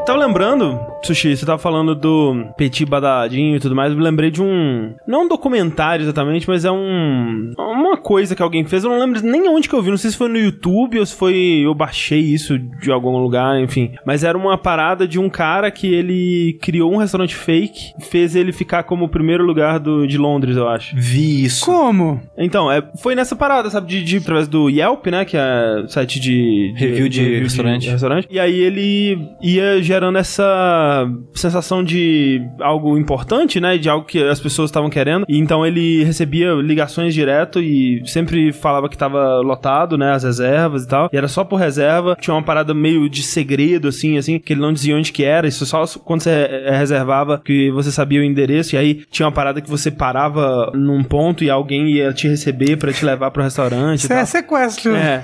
Tava 0.07 0.19
lembrando, 0.19 0.79
Sushi, 1.03 1.35
você 1.35 1.45
tava 1.45 1.57
falando 1.57 1.95
do 1.95 2.45
Petit 2.57 2.85
Badadinho 2.85 3.55
e 3.55 3.59
tudo 3.59 3.75
mais, 3.75 3.91
eu 3.91 3.97
me 3.97 4.03
lembrei 4.03 4.29
de 4.29 4.41
um... 4.41 4.93
Não 5.07 5.23
um 5.23 5.27
documentário 5.27 6.03
exatamente, 6.03 6.47
mas 6.47 6.65
é 6.65 6.71
um... 6.71 7.53
Uma 7.57 7.97
coisa 7.97 8.35
que 8.35 8.41
alguém 8.41 8.65
fez, 8.65 8.83
eu 8.83 8.89
não 8.89 8.99
lembro 8.99 9.21
nem 9.21 9.47
onde 9.47 9.69
que 9.69 9.75
eu 9.75 9.81
vi, 9.81 9.89
não 9.89 9.97
sei 9.97 10.11
se 10.11 10.17
foi 10.17 10.27
no 10.27 10.37
YouTube 10.37 10.99
ou 10.99 11.05
se 11.05 11.15
foi... 11.15 11.61
Eu 11.63 11.73
baixei 11.73 12.19
isso 12.19 12.57
de 12.57 12.91
algum 12.91 13.17
lugar, 13.17 13.59
enfim. 13.59 13.93
Mas 14.05 14.23
era 14.23 14.37
uma 14.37 14.57
parada 14.57 15.07
de 15.07 15.19
um 15.19 15.29
cara 15.29 15.71
que 15.71 15.93
ele 15.93 16.57
criou 16.61 16.93
um 16.93 16.97
restaurante 16.97 17.35
fake, 17.35 17.93
fez 17.99 18.35
ele 18.35 18.51
ficar 18.51 18.83
como 18.83 19.05
o 19.05 19.09
primeiro 19.09 19.45
lugar 19.45 19.79
do, 19.79 20.05
de 20.05 20.17
Londres, 20.17 20.57
eu 20.57 20.67
acho. 20.67 20.95
Vi 20.95 21.45
isso. 21.45 21.65
Como? 21.65 22.21
Então, 22.37 22.71
é, 22.71 22.83
foi 23.01 23.15
nessa 23.15 23.35
parada, 23.35 23.69
sabe, 23.69 23.87
de, 23.87 24.03
de 24.03 24.17
através 24.17 24.47
do 24.47 24.69
Yelp, 24.69 25.07
né, 25.07 25.25
que 25.25 25.37
é 25.37 25.85
site 25.87 26.19
de... 26.19 26.73
de 26.73 26.85
Review 26.85 27.09
de 27.09 27.39
restaurante. 27.39 27.89
restaurante. 27.89 28.27
E 28.29 28.39
aí 28.39 28.59
ele 28.59 29.17
ia 29.41 29.81
gerando 29.81 30.17
essa 30.17 30.86
sensação 31.33 31.83
de 31.83 32.41
algo 32.59 32.97
importante, 32.97 33.59
né, 33.59 33.77
de 33.77 33.89
algo 33.89 34.05
que 34.05 34.21
as 34.23 34.39
pessoas 34.39 34.69
estavam 34.69 34.89
querendo. 34.89 35.25
E 35.27 35.37
então 35.37 35.65
ele 35.65 36.03
recebia 36.03 36.53
ligações 36.53 37.13
direto 37.13 37.59
e 37.59 38.01
sempre 38.05 38.51
falava 38.51 38.89
que 38.89 38.97
tava 38.97 39.39
lotado, 39.39 39.97
né, 39.97 40.11
as 40.11 40.23
reservas 40.23 40.83
e 40.83 40.87
tal. 40.87 41.09
E 41.11 41.17
era 41.17 41.27
só 41.27 41.43
por 41.43 41.57
reserva. 41.57 42.17
Tinha 42.19 42.33
uma 42.33 42.43
parada 42.43 42.73
meio 42.73 43.09
de 43.09 43.23
segredo, 43.23 43.87
assim, 43.87 44.17
assim, 44.17 44.39
que 44.39 44.53
ele 44.53 44.61
não 44.61 44.73
dizia 44.73 44.95
onde 44.95 45.11
que 45.11 45.23
era. 45.23 45.47
Isso 45.47 45.65
só 45.65 45.85
quando 46.03 46.21
você 46.21 46.29
eh, 46.29 46.77
reservava 46.77 47.41
que 47.43 47.71
você 47.71 47.91
sabia 47.91 48.21
o 48.21 48.23
endereço. 48.23 48.75
E 48.75 48.77
aí 48.77 49.01
tinha 49.11 49.25
uma 49.25 49.31
parada 49.31 49.61
que 49.61 49.69
você 49.69 49.91
parava 49.91 50.71
num 50.73 51.03
ponto 51.03 51.43
e 51.43 51.49
alguém 51.49 51.89
ia 51.89 52.13
te 52.13 52.27
receber 52.27 52.77
pra 52.77 52.91
te 52.91 53.05
levar 53.05 53.31
pro 53.31 53.43
restaurante. 53.43 53.99
Isso 53.99 54.13
é 54.13 54.25
sequestro. 54.25 54.95
É. 54.95 55.23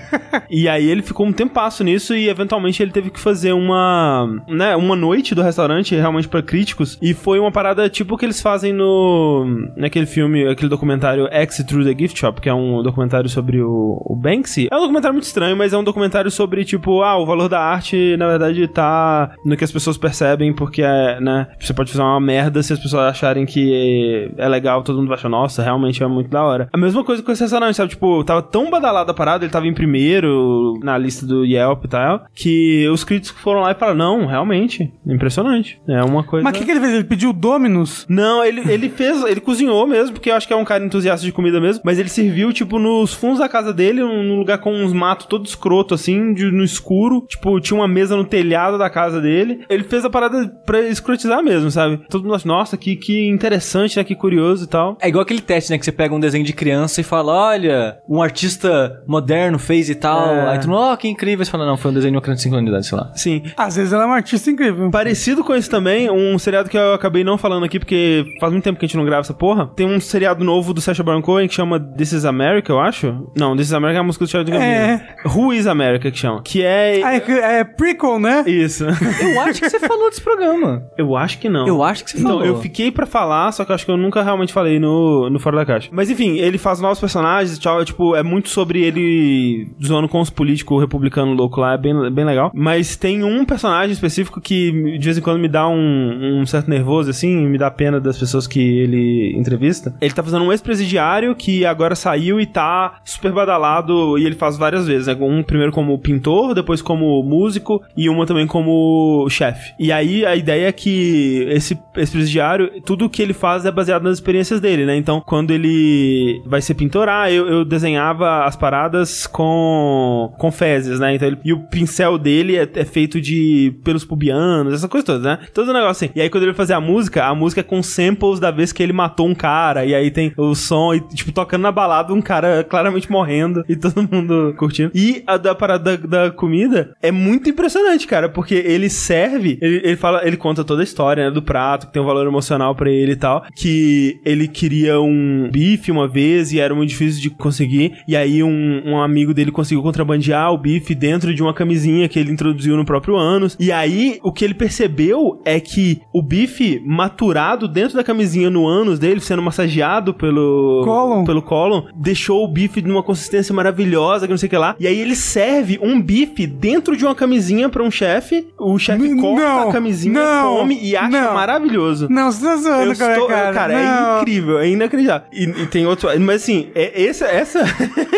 E 0.49 0.67
aí 0.67 0.89
ele 0.89 1.01
ficou 1.01 1.25
um 1.25 1.33
tempasso 1.33 1.83
nisso 1.83 2.15
e 2.15 2.29
eventualmente 2.29 2.81
ele 2.81 2.91
teve 2.91 3.09
que 3.09 3.19
fazer 3.19 3.53
uma, 3.53 4.43
né, 4.47 4.75
uma 4.75 4.95
noite 4.95 5.33
do 5.33 5.41
restaurante 5.41 5.52
realmente 5.95 6.27
pra 6.27 6.41
críticos 6.41 6.97
e 7.01 7.13
foi 7.13 7.39
uma 7.39 7.51
parada 7.51 7.89
tipo 7.89 8.17
que 8.17 8.25
eles 8.25 8.41
fazem 8.41 8.73
no 8.73 9.45
naquele 9.75 10.05
filme, 10.05 10.47
aquele 10.47 10.69
documentário 10.69 11.27
Exit 11.31 11.67
Through 11.67 11.85
the 11.85 11.95
Gift 11.97 12.19
Shop, 12.19 12.39
que 12.41 12.49
é 12.49 12.53
um 12.53 12.81
documentário 12.81 13.29
sobre 13.29 13.61
o, 13.61 14.01
o 14.05 14.15
Banksy. 14.15 14.67
É 14.71 14.75
um 14.75 14.81
documentário 14.81 15.13
muito 15.13 15.25
estranho, 15.25 15.55
mas 15.55 15.73
é 15.73 15.77
um 15.77 15.83
documentário 15.83 16.31
sobre 16.31 16.63
tipo, 16.63 17.01
ah, 17.01 17.17
o 17.17 17.25
valor 17.25 17.49
da 17.49 17.59
arte 17.59 18.15
na 18.17 18.27
verdade 18.27 18.67
tá 18.67 19.33
no 19.45 19.57
que 19.57 19.63
as 19.63 19.71
pessoas 19.71 19.97
percebem 19.97 20.53
porque 20.53 20.81
é, 20.81 21.19
né, 21.19 21.47
você 21.59 21.73
pode 21.73 21.91
fazer 21.91 22.03
uma 22.03 22.19
merda 22.19 22.61
se 22.63 22.73
as 22.73 22.79
pessoas 22.79 23.03
acharem 23.03 23.45
que 23.45 24.31
é 24.37 24.47
legal, 24.47 24.83
todo 24.83 24.97
mundo 24.97 25.07
vai 25.07 25.17
achar, 25.17 25.29
nossa, 25.29 25.63
realmente 25.63 26.03
é 26.03 26.07
muito 26.07 26.29
da 26.29 26.43
hora. 26.43 26.69
A 26.71 26.77
mesma 26.77 27.03
coisa 27.03 27.21
com 27.21 27.31
esse 27.31 27.43
restaurante, 27.43 27.75
sabe? 27.75 27.89
Tipo, 27.89 28.23
tava 28.23 28.41
tão 28.41 28.69
badalada 28.69 29.11
a 29.11 29.15
parada, 29.15 29.43
ele 29.43 29.51
tava 29.51 29.67
em 29.67 29.73
primeiro 29.73 30.79
na 30.83 30.97
lista 30.97 31.25
do 31.25 31.45
Yelp 31.45 31.85
e 31.85 31.87
tal, 31.87 32.25
que 32.33 32.87
os 32.89 33.03
críticos 33.03 33.41
foram 33.41 33.61
lá 33.61 33.71
e 33.71 33.75
falaram, 33.75 33.97
não, 33.97 34.25
realmente, 34.25 34.91
impressionante. 35.05 35.42
É 35.87 36.03
uma 36.03 36.23
coisa... 36.23 36.43
Mas 36.43 36.55
o 36.55 36.59
que, 36.59 36.65
que 36.65 36.71
ele 36.71 36.79
fez? 36.79 36.93
Ele 36.93 37.03
pediu 37.03 37.33
Dominus? 37.33 38.05
Não, 38.09 38.43
ele, 38.43 38.61
ele 38.71 38.89
fez, 38.89 39.23
ele 39.23 39.39
cozinhou 39.41 39.85
mesmo, 39.87 40.13
porque 40.13 40.29
eu 40.29 40.35
acho 40.35 40.47
que 40.47 40.53
é 40.53 40.55
um 40.57 40.65
cara 40.65 40.83
entusiasta 40.85 41.25
de 41.25 41.31
comida 41.31 41.59
mesmo, 41.59 41.81
mas 41.85 41.99
ele 41.99 42.09
serviu, 42.09 42.51
tipo, 42.53 42.79
nos 42.79 43.13
fundos 43.13 43.39
da 43.39 43.49
casa 43.49 43.73
dele, 43.73 44.01
num 44.01 44.37
lugar 44.37 44.57
com 44.59 44.73
uns 44.73 44.93
matos 44.93 45.25
todo 45.27 45.45
escroto, 45.45 45.93
assim, 45.93 46.33
de- 46.33 46.51
no 46.51 46.63
escuro. 46.63 47.25
Tipo, 47.27 47.59
tinha 47.59 47.77
uma 47.79 47.87
mesa 47.87 48.15
no 48.15 48.23
telhado 48.25 48.77
da 48.77 48.89
casa 48.89 49.19
dele. 49.21 49.63
Ele 49.69 49.83
fez 49.83 50.03
a 50.05 50.09
parada 50.09 50.47
pra 50.65 50.81
escrotizar 50.81 51.43
mesmo, 51.43 51.69
sabe? 51.71 51.99
Todo 52.09 52.23
mundo 52.23 52.35
acha, 52.35 52.47
nossa, 52.47 52.77
que, 52.77 52.95
que 52.95 53.27
interessante, 53.27 53.97
né? 53.97 54.03
Que 54.03 54.15
curioso 54.15 54.65
e 54.65 54.67
tal. 54.67 54.97
É 55.01 55.07
igual 55.07 55.23
aquele 55.23 55.41
teste, 55.41 55.71
né? 55.71 55.77
Que 55.77 55.85
você 55.85 55.91
pega 55.91 56.13
um 56.13 56.19
desenho 56.19 56.43
de 56.45 56.53
criança 56.53 57.01
e 57.01 57.03
fala, 57.03 57.33
olha, 57.33 57.97
um 58.07 58.21
artista 58.21 59.01
moderno 59.07 59.57
fez 59.59 59.89
e 59.89 59.95
tal. 59.95 60.29
É. 60.29 60.49
Aí 60.51 60.59
tu, 60.59 60.71
ó, 60.71 60.95
que 60.95 61.07
incrível. 61.07 61.43
Você 61.45 61.51
fala, 61.51 61.65
não, 61.65 61.77
foi 61.77 61.91
um 61.91 61.93
desenho 61.93 62.11
de 62.11 62.15
uma 62.17 62.21
criança 62.21 62.39
de 62.39 62.43
5 62.43 62.55
anos 62.55 62.65
de 62.65 62.71
idade, 62.71 62.87
sei 62.87 62.97
lá. 62.97 63.11
Sim. 63.15 63.43
Às 63.57 63.75
vezes 63.75 63.93
ela 63.93 64.03
é 64.03 64.05
uma 64.05 64.15
artista 64.15 64.49
incrível. 64.49 64.89
Parecido 65.33 65.43
com 65.43 65.55
isso 65.55 65.69
também, 65.69 66.11
um 66.11 66.37
seriado 66.37 66.69
que 66.69 66.77
eu 66.77 66.93
acabei 66.93 67.23
não 67.23 67.37
falando 67.39 67.63
aqui, 67.63 67.79
porque 67.79 68.23
faz 68.39 68.51
muito 68.53 68.63
tempo 68.63 68.77
que 68.79 68.85
a 68.85 68.87
gente 68.87 68.97
não 68.97 69.05
grava 69.05 69.21
essa 69.21 69.33
porra. 69.33 69.67
Tem 69.75 69.85
um 69.87 69.99
seriado 69.99 70.43
novo 70.43 70.73
do 70.73 70.79
Sacha 70.81 71.01
Baron 71.01 71.21
Cohen 71.23 71.47
que 71.47 71.55
chama 71.55 71.79
This 71.79 72.11
is 72.11 72.25
America, 72.25 72.71
eu 72.71 72.79
acho. 72.79 73.27
Não, 73.35 73.55
This 73.55 73.67
is 73.67 73.73
America 73.73 73.97
é 73.97 74.01
a 74.01 74.03
música 74.03 74.25
do 74.25 74.29
Charlie 74.29 74.51
Gambino. 74.51 74.71
É. 74.71 75.15
Who 75.25 75.51
is 75.53 75.65
America 75.65 76.11
que 76.11 76.17
chama. 76.17 76.41
Que 76.43 76.61
é... 76.61 77.01
Ah, 77.03 77.15
é, 77.15 77.59
é 77.59 77.63
prequel, 77.63 78.19
né? 78.19 78.43
Isso. 78.45 78.85
Eu 78.85 79.41
acho 79.41 79.59
que 79.59 79.69
você 79.69 79.79
falou 79.79 80.09
desse 80.09 80.21
programa. 80.21 80.83
eu 80.97 81.15
acho 81.17 81.39
que 81.39 81.49
não. 81.49 81.67
Eu 81.67 81.81
acho 81.81 82.03
que 82.03 82.11
você 82.11 82.19
Então, 82.19 82.31
falou. 82.33 82.45
eu 82.45 82.59
fiquei 82.59 82.91
pra 82.91 83.05
falar, 83.07 83.51
só 83.53 83.65
que 83.65 83.71
eu 83.71 83.75
acho 83.75 83.85
que 83.85 83.91
eu 83.91 83.97
nunca 83.97 84.21
realmente 84.21 84.53
falei 84.53 84.79
no, 84.79 85.29
no 85.31 85.39
Fora 85.39 85.57
da 85.57 85.65
Caixa. 85.65 85.89
Mas 85.91 86.09
enfim, 86.11 86.37
ele 86.37 86.57
faz 86.59 86.79
novos 86.79 86.99
personagens, 86.99 87.57
tchau, 87.57 87.81
é, 87.81 87.85
tipo, 87.85 88.15
é 88.15 88.21
muito 88.21 88.49
sobre 88.49 88.83
ele 88.83 89.67
zoando 89.83 90.07
com 90.07 90.19
os 90.21 90.29
políticos 90.29 90.79
republicanos 90.79 91.35
louco 91.35 91.59
lá, 91.59 91.73
é 91.73 91.77
bem, 91.77 92.11
bem 92.11 92.25
legal. 92.25 92.51
Mas 92.53 92.95
tem 92.95 93.23
um 93.23 93.43
personagem 93.45 93.91
específico 93.93 94.39
que 94.39 94.71
de 94.97 95.05
vez 95.05 95.17
em 95.17 95.21
quando 95.23 95.39
me 95.39 95.47
dá 95.47 95.67
um, 95.67 96.41
um 96.41 96.45
certo 96.45 96.69
nervoso, 96.69 97.09
assim, 97.09 97.35
me 97.47 97.57
dá 97.57 97.71
pena 97.71 97.99
das 97.99 98.17
pessoas 98.17 98.45
que 98.45 98.59
ele 98.59 99.33
entrevista. 99.37 99.93
Ele 100.01 100.13
tá 100.13 100.21
fazendo 100.21 100.43
um 100.45 100.51
ex-presidiário 100.51 101.35
que 101.35 101.65
agora 101.65 101.95
saiu 101.95 102.39
e 102.39 102.45
tá 102.45 102.99
super 103.03 103.31
badalado, 103.31 104.17
e 104.17 104.25
ele 104.25 104.35
faz 104.35 104.57
várias 104.57 104.85
vezes, 104.87 105.07
né? 105.07 105.17
Um 105.19 105.41
primeiro 105.43 105.71
como 105.71 105.97
pintor, 105.97 106.53
depois 106.53 106.81
como 106.81 107.23
músico, 107.23 107.81
e 107.97 108.09
uma 108.09 108.25
também 108.25 108.45
como 108.45 109.27
chefe. 109.29 109.73
E 109.79 109.91
aí 109.91 110.25
a 110.25 110.35
ideia 110.35 110.67
é 110.67 110.71
que 110.71 111.45
esse 111.49 111.77
ex-presidiário, 111.95 112.81
tudo 112.85 113.09
que 113.09 113.21
ele 113.21 113.33
faz 113.33 113.65
é 113.65 113.71
baseado 113.71 114.03
nas 114.03 114.13
experiências 114.15 114.59
dele, 114.59 114.85
né? 114.85 114.95
Então, 114.95 115.21
quando 115.25 115.51
ele 115.51 116.41
vai 116.45 116.61
ser 116.61 116.73
pintor, 116.73 117.07
ah, 117.09 117.31
eu, 117.31 117.47
eu 117.47 117.65
desenhava 117.65 118.43
as 118.45 118.55
paradas 118.55 119.25
com, 119.27 120.33
com 120.37 120.51
fezes, 120.51 120.99
né? 120.99 121.15
Então, 121.15 121.27
ele- 121.27 121.37
e 121.43 121.53
o 121.53 121.59
pincel 121.59 122.17
dele 122.17 122.55
é, 122.57 122.67
é 122.75 122.85
feito 122.85 123.19
de 123.21 123.73
pelos 123.83 124.03
pubianos, 124.05 124.73
essa 124.73 124.87
coisa 124.87 125.05
toda, 125.05 125.12
né? 125.21 125.39
Todo 125.53 125.69
o 125.69 125.73
negócio 125.73 126.05
assim. 126.05 126.09
E 126.15 126.21
aí, 126.21 126.29
quando 126.29 126.43
ele 126.43 126.53
fazer 126.53 126.73
a 126.73 126.81
música, 126.81 127.25
a 127.25 127.35
música 127.35 127.61
é 127.61 127.63
com 127.63 127.81
samples 127.83 128.39
da 128.39 128.51
vez 128.51 128.71
que 128.71 128.81
ele 128.81 128.93
matou 128.93 129.27
um 129.27 129.35
cara, 129.35 129.85
e 129.85 129.93
aí 129.93 130.11
tem 130.11 130.33
o 130.37 130.55
som, 130.55 130.93
e, 130.93 130.99
tipo, 131.01 131.31
tocando 131.31 131.61
na 131.61 131.71
balada, 131.71 132.13
um 132.13 132.21
cara 132.21 132.63
claramente 132.63 133.11
morrendo, 133.11 133.63
e 133.67 133.75
todo 133.75 134.07
mundo 134.11 134.53
curtindo. 134.57 134.91
E 134.93 135.23
a 135.27 135.37
da 135.37 135.55
parada 135.55 135.97
da, 135.97 136.27
da 136.27 136.31
comida 136.31 136.95
é 137.01 137.11
muito 137.11 137.49
impressionante, 137.49 138.07
cara, 138.07 138.29
porque 138.29 138.55
ele 138.55 138.89
serve, 138.89 139.57
ele, 139.61 139.81
ele 139.83 139.95
fala, 139.95 140.25
ele 140.25 140.37
conta 140.37 140.63
toda 140.63 140.81
a 140.81 140.83
história, 140.83 141.25
né, 141.25 141.31
do 141.31 141.41
prato, 141.41 141.87
que 141.87 141.93
tem 141.93 142.01
um 142.01 142.05
valor 142.05 142.25
emocional 142.25 142.75
pra 142.75 142.89
ele 142.89 143.13
e 143.13 143.15
tal, 143.15 143.43
que 143.55 144.19
ele 144.25 144.47
queria 144.47 144.99
um 144.99 145.49
bife 145.51 145.91
uma 145.91 146.07
vez 146.07 146.51
e 146.51 146.59
era 146.59 146.73
muito 146.73 146.89
difícil 146.89 147.21
de 147.21 147.29
conseguir, 147.29 147.97
e 148.07 148.15
aí 148.15 148.43
um, 148.43 148.81
um 148.85 149.01
amigo 149.01 149.33
dele 149.33 149.51
conseguiu 149.51 149.83
contrabandear 149.83 150.51
o 150.51 150.57
bife 150.57 150.95
dentro 150.95 151.33
de 151.33 151.41
uma 151.41 151.53
camisinha 151.53 152.07
que 152.07 152.19
ele 152.19 152.31
introduziu 152.31 152.75
no 152.75 152.85
próprio 152.85 153.15
ânus, 153.15 153.55
e 153.59 153.71
aí 153.71 154.19
o 154.23 154.31
que 154.31 154.45
ele 154.45 154.53
percebeu 154.53 155.02
é 155.45 155.59
que 155.59 156.01
o 156.13 156.21
bife 156.21 156.81
maturado 156.85 157.67
dentro 157.67 157.95
da 157.95 158.03
camisinha 158.03 158.49
no 158.49 158.67
ânus 158.67 158.99
dele, 158.99 159.19
sendo 159.19 159.41
massageado 159.41 160.13
pelo 160.13 160.83
Cólon. 160.85 161.23
pelo 161.25 161.41
cólon, 161.41 161.83
deixou 161.95 162.43
o 162.43 162.47
bife 162.47 162.81
numa 162.81 163.03
consistência 163.03 163.53
maravilhosa, 163.53 164.25
que 164.25 164.31
não 164.31 164.37
sei 164.37 164.47
o 164.47 164.49
que 164.49 164.57
lá. 164.57 164.75
E 164.79 164.87
aí 164.87 164.99
ele 164.99 165.15
serve 165.15 165.79
um 165.81 166.01
bife 166.01 166.45
dentro 166.47 166.95
de 166.95 167.05
uma 167.05 167.15
camisinha 167.15 167.69
pra 167.69 167.83
um 167.83 167.91
chefe. 167.91 168.47
O 168.59 168.77
chefe 168.77 169.15
corta 169.15 169.41
não, 169.41 169.69
a 169.69 169.71
camisinha, 169.71 170.13
não, 170.13 170.57
come 170.57 170.79
e 170.81 170.95
acha 170.95 171.09
não. 171.09 171.33
maravilhoso. 171.33 172.07
Não, 172.09 172.31
você 172.31 172.45
tá 172.45 172.55
zoando, 172.57 172.91
Eu 172.91 172.97
cara, 172.97 173.13
estou, 173.13 173.27
cara. 173.27 173.53
cara, 173.53 173.73
é 173.73 174.21
incrível, 174.21 174.59
é 174.59 174.69
inacreditável. 174.69 175.27
E, 175.33 175.43
e 175.43 175.67
tem 175.67 175.85
outro, 175.85 176.09
mas 176.19 176.43
assim, 176.43 176.67
é, 176.75 177.03
essa, 177.05 177.25
essa, 177.25 177.63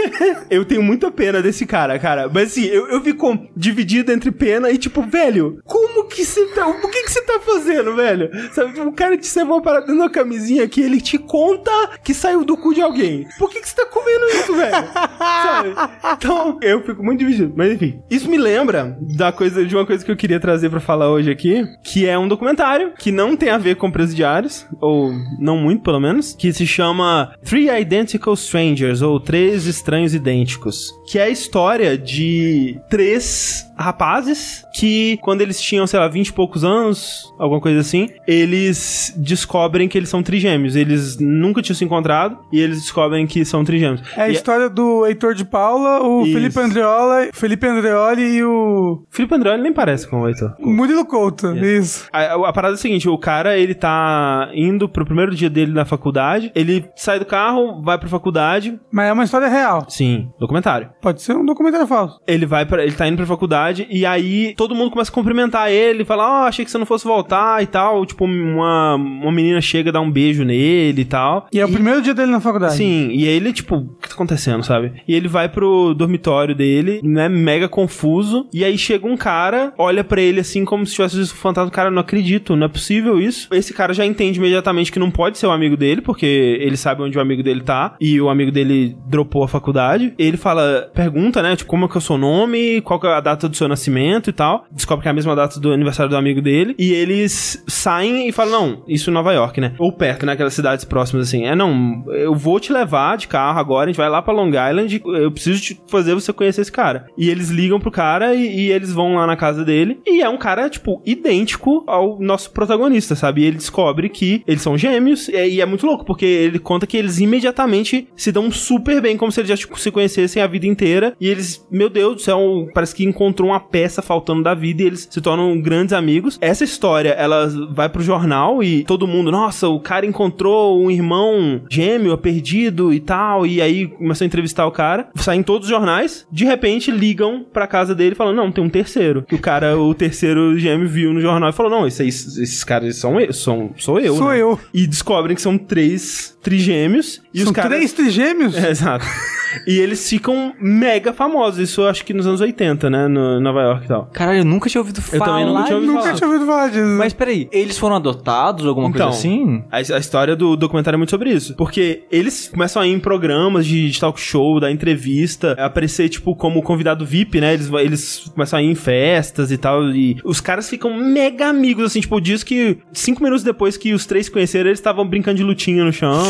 eu 0.49 0.65
tenho 0.65 0.81
muita 0.83 1.11
pena 1.11 1.41
desse 1.41 1.65
cara, 1.65 1.97
cara. 1.99 2.29
Mas 2.31 2.51
assim, 2.51 2.65
eu, 2.65 2.87
eu 2.89 3.01
fico 3.01 3.37
dividido 3.55 4.11
entre 4.11 4.31
pena 4.31 4.69
e 4.71 4.77
tipo, 4.77 5.01
velho, 5.01 5.59
como 5.65 6.05
que 6.07 6.25
você 6.25 6.45
tá, 6.47 6.67
o 6.83 6.89
que 6.89 7.03
que 7.03 7.11
você 7.11 7.21
tá 7.21 7.39
fazendo, 7.39 7.95
velho? 7.95 8.29
Sabe, 8.53 8.79
o 8.79 8.91
cara 8.91 9.17
te 9.17 9.27
serve 9.27 9.51
uma 9.51 9.61
parada 9.61 9.85
dentro 9.85 10.03
da 10.03 10.09
camisinha 10.09 10.67
que 10.67 10.81
ele 10.81 11.01
te 11.01 11.17
conta 11.17 11.71
que 12.03 12.13
saiu 12.13 12.43
do 12.43 12.57
cu 12.57 12.73
de 12.73 12.81
alguém. 12.81 13.27
Por 13.37 13.49
que 13.49 13.61
que 13.61 13.69
você 13.69 13.75
tá 13.75 13.85
comendo 13.85 14.25
isso, 14.25 14.55
velho? 14.55 14.87
Sabe? 15.17 15.75
Então, 16.13 16.57
eu 16.61 16.81
fico 16.83 17.03
muito 17.03 17.19
dividido. 17.19 17.53
Mas 17.55 17.73
enfim, 17.73 18.01
isso 18.09 18.29
me 18.29 18.37
lembra 18.37 18.97
da 19.01 19.31
coisa, 19.31 19.65
de 19.65 19.75
uma 19.75 19.85
coisa 19.85 20.03
que 20.03 20.11
eu 20.11 20.15
queria 20.15 20.39
trazer 20.39 20.69
pra 20.69 20.79
falar 20.79 21.09
hoje 21.09 21.31
aqui, 21.31 21.63
que 21.83 22.05
é 22.07 22.17
um 22.17 22.27
documentário 22.27 22.93
que 22.97 23.11
não 23.11 23.35
tem 23.35 23.49
a 23.49 23.57
ver 23.57 23.75
com 23.75 23.91
presidiários, 23.91 24.65
ou 24.81 25.11
não 25.39 25.57
muito 25.57 25.83
pelo 25.83 25.99
menos, 25.99 26.33
que 26.33 26.51
se 26.53 26.65
chama 26.65 27.33
Three 27.43 27.69
Identical 27.69 28.33
Strangers, 28.33 29.01
ou 29.01 29.19
Três 29.19 29.65
Estranhos 29.65 30.13
Idênticos, 30.13 30.93
que 31.09 31.19
é 31.19 31.23
a 31.23 31.29
história 31.29 31.97
de 31.97 32.79
três 32.89 33.65
rapazes 33.77 34.63
que, 34.73 35.17
quando 35.21 35.41
eles 35.41 35.59
tinham, 35.61 35.85
sei 35.87 35.99
lá, 35.99 36.07
20 36.07 36.27
e 36.27 36.33
poucos 36.33 36.63
anos, 36.63 37.33
alguma 37.39 37.61
coisa 37.61 37.79
assim, 37.79 38.09
eles 38.27 39.13
descobrem 39.17 39.87
que 39.87 39.97
eles 39.97 40.09
são 40.09 40.21
trigêmeos. 40.23 40.75
Eles 40.75 41.17
nunca 41.19 41.61
tinham 41.61 41.75
se 41.75 41.85
encontrado 41.85 42.37
e 42.51 42.59
eles 42.59 42.81
descobrem 42.81 43.25
que 43.27 43.43
são 43.45 43.63
trigêmeos. 43.63 44.01
É 44.15 44.23
a 44.23 44.29
E- 44.29 44.33
história 44.33 44.69
do 44.69 45.05
Heitor 45.05 45.33
de 45.33 45.45
Paula, 45.45 46.01
o 46.03 46.23
Isso. 46.23 46.33
Felipe 46.33 46.59
Andreola, 46.59 47.29
Felipe 47.33 47.67
Andreoli 47.67 48.21
e 48.37 48.43
o 48.43 49.03
Felipe 49.09 49.35
André 49.35 49.57
nem 49.57 49.73
parece 49.73 50.07
com 50.07 50.21
o 50.21 50.27
Heitor. 50.27 50.53
Murilo 50.59 51.05
Couto. 51.05 51.55
Isso. 51.55 52.07
A, 52.11 52.33
a 52.49 52.53
parada 52.53 52.73
é 52.73 52.75
a 52.75 52.77
seguinte, 52.77 53.07
o 53.09 53.17
cara, 53.17 53.57
ele 53.57 53.73
tá 53.75 54.49
indo 54.53 54.87
pro 54.89 55.05
primeiro 55.05 55.33
dia 55.35 55.49
dele 55.49 55.71
na 55.71 55.85
faculdade, 55.85 56.51
ele 56.55 56.85
sai 56.95 57.19
do 57.19 57.25
carro, 57.25 57.81
vai 57.81 57.97
pra 57.97 58.09
faculdade, 58.09 58.79
Mas 58.91 59.07
é 59.09 59.13
uma 59.13 59.23
história 59.23 59.47
real. 59.47 59.85
sim, 59.89 60.29
documentário. 60.39 60.89
Pode 61.01 61.21
ser 61.21 61.35
um 61.35 61.45
documentário 61.45 61.87
falso. 61.87 62.19
Ele 62.27 62.45
vai 62.45 62.65
para, 62.65 62.83
ele 62.83 62.93
tá 62.93 63.07
indo 63.07 63.17
pra 63.17 63.25
faculdade 63.25 63.64
e 63.89 64.05
aí 64.05 64.53
todo 64.55 64.75
mundo 64.75 64.91
começa 64.91 65.11
a 65.11 65.13
cumprimentar 65.13 65.71
ele 65.71 65.95
ele, 65.95 66.05
fala, 66.05 66.43
ó, 66.43 66.47
achei 66.47 66.65
que 66.65 66.71
você 66.71 66.77
não 66.77 66.85
fosse 66.85 67.05
voltar 67.05 67.61
e 67.63 67.67
tal. 67.67 68.05
Tipo, 68.05 68.25
uma, 68.25 68.95
uma 68.95 69.31
menina 69.31 69.61
chega, 69.61 69.91
dá 69.91 70.01
um 70.01 70.11
beijo 70.11 70.43
nele 70.43 71.01
e 71.01 71.05
tal. 71.05 71.47
E 71.51 71.59
é 71.59 71.65
o 71.65 71.71
primeiro 71.71 72.01
dia 72.01 72.13
dele 72.13 72.31
na 72.31 72.39
faculdade. 72.39 72.75
Sim, 72.75 73.09
e 73.11 73.27
aí 73.27 73.35
ele, 73.35 73.53
tipo, 73.53 73.75
o 73.77 73.95
que 74.01 74.09
tá 74.09 74.15
acontecendo, 74.15 74.63
sabe? 74.63 74.93
E 75.07 75.15
ele 75.15 75.27
vai 75.27 75.49
pro 75.49 75.93
dormitório 75.93 76.55
dele, 76.55 77.01
né, 77.03 77.29
mega 77.29 77.67
confuso, 77.67 78.47
e 78.53 78.63
aí 78.63 78.77
chega 78.77 79.07
um 79.07 79.17
cara, 79.17 79.73
olha 79.77 80.03
pra 80.03 80.21
ele 80.21 80.39
assim, 80.39 80.65
como 80.65 80.85
se 80.85 80.93
tivesse 80.93 81.17
visto 81.17 81.33
um 81.33 81.37
fantasma, 81.37 81.71
cara, 81.71 81.91
não 81.91 82.01
acredito, 82.01 82.55
não 82.55 82.65
é 82.65 82.69
possível 82.69 83.19
isso. 83.19 83.47
Esse 83.51 83.73
cara 83.73 83.93
já 83.93 84.05
entende 84.05 84.39
imediatamente 84.39 84.91
que 84.91 84.99
não 84.99 85.11
pode 85.11 85.37
ser 85.37 85.47
o 85.47 85.51
amigo 85.51 85.77
dele, 85.77 86.01
porque 86.01 86.25
ele 86.25 86.77
sabe 86.77 87.01
onde 87.01 87.17
o 87.17 87.21
amigo 87.21 87.43
dele 87.43 87.61
tá, 87.61 87.95
e 87.99 88.19
o 88.19 88.29
amigo 88.29 88.51
dele 88.51 88.95
dropou 89.07 89.43
a 89.43 89.47
faculdade. 89.47 90.13
Ele 90.17 90.37
fala, 90.37 90.89
pergunta, 90.93 91.41
né, 91.41 91.55
tipo, 91.55 91.69
como 91.69 91.85
é 91.85 91.87
que 91.87 91.95
é 91.95 91.97
o 91.97 92.01
seu 92.01 92.17
nome, 92.17 92.81
qual 92.81 92.99
que 92.99 93.07
é 93.07 93.13
a 93.13 93.19
data 93.19 93.47
do 93.47 93.54
seu 93.55 93.67
nascimento 93.67 94.29
e 94.29 94.33
tal. 94.33 94.65
Descobre 94.71 95.03
que 95.03 95.07
é 95.07 95.11
a 95.11 95.13
mesma 95.13 95.35
data 95.35 95.59
do 95.59 95.71
aniversário 95.71 96.09
do 96.09 96.17
amigo 96.17 96.41
dele, 96.41 96.75
e 96.77 96.91
eles 96.93 97.63
saem 97.67 98.27
e 98.27 98.31
falam, 98.31 98.51
não, 98.51 98.83
isso 98.87 99.09
em 99.09 99.13
Nova 99.13 99.33
York, 99.33 99.59
né? 99.59 99.73
Ou 99.77 99.91
perto, 99.91 100.25
né, 100.25 100.33
aquelas 100.33 100.53
cidades 100.53 100.85
próximas 100.85 101.27
assim. 101.27 101.45
É, 101.45 101.55
não, 101.55 102.03
eu 102.09 102.35
vou 102.35 102.59
te 102.59 102.71
levar 102.71 103.17
de 103.17 103.27
carro 103.27 103.59
agora, 103.59 103.85
a 103.85 103.87
gente 103.87 103.97
vai 103.97 104.09
lá 104.09 104.21
pra 104.21 104.33
Long 104.33 104.49
Island, 104.49 105.01
eu 105.05 105.31
preciso 105.31 105.61
te 105.61 105.81
fazer 105.87 106.13
você 106.13 106.31
conhecer 106.33 106.61
esse 106.61 106.71
cara. 106.71 107.07
E 107.17 107.29
eles 107.29 107.49
ligam 107.49 107.79
pro 107.79 107.91
cara 107.91 108.35
e, 108.35 108.65
e 108.65 108.71
eles 108.71 108.91
vão 108.93 109.15
lá 109.15 109.27
na 109.27 109.35
casa 109.35 109.63
dele, 109.63 109.99
e 110.05 110.21
é 110.21 110.29
um 110.29 110.37
cara, 110.37 110.69
tipo, 110.69 111.01
idêntico 111.05 111.83
ao 111.87 112.19
nosso 112.19 112.51
protagonista, 112.51 113.15
sabe? 113.15 113.41
E 113.41 113.45
ele 113.45 113.57
descobre 113.57 114.09
que 114.09 114.43
eles 114.47 114.61
são 114.61 114.77
gêmeos, 114.77 115.27
e, 115.29 115.55
e 115.55 115.61
é 115.61 115.65
muito 115.65 115.85
louco, 115.85 116.05
porque 116.05 116.25
ele 116.25 116.59
conta 116.59 116.87
que 116.87 116.97
eles 116.97 117.19
imediatamente 117.19 118.07
se 118.15 118.31
dão 118.31 118.51
super 118.51 119.01
bem, 119.01 119.17
como 119.17 119.31
se 119.31 119.39
eles 119.39 119.49
já 119.49 119.57
tipo, 119.57 119.79
se 119.79 119.91
conhecessem 119.91 120.41
a 120.41 120.47
vida 120.47 120.65
inteira, 120.65 121.15
e 121.19 121.27
eles, 121.27 121.65
meu 121.71 121.89
Deus 121.89 122.15
do 122.15 122.21
céu, 122.21 122.67
parece 122.73 122.95
que 122.95 123.05
encontrou 123.05 123.44
uma 123.45 123.59
peça 123.59 124.01
faltando 124.01 124.43
da 124.43 124.53
vida 124.53 124.83
e 124.83 124.85
eles 124.85 125.07
se 125.09 125.21
tornam 125.21 125.59
grandes 125.59 125.93
amigos. 125.93 126.37
Essa 126.41 126.63
história, 126.63 127.09
ela 127.09 127.47
vai 127.71 127.89
pro 127.89 128.03
jornal 128.03 128.63
e 128.63 128.83
todo 128.83 129.07
mundo, 129.07 129.31
nossa, 129.31 129.67
o 129.67 129.79
cara 129.79 130.05
encontrou 130.05 130.81
um 130.81 130.89
irmão 130.89 131.61
gêmeo 131.69 132.17
perdido 132.17 132.93
e 132.93 132.99
tal, 132.99 133.45
e 133.45 133.61
aí 133.61 133.87
começou 133.87 134.25
a 134.25 134.27
entrevistar 134.27 134.65
o 134.65 134.71
cara, 134.71 135.09
saem 135.15 135.43
todos 135.43 135.67
os 135.67 135.69
jornais, 135.69 136.25
de 136.31 136.45
repente 136.45 136.91
ligam 136.91 137.45
pra 137.51 137.67
casa 137.67 137.93
dele 137.93 138.15
falando, 138.15 138.37
não, 138.37 138.51
tem 138.51 138.63
um 138.63 138.69
terceiro. 138.69 139.23
Que 139.23 139.35
o 139.35 139.39
cara, 139.39 139.77
o 139.77 139.93
terceiro 139.93 140.57
gêmeo 140.57 140.87
viu 140.87 141.13
no 141.13 141.21
jornal 141.21 141.49
e 141.49 141.53
falou, 141.53 141.71
não, 141.71 141.87
esses, 141.87 142.37
esses 142.37 142.63
caras 142.63 142.95
são 142.97 143.19
eu, 143.19 143.33
são, 143.33 143.71
sou 143.77 143.99
eu, 143.99 144.15
Sou 144.15 144.29
né? 144.29 144.41
eu. 144.41 144.59
E 144.73 144.87
descobrem 144.87 145.35
que 145.35 145.41
são 145.41 145.57
três 145.57 146.37
trigêmeos. 146.41 147.21
E 147.33 147.39
São 147.39 147.47
os 147.47 147.55
caras... 147.55 147.71
três 147.71 147.93
trigêmeos? 147.93 148.55
É, 148.55 148.69
exato. 148.69 149.05
e 149.67 149.79
eles 149.79 150.07
ficam 150.09 150.53
mega 150.59 151.13
famosos. 151.13 151.59
Isso 151.59 151.81
eu 151.81 151.87
acho 151.87 152.03
que 152.05 152.13
nos 152.13 152.25
anos 152.27 152.41
80, 152.41 152.89
né? 152.89 153.07
No 153.07 153.39
Nova 153.39 153.61
York 153.61 153.85
e 153.85 153.87
tal. 153.87 154.09
Caralho, 154.13 154.39
eu 154.39 154.45
nunca 154.45 154.69
tinha 154.69 154.81
ouvido 154.81 154.97
Eu 154.97 155.19
falar. 155.19 155.25
também 155.25 155.45
nunca 155.45 155.63
tinha 155.65 155.75
ouvido 155.75 155.91
Nunca 155.91 156.03
falar. 156.03 156.15
tinha 156.15 156.27
ouvido 156.27 156.45
falar 156.45 156.67
disso. 156.69 156.85
Mas 156.97 157.13
peraí, 157.13 157.47
eles 157.51 157.77
foram 157.77 157.95
adotados, 157.95 158.65
alguma 158.65 158.89
Então, 158.89 159.07
coisa 159.09 159.17
assim? 159.19 159.63
A, 159.71 159.77
a 159.77 159.99
história 159.99 160.35
do 160.35 160.55
documentário 160.55 160.95
é 160.95 160.99
muito 160.99 161.09
sobre 161.09 161.31
isso. 161.31 161.55
Porque 161.55 162.03
eles 162.11 162.47
começam 162.49 162.81
a 162.81 162.87
ir 162.87 162.91
em 162.93 162.99
programas 162.99 163.65
de, 163.65 163.89
de 163.89 163.99
talk 163.99 164.19
show, 164.19 164.59
dar 164.59 164.71
entrevista, 164.71 165.51
aparecer, 165.53 166.09
tipo, 166.09 166.35
como 166.35 166.61
convidado 166.61 167.05
VIP, 167.05 167.39
né? 167.41 167.53
Eles, 167.53 167.69
eles 167.71 168.31
começam 168.33 168.59
a 168.59 168.61
ir 168.63 168.67
em 168.71 168.75
festas 168.75 169.51
e 169.51 169.57
tal. 169.57 169.89
E 169.89 170.17
os 170.23 170.39
caras 170.41 170.69
ficam 170.69 170.95
mega 170.97 171.47
amigos, 171.47 171.85
assim, 171.85 171.99
tipo, 171.99 172.19
diz 172.21 172.43
que 172.43 172.77
cinco 172.93 173.23
minutos 173.23 173.43
depois 173.43 173.77
que 173.77 173.93
os 173.93 174.05
três 174.05 174.25
se 174.27 174.31
conheceram, 174.31 174.67
eles 174.69 174.79
estavam 174.79 175.05
brincando 175.07 175.37
de 175.37 175.43
lutinha 175.43 175.83
no 175.83 175.91
chão. 175.91 176.23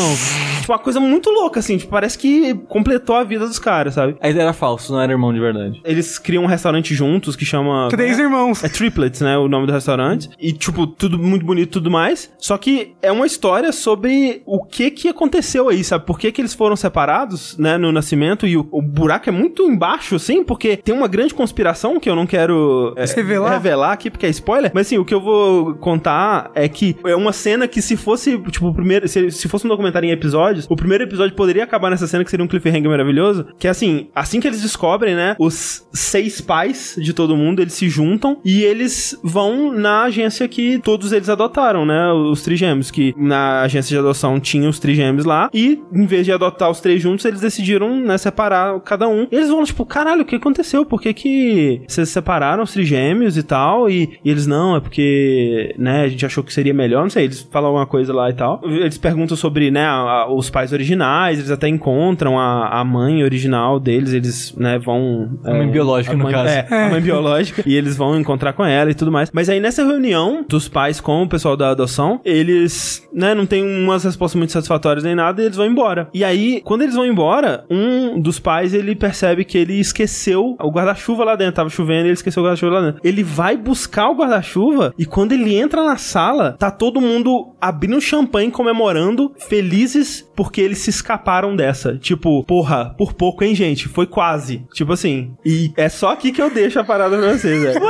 tipo, 0.60 0.72
uma 0.72 0.78
coisa 0.78 0.98
muito 1.00 1.30
louca, 1.30 1.60
assim. 1.60 1.76
Tipo, 1.78 1.90
parece 1.92 2.18
que 2.18 2.54
completou 2.68 3.05
a 3.14 3.24
vida 3.24 3.46
dos 3.46 3.58
caras, 3.58 3.94
sabe? 3.94 4.16
Aí 4.20 4.36
era 4.36 4.52
falso, 4.52 4.92
não 4.92 5.00
era 5.00 5.12
irmão 5.12 5.32
de 5.32 5.40
verdade. 5.40 5.80
Eles 5.84 6.18
criam 6.18 6.44
um 6.44 6.46
restaurante 6.46 6.94
juntos 6.94 7.36
que 7.36 7.44
chama. 7.44 7.88
Três 7.90 8.18
irmãos. 8.18 8.62
É 8.64 8.68
Triplets, 8.68 9.20
né? 9.20 9.36
O 9.38 9.48
nome 9.48 9.66
do 9.66 9.72
restaurante. 9.72 10.28
E, 10.38 10.52
tipo, 10.52 10.86
tudo 10.86 11.18
muito 11.18 11.44
bonito 11.44 11.68
e 11.68 11.72
tudo 11.72 11.90
mais. 11.90 12.32
Só 12.38 12.56
que 12.58 12.94
é 13.02 13.10
uma 13.12 13.26
história 13.26 13.72
sobre 13.72 14.42
o 14.46 14.64
que 14.64 14.90
que 14.90 15.08
aconteceu 15.08 15.68
aí, 15.68 15.82
sabe? 15.84 16.04
Por 16.06 16.18
que 16.18 16.32
que 16.32 16.40
eles 16.40 16.54
foram 16.54 16.76
separados, 16.76 17.56
né? 17.58 17.76
No 17.78 17.92
nascimento. 17.92 18.46
E 18.46 18.56
o, 18.56 18.66
o 18.70 18.82
buraco 18.82 19.28
é 19.28 19.32
muito 19.32 19.62
embaixo, 19.64 20.16
assim, 20.16 20.42
porque 20.44 20.76
tem 20.76 20.94
uma 20.94 21.08
grande 21.08 21.34
conspiração 21.34 22.00
que 22.00 22.08
eu 22.08 22.16
não 22.16 22.26
quero 22.26 22.94
é, 22.96 23.04
Revelar? 23.04 23.52
revelar 23.52 23.92
aqui, 23.92 24.10
porque 24.10 24.26
é 24.26 24.30
spoiler. 24.30 24.70
Mas, 24.74 24.86
assim, 24.86 24.98
o 24.98 25.04
que 25.04 25.14
eu 25.14 25.20
vou 25.20 25.74
contar 25.76 26.50
é 26.54 26.68
que 26.68 26.96
é 27.04 27.16
uma 27.16 27.32
cena 27.32 27.66
que 27.68 27.80
se 27.80 27.96
fosse, 27.96 28.38
tipo, 28.50 28.68
o 28.68 28.74
primeiro... 28.74 29.06
Se, 29.08 29.30
se 29.30 29.48
fosse 29.48 29.66
um 29.66 29.68
documentário 29.68 30.08
em 30.08 30.12
episódios, 30.12 30.66
o 30.68 30.76
primeiro 30.76 31.04
episódio 31.04 31.34
poderia 31.34 31.64
acabar 31.64 31.90
nessa 31.90 32.06
cena 32.06 32.24
que 32.24 32.30
seria 32.30 32.44
um 32.44 32.48
cliffhanger 32.48 32.90
maravilhoso. 32.96 33.46
Que 33.58 33.66
é 33.66 33.70
assim, 33.70 34.08
assim 34.14 34.40
que 34.40 34.46
eles 34.46 34.62
descobrem, 34.62 35.14
né? 35.14 35.36
Os 35.38 35.86
seis 35.92 36.40
pais 36.40 36.96
de 36.98 37.12
todo 37.12 37.36
mundo, 37.36 37.60
eles 37.60 37.74
se 37.74 37.88
juntam 37.88 38.38
e 38.44 38.62
eles 38.62 39.18
vão 39.22 39.72
na 39.72 40.04
agência 40.04 40.48
que 40.48 40.78
todos 40.82 41.12
eles 41.12 41.28
adotaram, 41.28 41.84
né? 41.84 42.12
Os 42.12 42.42
trigêmeos, 42.42 42.90
que 42.90 43.14
na 43.16 43.62
agência 43.62 43.90
de 43.90 43.98
adoção 43.98 44.40
tinha 44.40 44.68
os 44.68 44.78
trigêmeos 44.78 45.24
lá 45.24 45.50
e 45.52 45.80
em 45.92 46.06
vez 46.06 46.24
de 46.24 46.32
adotar 46.32 46.70
os 46.70 46.80
três 46.80 47.00
juntos, 47.02 47.24
eles 47.24 47.40
decidiram, 47.40 48.00
né, 48.00 48.16
separar 48.18 48.80
cada 48.80 49.08
um. 49.08 49.26
Eles 49.30 49.48
vão, 49.48 49.62
tipo, 49.64 49.84
caralho, 49.84 50.22
o 50.22 50.24
que 50.24 50.36
aconteceu? 50.36 50.84
Por 50.84 51.00
que 51.00 51.12
que 51.12 51.82
vocês 51.86 52.08
separaram 52.08 52.62
os 52.62 52.72
trigêmeos 52.72 53.36
e 53.36 53.42
tal? 53.42 53.88
E, 53.90 54.18
e 54.24 54.30
eles, 54.30 54.46
não, 54.46 54.76
é 54.76 54.80
porque, 54.80 55.74
né, 55.78 56.02
a 56.04 56.08
gente 56.08 56.24
achou 56.24 56.42
que 56.42 56.52
seria 56.52 56.74
melhor, 56.74 57.02
não 57.02 57.10
sei, 57.10 57.24
eles 57.24 57.46
falam 57.50 57.68
alguma 57.68 57.86
coisa 57.86 58.12
lá 58.12 58.30
e 58.30 58.34
tal. 58.34 58.60
Eles 58.64 58.98
perguntam 58.98 59.36
sobre, 59.36 59.70
né, 59.70 59.84
a- 59.84 59.92
a- 60.24 60.32
os 60.32 60.50
pais 60.50 60.72
originais, 60.72 61.38
eles 61.38 61.50
até 61.50 61.68
encontram 61.68 62.38
a, 62.38 62.80
a 62.80 62.84
mãe 62.86 63.22
original 63.22 63.78
deles, 63.78 64.12
eles, 64.12 64.54
né, 64.56 64.78
vão... 64.78 65.38
A 65.44 65.52
mãe 65.52 65.68
biológica, 65.68 66.14
a 66.14 66.16
no 66.16 66.24
mãe- 66.24 66.32
caso. 66.32 66.48
É, 66.48 66.66
a 66.86 66.90
mãe 66.90 67.00
biológica. 67.00 67.62
E 67.66 67.74
eles 67.74 67.96
vão 67.96 68.18
encontrar 68.18 68.52
com 68.52 68.64
ela 68.64 68.90
e 68.90 68.94
tudo 68.94 69.10
mais. 69.12 69.30
Mas 69.32 69.48
aí 69.48 69.60
nessa 69.60 69.84
reunião 69.84 70.44
dos 70.48 70.68
pais 70.68 71.00
com 71.00 71.22
o 71.22 71.28
pessoal 71.28 71.56
da 71.56 71.70
adoção, 71.70 72.20
eles, 72.24 73.06
né, 73.12 73.34
não 73.34 73.46
tem 73.46 73.64
umas 73.64 74.04
respostas 74.04 74.38
muito 74.38 74.52
satisfatórias 74.52 75.04
nem 75.04 75.14
nada 75.14 75.42
e 75.42 75.46
eles 75.46 75.56
vão 75.56 75.66
embora. 75.66 76.08
E 76.14 76.22
aí, 76.24 76.60
quando 76.64 76.82
eles 76.82 76.94
vão 76.94 77.04
embora, 77.06 77.64
um 77.70 78.20
dos 78.20 78.38
pais, 78.38 78.72
ele 78.72 78.94
percebe 78.94 79.44
que 79.44 79.58
ele 79.58 79.74
esqueceu 79.80 80.56
o 80.60 80.70
guarda-chuva 80.70 81.24
lá 81.24 81.36
dentro. 81.36 81.54
Tava 81.56 81.68
chovendo 81.70 82.02
e 82.04 82.08
ele 82.08 82.12
esqueceu 82.12 82.42
o 82.42 82.46
guarda-chuva 82.46 82.72
lá 82.74 82.86
dentro. 82.86 83.00
Ele 83.02 83.22
vai 83.22 83.56
buscar 83.56 84.08
o 84.10 84.14
guarda-chuva 84.14 84.94
e 84.98 85.04
quando 85.06 85.32
ele 85.32 85.54
entra 85.56 85.82
na 85.84 85.96
sala, 85.96 86.56
tá 86.58 86.70
todo 86.70 87.00
mundo 87.00 87.54
abrindo 87.60 88.00
champanhe 88.00 88.50
comemorando, 88.50 89.32
felizes 89.48 90.26
porque 90.36 90.60
eles 90.60 90.78
se 90.78 90.90
escaparam 90.90 91.56
dessa. 91.56 91.96
Tipo, 91.96 92.44
porra, 92.44 92.75
por 92.84 93.14
pouco, 93.14 93.42
hein, 93.42 93.54
gente? 93.54 93.88
Foi 93.88 94.06
quase. 94.06 94.66
Tipo 94.72 94.92
assim. 94.92 95.34
E 95.44 95.72
é 95.76 95.88
só 95.88 96.10
aqui 96.12 96.30
que 96.32 96.40
eu 96.42 96.50
deixo 96.50 96.78
a 96.78 96.84
parada 96.84 97.16
pra 97.16 97.32
vocês, 97.32 97.62
velho. 97.62 97.80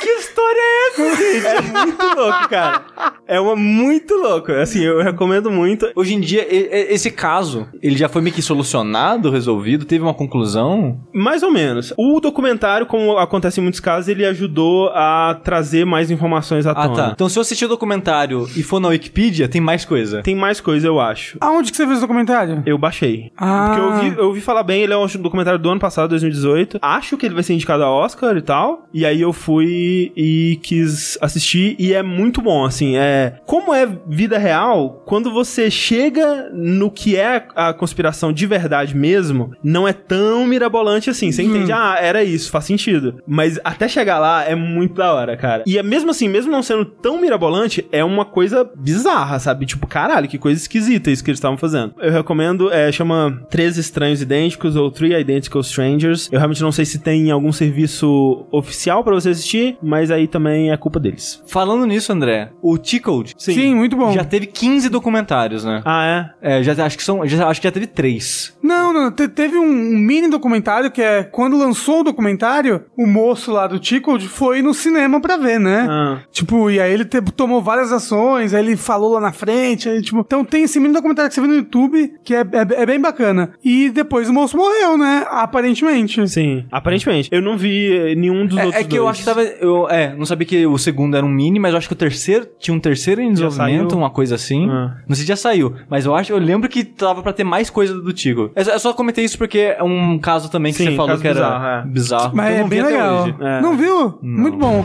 que 0.00 0.08
história 0.10 0.60
é 0.60 0.88
essa, 0.88 1.16
gente? 1.16 1.46
É 1.46 1.62
muito 1.62 2.04
louco, 2.16 2.48
cara. 2.48 2.84
É 3.28 3.38
uma 3.38 3.54
muito 3.54 4.14
louco. 4.14 4.50
Assim, 4.52 4.82
eu 4.82 5.02
recomendo 5.02 5.50
muito. 5.50 5.90
Hoje 5.94 6.14
em 6.14 6.20
dia, 6.20 6.46
esse 6.48 7.10
caso, 7.10 7.68
ele 7.82 7.96
já 7.96 8.08
foi 8.08 8.22
meio 8.22 8.34
que 8.34 8.40
solucionado, 8.42 9.30
resolvido, 9.30 9.84
teve 9.84 10.02
uma 10.02 10.14
conclusão? 10.14 11.00
Mais 11.12 11.42
ou 11.42 11.50
menos. 11.52 11.92
O 11.96 12.20
documentário, 12.20 12.86
como 12.86 13.18
acontece 13.18 13.60
em 13.60 13.62
muitos 13.62 13.80
casos, 13.80 14.08
ele 14.08 14.24
ajudou 14.24 14.88
a 14.94 15.38
trazer 15.44 15.84
mais 15.84 16.10
informações 16.10 16.66
à 16.66 16.70
Ah, 16.72 16.88
tona. 16.88 16.94
tá. 16.96 17.10
Então 17.14 17.28
se 17.28 17.38
eu 17.38 17.42
assistir 17.42 17.66
o 17.66 17.68
documentário 17.68 18.48
e 18.56 18.62
for 18.62 18.80
na 18.80 18.88
Wikipedia, 18.88 19.46
tem 19.48 19.60
mais 19.60 19.84
coisa. 19.84 20.22
Tem 20.22 20.34
mais 20.34 20.60
coisa, 20.60 20.86
eu 20.86 20.98
acho. 20.98 21.36
Aonde 21.40 21.70
que 21.70 21.76
você 21.76 21.86
fez 21.86 21.98
o 21.98 22.00
documentário? 22.00 22.62
Eu 22.64 22.78
baixei. 22.78 23.30
Ah. 23.36 23.66
Porque 23.68 23.80
eu 23.80 23.84
ouvi, 23.92 24.20
eu 24.20 24.26
ouvi 24.28 24.40
falar 24.40 24.62
bem, 24.62 24.82
ele 24.82 24.92
é 24.92 24.96
um 24.96 25.06
documentário 25.06 25.58
do 25.58 25.68
ano 25.68 25.80
passado, 25.80 26.08
2018. 26.10 26.78
Acho 26.80 27.16
que 27.18 27.26
ele 27.26 27.34
vai 27.34 27.42
ser 27.42 27.52
indicado 27.52 27.82
a 27.82 27.90
Oscar 27.90 28.36
e 28.36 28.42
tal. 28.42 28.86
E 28.94 29.04
aí 29.04 29.20
eu 29.20 29.32
fui 29.34 30.12
e 30.16 30.58
quis 30.62 31.18
assistir 31.20 31.76
e 31.78 31.92
é 31.92 32.02
muito 32.02 32.40
bom, 32.40 32.64
assim, 32.64 32.96
é... 32.96 33.17
Como 33.46 33.74
é 33.74 33.86
vida 34.06 34.38
real, 34.38 35.02
quando 35.04 35.32
você 35.32 35.70
chega 35.70 36.50
no 36.52 36.90
que 36.90 37.16
é 37.16 37.46
a 37.54 37.72
conspiração 37.72 38.32
de 38.32 38.46
verdade 38.46 38.96
mesmo, 38.96 39.52
não 39.62 39.86
é 39.86 39.92
tão 39.92 40.46
mirabolante 40.46 41.10
assim. 41.10 41.30
Você 41.32 41.42
entende, 41.42 41.72
ah, 41.72 41.96
era 42.00 42.22
isso, 42.22 42.50
faz 42.50 42.64
sentido. 42.64 43.22
Mas 43.26 43.58
até 43.64 43.88
chegar 43.88 44.18
lá 44.18 44.44
é 44.44 44.54
muito 44.54 44.94
da 44.94 45.12
hora, 45.12 45.36
cara. 45.36 45.62
E 45.66 45.78
é 45.78 45.82
mesmo 45.82 46.10
assim, 46.10 46.28
mesmo 46.28 46.50
não 46.50 46.62
sendo 46.62 46.84
tão 46.84 47.20
mirabolante, 47.20 47.86
é 47.92 48.04
uma 48.04 48.24
coisa 48.24 48.68
bizarra, 48.76 49.38
sabe? 49.38 49.66
Tipo, 49.66 49.86
caralho, 49.86 50.28
que 50.28 50.38
coisa 50.38 50.60
esquisita 50.60 51.10
isso 51.10 51.22
que 51.24 51.30
eles 51.30 51.38
estavam 51.38 51.56
fazendo. 51.56 51.94
Eu 51.98 52.12
recomendo, 52.12 52.72
é, 52.72 52.90
chama 52.92 53.40
Três 53.50 53.76
Estranhos 53.76 54.22
Idênticos 54.22 54.76
ou 54.76 54.90
Three 54.90 55.18
Identical 55.18 55.60
Strangers. 55.60 56.28
Eu 56.30 56.38
realmente 56.38 56.62
não 56.62 56.72
sei 56.72 56.84
se 56.84 56.98
tem 56.98 57.30
algum 57.30 57.52
serviço 57.52 58.46
oficial 58.50 59.02
pra 59.02 59.14
você 59.14 59.30
assistir, 59.30 59.76
mas 59.82 60.10
aí 60.10 60.26
também 60.26 60.70
é 60.70 60.76
culpa 60.76 61.00
deles. 61.00 61.42
Falando 61.46 61.86
nisso, 61.86 62.12
André, 62.12 62.50
o 62.62 62.78
T-Code 63.08 63.34
Sim, 63.38 63.74
muito 63.74 63.96
bom. 63.96 64.12
já 64.12 64.24
teve 64.24 64.46
15 64.46 64.88
documentários, 64.88 65.64
né? 65.64 65.80
Ah, 65.84 66.32
é? 66.42 66.58
É, 66.58 66.62
já, 66.62 66.84
acho 66.84 66.96
que 66.96 67.02
são, 67.04 67.26
já, 67.26 67.46
acho 67.48 67.60
que 67.60 67.66
já 67.66 67.72
teve 67.72 67.86
3. 67.86 68.56
Não, 68.62 68.92
não, 68.92 69.10
te- 69.10 69.28
teve 69.28 69.56
um, 69.56 69.64
um 69.64 69.98
mini 69.98 70.28
documentário 70.28 70.90
que 70.90 71.00
é 71.00 71.22
quando 71.22 71.56
lançou 71.56 72.00
o 72.00 72.04
documentário, 72.04 72.84
o 72.96 73.06
moço 73.06 73.50
lá 73.52 73.66
do 73.66 73.78
Tickle 73.78 74.20
foi 74.20 74.60
no 74.62 74.74
cinema 74.74 75.20
pra 75.20 75.36
ver, 75.36 75.58
né? 75.58 75.86
Ah. 75.88 76.18
Tipo, 76.30 76.70
e 76.70 76.80
aí 76.80 76.92
ele 76.92 77.04
te- 77.04 77.20
tomou 77.34 77.62
várias 77.62 77.92
ações, 77.92 78.52
aí 78.54 78.62
ele 78.64 78.76
falou 78.76 79.12
lá 79.14 79.20
na 79.20 79.32
frente, 79.32 79.88
aí, 79.88 80.02
tipo, 80.02 80.20
então 80.20 80.44
tem 80.44 80.64
esse 80.64 80.78
mini 80.78 80.92
documentário 80.94 81.28
que 81.28 81.34
você 81.34 81.40
vê 81.40 81.46
no 81.46 81.54
YouTube, 81.56 82.12
que 82.24 82.34
é, 82.34 82.40
é, 82.40 82.82
é 82.82 82.86
bem 82.86 83.00
bacana. 83.00 83.52
E 83.64 83.88
depois 83.90 84.28
o 84.28 84.32
moço 84.34 84.56
morreu, 84.56 84.96
né? 84.98 85.24
Aparentemente. 85.30 86.26
Sim, 86.28 86.64
aparentemente. 86.70 87.28
Eu 87.32 87.40
não 87.42 87.56
vi 87.56 87.92
eh, 87.92 88.14
nenhum 88.14 88.46
dos 88.46 88.58
É, 88.58 88.64
outros 88.66 88.84
é 88.84 88.86
que 88.86 88.96
eu 88.96 89.02
dois. 89.04 89.10
acho 89.10 89.20
que 89.20 89.24
tava. 89.26 89.42
Eu, 89.42 89.88
é, 89.88 90.14
não 90.14 90.24
sabia 90.26 90.46
que 90.46 90.66
o 90.66 90.78
segundo 90.78 91.16
era 91.16 91.24
um 91.24 91.28
mini, 91.28 91.58
mas 91.58 91.72
eu 91.72 91.78
acho 91.78 91.88
que 91.88 91.94
o 91.94 91.96
terceiro 91.96 92.46
tinha 92.58 92.74
um 92.74 92.80
terceiro 92.80 92.97
em 93.22 93.32
desenvolvimento, 93.32 93.90
saiu? 93.90 93.98
uma 93.98 94.10
coisa 94.10 94.34
assim. 94.34 94.68
Ah. 94.70 94.96
Não 95.08 95.14
sei 95.14 95.22
se 95.22 95.28
já 95.28 95.36
saiu, 95.36 95.74
mas 95.88 96.04
eu 96.06 96.14
acho, 96.14 96.32
eu 96.32 96.38
lembro 96.38 96.68
que 96.68 96.84
tava 96.84 97.22
pra 97.22 97.32
ter 97.32 97.44
mais 97.44 97.70
coisa 97.70 97.94
do 98.00 98.12
Tigo. 98.12 98.50
Eu, 98.54 98.64
só- 98.64 98.70
eu 98.72 98.78
só 98.80 98.92
comentei 98.92 99.24
isso 99.24 99.38
porque 99.38 99.74
é 99.78 99.82
um 99.82 100.18
caso 100.18 100.50
também 100.50 100.72
que 100.72 100.78
Sim, 100.78 100.90
você 100.90 100.96
falou 100.96 101.18
que 101.18 101.26
era 101.28 101.34
bizarro, 101.40 101.66
é. 101.66 101.82
bizarro. 101.86 102.36
Mas 102.36 102.54
é 102.54 102.58
não 102.58 102.64
vi 102.64 102.70
bem 102.70 102.80
até 102.80 102.90
legal. 102.90 103.22
hoje. 103.24 103.34
É. 103.40 103.60
Não 103.60 103.76
viu? 103.76 104.18
Muito 104.22 104.56
bom. 104.58 104.84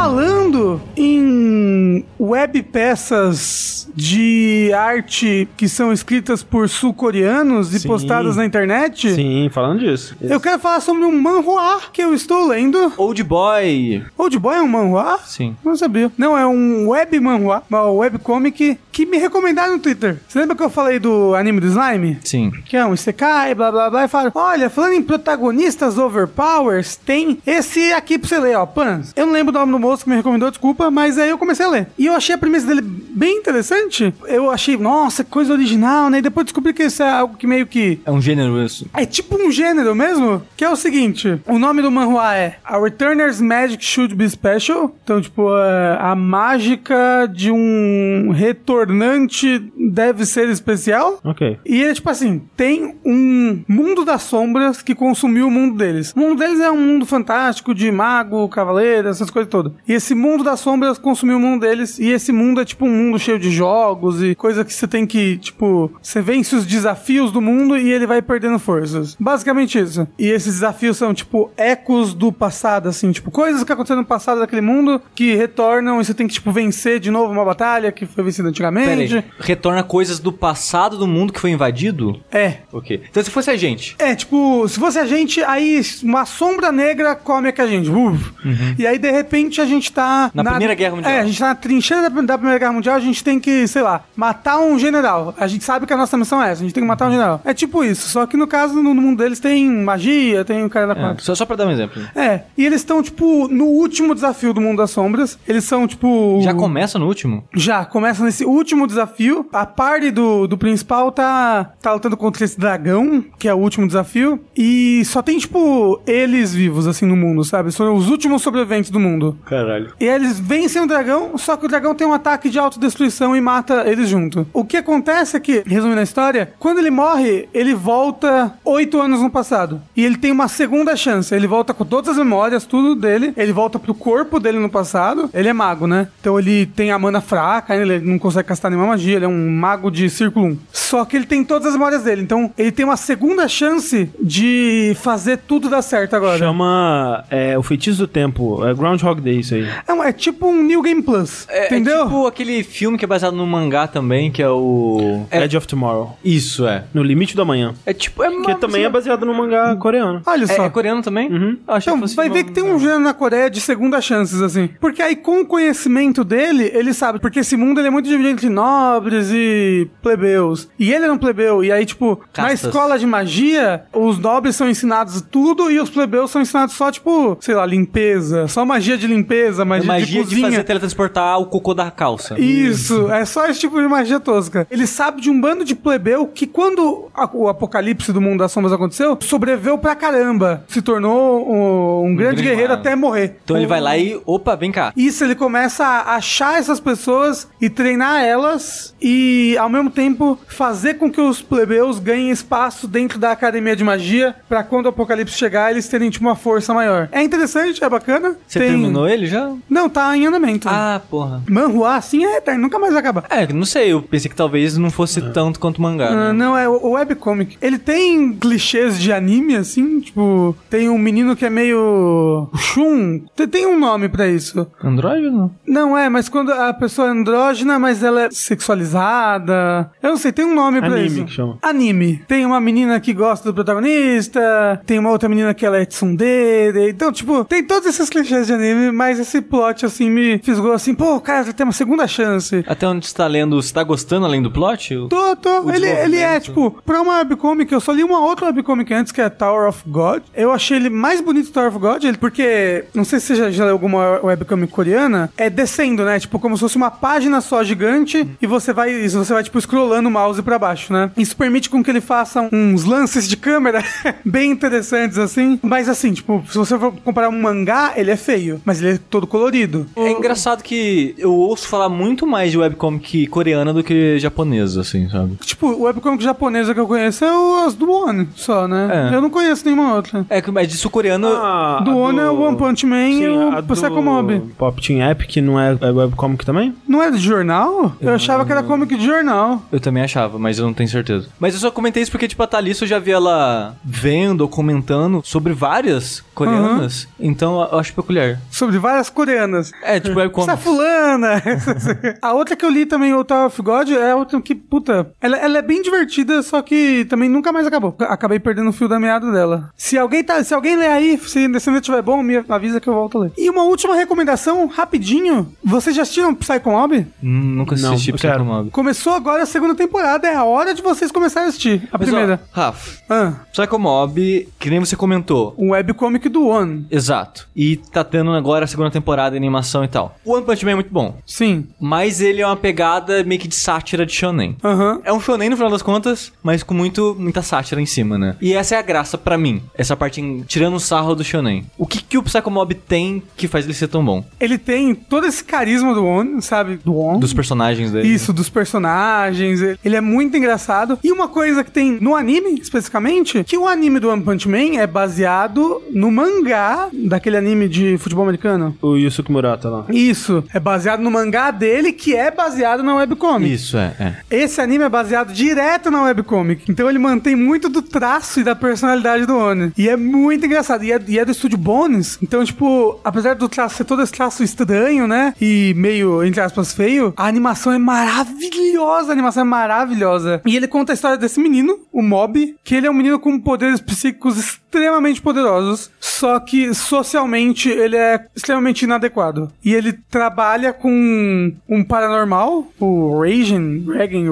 Falando 0.00 0.80
em 0.94 2.04
web 2.20 2.62
peças 2.64 3.88
de 3.94 4.70
arte 4.76 5.48
que 5.56 5.66
são 5.70 5.90
escritas 5.90 6.42
por 6.42 6.68
sul-coreanos 6.68 7.72
e 7.72 7.80
Sim. 7.80 7.88
postadas 7.88 8.36
na 8.36 8.44
internet, 8.44 9.14
Sim, 9.14 9.48
falando 9.50 9.80
disso. 9.80 10.14
eu 10.20 10.38
quero 10.38 10.58
falar 10.58 10.80
sobre 10.80 11.02
um 11.04 11.18
manhua 11.20 11.80
que 11.94 12.02
eu 12.02 12.12
estou 12.12 12.46
lendo. 12.46 12.92
Old 12.98 13.22
Boy. 13.24 14.04
Old 14.18 14.38
Boy 14.38 14.56
é 14.56 14.62
um 14.62 14.68
manhua? 14.68 15.18
Sim. 15.24 15.56
Não 15.64 15.74
sabia. 15.74 16.12
Não, 16.18 16.36
é 16.36 16.46
um 16.46 16.88
web 16.90 17.18
manhua, 17.18 17.62
uma 17.68 17.90
webcomic 17.90 18.78
que 18.92 19.06
me 19.06 19.16
recomendaram 19.18 19.74
no 19.74 19.78
Twitter. 19.78 20.18
Você 20.28 20.38
lembra 20.38 20.54
que 20.56 20.62
eu 20.62 20.70
falei 20.70 20.98
do 20.98 21.34
anime 21.34 21.60
do 21.60 21.66
Slime? 21.66 22.18
Sim. 22.22 22.50
que 22.66 22.76
é 22.76 22.84
um 22.84 22.94
Isekai, 22.94 23.54
blá 23.54 23.72
blá 23.72 23.90
blá, 23.90 24.04
e 24.04 24.08
fala: 24.08 24.30
Olha, 24.34 24.68
falando 24.70 24.92
em 24.92 25.02
protagonistas 25.02 25.98
overpowers, 25.98 26.96
tem 26.96 27.38
esse 27.46 27.92
aqui 27.92 28.18
pra 28.18 28.28
você 28.28 28.38
ler, 28.38 28.56
ó, 28.56 28.66
Pans. 28.66 29.12
Eu 29.16 29.26
não 29.26 29.32
lembro 29.32 29.54
o 29.54 29.58
nome 29.58 29.72
do 29.72 29.78
moço 29.86 30.04
que 30.04 30.10
me 30.10 30.16
recomendou, 30.16 30.50
desculpa, 30.50 30.90
mas 30.90 31.18
aí 31.18 31.30
eu 31.30 31.38
comecei 31.38 31.64
a 31.64 31.68
ler. 31.68 31.88
E 31.96 32.06
eu 32.06 32.14
achei 32.14 32.34
a 32.34 32.38
premissa 32.38 32.66
dele 32.66 32.82
bem 32.82 33.38
interessante. 33.38 34.12
Eu 34.26 34.50
achei, 34.50 34.76
nossa, 34.76 35.24
coisa 35.24 35.52
original, 35.52 36.10
né? 36.10 36.18
E 36.18 36.22
depois 36.22 36.44
descobri 36.44 36.72
que 36.72 36.82
isso 36.82 37.02
é 37.02 37.10
algo 37.10 37.36
que 37.36 37.46
meio 37.46 37.66
que. 37.66 38.00
É 38.04 38.10
um 38.10 38.20
gênero 38.20 38.62
isso. 38.62 38.86
É 38.92 39.06
tipo 39.06 39.36
um 39.36 39.50
gênero 39.50 39.94
mesmo, 39.94 40.42
que 40.56 40.64
é 40.64 40.70
o 40.70 40.76
seguinte: 40.76 41.40
o 41.46 41.58
nome 41.58 41.82
do 41.82 41.90
manhua 41.90 42.36
é 42.36 42.56
A 42.64 42.78
Returner's 42.78 43.40
Magic 43.40 43.84
Should 43.84 44.14
Be 44.14 44.28
Special. 44.28 44.94
Então, 45.02 45.20
tipo, 45.20 45.56
é, 45.56 45.98
a 46.00 46.14
mágica 46.14 47.26
de 47.32 47.50
um 47.50 48.30
retornante 48.32 49.62
deve 49.78 50.26
ser 50.26 50.48
especial. 50.48 51.20
Ok. 51.24 51.58
E 51.64 51.84
é 51.84 51.94
tipo 51.94 52.10
assim, 52.10 52.42
tem 52.56 52.96
um 53.04 53.62
mundo 53.68 54.04
das 54.04 54.22
sombras 54.22 54.82
que 54.82 54.94
consumiu 54.94 55.46
o 55.46 55.50
mundo 55.50 55.76
deles. 55.76 56.12
O 56.14 56.18
mundo 56.18 56.38
deles 56.38 56.60
é 56.60 56.70
um 56.70 56.78
mundo 56.78 57.06
fantástico 57.06 57.74
de 57.74 57.90
mago, 57.90 58.48
cavaleiro, 58.48 59.08
essas 59.08 59.30
coisas 59.30 59.50
todas. 59.50 59.72
E 59.86 59.92
esse 59.92 60.14
mundo 60.14 60.44
das 60.44 60.60
sombras 60.60 60.98
consumiu 60.98 61.36
o 61.36 61.40
mundo 61.40 61.62
deles. 61.62 61.98
E 61.98 62.10
esse 62.10 62.32
mundo 62.32 62.60
é 62.60 62.64
tipo 62.64 62.86
um 62.86 62.90
mundo 62.90 63.18
cheio 63.18 63.38
de 63.38 63.50
jogos 63.50 64.22
e 64.22 64.34
coisa 64.34 64.64
que 64.64 64.72
você 64.72 64.86
tem 64.86 65.06
que, 65.06 65.36
tipo, 65.38 65.90
você 66.02 66.20
vence 66.20 66.54
os 66.54 66.66
desafios 66.66 67.30
do 67.32 67.40
mundo 67.40 67.76
e 67.76 67.92
ele 67.92 68.06
vai 68.06 68.20
perdendo 68.22 68.58
forças. 68.58 69.16
Basicamente 69.18 69.78
isso. 69.78 70.06
E 70.18 70.28
esses 70.28 70.54
desafios 70.54 70.96
são, 70.96 71.12
tipo, 71.14 71.50
ecos 71.56 72.14
do 72.14 72.32
passado, 72.32 72.88
assim, 72.88 73.12
tipo, 73.12 73.30
coisas 73.30 73.64
que 73.64 73.72
aconteceram 73.72 74.02
no 74.02 74.06
passado 74.06 74.40
daquele 74.40 74.62
mundo 74.62 75.00
que 75.14 75.34
retornam 75.34 76.00
e 76.00 76.04
você 76.04 76.14
tem 76.14 76.26
que, 76.26 76.34
tipo, 76.34 76.50
vencer 76.52 77.00
de 77.00 77.10
novo 77.10 77.32
uma 77.32 77.44
batalha 77.44 77.92
que 77.92 78.06
foi 78.06 78.24
vencida 78.24 78.48
antigamente. 78.48 79.24
Retorna 79.38 79.82
coisas 79.82 80.18
do 80.18 80.32
passado 80.32 80.96
do 80.96 81.06
mundo 81.06 81.32
que 81.32 81.40
foi 81.40 81.50
invadido? 81.50 82.20
É, 82.30 82.58
Ok. 82.72 83.02
Então 83.10 83.22
se 83.22 83.30
fosse 83.30 83.50
a 83.50 83.56
gente. 83.56 83.96
É, 83.98 84.14
tipo, 84.14 84.66
se 84.68 84.78
fosse 84.78 84.98
a 84.98 85.06
gente, 85.06 85.42
aí 85.42 85.80
uma 86.02 86.24
sombra 86.24 86.70
negra 86.70 87.14
come 87.14 87.52
a 87.56 87.66
gente. 87.66 87.90
Uf. 87.90 88.32
E 88.78 88.86
aí, 88.86 88.98
de 88.98 89.10
repente, 89.10 89.60
a 89.60 89.65
gente 89.66 89.92
tá. 89.92 90.30
Na 90.34 90.44
Primeira 90.44 90.74
Guerra 90.74 90.96
Mundial. 90.96 91.12
É, 91.12 91.20
a 91.20 91.26
gente 91.26 91.38
tá 91.38 91.46
na 91.48 91.54
trincheira 91.54 92.10
da, 92.10 92.22
da 92.22 92.38
Primeira 92.38 92.58
Guerra 92.58 92.72
Mundial, 92.72 92.96
a 92.96 93.00
gente 93.00 93.22
tem 93.22 93.38
que, 93.38 93.66
sei 93.68 93.82
lá, 93.82 94.02
matar 94.16 94.58
um 94.58 94.78
general. 94.78 95.34
A 95.38 95.46
gente 95.46 95.64
sabe 95.64 95.86
que 95.86 95.92
a 95.92 95.96
nossa 95.96 96.16
missão 96.16 96.42
é 96.42 96.50
essa, 96.50 96.62
a 96.62 96.64
gente 96.64 96.74
tem 96.74 96.82
que 96.82 96.88
matar 96.88 97.08
um 97.08 97.10
general. 97.10 97.40
É 97.44 97.52
tipo 97.54 97.84
isso, 97.84 98.08
só 98.08 98.26
que 98.26 98.36
no 98.36 98.46
caso, 98.46 98.74
no, 98.74 98.94
no 98.94 99.02
mundo 99.02 99.18
deles 99.22 99.40
tem 99.40 99.68
magia, 99.70 100.44
tem 100.44 100.64
o 100.64 100.70
cara 100.70 100.86
da 100.88 100.92
É, 100.92 100.96
quatro. 101.04 101.24
só, 101.24 101.34
só 101.34 101.44
pra 101.44 101.56
dar 101.56 101.66
um 101.66 101.70
exemplo. 101.70 102.02
É, 102.14 102.42
e 102.56 102.64
eles 102.64 102.80
estão, 102.80 103.02
tipo, 103.02 103.48
no 103.48 103.64
último 103.66 104.14
desafio 104.14 104.52
do 104.52 104.60
Mundo 104.60 104.78
das 104.78 104.90
Sombras. 104.90 105.38
Eles 105.46 105.64
são, 105.64 105.86
tipo. 105.86 106.40
Já 106.42 106.54
começa 106.54 106.98
no 106.98 107.06
último? 107.06 107.44
Já, 107.54 107.84
começa 107.84 108.24
nesse 108.24 108.44
último 108.44 108.86
desafio. 108.86 109.46
A 109.52 109.66
party 109.66 110.10
do, 110.10 110.46
do 110.46 110.56
principal 110.58 111.10
tá, 111.12 111.72
tá 111.80 111.92
lutando 111.92 112.16
contra 112.16 112.44
esse 112.44 112.58
dragão, 112.58 113.24
que 113.38 113.48
é 113.48 113.54
o 113.54 113.58
último 113.58 113.86
desafio. 113.86 114.40
E 114.56 115.04
só 115.04 115.22
tem, 115.22 115.38
tipo, 115.38 116.00
eles 116.06 116.54
vivos, 116.54 116.86
assim, 116.86 117.06
no 117.06 117.16
mundo, 117.16 117.44
sabe? 117.44 117.72
São 117.72 117.94
os 117.94 118.08
últimos 118.08 118.42
sobreviventes 118.42 118.90
do 118.90 119.00
mundo. 119.00 119.38
Caralho. 119.56 119.92
E 119.98 120.04
eles 120.04 120.38
vencem 120.38 120.82
o 120.82 120.86
dragão, 120.86 121.38
só 121.38 121.56
que 121.56 121.64
o 121.64 121.68
dragão 121.68 121.94
tem 121.94 122.06
um 122.06 122.12
ataque 122.12 122.50
de 122.50 122.58
autodestruição 122.58 123.34
e 123.34 123.40
mata 123.40 123.84
eles 123.86 124.08
junto. 124.08 124.46
O 124.52 124.64
que 124.64 124.76
acontece 124.76 125.36
é 125.36 125.40
que, 125.40 125.62
resumindo 125.66 126.00
a 126.00 126.02
história, 126.02 126.52
quando 126.58 126.78
ele 126.78 126.90
morre, 126.90 127.48
ele 127.54 127.74
volta 127.74 128.52
oito 128.64 129.00
anos 129.00 129.22
no 129.22 129.30
passado. 129.30 129.80
E 129.96 130.04
ele 130.04 130.16
tem 130.16 130.30
uma 130.30 130.48
segunda 130.48 130.94
chance. 130.94 131.34
Ele 131.34 131.46
volta 131.46 131.72
com 131.72 131.84
todas 131.84 132.10
as 132.10 132.18
memórias, 132.18 132.64
tudo 132.66 132.94
dele. 132.94 133.32
Ele 133.36 133.52
volta 133.52 133.78
pro 133.78 133.94
corpo 133.94 134.38
dele 134.38 134.58
no 134.58 134.68
passado. 134.68 135.30
Ele 135.32 135.48
é 135.48 135.52
mago, 135.52 135.86
né? 135.86 136.08
Então 136.20 136.38
ele 136.38 136.66
tem 136.66 136.90
a 136.90 136.98
mana 136.98 137.20
fraca, 137.20 137.74
ele 137.74 137.98
não 138.00 138.18
consegue 138.18 138.48
castar 138.48 138.70
nenhuma 138.70 138.88
magia. 138.88 139.16
Ele 139.16 139.24
é 139.24 139.28
um 139.28 139.50
mago 139.50 139.90
de 139.90 140.10
círculo 140.10 140.46
1. 140.46 140.58
Só 140.72 141.04
que 141.04 141.16
ele 141.16 141.26
tem 141.26 141.42
todas 141.44 141.68
as 141.68 141.72
memórias 141.72 142.02
dele. 142.02 142.22
Então 142.22 142.52
ele 142.58 142.72
tem 142.72 142.84
uma 142.84 142.96
segunda 142.96 143.48
chance 143.48 144.10
de 144.20 144.96
fazer 145.00 145.38
tudo 145.38 145.68
dar 145.68 145.82
certo 145.82 146.14
agora. 146.14 146.38
Chama 146.38 147.24
é, 147.30 147.56
o 147.56 147.62
feitiço 147.62 147.98
do 147.98 148.06
tempo. 148.06 148.64
É 148.66 148.74
Groundhog 148.74 149.20
Day 149.20 149.42
isso 149.46 149.54
aí. 149.54 149.64
É, 149.64 150.08
é 150.08 150.12
tipo 150.12 150.46
um 150.46 150.62
New 150.62 150.82
Game 150.82 151.02
Plus. 151.02 151.46
É, 151.48 151.66
entendeu? 151.66 152.00
é 152.02 152.04
tipo 152.04 152.26
aquele 152.26 152.62
filme 152.62 152.98
que 152.98 153.04
é 153.04 153.08
baseado 153.08 153.34
no 153.34 153.46
mangá 153.46 153.86
também, 153.86 154.30
que 154.30 154.42
é 154.42 154.48
o. 154.48 155.24
É, 155.30 155.44
Edge 155.44 155.56
of 155.56 155.66
Tomorrow. 155.66 156.18
isso, 156.24 156.66
é. 156.66 156.84
No 156.92 157.02
limite 157.02 157.34
do 157.34 157.42
amanhã. 157.42 157.74
É 157.84 157.92
tipo. 157.92 158.22
É 158.22 158.30
Que 158.42 158.54
também 158.56 158.84
é 158.84 158.88
baseado 158.88 159.24
no 159.24 159.34
mangá 159.34 159.74
coreano. 159.76 160.22
Olha 160.26 160.44
É, 160.44 160.46
só. 160.46 160.64
é 160.64 160.70
coreano 160.70 161.02
também? 161.02 161.28
Uhum. 161.30 161.58
Então, 161.78 162.00
vai 162.14 162.28
ver 162.28 162.44
que 162.44 162.52
tem 162.52 162.64
um 162.64 162.78
gênero 162.78 163.00
na 163.00 163.14
Coreia 163.14 163.48
de 163.50 163.60
segunda 163.60 164.00
chances, 164.00 164.40
assim. 164.42 164.68
Porque 164.80 165.00
aí, 165.02 165.16
com 165.16 165.40
o 165.40 165.46
conhecimento 165.46 166.22
dele, 166.24 166.70
ele 166.74 166.92
sabe. 166.92 167.18
Porque 167.18 167.40
esse 167.40 167.56
mundo 167.56 167.80
ele 167.80 167.88
é 167.88 167.90
muito 167.90 168.06
dividido 168.08 168.28
entre 168.30 168.48
nobres 168.48 169.30
e 169.32 169.88
plebeus. 170.02 170.68
E 170.78 170.92
ele 170.92 171.04
era 171.04 171.12
um 171.12 171.18
plebeu. 171.18 171.64
E 171.64 171.70
aí, 171.72 171.84
tipo, 171.86 172.20
na 172.36 172.44
Castas. 172.44 172.64
escola 172.64 172.98
de 172.98 173.06
magia, 173.06 173.84
os 173.92 174.18
nobres 174.18 174.56
são 174.56 174.68
ensinados 174.68 175.20
tudo 175.30 175.70
e 175.70 175.78
os 175.80 175.90
plebeus 175.90 176.30
são 176.30 176.40
ensinados 176.42 176.74
só, 176.74 176.90
tipo, 176.90 177.36
sei 177.40 177.54
lá, 177.54 177.64
limpeza. 177.66 178.48
Só 178.48 178.64
magia 178.64 178.96
de 178.96 179.06
limpeza, 179.06 179.35
É 179.36 179.64
magia, 179.64 179.86
magia 179.86 180.24
de 180.24 180.34
de, 180.36 180.40
fazer 180.40 180.64
teletransportar 180.64 181.38
o 181.40 181.46
cocô 181.46 181.74
da 181.74 181.90
calça. 181.90 182.38
Isso, 182.40 183.10
é 183.10 183.24
só 183.24 183.46
esse 183.46 183.60
tipo 183.60 183.80
de 183.80 183.86
magia 183.88 184.18
tosca. 184.20 184.66
Ele 184.70 184.86
sabe 184.86 185.20
de 185.20 185.30
um 185.30 185.40
bando 185.40 185.64
de 185.64 185.74
plebeu 185.74 186.26
que 186.26 186.46
quando 186.46 187.08
a- 187.14 187.28
o 187.32 187.48
apocalipse 187.48 188.12
do 188.12 188.20
mundo 188.20 188.40
das 188.40 188.52
sombras 188.52 188.72
aconteceu, 188.72 189.18
sobreviveu 189.20 189.78
pra 189.78 189.94
caramba. 189.94 190.64
Se 190.68 190.80
tornou 190.82 191.48
um, 191.48 192.06
um 192.06 192.14
grande 192.16 192.36
grande 192.36 192.42
guerreiro 192.42 192.72
até 192.72 192.94
morrer. 192.96 193.36
Então 193.44 193.56
ele 193.56 193.66
vai 193.66 193.80
lá 193.80 193.96
e. 193.96 194.20
Opa, 194.26 194.54
vem 194.56 194.72
cá. 194.72 194.92
Isso, 194.96 195.24
ele 195.24 195.34
começa 195.34 195.84
a 195.84 196.16
achar 196.16 196.58
essas 196.58 196.80
pessoas 196.80 197.48
e 197.60 197.68
treinar 197.70 198.22
elas 198.24 198.94
e, 199.00 199.56
ao 199.58 199.68
mesmo 199.68 199.90
tempo, 199.90 200.38
fazer 200.48 200.94
com 200.94 201.10
que 201.10 201.20
os 201.20 201.40
plebeus 201.42 201.98
ganhem 201.98 202.30
espaço 202.30 202.86
dentro 202.88 203.18
da 203.18 203.30
academia 203.32 203.76
de 203.76 203.84
magia 203.84 204.34
pra 204.48 204.62
quando 204.62 204.86
o 204.86 204.88
apocalipse 204.88 205.36
chegar, 205.36 205.70
eles 205.70 205.88
terem, 205.88 206.10
tipo, 206.10 206.24
uma 206.24 206.36
força 206.36 206.72
maior. 206.74 207.08
É 207.12 207.22
interessante, 207.22 207.82
é 207.82 207.88
bacana. 207.88 208.36
Você 208.46 208.58
Tem- 208.58 208.68
terminou 208.70 209.08
ele 209.08 209.25
já? 209.26 209.52
Não, 209.68 209.88
tá 209.88 210.16
em 210.16 210.26
andamento. 210.26 210.68
Ah, 210.68 211.00
porra. 211.10 211.42
Manhua, 211.48 211.96
assim, 211.96 212.24
é 212.24 212.38
eterno, 212.38 212.62
nunca 212.62 212.78
mais 212.78 212.92
vai 212.92 213.00
acabar. 213.00 213.24
É, 213.30 213.50
não 213.52 213.64
sei, 213.64 213.92
eu 213.92 214.02
pensei 214.02 214.28
que 214.30 214.36
talvez 214.36 214.76
não 214.76 214.90
fosse 214.90 215.20
tanto 215.32 215.60
quanto 215.60 215.80
mangá. 215.80 216.08
Ah, 216.08 216.32
né? 216.32 216.32
não, 216.32 216.56
é 216.56 216.68
o 216.68 216.90
webcomic. 216.90 217.56
Ele 217.60 217.78
tem 217.78 218.32
clichês 218.32 218.98
de 219.00 219.12
anime, 219.12 219.56
assim, 219.56 220.00
tipo, 220.00 220.56
tem 220.70 220.88
um 220.88 220.98
menino 220.98 221.36
que 221.36 221.44
é 221.44 221.50
meio. 221.50 222.48
Shun. 222.56 223.20
Tem, 223.34 223.48
tem 223.48 223.66
um 223.66 223.78
nome 223.78 224.08
pra 224.08 224.28
isso. 224.28 224.66
Andrógeno? 224.82 225.54
Não 225.66 225.96
é, 225.96 226.08
mas 226.08 226.28
quando 226.28 226.52
a 226.52 226.72
pessoa 226.72 227.08
é 227.08 227.10
andrógena, 227.10 227.78
mas 227.78 228.02
ela 228.02 228.22
é 228.22 228.30
sexualizada. 228.30 229.90
Eu 230.02 230.10
não 230.10 230.16
sei, 230.16 230.32
tem 230.32 230.44
um 230.44 230.54
nome 230.54 230.80
pra 230.80 230.88
Anime 230.88 231.06
isso. 231.06 231.24
que 231.24 231.32
chama. 231.32 231.58
Anime. 231.62 232.22
Tem 232.28 232.44
uma 232.44 232.60
menina 232.60 232.98
que 233.00 233.12
gosta 233.12 233.50
do 233.50 233.54
protagonista, 233.54 234.80
tem 234.86 234.98
uma 234.98 235.10
outra 235.10 235.28
menina 235.28 235.54
que 235.54 235.64
ela 235.64 235.78
é 235.78 235.84
tsundere. 235.84 236.90
Então, 236.90 237.12
tipo, 237.12 237.44
tem 237.44 237.64
todos 237.64 237.88
esses 237.88 238.08
clichês 238.08 238.46
de 238.46 238.52
anime, 238.52 238.92
mas 238.92 239.15
esse 239.18 239.40
plot, 239.40 239.86
assim, 239.86 240.10
me 240.10 240.38
fisgou 240.38 240.72
assim, 240.72 240.94
pô, 240.94 241.20
cara, 241.20 241.52
tem 241.52 241.64
uma 241.64 241.72
segunda 241.72 242.06
chance. 242.06 242.64
Até 242.66 242.86
onde 242.86 243.06
você 243.06 243.14
tá 243.14 243.26
lendo, 243.26 243.60
você 243.60 243.72
tá 243.72 243.82
gostando 243.82 244.26
além 244.26 244.42
do 244.42 244.50
plot? 244.50 244.94
Tô, 245.08 245.36
tô. 245.36 245.62
O 245.62 245.70
Ele, 245.70 245.86
ele 245.86 246.16
é, 246.18 246.38
tipo, 246.40 246.70
pra 246.84 247.00
uma 247.00 247.18
webcomic, 247.18 247.72
eu 247.72 247.80
só 247.80 247.92
li 247.92 248.02
uma 248.04 248.20
outra 248.20 248.46
webcomic 248.46 248.92
antes, 248.92 249.12
que 249.12 249.20
é 249.20 249.28
Tower 249.28 249.68
of 249.68 249.82
God. 249.86 250.22
Eu 250.34 250.52
achei 250.52 250.76
ele 250.76 250.90
mais 250.90 251.20
bonito 251.20 251.50
Tower 251.50 251.68
of 251.68 251.78
God, 251.78 252.04
ele, 252.04 252.16
porque, 252.16 252.84
não 252.94 253.04
sei 253.04 253.20
se 253.20 253.26
você 253.26 253.34
já, 253.36 253.50
já 253.50 253.64
leu 253.64 253.72
alguma 253.72 254.20
webcomic 254.22 254.72
coreana, 254.72 255.30
é 255.36 255.48
descendo, 255.50 256.04
né? 256.04 256.18
Tipo, 256.18 256.38
como 256.38 256.56
se 256.56 256.60
fosse 256.60 256.76
uma 256.76 256.90
página 256.90 257.40
só 257.40 257.62
gigante 257.62 258.28
e 258.40 258.46
você 258.46 258.72
vai, 258.72 259.08
você 259.08 259.32
vai, 259.32 259.42
tipo, 259.42 259.60
scrollando 259.60 260.08
o 260.08 260.12
mouse 260.12 260.42
pra 260.42 260.58
baixo, 260.58 260.92
né? 260.92 261.10
Isso 261.16 261.36
permite 261.36 261.70
com 261.70 261.82
que 261.82 261.90
ele 261.90 262.00
faça 262.00 262.48
uns 262.52 262.84
lances 262.84 263.28
de 263.28 263.36
câmera 263.36 263.82
bem 264.24 264.50
interessantes, 264.50 265.18
assim. 265.18 265.58
Mas, 265.62 265.88
assim, 265.88 266.12
tipo, 266.12 266.44
se 266.48 266.56
você 266.56 266.78
for 266.78 266.92
comparar 267.04 267.28
um 267.28 267.40
mangá, 267.40 267.92
ele 267.96 268.10
é 268.10 268.16
feio. 268.16 268.60
Mas 268.64 268.82
ele 268.82 268.94
é 268.94 268.98
todo 269.08 269.26
colorido. 269.26 269.86
É 269.96 270.10
engraçado 270.10 270.62
que 270.62 271.14
eu 271.18 271.32
ouço 271.32 271.68
falar 271.68 271.88
muito 271.88 272.26
mais 272.26 272.50
de 272.50 272.58
webcomic 272.58 273.26
coreana 273.28 273.72
do 273.72 273.82
que 273.82 274.18
japonesa, 274.18 274.80
assim, 274.80 275.08
sabe? 275.08 275.36
Tipo, 275.44 275.68
o 275.68 275.82
webcomic 275.82 276.22
japonesa 276.22 276.74
que 276.74 276.80
eu 276.80 276.86
conheço 276.86 277.24
é 277.24 277.32
o, 277.32 277.66
as 277.66 277.74
do 277.74 277.90
One, 277.90 278.28
só, 278.34 278.66
né? 278.66 279.10
É. 279.10 279.16
Eu 279.16 279.20
não 279.20 279.30
conheço 279.30 279.64
nenhuma 279.64 279.94
outra. 279.94 280.26
É 280.28 280.40
que 280.40 280.50
mas 280.50 280.68
de 280.68 280.76
sul-coreano. 280.76 281.28
Ah, 281.28 281.80
do 281.84 281.96
One 281.96 282.18
é 282.18 282.28
o 282.28 282.40
One 282.40 282.56
Punch 282.56 282.86
Man 282.86 283.08
e 283.08 283.26
a 283.26 283.58
o 283.58 283.62
do 283.62 283.74
Psycho 283.74 284.02
Mob. 284.02 284.40
Pop 284.58 284.80
Team 284.80 285.08
Epic 285.08 285.36
não 285.36 285.60
é, 285.60 285.76
é 285.80 285.90
webcomic 285.90 286.44
também? 286.44 286.74
Não 286.88 287.02
é 287.02 287.10
de 287.10 287.18
jornal? 287.18 287.94
Eu 288.00 288.14
achava 288.14 288.44
que 288.44 288.52
era 288.52 288.62
comic 288.62 288.96
de 288.96 289.04
jornal. 289.04 289.62
Eu 289.70 289.80
também 289.80 290.02
achava, 290.02 290.38
mas 290.38 290.58
eu 290.58 290.66
não 290.66 290.72
tenho 290.72 290.88
certeza. 290.88 291.28
Mas 291.38 291.54
eu 291.54 291.60
só 291.60 291.70
comentei 291.70 292.02
isso 292.02 292.10
porque, 292.10 292.28
tipo, 292.28 292.42
a 292.42 292.46
Thalissa 292.46 292.84
eu 292.84 292.88
já 292.88 292.98
vi 292.98 293.12
ela 293.12 293.76
vendo 293.84 294.42
ou 294.42 294.48
comentando 294.48 295.20
sobre 295.24 295.52
várias 295.52 296.22
coreanas. 296.34 297.08
Então 297.18 297.60
eu 297.70 297.78
acho 297.78 297.94
peculiar. 297.94 298.40
Sobre 298.50 298.78
várias 298.86 299.10
coreanas. 299.10 299.72
É, 299.82 299.98
tipo, 299.98 300.12
Essa 300.12 300.20
webcomic. 300.20 300.62
fulana. 300.62 301.42
a 302.22 302.32
outra 302.32 302.54
que 302.56 302.64
eu 302.64 302.70
li 302.70 302.86
também, 302.86 303.12
o 303.14 303.24
Tower 303.24 303.46
of 303.46 303.62
God, 303.62 303.90
é 303.90 304.14
outra 304.14 304.40
que, 304.40 304.54
puta, 304.54 305.10
ela, 305.20 305.36
ela 305.36 305.58
é 305.58 305.62
bem 305.62 305.82
divertida, 305.82 306.42
só 306.42 306.62
que 306.62 307.04
também 307.06 307.28
nunca 307.28 307.52
mais 307.52 307.66
acabou. 307.66 307.94
Acabei 308.00 308.38
perdendo 308.38 308.70
o 308.70 308.72
fio 308.72 308.88
da 308.88 309.00
meada 309.00 309.30
dela. 309.32 309.70
Se 309.76 309.98
alguém 309.98 310.22
tá, 310.22 310.42
se 310.44 310.54
alguém 310.54 310.76
ler 310.76 310.88
aí, 310.88 311.18
se, 311.18 311.60
se 311.60 311.68
ainda 311.70 311.80
tiver 311.80 312.02
bom, 312.02 312.22
me 312.22 312.36
avisa 312.48 312.80
que 312.80 312.88
eu 312.88 312.94
volto 312.94 313.18
a 313.18 313.20
ler. 313.22 313.32
E 313.36 313.50
uma 313.50 313.62
última 313.64 313.94
recomendação, 313.94 314.66
rapidinho. 314.66 315.52
Vocês 315.64 315.94
já 315.96 316.02
assistiram 316.02 316.34
Psycho 316.34 316.70
Mob? 316.70 316.98
Hum, 317.22 317.54
nunca 317.56 317.74
Não, 317.76 317.92
assisti 317.94 318.12
quero. 318.12 318.34
Psycho 318.34 318.44
Mob. 318.44 318.70
Começou 318.70 319.14
agora 319.14 319.42
a 319.42 319.46
segunda 319.46 319.74
temporada, 319.74 320.28
é 320.28 320.34
a 320.34 320.44
hora 320.44 320.74
de 320.74 320.82
vocês 320.82 321.10
começarem 321.10 321.46
a 321.46 321.48
assistir. 321.48 321.88
A 321.92 321.98
Mas, 321.98 322.08
ó, 322.08 322.12
primeira. 322.12 322.40
Rafa, 322.52 323.00
Ah, 323.08 323.32
Psycho 323.52 323.78
Mob, 323.78 324.48
que 324.58 324.70
nem 324.70 324.80
você 324.80 324.96
comentou. 324.96 325.54
um 325.58 325.70
webcomic 325.70 326.28
do 326.28 326.46
One. 326.46 326.86
Exato. 326.90 327.48
E 327.56 327.76
tá 327.76 328.04
tendo 328.04 328.32
agora 328.32 328.64
a 328.64 328.68
segunda 328.76 328.90
temporada 328.90 329.30
de 329.30 329.36
animação 329.36 329.82
e 329.84 329.88
tal. 329.88 330.16
O 330.24 330.34
One 330.34 330.44
Punch 330.44 330.64
Man 330.64 330.72
é 330.72 330.74
muito 330.74 330.92
bom. 330.92 331.16
Sim. 331.26 331.66
Mas 331.80 332.20
ele 332.20 332.42
é 332.42 332.46
uma 332.46 332.56
pegada 332.56 333.24
meio 333.24 333.40
que 333.40 333.48
de 333.48 333.54
sátira 333.54 334.04
de 334.06 334.12
shonen. 334.12 334.56
Aham. 334.62 335.00
É 335.04 335.12
um 335.12 335.20
shonen 335.20 335.48
no 335.50 335.56
final 335.56 335.70
das 335.70 335.82
contas, 335.82 336.32
mas 336.42 336.62
com 336.62 336.74
muito, 336.74 337.16
muita 337.18 337.42
sátira 337.42 337.80
em 337.80 337.86
cima, 337.86 338.18
né? 338.18 338.36
E 338.40 338.52
essa 338.52 338.74
é 338.74 338.78
a 338.78 338.82
graça 338.82 339.16
pra 339.18 339.38
mim. 339.38 339.62
Essa 339.74 339.96
parte 339.96 340.20
em- 340.20 340.42
tirando 340.42 340.74
o 340.74 340.80
sarro 340.80 341.14
do 341.14 341.24
shonen. 341.24 341.64
O 341.78 341.86
que, 341.86 342.02
que 342.02 342.18
o 342.18 342.22
Psycho 342.22 342.50
Mob 342.50 342.74
tem 342.74 343.22
que 343.36 343.48
faz 343.48 343.64
ele 343.64 343.74
ser 343.74 343.88
tão 343.88 344.04
bom? 344.04 344.24
Ele 344.38 344.58
tem 344.58 344.94
todo 344.94 345.26
esse 345.26 345.42
carisma 345.42 345.94
do 345.94 346.04
One, 346.04 346.42
sabe? 346.42 346.78
Do 346.84 346.94
One. 346.96 347.18
Dos 347.20 347.32
personagens 347.32 347.90
dele. 347.92 348.08
Isso, 348.08 348.32
dos 348.32 348.48
personagens. 348.50 349.60
Ele 349.84 349.96
é 349.96 350.00
muito 350.00 350.36
engraçado. 350.36 350.98
E 351.02 351.10
uma 351.12 351.28
coisa 351.28 351.64
que 351.64 351.70
tem 351.70 351.92
no 352.00 352.14
anime, 352.14 352.60
especificamente, 352.60 353.42
que 353.44 353.56
o 353.56 353.66
anime 353.66 353.98
do 354.00 354.10
One 354.10 354.22
Punch 354.22 354.48
Man 354.48 354.78
é 354.78 354.86
baseado 354.86 355.82
no 355.92 356.10
mangá 356.10 356.88
daquele 356.92 357.36
anime 357.36 357.68
de 357.68 357.96
futebol 357.98 358.24
americano. 358.24 358.65
O 358.82 358.96
Yusuke 358.96 359.30
Murata 359.30 359.68
lá. 359.68 359.84
Isso, 359.88 360.44
é 360.52 360.60
baseado 360.60 361.00
no 361.00 361.10
mangá 361.10 361.50
dele, 361.50 361.92
que 361.92 362.14
é 362.14 362.30
baseado 362.30 362.82
na 362.82 362.94
webcomic. 362.96 363.52
Isso, 363.52 363.76
é, 363.76 363.94
é. 363.98 364.14
Esse 364.30 364.60
anime 364.60 364.84
é 364.84 364.88
baseado 364.88 365.32
direto 365.32 365.90
na 365.90 366.02
webcomic. 366.02 366.70
Então 366.70 366.88
ele 366.88 366.98
mantém 366.98 367.36
muito 367.36 367.68
do 367.68 367.82
traço 367.82 368.40
e 368.40 368.44
da 368.44 368.54
personalidade 368.54 369.26
do 369.26 369.36
Oni. 369.36 369.72
E 369.76 369.88
é 369.88 369.96
muito 369.96 370.46
engraçado. 370.46 370.84
E 370.84 370.92
é, 370.92 371.00
e 371.06 371.18
é 371.18 371.24
do 371.24 371.32
estúdio 371.32 371.58
Bones. 371.58 372.18
Então, 372.22 372.44
tipo, 372.44 373.00
apesar 373.04 373.34
do 373.34 373.48
traço 373.48 373.76
ser 373.76 373.84
todo 373.84 374.02
esse 374.02 374.12
traço 374.12 374.42
estranho, 374.42 375.06
né? 375.06 375.34
E 375.40 375.74
meio, 375.76 376.24
entre 376.24 376.40
aspas, 376.40 376.72
feio, 376.72 377.12
a 377.16 377.26
animação 377.26 377.72
é 377.72 377.78
maravilhosa. 377.78 379.10
A 379.10 379.12
animação 379.12 379.42
é 379.42 379.44
maravilhosa. 379.44 380.40
E 380.46 380.56
ele 380.56 380.68
conta 380.68 380.92
a 380.92 380.94
história 380.94 381.18
desse 381.18 381.40
menino, 381.40 381.78
o 381.92 382.02
Mob, 382.02 382.56
que 382.64 382.74
ele 382.74 382.86
é 382.86 382.90
um 382.90 382.94
menino 382.94 383.18
com 383.18 383.38
poderes 383.38 383.80
psíquicos 383.80 384.38
extremamente 384.38 385.20
poderosos. 385.20 385.90
Só 386.00 386.38
que 386.40 386.72
socialmente 386.74 387.68
ele 387.68 387.96
é 387.96 388.26
extremamente 388.34 388.55
inadequado. 388.84 389.50
E 389.64 389.74
ele 389.74 389.92
trabalha 390.10 390.72
com 390.72 391.52
um 391.68 391.84
paranormal, 391.84 392.66
o 392.80 393.20
Regan, 393.20 393.82
Regan, 393.92 394.24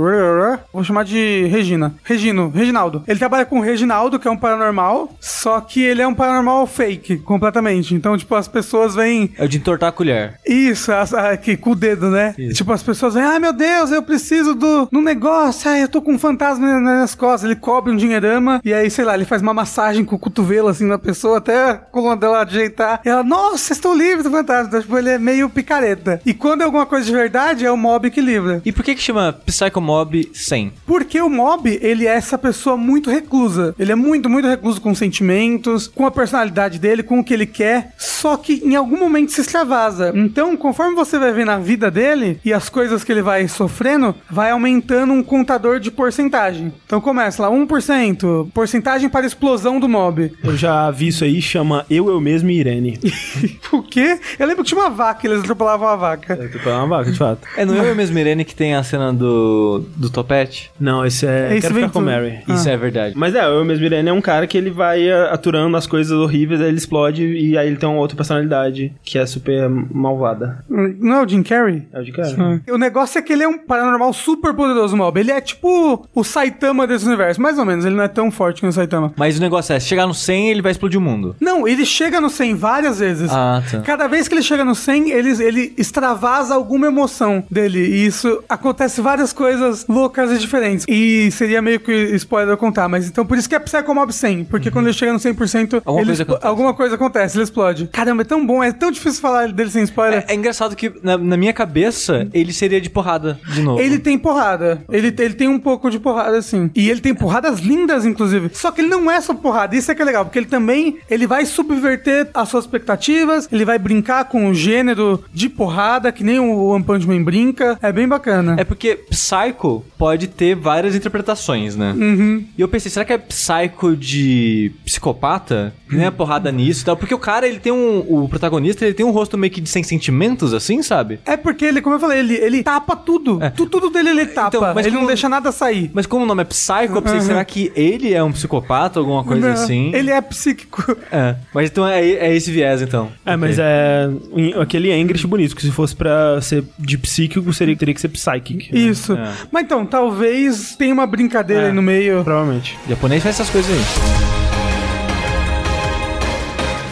vou 0.72 0.85
chamar 0.85 1.05
de 1.05 1.47
Regina. 1.47 1.95
Regino, 2.05 2.49
Reginaldo. 2.55 3.03
Ele 3.07 3.18
trabalha 3.18 3.45
com 3.45 3.59
o 3.59 3.62
Reginaldo, 3.62 4.18
que 4.18 4.29
é 4.29 4.31
um 4.31 4.37
paranormal, 4.37 5.14
só 5.20 5.61
que 5.61 5.83
ele 5.83 6.03
é 6.03 6.07
um 6.07 6.14
paranormal 6.14 6.66
fake, 6.66 7.18
completamente. 7.18 7.95
Então, 7.95 8.16
tipo, 8.16 8.35
as 8.35 8.49
pessoas 8.49 8.95
vêm 8.95 9.33
É 9.39 9.45
o 9.45 9.49
de 9.49 9.59
entortar 9.59 9.89
a 9.89 9.93
colher. 9.93 10.39
isso, 10.47 10.91
aqui, 10.93 11.57
com 11.57 11.70
o 11.70 11.75
dedo, 11.75 12.11
né? 12.11 12.35
Tipo, 12.55 12.72
as 12.72 12.83
pessoas 12.83 13.14
vêm, 13.14 13.22
ai 13.22 13.39
meu 13.39 13.53
Deus, 13.53 13.91
eu 13.91 14.03
preciso 14.03 14.55
do 14.55 14.89
no 14.91 15.01
negócio, 15.03 15.70
ai, 15.70 15.83
eu 15.83 15.89
tô 15.89 16.01
com 16.01 16.12
um 16.12 16.18
fantasma 16.18 16.66
na- 16.81 17.01
nas 17.01 17.14
costas. 17.14 17.45
Ele 17.45 17.59
cobre 17.59 17.93
um 17.93 17.97
dinheirama 17.97 18.61
e 18.64 18.72
aí, 18.72 18.91
sei 18.91 19.05
lá, 19.05 19.14
ele 19.14 19.25
faz 19.25 19.43
uma 19.43 19.55
massagem 19.55 20.05
com 20.05 20.16
o 20.16 20.18
cotovelo 20.18 20.68
assim 20.68 20.87
na 20.87 20.99
pessoa 20.99 21.39
até 21.39 21.70
a 21.70 21.75
coluna 21.75 22.16
dela 22.16 22.43
ajeitar. 22.43 23.01
E 23.05 23.09
ela, 23.09 23.22
nossa, 23.22 23.72
estou 23.72 23.95
livre 23.95 24.14
do 24.23 24.31
fantasma. 24.31 24.69
Então, 24.69 24.81
tipo, 24.81 24.97
ele 24.97 25.11
é 25.11 25.19
meio 25.19 25.49
picareta. 25.49 26.21
E 26.25 26.33
quando 26.33 26.62
é 26.62 26.65
alguma 26.65 26.87
coisa 26.87 27.07
de 27.07 27.12
verdade, 27.12 27.65
é 27.65 27.71
o 27.71 27.77
mob 27.77 28.11
que 28.11 28.21
livra. 28.21 28.62
E 28.65 28.73
por 28.73 28.85
que 28.85 28.95
que 28.95 29.03
chama 29.03 29.33
Psycho 29.33 29.81
Mob 29.81 30.31
100? 30.33 30.73
Porque 30.87 31.21
o 31.21 31.29
mob, 31.29 31.79
ele 31.83 32.07
é 32.07 32.15
essa 32.15 32.39
pessoa 32.39 32.77
muito 32.77 33.11
reclusa. 33.11 33.75
Ele 33.79 33.93
é 33.93 33.95
muito, 33.95 34.29
muito 34.29 34.49
recluso 34.49 34.81
com 34.81 34.95
sentimentos, 34.95 35.89
com 35.89 36.07
a 36.07 36.11
personalidade 36.11 36.79
dele, 36.79 37.03
com 37.03 37.19
o 37.19 37.25
que 37.25 37.35
ele 37.35 37.47
quer. 37.47 37.93
Só 37.99 38.37
que 38.37 38.62
em 38.65 38.75
algum 38.75 38.99
momento 38.99 39.33
se 39.33 39.41
extravasa. 39.41 40.12
Então, 40.15 40.57
conforme 40.57 40.95
você 40.95 41.19
vai 41.19 41.33
ver 41.33 41.45
na 41.45 41.59
vida 41.59 41.91
dele 41.91 42.39
e 42.45 42.53
as 42.53 42.69
coisas 42.69 43.05
que 43.05 43.12
ele 43.12 43.23
vai 43.23 43.47
sofrendo, 43.49 44.15
vai 44.31 44.51
aumentando 44.51 45.12
um 45.12 45.23
contador 45.23 45.81
de 45.81 45.91
porcentagem. 45.91 46.73
Então 46.87 47.01
começa 47.01 47.43
lá, 47.43 47.51
1%, 47.51 48.51
porcentagem 48.53 49.09
para 49.09 49.27
explosão 49.27 49.81
do 49.81 49.89
mob. 49.89 50.33
Eu 50.43 50.57
já 50.57 50.91
vi 50.91 51.09
isso 51.09 51.25
aí, 51.25 51.41
chama 51.41 51.85
Eu, 51.89 52.09
Eu 52.09 52.21
Mesmo 52.21 52.51
e 52.51 52.59
Irene. 52.59 52.99
o 53.73 53.83
quê? 53.83 54.04
Eu 54.39 54.47
lembro 54.47 54.63
que 54.65 54.69
tinha 54.69 54.81
uma 54.81 54.91
vaca, 54.91 55.27
eles 55.27 55.41
atropelavam 55.41 55.89
a 55.89 55.97
vaca. 55.97 56.37
Falando 56.63 56.85
uma 56.85 56.99
vaca, 56.99 57.11
de 57.11 57.19
fato. 57.19 57.41
É 57.57 57.65
no 57.65 57.75
Eu 57.75 57.95
mesmo 57.95 58.19
Irene 58.19 58.45
que 58.45 58.55
tem 58.55 58.75
a 58.75 58.83
cena 58.83 59.13
do, 59.13 59.85
do 59.97 60.11
topete? 60.11 60.71
Não, 60.79 61.05
esse 61.05 61.27
é... 61.27 61.57
Esse 61.57 61.63
Quero 61.63 61.75
ficar 61.75 61.87
com 61.89 62.01
tudo. 62.01 62.11
Mary. 62.11 62.41
Isso 62.49 62.69
é 62.69 62.77
verdade. 62.77 63.15
Mas 63.17 63.35
é, 63.35 63.45
eu 63.47 63.65
mesmo 63.65 63.85
Irene 63.85 64.09
é 64.09 64.13
um 64.13 64.21
cara 64.21 64.47
que 64.47 64.57
ele 64.57 64.71
vai 64.71 65.09
uh, 65.09 65.33
aturando 65.33 65.77
as 65.77 65.87
coisas 65.87 66.13
horríveis, 66.13 66.61
aí 66.61 66.69
ele 66.69 66.79
explode 66.79 67.25
e 67.25 67.57
aí 67.57 67.67
ele 67.67 67.77
tem 67.77 67.89
uma 67.89 67.99
outra 67.99 68.17
personalidade 68.17 68.93
que 69.03 69.19
é 69.19 69.27
super 69.27 69.69
malvada. 69.69 70.65
Não 70.69 71.17
é 71.17 71.25
o 71.25 71.29
Jim 71.29 71.43
Carrey? 71.43 71.87
É 71.93 72.01
o 72.01 72.05
de 72.05 72.13
cara. 72.13 72.61
O 72.71 72.79
negócio 72.79 73.19
é 73.19 73.23
que 73.23 73.33
ele 73.33 73.43
é 73.43 73.49
um 73.49 73.59
paranormal 73.59 74.13
super 74.13 74.55
poderoso, 74.55 74.97
Mob. 74.97 75.19
Ele 75.19 75.31
é 75.31 75.41
tipo 75.41 76.07
o 76.15 76.25
Saitama 76.25 76.87
desse 76.87 77.07
universo, 77.07 77.41
mais 77.41 77.59
ou 77.59 77.65
menos. 77.65 77.85
Ele 77.85 77.95
não 77.95 78.05
é 78.05 78.09
tão 78.09 78.31
forte 78.31 78.61
que 78.61 78.67
o 78.67 78.73
Saitama. 78.73 79.13
Mas 79.17 79.39
o 79.39 79.41
negócio 79.41 79.73
é, 79.73 79.81
se 79.81 79.87
chegar 79.87 80.07
no 80.07 80.15
100, 80.15 80.51
ele 80.51 80.63
vai 80.63 80.73
explodir 80.73 80.99
o 80.99 81.03
mundo. 81.03 81.37
Não, 81.41 81.67
ele 81.67 81.85
chega 81.85 82.21
no 82.21 82.31
100 82.31 82.55
várias 82.55 82.99
vezes. 82.99 83.31
Ah, 83.33 83.63
tá. 83.71 83.81
Cada 83.95 84.09
vez 84.09 84.26
que 84.26 84.34
ele 84.34 84.42
chega 84.42 84.64
no 84.64 84.74
100, 84.74 85.12
ele, 85.12 85.40
ele 85.40 85.72
extravasa 85.78 86.53
alguma 86.53 86.88
emoção 86.88 87.45
dele. 87.49 87.78
E 87.78 88.07
isso 88.07 88.42
acontece 88.49 89.01
várias 89.01 89.32
coisas 89.32 89.86
loucas 89.88 90.32
e 90.32 90.38
diferentes. 90.38 90.84
E 90.88 91.30
seria 91.30 91.62
meio 91.62 91.78
que 91.78 91.92
spoiler 92.16 92.55
eu 92.55 92.57
contar, 92.57 92.88
mas 92.88 93.07
então 93.07 93.24
por 93.24 93.38
isso 93.38 93.49
que 93.49 93.55
é 93.55 93.59
Psycho 93.61 93.95
Mob 93.95 94.12
100. 94.12 94.47
Porque 94.47 94.68
quando 94.68 94.86
ele 94.86 94.95
chega 94.95 95.12
no 95.12 95.20
100%, 95.20 95.80
Alguma 95.84 96.01
ele 96.01 96.07
coisa 96.07 96.22
acontece. 96.24 96.47
alguma 96.49 96.74
coisa 96.74 96.95
acontece, 96.97 97.36
ele 97.36 97.45
explode. 97.45 97.86
Caramba, 97.92 98.22
é 98.22 98.24
tão 98.24 98.45
bom, 98.45 98.64
é 98.64 98.72
tão 98.72 98.90
difícil 98.90 99.20
falar 99.20 99.53
dele 99.53 99.70
sem 99.70 99.84
spoiler. 99.84 100.24
É, 100.26 100.32
é 100.32 100.34
engraçado 100.34 100.74
que, 100.74 100.92
na, 101.01 101.16
na 101.16 101.36
minha 101.36 101.53
cabeça, 101.53 102.28
ele 102.34 102.53
seria 102.53 102.80
de 102.80 102.90
porrada 102.90 103.38
de 103.47 103.62
novo. 103.62 103.80
Ele 103.80 104.01
tem 104.01 104.18
porrada. 104.18 104.82
Ele, 104.90 105.14
ele 105.16 105.34
tem 105.34 105.47
um 105.47 105.61
pouco 105.61 105.88
de 105.88 106.01
porrada, 106.01 106.36
assim. 106.36 106.68
E 106.74 106.90
ele 106.90 107.01
tem 107.01 107.14
porradas 107.14 107.61
lindas, 107.61 108.05
inclusive. 108.05 108.51
Só 108.55 108.72
que 108.72 108.80
ele 108.80 108.88
não 108.88 109.09
é 109.09 109.20
só 109.20 109.34
porrada. 109.34 109.76
Isso 109.76 109.92
é 109.92 109.95
que 109.95 110.03
é 110.03 110.05
legal. 110.05 110.24
Porque 110.24 110.40
ele 110.40 110.47
também 110.47 110.99
ele 111.09 111.28
vai 111.28 111.47
subverter 111.47 112.28
as 112.34 112.49
suas 112.49 112.64
expectativas. 112.64 113.49
Ele 113.53 113.64
vai 113.64 113.84
brincar 113.85 114.24
com 114.24 114.49
o 114.49 114.55
gênero 114.55 115.22
de 115.32 115.49
porrada, 115.49 116.11
que 116.11 116.24
nem 116.24 116.41
o 116.41 116.64
One 116.68 116.82
Punch 116.82 117.07
Man 117.07 117.22
brinca. 117.22 117.78
É 117.82 117.93
bem 117.93 118.09
bacana. 118.09 118.57
É 118.59 118.64
porque 118.64 118.97
Psycho 119.11 119.85
pode 119.99 120.26
ter 120.26 120.57
várias 120.57 120.95
interpretações, 120.97 121.76
né? 121.76 121.93
Uhum. 121.97 122.45
E 122.57 122.61
eu 122.61 122.66
pensei, 122.68 122.91
será 122.91 123.05
que 123.05 123.12
é 123.12 123.18
Psycho 123.18 123.95
de 123.97 124.72
psicopata? 124.85 125.72
Não 125.91 126.03
é 126.03 126.11
porrada 126.11 126.51
nisso 126.51 126.82
e 126.82 126.85
tal? 126.87 126.97
Porque 126.97 127.14
o 127.14 127.18
cara, 127.18 127.47
ele 127.47 127.59
tem 127.61 127.72
um... 127.72 127.99
O 128.09 128.28
protagonista, 128.28 128.85
ele 128.85 128.95
tem 128.95 129.05
um 129.07 129.11
rosto 129.11 129.37
meio 129.39 129.53
que 129.53 129.61
de 129.61 129.68
sem 129.68 129.82
sentimentos, 129.82 130.53
assim, 130.55 130.82
sabe? 130.82 131.20
É 131.24 131.37
porque 131.37 131.64
ele, 131.64 131.80
como 131.80 131.95
eu 131.97 132.01
falei, 132.01 132.18
ele, 132.20 132.35
ele 132.35 132.62
tapa 132.62 132.97
tudo. 132.97 133.43
É. 133.43 133.51
Tu- 133.51 133.66
Tudo 133.66 133.91
dele 133.91 134.11
ele 134.11 134.26
tapa. 134.26 134.57
Então, 134.57 134.74
mas 134.74 134.87
ele 134.87 134.95
não 134.95 135.01
como- 135.03 135.09
deixa 135.09 135.28
nada 135.28 135.53
sair. 135.53 135.91
Mas 135.93 136.07
como 136.07 136.24
o 136.24 136.26
nome 136.26 136.43
é 136.43 136.45
Psycho, 136.45 136.95
eu 136.97 137.03
pensei, 137.03 137.18
Uhum. 137.18 137.24
será 137.26 137.45
que 137.45 137.70
ele 137.76 138.12
é 138.14 138.22
um 138.22 138.32
psicopata, 138.32 138.99
alguma 138.99 139.22
coisa 139.24 139.47
Não, 139.49 139.53
assim? 139.55 139.93
Ele 139.95 140.11
é 140.11 140.20
psíquico. 140.20 140.97
É. 141.12 141.37
Mas 141.55 141.70
então 141.70 141.87
é, 141.87 142.01
é 142.09 142.35
esse 142.35 142.51
viés, 142.51 142.80
então. 142.82 143.11
É, 143.26 143.37
mas 143.37 143.59
Ok. 143.59 143.64
É 143.65 144.61
aquele 144.61 144.91
é 144.91 144.99
English 144.99 145.27
bonito, 145.27 145.55
que 145.57 145.62
se 145.62 145.71
fosse 145.71 145.95
pra 145.97 146.41
ser 146.41 146.65
de 146.79 146.99
psíquico, 146.99 147.53
seria, 147.53 147.75
teria 147.77 147.95
que 147.95 148.01
ser 148.01 148.09
psychic. 148.09 148.73
né? 148.73 148.79
Isso. 148.79 149.15
É. 149.15 149.33
Mas 149.51 149.65
então, 149.65 149.85
talvez 149.87 150.75
tenha 150.77 150.93
uma 150.93 151.07
brincadeira 151.07 151.65
É. 151.65 151.67
aí 151.69 151.73
no 151.73 151.83
meio. 151.83 152.23
Provavelmente. 152.25 152.77
O 152.87 152.91
japonês 152.91 153.23
faz 153.23 153.37
essas 153.37 153.51
coisas 153.51 153.71
aí. 153.73 154.54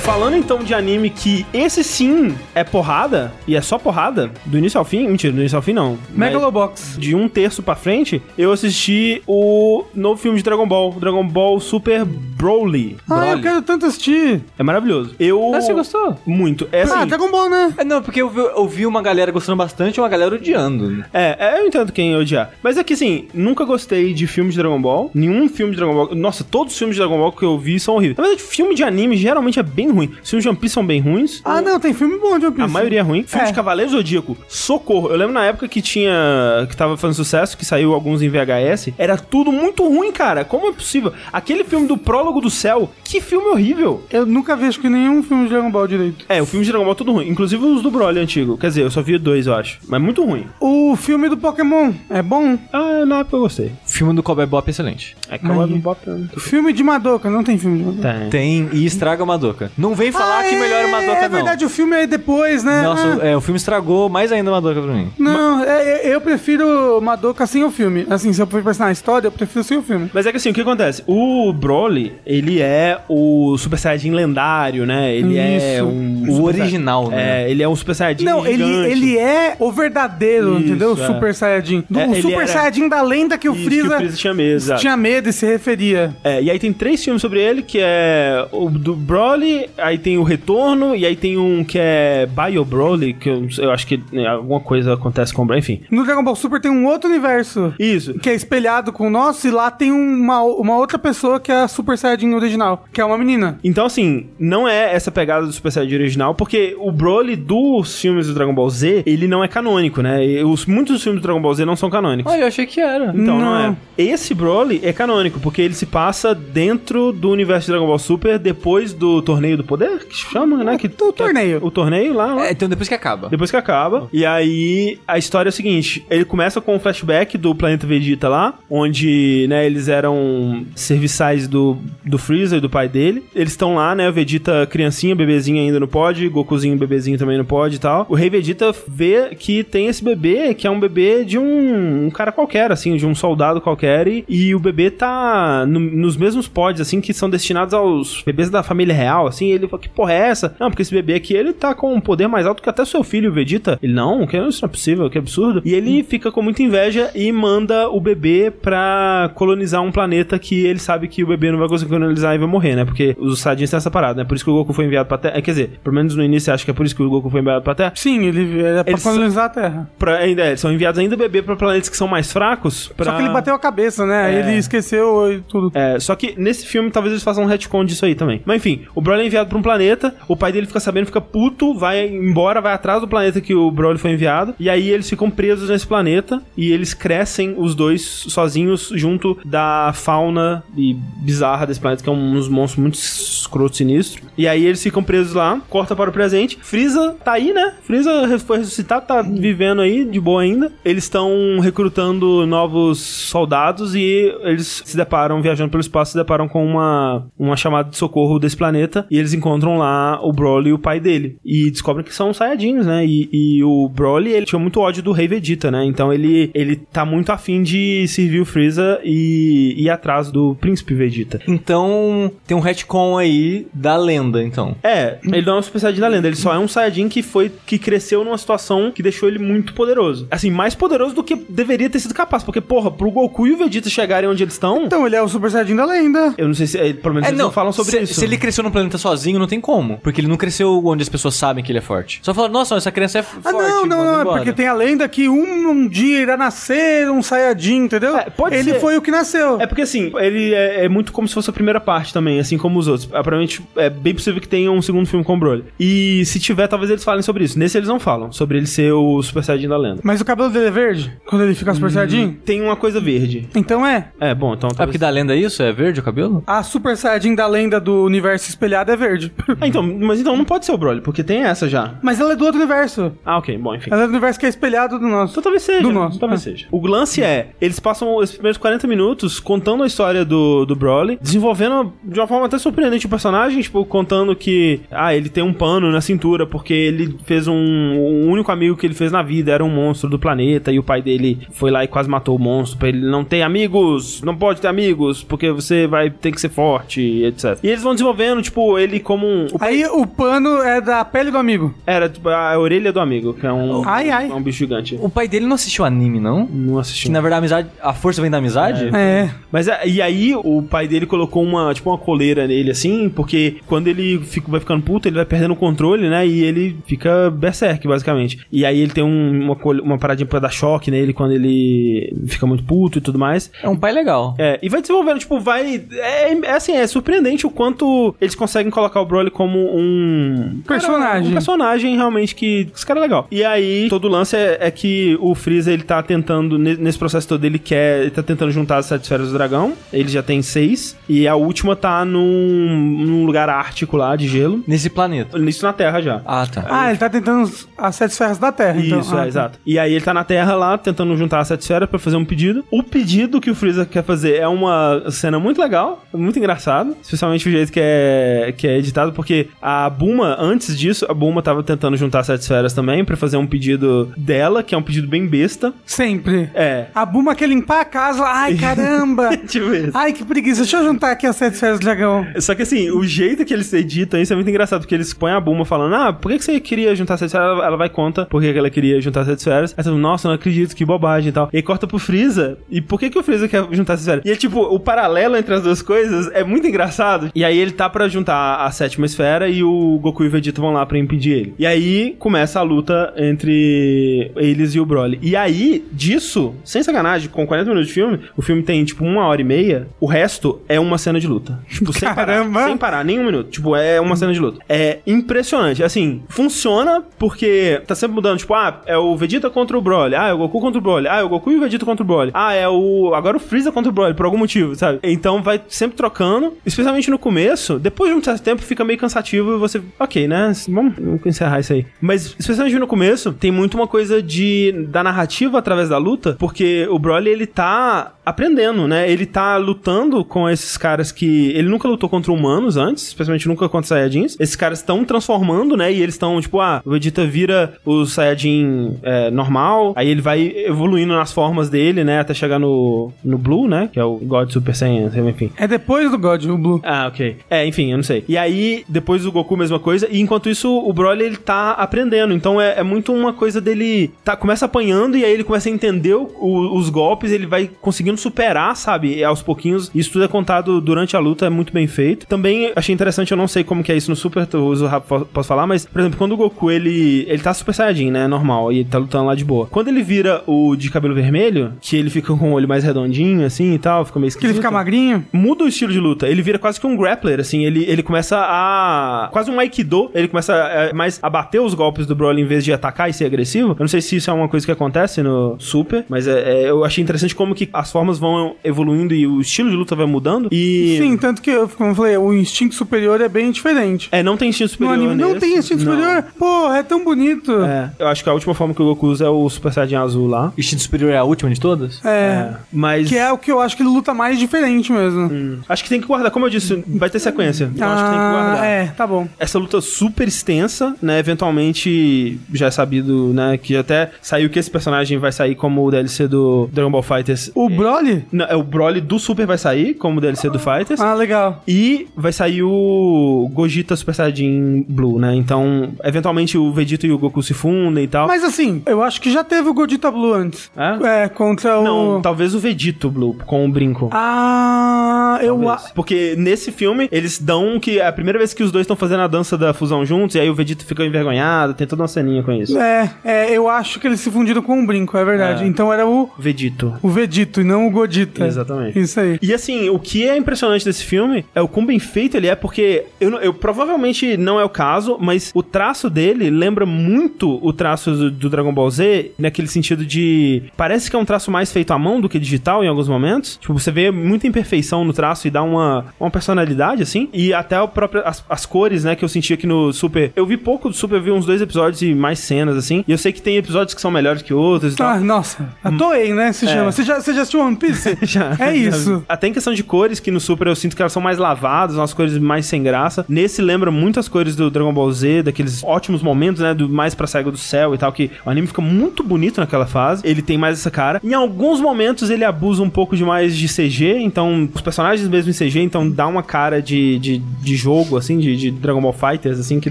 Falando 0.02 0.36
então 0.36 0.58
de 0.58 0.74
anime 0.74 1.10
que 1.10 1.46
esse 1.54 1.84
sim 1.84 2.34
é 2.56 2.64
porrada, 2.64 3.32
e 3.46 3.54
é 3.54 3.60
só 3.60 3.78
porrada, 3.78 4.32
do 4.44 4.58
início 4.58 4.76
ao 4.76 4.84
fim, 4.84 5.06
mentira, 5.06 5.32
do 5.32 5.38
início 5.38 5.54
ao 5.54 5.62
fim 5.62 5.72
não. 5.72 5.96
Megalobox. 6.10 6.96
de 6.98 7.14
um 7.14 7.28
terço 7.28 7.62
pra 7.62 7.76
frente, 7.76 8.20
eu 8.36 8.50
assisti 8.50 9.22
o 9.28 9.84
novo 9.94 10.20
filme 10.20 10.38
de 10.38 10.42
Dragon 10.42 10.66
Ball, 10.66 10.92
Dragon 10.98 11.26
Ball 11.26 11.60
Super 11.60 12.04
Broly. 12.04 12.96
Ah, 13.08 13.28
eu 13.28 13.40
quero 13.40 13.62
tanto 13.62 13.86
assistir. 13.86 14.42
É 14.58 14.62
maravilhoso. 14.64 15.14
Eu. 15.20 15.54
Ah, 15.54 15.60
você 15.60 15.72
gostou? 15.72 16.18
Muito. 16.26 16.68
É 16.72 16.82
assim. 16.82 16.94
Ah, 16.96 17.04
Dragon 17.04 17.30
Ball, 17.30 17.48
né? 17.48 17.72
É, 17.78 17.84
não, 17.84 18.02
porque 18.02 18.20
eu 18.20 18.28
vi, 18.28 18.40
eu 18.40 18.66
vi 18.66 18.86
uma 18.86 19.00
galera 19.00 19.30
gostando 19.30 19.56
bastante 19.56 19.98
e 19.98 20.00
uma 20.00 20.08
galera 20.08 20.34
odiando. 20.34 21.04
É, 21.14 21.36
é, 21.38 21.60
eu 21.60 21.66
entendo 21.68 21.92
quem 21.92 22.16
odiar. 22.16 22.50
Mas 22.60 22.76
é 22.76 22.82
que 22.82 22.94
assim, 22.94 23.28
nunca 23.32 23.64
gostei 23.64 24.12
de 24.12 24.26
filme 24.26 24.50
de 24.50 24.56
Dragon 24.56 24.82
Ball. 24.82 25.12
Nenhum 25.14 25.48
filme 25.48 25.70
de 25.70 25.76
Dragon 25.76 25.94
Ball. 25.94 26.14
Nossa, 26.16 26.42
todos 26.42 26.72
os 26.72 26.78
filmes 26.78 26.96
de 26.96 27.00
Dragon 27.00 27.16
Ball 27.16 27.30
que 27.30 27.44
eu 27.44 27.56
vi 27.56 27.78
são 27.78 27.94
horríveis. 27.94 28.16
Na 28.16 28.24
verdade, 28.24 28.42
filme 28.42 28.74
de 28.74 28.82
anime 28.82 29.16
geralmente 29.16 29.60
é 29.60 29.62
bem 29.62 29.91
ruim. 29.92 30.10
Os 30.22 30.28
filmes 30.30 30.42
de 30.44 30.48
One 30.48 30.58
Piece 30.58 30.74
são 30.74 30.86
bem 30.86 31.00
ruins. 31.00 31.40
Ah, 31.44 31.60
não, 31.60 31.78
tem 31.78 31.92
filme 31.94 32.18
bom 32.18 32.38
de 32.38 32.46
One 32.46 32.54
Piece. 32.54 32.68
A 32.68 32.72
maioria 32.72 33.00
é 33.00 33.02
ruim. 33.02 33.22
Filme 33.24 33.44
É. 33.44 33.48
de 33.48 33.54
Cavaleiro 33.54 33.90
Zodíaco, 33.92 34.36
socorro. 34.48 35.08
Eu 35.10 35.16
lembro 35.16 35.34
na 35.34 35.44
época 35.44 35.68
que 35.68 35.80
tinha. 35.82 36.66
que 36.68 36.76
tava 36.76 36.96
fazendo 36.96 37.16
sucesso, 37.16 37.56
que 37.56 37.64
saiu 37.64 37.92
alguns 37.94 38.22
em 38.22 38.28
VHS. 38.28 38.92
Era 38.98 39.16
tudo 39.16 39.52
muito 39.52 39.86
ruim, 39.86 40.12
cara. 40.12 40.44
Como 40.44 40.68
é 40.68 40.72
possível? 40.72 41.12
Aquele 41.32 41.64
filme 41.64 41.86
do 41.86 41.96
Prólogo 41.96 42.40
do 42.40 42.50
Céu, 42.50 42.90
que 43.04 43.20
filme 43.20 43.48
horrível. 43.48 44.02
Eu 44.10 44.26
nunca 44.26 44.56
vi 44.56 44.66
acho 44.66 44.80
que 44.80 44.88
nenhum 44.88 45.22
filme 45.22 45.44
de 45.44 45.50
Dragon 45.50 45.70
Ball 45.70 45.86
direito. 45.86 46.24
É, 46.28 46.40
o 46.42 46.46
filme 46.46 46.64
de 46.64 46.70
Dragon 46.70 46.84
Ball 46.84 46.92
é 46.94 46.96
tudo 46.96 47.12
ruim. 47.12 47.28
Inclusive 47.28 47.64
os 47.64 47.82
do 47.82 47.90
Broly 47.90 48.18
antigo. 48.20 48.56
Quer 48.56 48.68
dizer, 48.68 48.82
eu 48.82 48.90
só 48.90 49.02
vi 49.02 49.18
dois, 49.18 49.46
eu 49.46 49.54
acho. 49.54 49.78
Mas 49.86 50.00
muito 50.00 50.24
ruim. 50.24 50.46
O 50.60 50.96
filme 50.96 51.28
do 51.28 51.36
Pokémon 51.36 51.92
é 52.10 52.22
bom? 52.22 52.58
Ah, 52.72 53.04
na 53.06 53.18
época 53.20 53.36
eu 53.36 53.40
gostei. 53.40 53.66
O 53.86 53.90
filme 53.90 54.14
do 54.14 54.22
Cowboy 54.22 54.46
Bop 54.46 54.68
é 54.68 54.70
excelente. 54.70 55.16
É 55.28 55.38
não 55.42 55.66
boto. 55.78 56.28
O 56.36 56.40
filme 56.40 56.72
de 56.72 56.82
Madoka, 56.82 57.28
não 57.30 57.42
tem 57.44 57.58
filme 57.58 57.78
de 57.78 57.84
Madoka. 57.84 58.08
Tem. 58.08 58.30
Tem 58.30 58.68
e 58.72 58.84
estraga 58.86 59.24
Madoka. 59.24 59.70
Não 59.82 59.94
vem 59.96 60.12
falar 60.12 60.40
Ah, 60.40 60.44
que 60.44 60.54
melhora 60.54 60.86
é, 60.86 60.90
Madoka, 60.90 61.12
É 61.18 61.22
não. 61.28 61.34
verdade, 61.34 61.64
o 61.64 61.68
filme 61.68 61.96
é 61.96 62.06
depois, 62.06 62.62
né? 62.62 62.82
Nossa, 62.82 63.18
Ah, 63.20 63.26
é, 63.26 63.36
o 63.36 63.40
filme 63.40 63.56
estragou 63.56 64.08
mais 64.08 64.30
ainda 64.30 64.50
Madoka 64.50 64.80
pra 64.80 64.92
mim. 64.92 65.08
Não, 65.18 65.64
é, 65.64 66.06
é, 66.08 66.14
eu 66.14 66.20
prefiro 66.20 67.00
Madoka 67.02 67.46
sem 67.46 67.64
o 67.64 67.70
filme. 67.70 68.06
Assim, 68.08 68.32
se 68.32 68.40
eu 68.40 68.46
for 68.46 68.62
pensar 68.62 68.84
na 68.86 68.92
história, 68.92 69.26
eu 69.26 69.32
prefiro 69.32 69.64
sem 69.64 69.76
o 69.78 69.82
filme. 69.82 70.08
Mas 70.14 70.24
é 70.26 70.30
que 70.30 70.36
assim, 70.36 70.50
o 70.50 70.54
que 70.54 70.60
acontece? 70.60 71.02
O 71.06 71.52
Broly, 71.52 72.12
ele 72.24 72.60
é 72.60 72.98
o 73.08 73.56
Super 73.58 73.78
Saiyajin 73.78 74.12
lendário, 74.12 74.86
né? 74.86 75.12
Ele 75.14 75.36
é 75.38 75.76
Isso. 75.78 75.84
um... 75.86 76.26
O 76.30 76.44
original, 76.44 77.08
né? 77.08 77.42
É, 77.46 77.50
ele 77.50 77.62
é 77.62 77.68
um 77.68 77.74
Super 77.74 77.94
Saiyajin 77.94 78.24
Não, 78.24 78.46
ele, 78.46 78.64
gigante. 78.64 78.90
ele 78.90 79.18
é 79.18 79.56
o 79.58 79.72
verdadeiro, 79.72 80.54
Isso, 80.58 80.64
entendeu? 80.68 80.94
O 80.94 81.02
é. 81.02 81.06
Super 81.06 81.34
Saiyajin. 81.34 81.84
Do- 81.90 81.98
É, 82.00 82.06
o 82.06 82.14
Super 82.22 82.32
era- 82.38 82.46
Saiyajin 82.46 82.88
da 82.88 83.02
lenda 83.02 83.36
que 83.36 83.48
o 83.48 83.54
Isso, 83.54 83.64
Freeza, 83.64 83.88
que 83.88 83.94
o 83.94 83.96
Freeza 83.98 84.16
tinha 84.16 84.34
medo, 84.34 84.54
exato. 84.56 84.80
tinha 84.80 84.96
medo 84.96 85.28
e 85.28 85.32
se 85.32 85.44
referia. 85.46 86.14
É, 86.22 86.40
e 86.42 86.50
aí 86.50 86.58
tem 86.58 86.72
três 86.72 87.02
filmes 87.02 87.20
sobre 87.20 87.40
ele, 87.40 87.62
que 87.62 87.78
é 87.80 88.46
o 88.52 88.70
do 88.70 88.94
Broly, 88.94 89.66
aí 89.78 89.98
tem 89.98 90.18
o 90.18 90.22
Retorno, 90.22 90.94
e 90.94 91.04
aí 91.06 91.16
tem 91.16 91.36
um 91.36 91.64
que 91.64 91.78
é 91.78 92.26
Bio 92.26 92.64
Broly, 92.64 93.14
que 93.14 93.28
eu, 93.28 93.46
eu 93.58 93.70
acho 93.70 93.86
que 93.86 94.02
né, 94.12 94.26
alguma 94.26 94.60
coisa 94.60 94.94
acontece 94.94 95.32
com 95.32 95.42
o 95.42 95.44
Broly, 95.44 95.60
enfim. 95.60 95.80
No 95.90 96.04
Dragon 96.04 96.22
Ball 96.22 96.36
Super 96.36 96.60
tem 96.60 96.70
um 96.70 96.86
outro 96.86 97.08
universo. 97.08 97.74
Isso. 97.78 98.14
Que 98.14 98.30
é 98.30 98.34
espelhado 98.34 98.92
com 98.92 99.06
o 99.06 99.10
nosso, 99.10 99.46
e 99.46 99.50
lá 99.50 99.70
tem 99.70 99.90
uma, 99.90 100.42
uma 100.42 100.76
outra 100.76 100.98
pessoa 100.98 101.40
que 101.40 101.50
é 101.50 101.62
a 101.62 101.68
Super 101.68 101.96
Saiyajin 101.96 102.34
original, 102.34 102.84
que 102.92 103.00
é 103.00 103.04
uma 103.04 103.18
menina. 103.18 103.58
Então, 103.62 103.86
assim, 103.86 104.26
não 104.38 104.68
é 104.68 104.94
essa 104.94 105.10
pegada 105.10 105.46
do 105.46 105.52
Super 105.52 105.72
Saiyajin 105.72 105.96
original, 105.96 106.34
porque 106.34 106.76
o 106.78 106.90
Broly 106.90 107.36
dos 107.36 108.00
filmes 108.00 108.26
do 108.26 108.34
Dragon 108.34 108.54
Ball 108.54 108.70
Z, 108.70 109.02
ele 109.06 109.26
não 109.26 109.42
é 109.42 109.48
canônico, 109.48 110.02
né? 110.02 110.24
E 110.24 110.44
os, 110.44 110.66
muitos 110.66 110.94
dos 110.94 111.02
filmes 111.02 111.20
do 111.20 111.24
Dragon 111.24 111.40
Ball 111.40 111.54
Z 111.54 111.64
não 111.64 111.76
são 111.76 111.90
canônicos. 111.90 112.32
Ah, 112.32 112.38
eu 112.38 112.46
achei 112.46 112.66
que 112.66 112.80
era. 112.80 113.06
Então, 113.06 113.38
não. 113.38 113.40
Não. 113.40 113.58
é. 113.58 113.76
Esse 113.96 114.34
Broly 114.34 114.80
é 114.82 114.92
canônico, 114.92 115.40
porque 115.40 115.62
ele 115.62 115.74
se 115.74 115.86
passa 115.86 116.34
dentro 116.34 117.12
do 117.12 117.30
universo 117.30 117.66
de 117.66 117.72
Dragon 117.72 117.86
Ball 117.86 117.98
Super 117.98 118.38
depois 118.38 118.92
do 118.92 119.22
Torneio 119.22 119.56
do 119.56 119.61
Poder, 119.62 120.04
que 120.06 120.16
chama, 120.16 120.62
né? 120.64 120.76
Que, 120.78 120.86
O 120.86 121.12
torneio. 121.12 121.58
O 121.64 121.70
torneio 121.70 122.14
lá. 122.14 122.34
lá. 122.34 122.46
É, 122.46 122.52
então 122.52 122.68
depois 122.68 122.88
que 122.88 122.94
acaba. 122.94 123.28
Depois 123.28 123.50
que 123.50 123.56
acaba. 123.56 124.08
E 124.12 124.24
aí, 124.26 124.98
a 125.06 125.18
história 125.18 125.48
é 125.48 125.50
a 125.50 125.52
seguinte: 125.52 126.04
ele 126.10 126.24
começa 126.24 126.60
com 126.60 126.74
um 126.74 126.78
flashback 126.80 127.36
do 127.38 127.54
planeta 127.54 127.86
Vegeta 127.86 128.28
lá, 128.28 128.54
onde, 128.70 129.46
né, 129.48 129.64
eles 129.66 129.88
eram 129.88 130.64
serviçais 130.74 131.46
do, 131.48 131.76
do 132.04 132.18
Freeza 132.18 132.56
e 132.56 132.60
do 132.60 132.68
pai 132.70 132.88
dele. 132.88 133.24
Eles 133.34 133.52
estão 133.52 133.74
lá, 133.76 133.94
né? 133.94 134.08
O 134.08 134.12
Vegeta 134.12 134.66
criancinha, 134.66 135.14
bebezinho 135.14 135.60
ainda 135.60 135.80
não 135.80 135.86
pode, 135.88 136.28
Gokuzinho 136.28 136.76
bebezinho 136.76 137.18
também 137.18 137.38
não 137.38 137.44
pode 137.44 137.76
e 137.76 137.78
tal. 137.78 138.06
O 138.08 138.14
Rei 138.14 138.28
Vegeta 138.30 138.74
vê 138.88 139.34
que 139.38 139.62
tem 139.64 139.86
esse 139.86 140.02
bebê, 140.02 140.54
que 140.54 140.66
é 140.66 140.70
um 140.70 140.80
bebê 140.80 141.24
de 141.24 141.38
um, 141.38 142.06
um 142.06 142.10
cara 142.10 142.32
qualquer, 142.32 142.70
assim, 142.72 142.96
de 142.96 143.06
um 143.06 143.14
soldado 143.14 143.60
qualquer, 143.60 144.06
e, 144.08 144.24
e 144.28 144.54
o 144.54 144.58
bebê 144.58 144.90
tá 144.90 145.64
no- 145.66 145.80
nos 145.80 146.16
mesmos 146.16 146.48
pods, 146.48 146.80
assim, 146.80 147.00
que 147.00 147.12
são 147.12 147.28
destinados 147.30 147.74
aos 147.74 148.22
bebês 148.24 148.50
da 148.50 148.62
família 148.62 148.94
real, 148.94 149.26
assim. 149.26 149.51
Ele 149.52 149.68
fala: 149.68 149.82
que 149.82 149.88
porra 149.88 150.12
é 150.12 150.28
essa? 150.28 150.54
Não, 150.58 150.70
porque 150.70 150.82
esse 150.82 150.94
bebê 150.94 151.14
aqui, 151.14 151.34
ele 151.34 151.52
tá 151.52 151.74
com 151.74 151.94
um 151.94 152.00
poder 152.00 152.26
mais 152.28 152.46
alto 152.46 152.62
que 152.62 152.68
até 152.68 152.84
seu 152.84 153.02
filho, 153.02 153.30
o 153.30 153.32
Vegeta. 153.32 153.78
Ele, 153.82 153.92
não, 153.92 154.26
que 154.26 154.36
isso 154.36 154.62
não 154.62 154.68
é 154.68 154.70
possível, 154.70 155.10
que 155.10 155.18
absurdo. 155.18 155.62
E 155.64 155.74
ele 155.74 156.02
fica 156.02 156.30
com 156.32 156.42
muita 156.42 156.62
inveja 156.62 157.10
e 157.14 157.30
manda 157.32 157.88
o 157.88 158.00
bebê 158.00 158.50
pra 158.50 159.30
colonizar 159.34 159.82
um 159.82 159.92
planeta 159.92 160.38
que 160.38 160.64
ele 160.64 160.78
sabe 160.78 161.08
que 161.08 161.22
o 161.22 161.26
bebê 161.26 161.50
não 161.50 161.58
vai 161.58 161.68
conseguir 161.68 161.90
colonizar 161.90 162.34
e 162.34 162.38
vai 162.38 162.48
morrer, 162.48 162.76
né? 162.76 162.84
Porque 162.84 163.16
os 163.18 163.40
Saiyajins 163.40 163.70
têm 163.70 163.76
essa 163.76 163.90
parada, 163.90 164.22
né? 164.22 164.28
Por 164.28 164.34
isso 164.34 164.44
que 164.44 164.50
o 164.50 164.54
Goku 164.54 164.72
foi 164.72 164.84
enviado 164.86 165.08
pra 165.08 165.18
Terra. 165.18 165.36
É, 165.38 165.42
quer 165.42 165.50
dizer, 165.52 165.70
pelo 165.82 165.94
menos 165.94 166.14
no 166.16 166.22
início, 166.22 166.52
acho 166.52 166.64
que 166.64 166.70
é 166.70 166.74
por 166.74 166.84
isso 166.86 166.94
que 166.96 167.02
o 167.02 167.08
Goku 167.10 167.30
foi 167.30 167.40
enviado 167.40 167.62
pra 167.62 167.74
Terra. 167.74 167.92
Sim, 167.94 168.24
ele 168.26 168.60
era 168.62 168.84
pra 168.84 168.92
Eles- 168.92 169.02
colonizar 169.02 169.44
a 169.46 169.48
Terra. 169.48 169.90
Pra, 169.98 170.16
ainda, 170.18 170.42
é, 170.42 170.56
são 170.56 170.72
enviados 170.72 170.98
ainda 170.98 171.16
bebê 171.16 171.42
pra 171.42 171.56
planetas 171.56 171.88
que 171.88 171.96
são 171.96 172.08
mais 172.08 172.32
fracos. 172.32 172.88
Pra... 172.96 173.06
Só 173.06 173.12
que 173.16 173.22
ele 173.22 173.30
bateu 173.32 173.54
a 173.54 173.58
cabeça, 173.58 174.06
né? 174.06 174.34
É. 174.34 174.40
ele 174.40 174.56
esqueceu 174.58 175.32
e 175.32 175.40
tudo. 175.40 175.70
É, 175.74 175.98
só 175.98 176.14
que 176.14 176.34
nesse 176.38 176.66
filme 176.66 176.90
talvez 176.90 177.12
eles 177.12 177.22
façam 177.22 177.44
um 177.44 177.46
retcon 177.46 177.84
disso 177.84 178.04
aí 178.04 178.14
também. 178.14 178.40
Mas 178.44 178.56
enfim, 178.56 178.82
o 178.94 179.00
Broly 179.00 179.22
é 179.22 179.26
enviado 179.26 179.41
pra 179.48 179.58
um 179.58 179.62
planeta, 179.62 180.14
o 180.28 180.36
pai 180.36 180.52
dele 180.52 180.66
fica 180.66 180.80
sabendo, 180.80 181.06
fica 181.06 181.20
puto, 181.20 181.74
vai 181.74 182.06
embora, 182.06 182.60
vai 182.60 182.72
atrás 182.72 183.00
do 183.00 183.08
planeta 183.08 183.40
que 183.40 183.54
o 183.54 183.70
Broly 183.70 183.98
foi 183.98 184.12
enviado, 184.12 184.54
e 184.58 184.68
aí 184.68 184.90
eles 184.90 185.08
ficam 185.08 185.30
presos 185.30 185.68
nesse 185.68 185.86
planeta 185.86 186.42
e 186.56 186.72
eles 186.72 186.94
crescem 186.94 187.54
os 187.56 187.74
dois 187.74 188.02
sozinhos 188.02 188.90
junto 188.94 189.38
da 189.44 189.92
fauna 189.94 190.62
e 190.76 190.94
bizarra 191.18 191.66
desse 191.66 191.80
planeta, 191.80 192.02
que 192.02 192.08
é 192.08 192.12
um, 192.12 192.36
uns 192.36 192.48
monstros 192.48 192.80
muito 192.82 192.94
escroto 192.94 193.76
sinistro. 193.76 194.22
E 194.36 194.48
aí 194.48 194.64
eles 194.64 194.82
ficam 194.82 195.02
presos 195.02 195.34
lá, 195.34 195.60
corta 195.68 195.94
para 195.94 196.10
o 196.10 196.12
presente. 196.12 196.58
Freeza 196.62 197.16
tá 197.24 197.32
aí, 197.32 197.52
né? 197.52 197.74
Freeza 197.82 198.38
foi 198.38 198.58
ressuscitado, 198.58 199.06
tá 199.06 199.22
vivendo 199.22 199.80
aí 199.80 200.04
de 200.04 200.20
boa 200.20 200.42
ainda. 200.42 200.72
Eles 200.84 201.04
estão 201.04 201.58
recrutando 201.60 202.46
novos 202.46 202.98
soldados 202.98 203.94
e 203.94 204.34
eles 204.42 204.82
se 204.84 204.96
deparam, 204.96 205.42
viajando 205.42 205.70
pelo 205.70 205.80
espaço, 205.80 206.12
se 206.12 206.18
deparam 206.18 206.48
com 206.48 206.64
uma, 206.64 207.26
uma 207.38 207.56
chamada 207.56 207.90
de 207.90 207.96
socorro 207.96 208.38
desse 208.38 208.56
planeta 208.56 209.06
e 209.10 209.18
eles 209.18 209.31
encontram 209.32 209.78
lá 209.78 210.20
o 210.22 210.32
Broly 210.32 210.70
e 210.70 210.72
o 210.72 210.78
pai 210.78 211.00
dele. 211.00 211.36
E 211.44 211.70
descobrem 211.70 212.04
que 212.04 212.14
são 212.14 212.32
Saiyajins, 212.32 212.86
né? 212.86 213.04
E, 213.06 213.28
e 213.32 213.64
o 213.64 213.88
Broly, 213.88 214.32
ele 214.32 214.46
tinha 214.46 214.58
muito 214.58 214.80
ódio 214.80 215.02
do 215.02 215.12
Rei 215.12 215.28
Vegeta, 215.28 215.70
né? 215.70 215.84
Então 215.84 216.12
ele, 216.12 216.50
ele 216.54 216.76
tá 216.76 217.04
muito 217.04 217.30
afim 217.30 217.62
de 217.62 218.06
servir 218.08 218.40
o 218.40 218.44
Freeza 218.44 219.00
e 219.04 219.74
ir 219.76 219.90
atrás 219.90 220.30
do 220.30 220.54
Príncipe 220.60 220.94
Vegeta. 220.94 221.40
Então, 221.46 222.30
tem 222.46 222.56
um 222.56 222.60
retcon 222.60 223.16
aí 223.18 223.66
da 223.72 223.96
lenda, 223.96 224.42
então. 224.42 224.74
É, 224.82 225.18
ele 225.24 225.46
não 225.46 225.56
é 225.56 225.58
um 225.58 225.62
Super 225.62 225.78
Saiyajin 225.80 226.00
da 226.00 226.08
lenda, 226.08 226.26
ele 226.26 226.36
só 226.36 226.52
é 226.54 226.58
um 226.58 226.68
Saiyajin 226.68 227.08
que 227.08 227.22
foi 227.22 227.50
que 227.66 227.78
cresceu 227.78 228.24
numa 228.24 228.38
situação 228.38 228.90
que 228.90 229.02
deixou 229.02 229.28
ele 229.28 229.38
muito 229.38 229.74
poderoso. 229.74 230.26
Assim, 230.30 230.50
mais 230.50 230.74
poderoso 230.74 231.14
do 231.14 231.22
que 231.24 231.34
deveria 231.34 231.88
ter 231.88 232.00
sido 232.00 232.14
capaz, 232.14 232.42
porque 232.42 232.60
porra, 232.60 232.90
pro 232.90 233.10
Goku 233.10 233.46
e 233.46 233.52
o 233.52 233.56
Vegeta 233.56 233.88
chegarem 233.88 234.28
onde 234.28 234.42
eles 234.42 234.54
estão, 234.54 234.84
Então 234.84 235.06
ele 235.06 235.16
é 235.16 235.22
o 235.22 235.28
Super 235.28 235.50
Saiyajin 235.50 235.76
da 235.76 235.84
lenda. 235.84 236.34
eu 236.36 236.46
não 236.46 236.54
sei 236.54 236.66
se, 236.66 236.78
é, 236.78 236.92
pelo 236.92 237.14
menos 237.14 237.28
É, 237.28 237.30
eles 237.30 237.40
não, 237.40 237.50
falam 237.50 237.72
sobre 237.72 237.92
se, 237.92 238.02
isso. 238.02 238.14
Se 238.14 238.24
ele 238.24 238.36
cresceu 238.36 238.62
num 238.64 238.70
planeta 238.70 238.98
sozinho, 238.98 239.21
não 239.38 239.46
tem 239.46 239.60
como. 239.60 239.98
Porque 239.98 240.20
ele 240.20 240.28
não 240.28 240.36
cresceu 240.36 240.80
onde 240.84 241.02
as 241.02 241.08
pessoas 241.08 241.34
sabem 241.34 241.62
que 241.62 241.70
ele 241.70 241.78
é 241.78 241.82
forte. 241.82 242.20
Só 242.22 242.32
falaram, 242.34 242.52
nossa, 242.52 242.74
essa 242.76 242.90
criança 242.90 243.18
é 243.18 243.20
Ah, 243.20 243.24
forte. 243.50 243.52
não, 243.68 243.86
não, 243.86 243.98
manda 243.98 244.24
não. 244.24 244.32
É 244.32 244.36
porque 244.36 244.52
tem 244.52 244.66
a 244.66 244.72
lenda 244.74 245.08
que 245.08 245.28
um, 245.28 245.70
um 245.70 245.88
dia 245.88 246.20
irá 246.20 246.36
nascer 246.36 247.10
um 247.10 247.22
Saiyajin, 247.22 247.84
entendeu? 247.84 248.16
É, 248.16 248.30
pode 248.30 248.56
ele 248.56 248.72
ser. 248.72 248.80
foi 248.80 248.96
o 248.96 249.02
que 249.02 249.10
nasceu. 249.10 249.60
É 249.60 249.66
porque 249.66 249.82
assim, 249.82 250.12
ele 250.18 250.54
é, 250.54 250.84
é 250.84 250.88
muito 250.88 251.12
como 251.12 251.28
se 251.28 251.34
fosse 251.34 251.50
a 251.50 251.52
primeira 251.52 251.80
parte 251.80 252.12
também, 252.12 252.40
assim 252.40 252.56
como 252.58 252.78
os 252.78 252.88
outros. 252.88 253.08
Aparentemente, 253.12 253.62
é 253.76 253.90
bem 253.90 254.14
possível 254.14 254.40
que 254.40 254.48
tenha 254.48 254.70
um 254.70 254.80
segundo 254.82 255.06
filme 255.06 255.24
com 255.24 255.34
o 255.34 255.38
Broly. 255.38 255.64
E 255.78 256.24
se 256.24 256.40
tiver, 256.40 256.66
talvez 256.68 256.90
eles 256.90 257.04
falem 257.04 257.22
sobre 257.22 257.44
isso. 257.44 257.58
Nesse 257.58 257.76
eles 257.78 257.88
não 257.88 258.00
falam, 258.00 258.32
sobre 258.32 258.56
ele 258.58 258.66
ser 258.66 258.92
o 258.92 259.22
Super 259.22 259.42
Saiyajin 259.44 259.68
da 259.68 259.76
lenda. 259.76 260.00
Mas 260.02 260.20
o 260.20 260.24
cabelo 260.24 260.48
dele 260.50 260.66
é 260.66 260.70
verde? 260.70 261.12
Quando 261.26 261.42
ele 261.44 261.54
fica 261.54 261.74
Super 261.74 261.90
Saiyajin? 261.90 262.32
Tem 262.44 262.60
uma 262.62 262.76
coisa 262.76 263.00
verde. 263.00 263.48
Então 263.54 263.86
é. 263.86 264.08
É, 264.20 264.34
bom, 264.34 264.54
então 264.54 264.68
Ah, 264.72 264.74
talvez... 264.76 264.86
porque 264.86 264.98
da 264.98 265.10
lenda 265.10 265.34
é 265.34 265.38
isso? 265.38 265.62
É 265.62 265.72
verde 265.72 266.00
o 266.00 266.02
cabelo? 266.02 266.42
A 266.46 266.62
Super 266.62 266.96
Saiyajin 266.96 267.34
da 267.34 267.46
lenda 267.46 267.80
do 267.80 268.04
universo 268.04 268.48
espelhado 268.48 268.90
é 268.90 268.96
verde. 268.96 269.11
Ah, 269.60 269.68
então, 269.68 269.82
mas 269.82 270.20
então 270.20 270.36
não 270.36 270.44
pode 270.44 270.64
ser 270.64 270.72
o 270.72 270.78
Broly, 270.78 271.00
porque 271.00 271.22
tem 271.22 271.44
essa 271.44 271.68
já. 271.68 271.94
Mas 272.02 272.18
ela 272.18 272.32
é 272.32 272.36
do 272.36 272.44
outro 272.44 272.58
universo. 272.58 273.12
Ah, 273.24 273.38
ok, 273.38 273.56
bom, 273.58 273.74
enfim. 273.74 273.90
Ela 273.92 274.02
é 274.02 274.06
do 274.06 274.10
universo 274.10 274.40
que 274.40 274.46
é 274.46 274.48
espelhado 274.48 274.98
do 274.98 275.06
nosso. 275.06 275.32
Então 275.32 275.42
talvez 275.42 275.62
seja. 275.62 275.82
Do 275.82 275.92
nosso, 275.92 276.18
Talvez 276.18 276.40
é. 276.40 276.50
seja. 276.50 276.66
O 276.70 276.84
lance 276.86 277.22
é, 277.22 277.50
eles 277.60 277.78
passam 277.78 278.16
os 278.16 278.32
primeiros 278.32 278.58
40 278.58 278.86
minutos 278.86 279.38
contando 279.38 279.82
a 279.82 279.86
história 279.86 280.24
do, 280.24 280.64
do 280.64 280.74
Broly, 280.74 281.18
desenvolvendo 281.20 281.92
de 282.02 282.18
uma 282.18 282.26
forma 282.26 282.46
até 282.46 282.58
surpreendente 282.58 283.06
o 283.06 283.08
personagem, 283.08 283.60
tipo, 283.60 283.84
contando 283.84 284.34
que, 284.34 284.80
ah, 284.90 285.14
ele 285.14 285.28
tem 285.28 285.44
um 285.44 285.52
pano 285.52 285.90
na 285.90 286.00
cintura 286.00 286.46
porque 286.46 286.72
ele 286.72 287.16
fez 287.24 287.46
um... 287.46 287.98
O 287.98 288.26
único 288.26 288.50
amigo 288.50 288.76
que 288.76 288.86
ele 288.86 288.94
fez 288.94 289.12
na 289.12 289.22
vida 289.22 289.52
era 289.52 289.64
um 289.64 289.70
monstro 289.70 290.08
do 290.08 290.18
planeta 290.18 290.72
e 290.72 290.78
o 290.78 290.82
pai 290.82 291.02
dele 291.02 291.46
foi 291.52 291.70
lá 291.70 291.84
e 291.84 291.88
quase 291.88 292.08
matou 292.08 292.36
o 292.36 292.38
monstro 292.38 292.78
pra 292.78 292.88
ele 292.88 293.06
não 293.08 293.24
ter 293.24 293.42
amigos, 293.42 294.22
não 294.22 294.36
pode 294.36 294.60
ter 294.60 294.68
amigos 294.68 295.22
porque 295.22 295.50
você 295.50 295.86
vai 295.86 296.10
ter 296.10 296.32
que 296.32 296.40
ser 296.40 296.48
forte, 296.48 297.00
etc. 297.24 297.58
E 297.62 297.68
eles 297.68 297.82
vão 297.82 297.92
desenvolvendo, 297.92 298.42
tipo, 298.42 298.78
ele 298.78 299.00
como 299.02 299.26
um. 299.26 299.46
o- 299.46 299.56
Aí 299.60 299.84
o 299.86 300.06
pano 300.06 300.62
é 300.62 300.80
da 300.80 301.04
pele 301.04 301.30
do 301.30 301.38
amigo. 301.38 301.74
Era 301.86 302.08
tipo 302.08 302.28
a 302.28 302.58
orelha 302.58 302.92
do 302.92 303.00
amigo, 303.00 303.34
que 303.34 303.46
é 303.46 303.52
um. 303.52 303.82
Ai, 303.86 304.10
ai. 304.10 304.30
É 304.30 304.34
um 304.34 304.42
bicho 304.42 304.58
gigante. 304.58 304.98
O 305.00 305.08
pai 305.08 305.28
dele 305.28 305.46
não 305.46 305.54
assistiu 305.54 305.84
anime, 305.84 306.20
não? 306.20 306.46
Não 306.50 306.78
assisti. 306.78 307.04
Que 307.06 307.10
na 307.12 307.20
verdade 307.20 307.34
a 307.34 307.38
amizade, 307.38 307.68
a 307.82 307.92
força 307.92 308.20
vem 308.22 308.30
da 308.30 308.38
amizade? 308.38 308.90
É. 308.94 309.30
Mas 309.50 309.68
é, 309.68 309.86
e 309.86 310.00
aí 310.00 310.34
o 310.34 310.62
pai 310.62 310.86
dele 310.88 311.06
colocou 311.06 311.42
uma, 311.42 311.72
tipo, 311.74 311.90
uma 311.90 311.98
coleira 311.98 312.46
nele, 312.46 312.70
assim, 312.70 313.08
porque 313.08 313.56
quando 313.66 313.88
ele 313.88 314.18
fica, 314.20 314.50
vai 314.50 314.60
ficando 314.60 314.82
puto, 314.82 315.08
ele 315.08 315.16
vai 315.16 315.24
perdendo 315.24 315.52
o 315.52 315.56
controle, 315.56 316.08
né? 316.08 316.26
E 316.26 316.42
ele 316.42 316.76
fica 316.86 317.30
berserk, 317.30 317.86
basicamente. 317.86 318.38
E 318.50 318.64
aí 318.64 318.80
ele 318.80 318.92
tem 318.92 319.04
um- 319.04 319.44
uma, 319.44 319.56
uma 319.82 319.98
paradinha 319.98 320.26
pra 320.26 320.38
dar 320.38 320.50
choque 320.50 320.90
nele 320.90 321.12
quando 321.12 321.32
ele 321.32 322.14
fica 322.26 322.46
muito 322.46 322.64
puto 322.64 322.98
e 322.98 323.00
tudo 323.00 323.18
mais. 323.18 323.50
É 323.62 323.68
um 323.68 323.76
pai 323.76 323.92
legal. 323.92 324.34
É, 324.38 324.58
e 324.62 324.68
vai 324.68 324.80
desenvolvendo, 324.80 325.18
tipo, 325.18 325.38
vai. 325.40 325.82
É, 325.92 326.32
é 326.32 326.50
assim, 326.52 326.72
é 326.72 326.86
surpreendente 326.86 327.46
o 327.46 327.50
quanto 327.50 328.14
eles 328.20 328.34
conseguem 328.34 328.70
colocar 328.70 328.91
o 329.00 329.06
Broly 329.06 329.30
como 329.30 329.58
um. 329.76 330.60
Personagem. 330.66 331.28
Um 331.30 331.32
personagem 331.32 331.96
realmente 331.96 332.34
que. 332.34 332.68
Esse 332.74 332.84
cara 332.86 333.00
é 333.00 333.02
legal. 333.02 333.26
E 333.30 333.44
aí, 333.44 333.86
todo 333.88 334.06
o 334.06 334.08
lance 334.08 334.36
é, 334.36 334.58
é 334.60 334.70
que 334.70 335.16
o 335.20 335.34
Freeza, 335.34 335.72
ele 335.72 335.82
tá 335.82 336.02
tentando, 336.02 336.58
ne- 336.58 336.76
nesse 336.76 336.98
processo 336.98 337.28
todo, 337.28 337.44
ele 337.44 337.58
quer. 337.58 338.02
Ele 338.02 338.10
tá 338.10 338.22
tentando 338.22 338.50
juntar 338.52 338.76
as 338.78 338.86
sete 338.86 339.02
esferas 339.02 339.28
do 339.28 339.34
dragão. 339.34 339.72
Ele 339.92 340.08
já 340.08 340.22
tem 340.22 340.42
seis. 340.42 340.96
E 341.08 341.26
a 341.28 341.34
última 341.34 341.74
tá 341.76 342.04
num, 342.04 343.04
num 343.06 343.24
lugar 343.24 343.48
ártico 343.48 343.96
lá, 343.96 344.14
de 344.16 344.26
gelo. 344.28 344.62
Nesse 344.66 344.88
planeta. 344.90 345.38
Isso 345.38 345.64
na 345.64 345.72
Terra 345.72 346.00
já. 346.00 346.20
Ah, 346.24 346.46
tá. 346.46 346.64
Ah, 346.68 346.88
ele 346.90 346.98
tá 346.98 347.08
tentando 347.08 347.50
as 347.76 347.94
sete 347.96 348.10
esferas 348.12 348.38
da 348.38 348.50
Terra. 348.52 348.80
então. 348.80 349.00
Isso, 349.00 349.14
Ah, 349.14 349.18
é, 349.18 349.22
tá. 349.22 349.28
exato. 349.28 349.58
E 349.66 349.78
aí 349.78 349.92
ele 349.92 350.04
tá 350.04 350.14
na 350.14 350.24
Terra 350.24 350.54
lá, 350.54 350.78
tentando 350.78 351.14
juntar 351.16 351.40
as 351.40 351.48
sete 351.48 351.60
esferas 351.62 351.88
pra 351.88 351.98
fazer 351.98 352.16
um 352.16 352.24
pedido. 352.24 352.64
O 352.70 352.82
pedido 352.82 353.40
que 353.40 353.50
o 353.50 353.54
Freeza 353.54 353.84
quer 353.84 354.02
fazer 354.02 354.36
é 354.36 354.48
uma 354.48 355.02
cena 355.10 355.38
muito 355.38 355.60
legal, 355.60 356.04
muito 356.12 356.38
engraçado, 356.38 356.96
especialmente 357.02 357.48
o 357.48 357.52
jeito 357.52 357.70
que 357.72 357.80
é, 357.82 358.54
que 358.56 358.66
é 358.66 358.71
editado, 358.78 359.12
porque 359.12 359.48
a 359.60 359.88
Buma, 359.88 360.36
antes 360.38 360.78
disso, 360.78 361.06
a 361.08 361.14
Buma 361.14 361.42
tava 361.42 361.62
tentando 361.62 361.96
juntar 361.96 362.22
sete 362.22 362.42
esferas 362.42 362.72
também 362.72 363.04
pra 363.04 363.16
fazer 363.16 363.36
um 363.36 363.46
pedido 363.46 364.12
dela, 364.16 364.62
que 364.62 364.74
é 364.74 364.78
um 364.78 364.82
pedido 364.82 365.08
bem 365.08 365.26
besta. 365.26 365.72
Sempre. 365.84 366.50
É. 366.54 366.86
A 366.94 367.04
Buma 367.04 367.34
quer 367.34 367.48
limpar 367.48 367.80
a 367.80 367.84
casa. 367.84 368.22
Ai, 368.24 368.54
caramba. 368.58 369.36
Tipo 369.46 369.74
isso. 369.74 369.90
Ai, 369.94 370.12
que 370.12 370.24
preguiça. 370.24 370.62
Deixa 370.62 370.78
eu 370.78 370.84
juntar 370.84 371.12
aqui 371.12 371.26
as 371.26 371.36
sete 371.36 371.54
esferas 371.54 371.78
do 371.78 371.82
dragão. 371.82 372.26
Só 372.38 372.54
que 372.54 372.62
assim, 372.62 372.90
o 372.90 373.04
jeito 373.04 373.44
que 373.44 373.52
eles 373.52 373.72
editam 373.72 374.20
isso 374.20 374.32
é 374.32 374.36
muito 374.36 374.48
engraçado, 374.48 374.80
porque 374.80 374.94
eles 374.94 375.12
põem 375.12 375.32
a 375.32 375.40
Buma 375.40 375.64
falando, 375.64 375.94
ah, 375.94 376.12
por 376.12 376.30
que, 376.30 376.38
que 376.38 376.44
você 376.44 376.60
queria 376.60 376.94
juntar 376.94 377.16
sete 377.16 377.28
esferas? 377.28 377.52
Ela, 377.52 377.66
ela 377.66 377.76
vai 377.76 377.88
conta 377.88 378.26
por 378.26 378.40
que, 378.40 378.48
ela 378.48 378.70
queria 378.70 379.00
juntar 379.00 379.24
sete 379.24 379.38
esferas. 379.38 379.74
Aí 379.76 379.82
você 379.82 379.90
fala, 379.90 380.00
nossa, 380.00 380.28
não 380.28 380.34
acredito, 380.34 380.74
que 380.74 380.84
bobagem 380.84 381.30
e 381.30 381.32
tal. 381.32 381.48
E 381.52 381.56
aí 381.56 381.62
corta 381.62 381.86
pro 381.86 381.98
Freeza, 381.98 382.58
e 382.70 382.80
por 382.80 382.98
que, 382.98 383.10
que 383.10 383.18
o 383.18 383.22
Freeza 383.22 383.48
quer 383.48 383.66
juntar 383.72 383.96
sete 383.96 384.00
esferas? 384.00 384.24
E 384.24 384.30
é 384.30 384.36
tipo, 384.36 384.60
o 384.60 384.78
paralelo 384.78 385.36
entre 385.36 385.54
as 385.54 385.62
duas 385.62 385.82
coisas 385.82 386.30
é 386.32 386.44
muito 386.44 386.66
engraçado. 386.66 387.30
E 387.34 387.44
aí 387.44 387.58
ele 387.58 387.72
tá 387.72 387.88
pra 387.88 388.08
juntar 388.08 388.61
a 388.66 388.70
sétima 388.70 389.06
esfera 389.06 389.48
e 389.48 389.62
o 389.62 389.98
Goku 390.00 390.24
e 390.24 390.26
o 390.26 390.30
Vegeta 390.30 390.60
vão 390.60 390.72
lá 390.72 390.84
pra 390.84 390.98
impedir 390.98 391.32
ele. 391.32 391.54
E 391.58 391.66
aí 391.66 392.16
começa 392.18 392.58
a 392.58 392.62
luta 392.62 393.12
entre 393.16 394.30
eles 394.36 394.74
e 394.74 394.80
o 394.80 394.86
Broly. 394.86 395.18
E 395.22 395.36
aí, 395.36 395.84
disso, 395.92 396.54
sem 396.64 396.82
sacanagem, 396.82 397.28
com 397.28 397.46
40 397.46 397.68
minutos 397.68 397.88
de 397.88 397.94
filme, 397.94 398.20
o 398.36 398.42
filme 398.42 398.62
tem 398.62 398.84
tipo 398.84 399.04
uma 399.04 399.26
hora 399.26 399.40
e 399.40 399.44
meia, 399.44 399.88
o 400.00 400.06
resto 400.06 400.60
é 400.68 400.78
uma 400.78 400.98
cena 400.98 401.20
de 401.20 401.26
luta. 401.26 401.60
Tipo, 401.72 401.92
sem 401.92 402.08
parar. 402.08 402.26
Caramba! 402.26 402.64
Sem 402.64 402.76
parar, 402.76 403.04
nem 403.04 403.18
um 403.18 403.24
minuto. 403.24 403.50
Tipo, 403.50 403.74
é 403.74 404.00
uma 404.00 404.14
cena 404.14 404.32
de 404.32 404.38
luta. 404.38 404.60
É 404.68 404.98
impressionante. 405.06 405.82
Assim, 405.82 406.22
funciona 406.28 407.02
porque 407.18 407.80
tá 407.86 407.94
sempre 407.94 408.14
mudando. 408.14 408.38
Tipo, 408.38 408.54
ah, 408.54 408.82
é 408.86 408.96
o 408.96 409.16
Vegeta 409.16 409.48
contra 409.50 409.76
o 409.76 409.80
Broly. 409.80 410.14
Ah, 410.14 410.28
é 410.28 410.32
o 410.32 410.38
Goku 410.38 410.60
contra 410.60 410.78
o 410.78 410.82
Broly. 410.82 411.08
Ah, 411.08 411.18
é 411.18 411.22
o 411.22 411.28
Goku 411.28 411.50
e 411.50 411.56
o 411.56 411.60
Vegeta 411.60 411.84
contra 411.84 412.02
o 412.02 412.06
Broly. 412.06 412.30
Ah, 412.34 412.52
é 412.52 412.68
o. 412.68 413.12
Agora 413.14 413.36
o 413.36 413.40
Freeza 413.40 413.72
contra 413.72 413.90
o 413.90 413.92
Broly, 413.92 414.14
por 414.14 414.26
algum 414.26 414.38
motivo, 414.38 414.74
sabe? 414.74 415.00
Então 415.02 415.42
vai 415.42 415.60
sempre 415.68 415.96
trocando. 415.96 416.54
Especialmente 416.64 417.10
no 417.10 417.18
começo. 417.18 417.78
Depois 417.78 418.10
de 418.10 418.16
um 418.16 418.22
certo 418.22 418.42
tempo 418.42 418.51
fica 418.58 418.84
meio 418.84 418.98
cansativo 418.98 419.54
e 419.54 419.58
você. 419.58 419.80
Ok, 419.98 420.26
né? 420.28 420.52
Vamos 420.68 420.94
vamos 420.96 421.26
encerrar 421.26 421.60
isso 421.60 421.72
aí. 421.72 421.86
Mas, 422.00 422.34
especialmente 422.38 422.78
no 422.78 422.86
começo, 422.86 423.32
tem 423.32 423.50
muito 423.50 423.74
uma 423.74 423.86
coisa 423.86 424.22
de. 424.22 424.72
da 424.88 425.02
narrativa 425.02 425.58
através 425.58 425.88
da 425.88 425.98
luta. 425.98 426.36
Porque 426.38 426.86
o 426.90 426.98
Broly, 426.98 427.30
ele 427.30 427.46
tá 427.46 428.14
aprendendo, 428.24 428.86
né? 428.86 429.10
Ele 429.10 429.26
tá 429.26 429.56
lutando 429.56 430.24
com 430.24 430.48
esses 430.48 430.76
caras 430.76 431.12
que. 431.12 431.50
Ele 431.52 431.68
nunca 431.68 431.88
lutou 431.88 432.08
contra 432.08 432.32
humanos 432.32 432.76
antes, 432.76 433.08
especialmente 433.08 433.48
nunca 433.48 433.68
contra 433.68 433.88
Saiyajins. 433.88 434.36
Esses 434.38 434.56
caras 434.56 434.78
estão 434.78 435.04
transformando, 435.04 435.76
né? 435.76 435.92
E 435.92 436.02
eles 436.02 436.14
estão, 436.14 436.40
tipo, 436.40 436.60
ah, 436.60 436.82
o 436.84 436.90
Vegeta 436.90 437.26
vira 437.26 437.74
o 437.84 438.04
Saiyajin 438.04 438.98
é, 439.02 439.30
normal, 439.30 439.92
aí 439.96 440.08
ele 440.08 440.20
vai 440.20 440.52
evoluindo 440.56 441.14
nas 441.14 441.32
formas 441.32 441.68
dele, 441.68 442.04
né? 442.04 442.20
Até 442.20 442.34
chegar 442.34 442.58
no, 442.58 443.12
no 443.24 443.38
Blue, 443.38 443.68
né? 443.68 443.88
Que 443.92 443.98
é 443.98 444.04
o 444.04 444.16
God 444.16 444.50
Super 444.50 444.74
Saiyan, 444.74 445.10
enfim. 445.28 445.50
É 445.56 445.66
depois 445.66 446.10
do 446.10 446.18
God, 446.18 446.44
o 446.44 446.58
Blue. 446.58 446.80
Ah, 446.82 447.06
ok. 447.08 447.36
É, 447.50 447.66
enfim, 447.66 447.90
eu 447.90 447.96
não 447.96 448.04
sei. 448.04 448.24
E 448.28 448.36
aí, 448.42 448.84
depois 448.88 449.22
do 449.22 449.32
Goku, 449.32 449.56
mesma 449.56 449.78
coisa. 449.78 450.06
E 450.10 450.20
enquanto 450.20 450.48
isso, 450.48 450.70
o 450.70 450.92
Broly, 450.92 451.24
ele 451.24 451.36
tá 451.36 451.72
aprendendo. 451.72 452.32
Então 452.34 452.60
é, 452.60 452.78
é 452.78 452.82
muito 452.82 453.12
uma 453.12 453.32
coisa 453.32 453.60
dele. 453.60 454.10
Tá, 454.24 454.36
começa 454.36 454.66
apanhando 454.66 455.16
e 455.16 455.24
aí 455.24 455.32
ele 455.32 455.44
começa 455.44 455.68
a 455.68 455.72
entender 455.72 456.14
o- 456.14 456.30
o- 456.40 456.76
os 456.76 456.88
golpes, 456.88 457.30
ele 457.32 457.46
vai 457.46 457.70
conseguindo 457.80 458.16
superar, 458.18 458.76
sabe? 458.76 459.16
E 459.18 459.24
aos 459.24 459.42
pouquinhos. 459.42 459.90
Isso 459.94 460.12
tudo 460.12 460.24
é 460.24 460.28
contado 460.28 460.80
durante 460.80 461.16
a 461.16 461.20
luta, 461.20 461.46
é 461.46 461.50
muito 461.50 461.72
bem 461.72 461.86
feito. 461.86 462.26
Também 462.26 462.72
achei 462.76 462.94
interessante, 462.94 463.30
eu 463.32 463.36
não 463.36 463.48
sei 463.48 463.64
como 463.64 463.82
que 463.82 463.90
é 463.92 463.96
isso 463.96 464.10
no 464.10 464.16
Super, 464.16 464.46
eu 464.52 464.66
uso 464.66 464.86
rápido, 464.86 465.26
posso- 465.32 465.48
falar, 465.48 465.66
mas, 465.66 465.84
por 465.86 466.00
exemplo, 466.00 466.18
quando 466.18 466.32
o 466.32 466.36
Goku, 466.36 466.70
ele. 466.70 467.24
Ele 467.28 467.42
tá 467.42 467.52
Super 467.54 467.72
Saiyajin, 467.74 468.10
né? 468.10 468.26
Normal. 468.26 468.72
E 468.72 468.78
ele 468.80 468.88
tá 468.88 468.98
lutando 468.98 469.26
lá 469.26 469.34
de 469.34 469.44
boa. 469.44 469.66
Quando 469.66 469.88
ele 469.88 470.02
vira 470.02 470.42
o 470.46 470.74
de 470.76 470.90
cabelo 470.90 471.14
vermelho, 471.14 471.72
que 471.80 471.96
ele 471.96 472.10
fica 472.10 472.34
com 472.36 472.50
o 472.50 472.54
olho 472.54 472.68
mais 472.68 472.84
redondinho, 472.84 473.44
assim 473.44 473.74
e 473.74 473.78
tal, 473.78 474.04
fica 474.04 474.18
meio 474.18 474.30
Que 474.30 474.36
ele 474.38 474.44
esquisito 474.46 474.56
fica 474.62 474.70
magrinho. 474.70 475.24
muda 475.32 475.64
o 475.64 475.68
estilo 475.68 475.92
de 475.92 475.98
luta. 476.00 476.28
Ele 476.28 476.42
vira 476.42 476.58
quase 476.58 476.80
que 476.80 476.86
um 476.86 476.96
grappler, 476.96 477.40
assim. 477.40 477.64
Ele, 477.64 477.84
ele 477.88 478.02
começa 478.02 478.31
a. 478.38 479.28
Quase 479.32 479.50
um 479.50 479.58
Aikido. 479.58 480.10
Ele 480.14 480.28
começa 480.28 480.54
a, 480.54 480.94
mais 480.94 481.18
a 481.22 481.28
bater 481.30 481.60
os 481.60 481.74
golpes 481.74 482.06
do 482.06 482.14
Broly 482.14 482.42
em 482.42 482.46
vez 482.46 482.64
de 482.64 482.72
atacar 482.72 483.08
e 483.08 483.12
ser 483.12 483.24
agressivo. 483.26 483.70
Eu 483.70 483.76
não 483.80 483.88
sei 483.88 484.00
se 484.00 484.16
isso 484.16 484.30
é 484.30 484.32
uma 484.32 484.48
coisa 484.48 484.64
que 484.66 484.72
acontece 484.72 485.22
no 485.22 485.56
Super, 485.58 486.04
mas 486.08 486.26
é, 486.26 486.40
é- 486.64 486.70
eu 486.70 486.84
achei 486.84 487.02
interessante 487.02 487.34
como 487.34 487.54
que 487.54 487.68
as 487.72 487.90
formas 487.92 488.18
vão 488.18 488.54
evoluindo 488.64 489.14
e 489.14 489.26
o 489.26 489.40
estilo 489.40 489.70
de 489.70 489.76
luta 489.76 489.94
vai 489.94 490.06
mudando. 490.06 490.48
E. 490.52 490.96
Sim, 491.00 491.16
tanto 491.16 491.40
que, 491.42 491.50
eu- 491.50 491.68
como 491.68 491.90
eu 491.90 491.94
falei, 491.94 492.16
o 492.16 492.32
instinto 492.32 492.74
superior 492.74 493.20
é 493.20 493.28
bem 493.28 493.50
diferente. 493.50 494.08
É, 494.12 494.22
não 494.22 494.36
tem 494.36 494.48
instinto 494.48 494.68
No 494.68 494.72
superior. 494.72 494.94
anime 494.94 495.14
não 495.14 495.28
nesse. 495.34 495.40
tem 495.40 495.56
instinto 495.58 495.84
Não. 495.84 495.92
superior. 495.92 496.24
Pô, 496.38 496.72
é 496.72 496.82
tão 496.82 497.04
bonito. 497.04 497.52
É, 497.64 497.90
eu 497.98 498.08
acho 498.08 498.22
que 498.22 498.28
a 498.28 498.32
última 498.32 498.54
forma 498.54 498.74
que 498.74 498.82
o 498.82 498.84
Goku 498.86 499.06
usa 499.08 499.26
é 499.26 499.28
o 499.28 499.48
Super 499.48 499.72
Saiyajin 499.72 499.96
azul 499.96 500.26
lá. 500.28 500.52
Instinto 500.56 500.82
superior 500.82 501.12
é 501.12 501.18
a 501.18 501.24
última 501.24 501.50
de 501.50 501.60
todas? 501.60 502.04
É. 502.04 502.52
Mas. 502.72 503.08
Que 503.08 503.16
é 503.16 503.30
o 503.32 503.38
que 503.38 503.50
eu 503.50 503.60
acho 503.60 503.76
que 503.76 503.82
ele 503.82 503.90
luta 503.90 504.12
mais 504.14 504.38
diferente 504.38 504.92
mesmo. 504.92 505.20
Hum, 505.32 505.58
Acho 505.68 505.82
que 505.84 505.88
tem 505.88 506.00
que 506.00 506.06
guardar. 506.06 506.30
Como 506.30 506.46
eu 506.46 506.50
disse, 506.50 506.82
vai 506.86 507.08
ter 507.10 507.18
sequência. 507.18 507.70
Então 507.74 507.88
acho 507.88 508.04
que 508.04 508.10
tem 508.10 508.18
guardar. 508.30 508.64
é, 508.64 508.86
tá 508.96 509.06
bom. 509.06 509.26
essa 509.38 509.58
luta 509.58 509.80
super 509.80 510.28
extensa, 510.28 510.94
né? 511.02 511.18
Eventualmente 511.18 512.38
já 512.52 512.66
é 512.66 512.70
sabido, 512.70 513.32
né? 513.32 513.58
Que 513.58 513.76
até 513.76 514.10
saiu 514.20 514.50
que 514.50 514.58
esse 514.58 514.70
personagem 514.70 515.18
vai 515.18 515.32
sair 515.32 515.54
como 515.54 515.84
o 515.84 515.90
DLC 515.90 516.28
do 516.28 516.68
Dragon 516.72 516.90
Ball 516.90 517.02
Fighters. 517.02 517.50
O 517.54 517.68
Broly? 517.68 518.24
Não, 518.32 518.46
é 518.46 518.56
o 518.56 518.62
Broly 518.62 519.00
do 519.00 519.18
Super 519.18 519.46
vai 519.46 519.58
sair 519.58 519.94
como 519.94 520.20
DLC 520.20 520.48
do 520.50 520.58
Fighters. 520.58 521.00
Ah, 521.00 521.14
legal. 521.14 521.62
E 521.66 522.08
vai 522.16 522.32
sair 522.32 522.62
o 522.62 523.50
Gogeta 523.52 523.96
Super 523.96 524.14
Saiyajin 524.14 524.84
Blue, 524.88 525.18
né? 525.18 525.34
Então, 525.34 525.92
eventualmente 526.04 526.56
o 526.56 526.72
Vegeta 526.72 527.06
e 527.06 527.12
o 527.12 527.18
Goku 527.18 527.42
se 527.42 527.54
fundem 527.54 528.04
e 528.04 528.08
tal. 528.08 528.26
Mas 528.26 528.44
assim, 528.44 528.82
eu 528.86 529.02
acho 529.02 529.20
que 529.20 529.30
já 529.30 529.42
teve 529.44 529.68
o 529.68 529.74
Godita 529.74 530.10
Blue 530.10 530.32
antes. 530.32 530.70
É? 530.76 531.24
É, 531.24 531.28
contra 531.28 531.78
o. 531.78 531.84
Não, 531.84 532.22
talvez 532.22 532.54
o 532.54 532.58
Vegito 532.58 533.10
Blue 533.10 533.36
com 533.46 533.64
o 533.64 533.68
brinco. 533.68 534.08
Ah, 534.12 535.38
eu. 535.42 535.58
Talvez. 535.58 535.92
Porque 535.94 536.34
nesse 536.36 536.70
filme, 536.72 537.08
eles 537.10 537.38
dão 537.38 537.78
que 537.80 537.98
é 537.98 538.11
a 538.12 538.14
primeira 538.14 538.38
vez 538.38 538.52
que 538.52 538.62
os 538.62 538.70
dois 538.70 538.84
estão 538.84 538.96
fazendo 538.96 539.20
a 539.20 539.26
dança 539.26 539.56
da 539.56 539.72
fusão 539.72 540.04
juntos, 540.04 540.36
e 540.36 540.40
aí 540.40 540.48
o 540.48 540.54
Vegeta 540.54 540.84
fica 540.84 541.04
envergonhado, 541.04 541.74
tem 541.74 541.86
toda 541.86 542.02
uma 542.02 542.08
ceninha 542.08 542.42
com 542.42 542.52
isso. 542.52 542.78
É, 542.78 543.10
é, 543.24 543.50
eu 543.50 543.68
acho 543.68 543.98
que 543.98 544.06
eles 544.06 544.20
se 544.20 544.30
fundiram 544.30 544.62
com 544.62 544.78
um 544.78 544.86
brinco, 544.86 545.16
é 545.16 545.24
verdade. 545.24 545.64
É. 545.64 545.66
Então 545.66 545.92
era 545.92 546.06
o, 546.06 546.30
Vegito. 546.38 546.94
o 547.02 547.08
Vegito 547.08 547.60
e 547.60 547.64
não 547.64 547.86
o 547.86 547.90
Godita. 547.90 548.46
Exatamente. 548.46 548.98
Isso 548.98 549.18
aí. 549.18 549.38
E 549.40 549.52
assim, 549.52 549.88
o 549.88 549.98
que 549.98 550.28
é 550.28 550.36
impressionante 550.36 550.84
desse 550.84 551.04
filme 551.04 551.44
é 551.54 551.60
o 551.60 551.68
quão 551.68 551.84
bem 551.84 551.98
feito 551.98 552.36
ele 552.36 552.46
é, 552.46 552.54
porque 552.54 553.06
eu, 553.20 553.30
eu 553.40 553.54
provavelmente 553.54 554.36
não 554.36 554.60
é 554.60 554.64
o 554.64 554.68
caso, 554.68 555.16
mas 555.20 555.50
o 555.54 555.62
traço 555.62 556.10
dele 556.10 556.50
lembra 556.50 556.84
muito 556.84 557.58
o 557.62 557.72
traço 557.72 558.12
do, 558.12 558.30
do 558.30 558.50
Dragon 558.50 558.72
Ball 558.72 558.90
Z, 558.90 559.32
naquele 559.38 559.68
sentido 559.68 560.04
de. 560.04 560.64
Parece 560.76 561.10
que 561.10 561.16
é 561.16 561.18
um 561.18 561.24
traço 561.24 561.50
mais 561.50 561.72
feito 561.72 561.92
à 561.92 561.98
mão 561.98 562.20
do 562.20 562.28
que 562.28 562.38
digital 562.38 562.84
em 562.84 562.88
alguns 562.88 563.08
momentos. 563.08 563.56
Tipo, 563.60 563.72
você 563.72 563.90
vê 563.90 564.10
muita 564.10 564.46
imperfeição 564.46 565.04
no 565.04 565.12
traço 565.12 565.46
e 565.46 565.50
dá 565.50 565.62
uma, 565.62 566.06
uma 566.18 566.30
personalidade, 566.30 567.02
assim. 567.02 567.28
E 567.32 567.52
até 567.52 567.80
o 567.80 567.88
próprio, 568.08 568.22
as, 568.26 568.44
as 568.48 568.66
cores, 568.66 569.04
né, 569.04 569.14
que 569.14 569.24
eu 569.24 569.28
senti 569.28 569.52
aqui 569.52 569.66
no 569.66 569.92
Super. 569.92 570.32
Eu 570.34 570.46
vi 570.46 570.56
pouco 570.56 570.88
do 570.88 570.94
Super, 570.94 571.16
eu 571.16 571.22
vi 571.22 571.30
uns 571.30 571.46
dois 571.46 571.60
episódios 571.60 572.02
e 572.02 572.14
mais 572.14 572.38
cenas, 572.38 572.76
assim. 572.76 573.04
E 573.06 573.12
eu 573.12 573.18
sei 573.18 573.32
que 573.32 573.40
tem 573.40 573.56
episódios 573.56 573.94
que 573.94 574.00
são 574.00 574.10
melhores 574.10 574.42
que 574.42 574.52
outros 574.52 574.94
e 574.94 574.96
tal. 574.96 575.08
Ah, 575.08 575.20
nossa. 575.20 575.68
A 575.82 575.90
Toei, 575.92 576.32
né? 576.32 576.52
Se 576.52 576.66
chama. 576.66 576.90
Você 576.90 577.02
já, 577.02 577.20
você 577.20 577.32
já 577.32 577.42
assistiu 577.42 577.60
One 577.60 577.76
Piece? 577.76 578.18
Já. 578.22 578.56
É 578.58 578.74
isso. 578.74 579.22
Até 579.28 579.48
em 579.48 579.52
questão 579.52 579.74
de 579.74 579.82
cores, 579.82 580.18
que 580.20 580.30
no 580.30 580.40
Super 580.40 580.66
eu 580.66 580.76
sinto 580.76 580.96
que 580.96 581.02
elas 581.02 581.12
são 581.12 581.20
mais 581.20 581.38
lavadas, 581.38 581.96
umas 581.96 582.14
cores 582.14 582.38
mais 582.38 582.66
sem 582.66 582.82
graça. 582.82 583.24
Nesse 583.28 583.60
lembra 583.60 583.90
muito 583.90 584.18
as 584.18 584.28
cores 584.28 584.56
do 584.56 584.70
Dragon 584.70 584.92
Ball 584.92 585.10
Z, 585.12 585.42
daqueles 585.42 585.82
ótimos 585.84 586.22
momentos, 586.22 586.62
né? 586.62 586.72
Do 586.72 586.88
mais 586.88 587.14
pra 587.14 587.26
cego 587.26 587.50
do 587.50 587.58
céu 587.58 587.94
e 587.94 587.98
tal, 587.98 588.12
que 588.12 588.30
o 588.44 588.50
anime 588.50 588.66
fica 588.66 588.80
muito 588.80 589.22
bonito 589.22 589.60
naquela 589.60 589.86
fase. 589.86 590.22
Ele 590.24 590.40
tem 590.40 590.56
mais 590.56 590.78
essa 590.78 590.90
cara. 590.90 591.20
Em 591.22 591.34
alguns 591.34 591.80
momentos 591.80 592.30
ele 592.30 592.44
abusa 592.44 592.82
um 592.82 592.90
pouco 592.90 593.16
demais 593.16 593.56
de 593.56 593.68
CG, 593.68 594.18
então 594.18 594.68
os 594.72 594.80
personagens 594.80 595.12
personagens 595.12 595.28
mesmo 595.28 595.50
em 595.50 595.54
CG, 595.54 595.80
então 595.80 596.08
dá 596.08 596.26
uma 596.26 596.42
cara 596.42 596.80
de, 596.80 597.18
de, 597.18 597.38
de 597.38 597.76
jogo, 597.82 598.16
assim, 598.16 598.38
de, 598.38 598.56
de 598.56 598.70
Dragon 598.70 599.00
Ball 599.00 599.12
Fighters, 599.12 599.58
assim, 599.58 599.80
que 599.80 599.90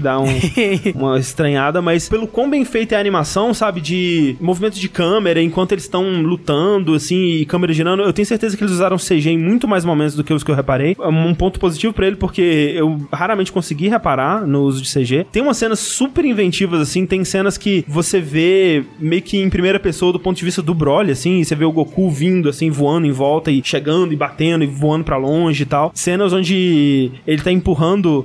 dá 0.00 0.18
um, 0.18 0.26
uma 0.94 1.18
estranhada, 1.18 1.82
mas 1.82 2.08
pelo 2.08 2.26
quão 2.26 2.48
bem 2.48 2.64
feita 2.64 2.94
é 2.94 2.98
a 2.98 3.00
animação, 3.00 3.52
sabe, 3.52 3.80
de 3.80 4.36
movimento 4.40 4.78
de 4.78 4.88
câmera 4.88 5.42
enquanto 5.42 5.72
eles 5.72 5.84
estão 5.84 6.22
lutando, 6.22 6.94
assim, 6.94 7.36
e 7.36 7.46
câmera 7.46 7.72
girando, 7.72 8.02
eu 8.02 8.12
tenho 8.12 8.26
certeza 8.26 8.56
que 8.56 8.62
eles 8.62 8.72
usaram 8.72 8.96
CG 8.96 9.30
em 9.30 9.38
muito 9.38 9.68
mais 9.68 9.84
momentos 9.84 10.14
do 10.14 10.24
que 10.24 10.32
os 10.32 10.42
que 10.42 10.50
eu 10.50 10.54
reparei. 10.54 10.96
É 10.98 11.08
um 11.08 11.34
ponto 11.34 11.60
positivo 11.60 11.92
pra 11.92 12.06
ele, 12.06 12.16
porque 12.16 12.72
eu 12.74 13.00
raramente 13.12 13.52
consegui 13.52 13.88
reparar 13.88 14.46
no 14.46 14.62
uso 14.62 14.82
de 14.82 14.92
CG. 14.92 15.26
Tem 15.30 15.42
umas 15.42 15.56
cenas 15.56 15.78
super 15.80 16.24
inventivas, 16.24 16.80
assim, 16.80 17.04
tem 17.04 17.24
cenas 17.24 17.58
que 17.58 17.84
você 17.86 18.20
vê 18.20 18.84
meio 18.98 19.22
que 19.22 19.38
em 19.38 19.50
primeira 19.50 19.78
pessoa 19.78 20.12
do 20.12 20.20
ponto 20.20 20.36
de 20.36 20.44
vista 20.44 20.62
do 20.62 20.74
Broly, 20.74 21.12
assim, 21.12 21.40
e 21.40 21.44
você 21.44 21.54
vê 21.54 21.64
o 21.64 21.72
Goku 21.72 22.10
vindo, 22.10 22.48
assim, 22.48 22.70
voando 22.70 23.06
em 23.06 23.12
volta 23.12 23.50
e 23.50 23.60
chegando 23.62 24.12
e 24.12 24.16
batendo 24.16 24.64
e 24.64 24.66
voando 24.66 25.04
pra 25.04 25.16
longe 25.16 25.62
e 25.62 25.66
tal. 25.66 25.90
Cenas 25.94 26.32
onde 26.32 27.10
ele 27.26 27.42
tá 27.42 27.50
empurrando 27.52 27.81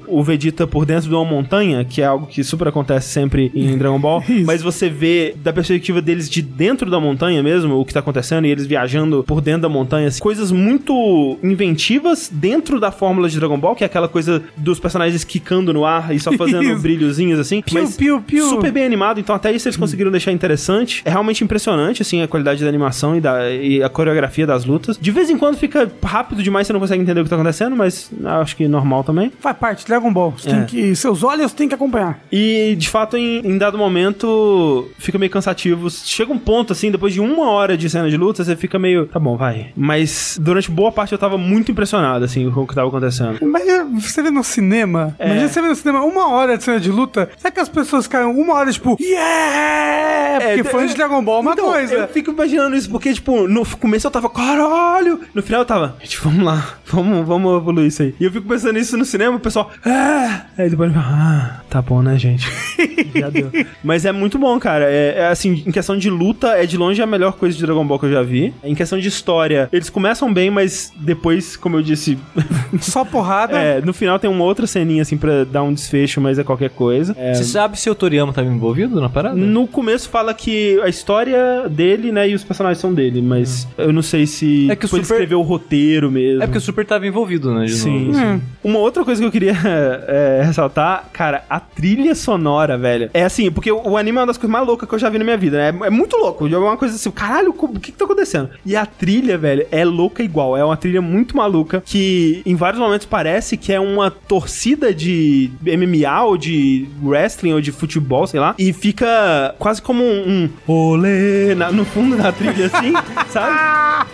o 0.07 0.23
Vegeta 0.23 0.67
por 0.67 0.85
dentro 0.85 1.09
de 1.09 1.15
uma 1.15 1.25
montanha, 1.25 1.83
que 1.83 2.01
é 2.01 2.05
algo 2.05 2.27
que 2.27 2.43
super 2.43 2.67
acontece 2.67 3.09
sempre 3.09 3.51
em 3.55 3.75
Dragon 3.77 3.99
Ball, 3.99 4.23
mas 4.45 4.61
você 4.61 4.89
vê 4.89 5.35
da 5.37 5.51
perspectiva 5.51 6.01
deles 6.01 6.29
de 6.29 6.41
dentro 6.41 6.89
da 6.89 6.99
montanha 6.99 7.41
mesmo, 7.41 7.75
o 7.75 7.85
que 7.85 7.93
tá 7.93 7.99
acontecendo, 7.99 8.45
e 8.45 8.51
eles 8.51 8.65
viajando 8.65 9.23
por 9.23 9.41
dentro 9.41 9.63
da 9.63 9.69
montanha, 9.69 10.07
assim, 10.07 10.21
coisas 10.21 10.51
muito 10.51 11.37
inventivas 11.43 12.29
dentro 12.31 12.79
da 12.79 12.91
fórmula 12.91 13.29
de 13.29 13.37
Dragon 13.39 13.57
Ball, 13.57 13.75
que 13.75 13.83
é 13.83 13.87
aquela 13.87 14.07
coisa 14.07 14.43
dos 14.55 14.79
personagens 14.79 15.23
quicando 15.23 15.73
no 15.73 15.85
ar 15.85 16.13
e 16.13 16.19
só 16.19 16.31
fazendo 16.33 16.77
brilhozinhos 16.79 17.39
assim, 17.39 17.61
Piu, 17.61 17.81
mas 17.81 17.95
piu, 17.95 18.21
piu. 18.21 18.47
super 18.49 18.71
bem 18.71 18.85
animado, 18.85 19.19
então 19.19 19.35
até 19.35 19.51
isso 19.51 19.67
eles 19.67 19.77
conseguiram 19.77 20.11
deixar 20.11 20.31
interessante. 20.31 21.01
É 21.03 21.09
realmente 21.09 21.43
impressionante, 21.43 22.01
assim, 22.01 22.21
a 22.21 22.27
qualidade 22.27 22.61
da 22.61 22.69
animação 22.69 23.15
e, 23.15 23.21
da, 23.21 23.49
e 23.51 23.81
a 23.81 23.89
coreografia 23.89 24.45
das 24.45 24.65
lutas. 24.65 24.97
De 24.99 25.11
vez 25.11 25.29
em 25.29 25.37
quando 25.37 25.57
fica 25.57 25.91
rápido 26.03 26.43
demais, 26.43 26.67
você 26.67 26.73
não 26.73 26.79
consegue 26.79 27.01
entender 27.01 27.21
o 27.21 27.23
que 27.23 27.29
tá 27.29 27.35
acontecendo, 27.35 27.75
mas 27.75 28.11
acho 28.41 28.55
que 28.55 28.67
normal 28.67 29.03
também. 29.03 29.31
Faz 29.47 29.57
parte, 29.57 29.85
Dragon 29.87 30.11
Ball. 30.11 30.31
Você 30.37 30.49
É. 30.49 30.63
que, 30.65 30.93
seus 30.93 31.23
olhos 31.23 31.53
têm 31.53 31.69
que 31.69 31.73
acompanhar. 31.75 32.19
E, 32.29 32.75
de 32.77 32.89
fato, 32.89 33.15
em, 33.15 33.37
em 33.47 33.57
dado 33.57 33.77
momento, 33.77 34.89
fica 34.97 35.17
meio 35.17 35.31
cansativo. 35.31 35.89
Chega 35.89 36.33
um 36.33 36.37
ponto, 36.37 36.73
assim, 36.73 36.91
depois 36.91 37.13
de 37.13 37.21
uma 37.21 37.49
hora 37.51 37.77
de 37.77 37.89
cena 37.89 38.09
de 38.09 38.17
luta, 38.17 38.43
você 38.43 38.57
fica 38.57 38.77
meio, 38.77 39.05
tá 39.05 39.17
bom, 39.19 39.37
vai. 39.37 39.67
Mas 39.73 40.37
durante 40.41 40.69
boa 40.69 40.91
parte 40.91 41.13
eu 41.13 41.17
tava 41.17 41.37
muito 41.37 41.71
impressionado, 41.71 42.25
assim, 42.25 42.51
com 42.51 42.61
o 42.63 42.67
que 42.67 42.75
tava 42.75 42.89
acontecendo. 42.89 43.39
Mas 43.41 43.65
eh, 43.67 43.85
você 43.85 44.21
vê 44.21 44.29
no 44.29 44.43
cinema, 44.43 45.15
É. 45.17 45.27
imagina 45.27 45.47
você 45.47 45.61
vê 45.61 45.67
no 45.69 45.75
cinema 45.75 46.03
uma 46.03 46.27
hora 46.29 46.57
de 46.57 46.63
cena 46.65 46.79
de 46.81 46.91
luta, 46.91 47.29
será 47.37 47.49
que 47.49 47.59
as 47.61 47.69
pessoas 47.69 48.03
ficaram 48.03 48.31
uma 48.37 48.53
hora 48.53 48.69
tipo, 48.69 48.97
yeah! 48.99 50.39
Porque 50.45 50.59
É, 50.61 50.63
fã 50.63 50.85
de 50.85 50.93
Dragon 50.93 51.23
Ball 51.23 51.37
é 51.37 51.41
uma 51.41 51.53
Então, 51.53 51.65
coisa. 51.71 51.95
Eu 51.95 52.07
fico 52.09 52.31
imaginando 52.31 52.75
isso, 52.75 52.89
porque, 52.89 53.13
tipo, 53.13 53.47
no 53.47 53.65
começo 53.65 54.05
eu 54.07 54.11
tava, 54.11 54.29
caralho! 54.29 55.21
No 55.33 55.41
final 55.41 55.61
eu 55.61 55.65
tava, 55.65 55.95
gente, 56.01 56.19
vamos 56.21 56.43
lá, 56.45 56.73
vamos, 56.85 57.25
vamos 57.25 57.57
evoluir 57.61 57.87
isso 57.87 58.01
aí. 58.03 58.13
E 58.19 58.23
eu 58.25 58.31
fico 58.31 58.47
pensando 58.47 58.73
nisso 58.73 58.97
no 58.97 59.05
cinema, 59.05 59.36
o 59.37 59.39
pessoal, 59.39 59.71
ah! 59.85 60.41
Aí 60.57 60.69
depois, 60.69 60.91
ah, 60.95 61.61
tá 61.69 61.81
bom, 61.81 62.01
né, 62.01 62.17
gente? 62.17 62.47
já 63.15 63.29
deu. 63.29 63.49
Mas 63.83 64.05
é 64.05 64.11
muito 64.11 64.37
bom, 64.37 64.59
cara. 64.59 64.85
É, 64.85 65.15
é, 65.19 65.27
assim, 65.27 65.63
em 65.65 65.71
questão 65.71 65.97
de 65.97 66.09
luta, 66.09 66.49
é 66.49 66.65
de 66.65 66.77
longe 66.77 67.01
a 67.01 67.05
melhor 67.07 67.33
coisa 67.33 67.55
de 67.57 67.63
Dragon 67.63 67.85
Ball 67.85 67.99
que 67.99 68.05
eu 68.05 68.11
já 68.11 68.21
vi. 68.23 68.53
Em 68.63 68.75
questão 68.75 68.97
de 68.99 69.07
história, 69.07 69.69
eles 69.71 69.89
começam 69.89 70.31
bem, 70.33 70.49
mas 70.49 70.91
depois, 70.99 71.55
como 71.55 71.77
eu 71.77 71.81
disse, 71.81 72.17
Só 72.81 73.03
porrada. 73.05 73.57
é, 73.57 73.81
no 73.81 73.93
final 73.93 74.19
tem 74.19 74.29
uma 74.29 74.43
outra 74.43 74.67
ceninha, 74.67 75.01
assim, 75.01 75.17
pra 75.17 75.43
dar 75.43 75.63
um 75.63 75.73
desfecho, 75.73 76.19
mas 76.21 76.37
é 76.39 76.43
qualquer 76.43 76.69
coisa. 76.71 77.15
É, 77.17 77.33
Você 77.33 77.43
sabe 77.43 77.79
se 77.79 77.89
o 77.89 77.95
Toriyama 77.95 78.33
tava 78.33 78.47
envolvido 78.47 78.99
na 78.99 79.09
parada? 79.09 79.35
no 79.35 79.67
começo 79.67 80.09
fala 80.09 80.33
que 80.33 80.79
a 80.81 80.87
história 80.89 81.67
dele, 81.69 82.11
né, 82.11 82.29
e 82.29 82.35
os 82.35 82.43
personagens 82.43 82.79
são 82.79 82.93
dele, 82.93 83.21
mas 83.21 83.67
eu 83.77 83.91
não 83.93 84.01
sei 84.01 84.25
se 84.25 84.69
É 84.69 84.75
que 84.75 84.85
o 84.85 84.87
Super- 84.87 85.01
escreveu 85.03 85.39
o 85.39 85.43
roteiro 85.43 86.11
mesmo. 86.11 86.41
É 86.43 86.45
porque 86.47 86.57
o 86.57 86.61
Super 86.61 86.85
tava 86.85 87.05
envolvido, 87.07 87.53
né? 87.53 87.65
De 87.65 87.73
Sim, 87.75 88.05
novo. 88.07 88.17
sim. 88.19 88.41
Uma 88.63 88.79
outra 88.79 89.03
coisa 89.03 89.21
que 89.21 89.26
eu 89.27 89.31
queria 89.31 89.53
é, 90.07 90.41
ressaltar, 90.45 91.09
cara, 91.13 91.43
a 91.49 91.59
trilha 91.59 92.15
sonora, 92.15 92.77
velho. 92.77 93.09
É 93.13 93.23
assim, 93.23 93.51
porque 93.51 93.71
o, 93.71 93.89
o 93.89 93.97
anime 93.97 94.17
é 94.17 94.21
uma 94.21 94.27
das 94.27 94.37
coisas 94.37 94.51
mais 94.51 94.65
loucas 94.65 94.87
que 94.87 94.95
eu 94.95 94.99
já 94.99 95.09
vi 95.09 95.17
na 95.17 95.23
minha 95.23 95.37
vida, 95.37 95.57
né? 95.57 95.79
É, 95.83 95.87
é 95.87 95.89
muito 95.89 96.17
louco. 96.17 96.47
É 96.47 96.57
uma 96.57 96.77
coisa 96.77 96.95
assim, 96.95 97.11
caralho, 97.11 97.53
o 97.57 97.79
que 97.79 97.91
que 97.91 97.97
tá 97.97 98.05
acontecendo? 98.05 98.49
E 98.65 98.75
a 98.75 98.85
trilha, 98.85 99.37
velho, 99.37 99.65
é 99.71 99.83
louca 99.85 100.23
igual. 100.23 100.55
É 100.57 100.63
uma 100.63 100.77
trilha 100.77 101.01
muito 101.01 101.35
maluca 101.35 101.81
que 101.85 102.41
em 102.45 102.55
vários 102.55 102.79
momentos 102.79 103.05
parece 103.05 103.57
que 103.57 103.71
é 103.73 103.79
uma 103.79 104.09
torcida 104.11 104.93
de 104.93 105.49
MMA 105.63 106.23
ou 106.23 106.37
de 106.37 106.87
wrestling 107.03 107.53
ou 107.53 107.61
de 107.61 107.71
futebol, 107.71 108.25
sei 108.27 108.39
lá. 108.39 108.55
E 108.57 108.73
fica 108.73 109.55
quase 109.59 109.81
como 109.81 110.03
um, 110.03 110.49
um 110.67 110.71
olê 110.71 111.55
na- 111.55 111.71
no 111.71 111.85
fundo 111.85 112.15
da 112.17 112.31
trilha, 112.31 112.67
assim, 112.67 112.93
sabe? 113.29 113.57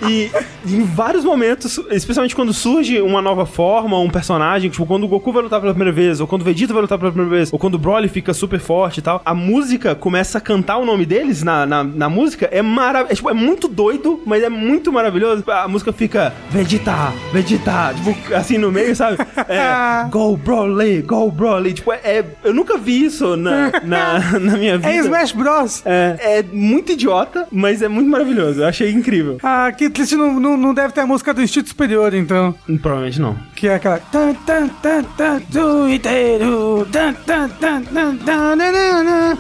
E 0.10 0.32
em 0.66 0.84
vários 0.84 1.24
momentos, 1.24 1.80
especialmente 1.92 2.36
quando 2.36 2.54
surge 2.54 3.02
uma 3.02 3.22
nova 3.22 3.46
forma, 3.46 4.00
um 4.00 4.10
personagem, 4.10 4.70
tipo, 4.70 4.86
quando 4.86 5.03
o 5.06 5.08
Goku 5.08 5.32
vai 5.32 5.44
lutar 5.44 5.60
pela 5.60 5.74
primeira 5.74 5.92
vez, 5.94 6.20
ou 6.20 6.28
quando 6.28 6.42
o 6.42 6.46
Vegeta 6.46 6.74
vai 6.74 6.82
lutar 6.82 6.98
pela 6.98 7.12
primeira 7.12 7.36
vez, 7.36 7.52
ou 7.54 7.60
quando 7.60 7.76
o 7.76 7.80
Broly 7.80 8.08
fica 8.08 8.34
super 8.34 8.60
forte 8.60 9.00
e 9.00 9.02
tal, 9.02 9.22
a 9.26 9.34
música 9.34 9.96
começa 9.96 10.38
a 10.38 10.42
cantar 10.42 10.78
o 10.78 10.86
nome 10.86 11.06
deles 11.06 11.44
na, 11.44 11.66
na, 11.66 11.84
na 11.84 12.10
música, 12.10 12.48
é 12.52 12.62
maravilhoso. 12.62 13.12
É, 13.12 13.16
tipo, 13.16 13.30
é 13.30 13.34
muito 13.34 13.68
doido, 13.68 14.22
mas 14.26 14.44
é 14.44 14.50
muito 14.50 14.92
maravilhoso. 14.92 15.44
A 15.50 15.68
música 15.68 15.92
fica 15.92 16.34
Vegeta, 16.50 17.14
Vegeta, 17.32 17.94
tipo, 17.96 18.34
assim 18.36 18.58
no 18.58 18.72
meio, 18.72 18.96
sabe? 18.96 19.18
É, 19.48 20.08
Go 20.10 20.38
Broly, 20.38 21.02
Go 21.02 21.32
Broly. 21.32 21.74
Tipo, 21.74 21.92
é, 21.94 22.00
é- 22.04 22.26
eu 22.44 22.54
nunca 22.54 22.78
vi 22.78 23.06
isso 23.06 23.36
na, 23.36 23.72
na, 23.84 24.20
na 24.40 24.58
minha 24.58 24.78
vida. 24.78 24.90
É 24.90 24.98
Smash 24.98 25.32
Bros. 25.32 25.82
É, 25.86 26.40
é 26.40 26.44
muito 26.44 26.92
idiota, 26.92 27.48
mas 27.52 27.82
é 27.82 27.88
muito 27.88 28.10
maravilhoso. 28.10 28.62
Eu 28.62 28.68
achei 28.68 28.92
incrível. 28.92 29.38
Ah, 29.44 29.72
que 29.72 29.90
triste, 29.90 30.16
não, 30.16 30.40
não, 30.40 30.56
não 30.58 30.74
deve 30.74 30.94
ter 30.94 31.02
a 31.02 31.08
música 31.08 31.34
do 31.34 31.42
Instinto 31.42 31.70
Superior, 31.70 32.14
então. 32.14 32.54
Provavelmente 32.82 33.20
não. 33.20 33.36
Que 33.56 33.68
é 33.68 33.76
aquela. 33.76 33.98
Tan, 34.00 34.34
tan, 34.46 34.68
tan, 34.68 34.93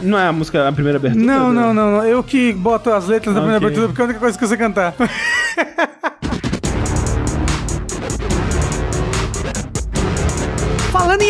Não 0.01 0.17
é 0.17 0.27
a 0.27 0.31
música, 0.31 0.67
a 0.67 0.71
primeira 0.71 0.97
abertura? 0.97 1.23
Não, 1.25 1.53
não, 1.53 1.73
não, 1.73 1.91
não. 1.91 2.05
Eu 2.05 2.23
que 2.23 2.53
boto 2.53 2.91
as 2.91 3.07
letras 3.07 3.35
da 3.35 3.41
primeira 3.41 3.65
abertura 3.65 3.88
porque 3.88 4.01
é 4.01 4.03
a 4.03 4.07
única 4.07 4.19
coisa 4.19 4.38
que 4.38 4.43
eu 4.43 4.47
sei 4.47 4.57
cantar. 4.57 4.93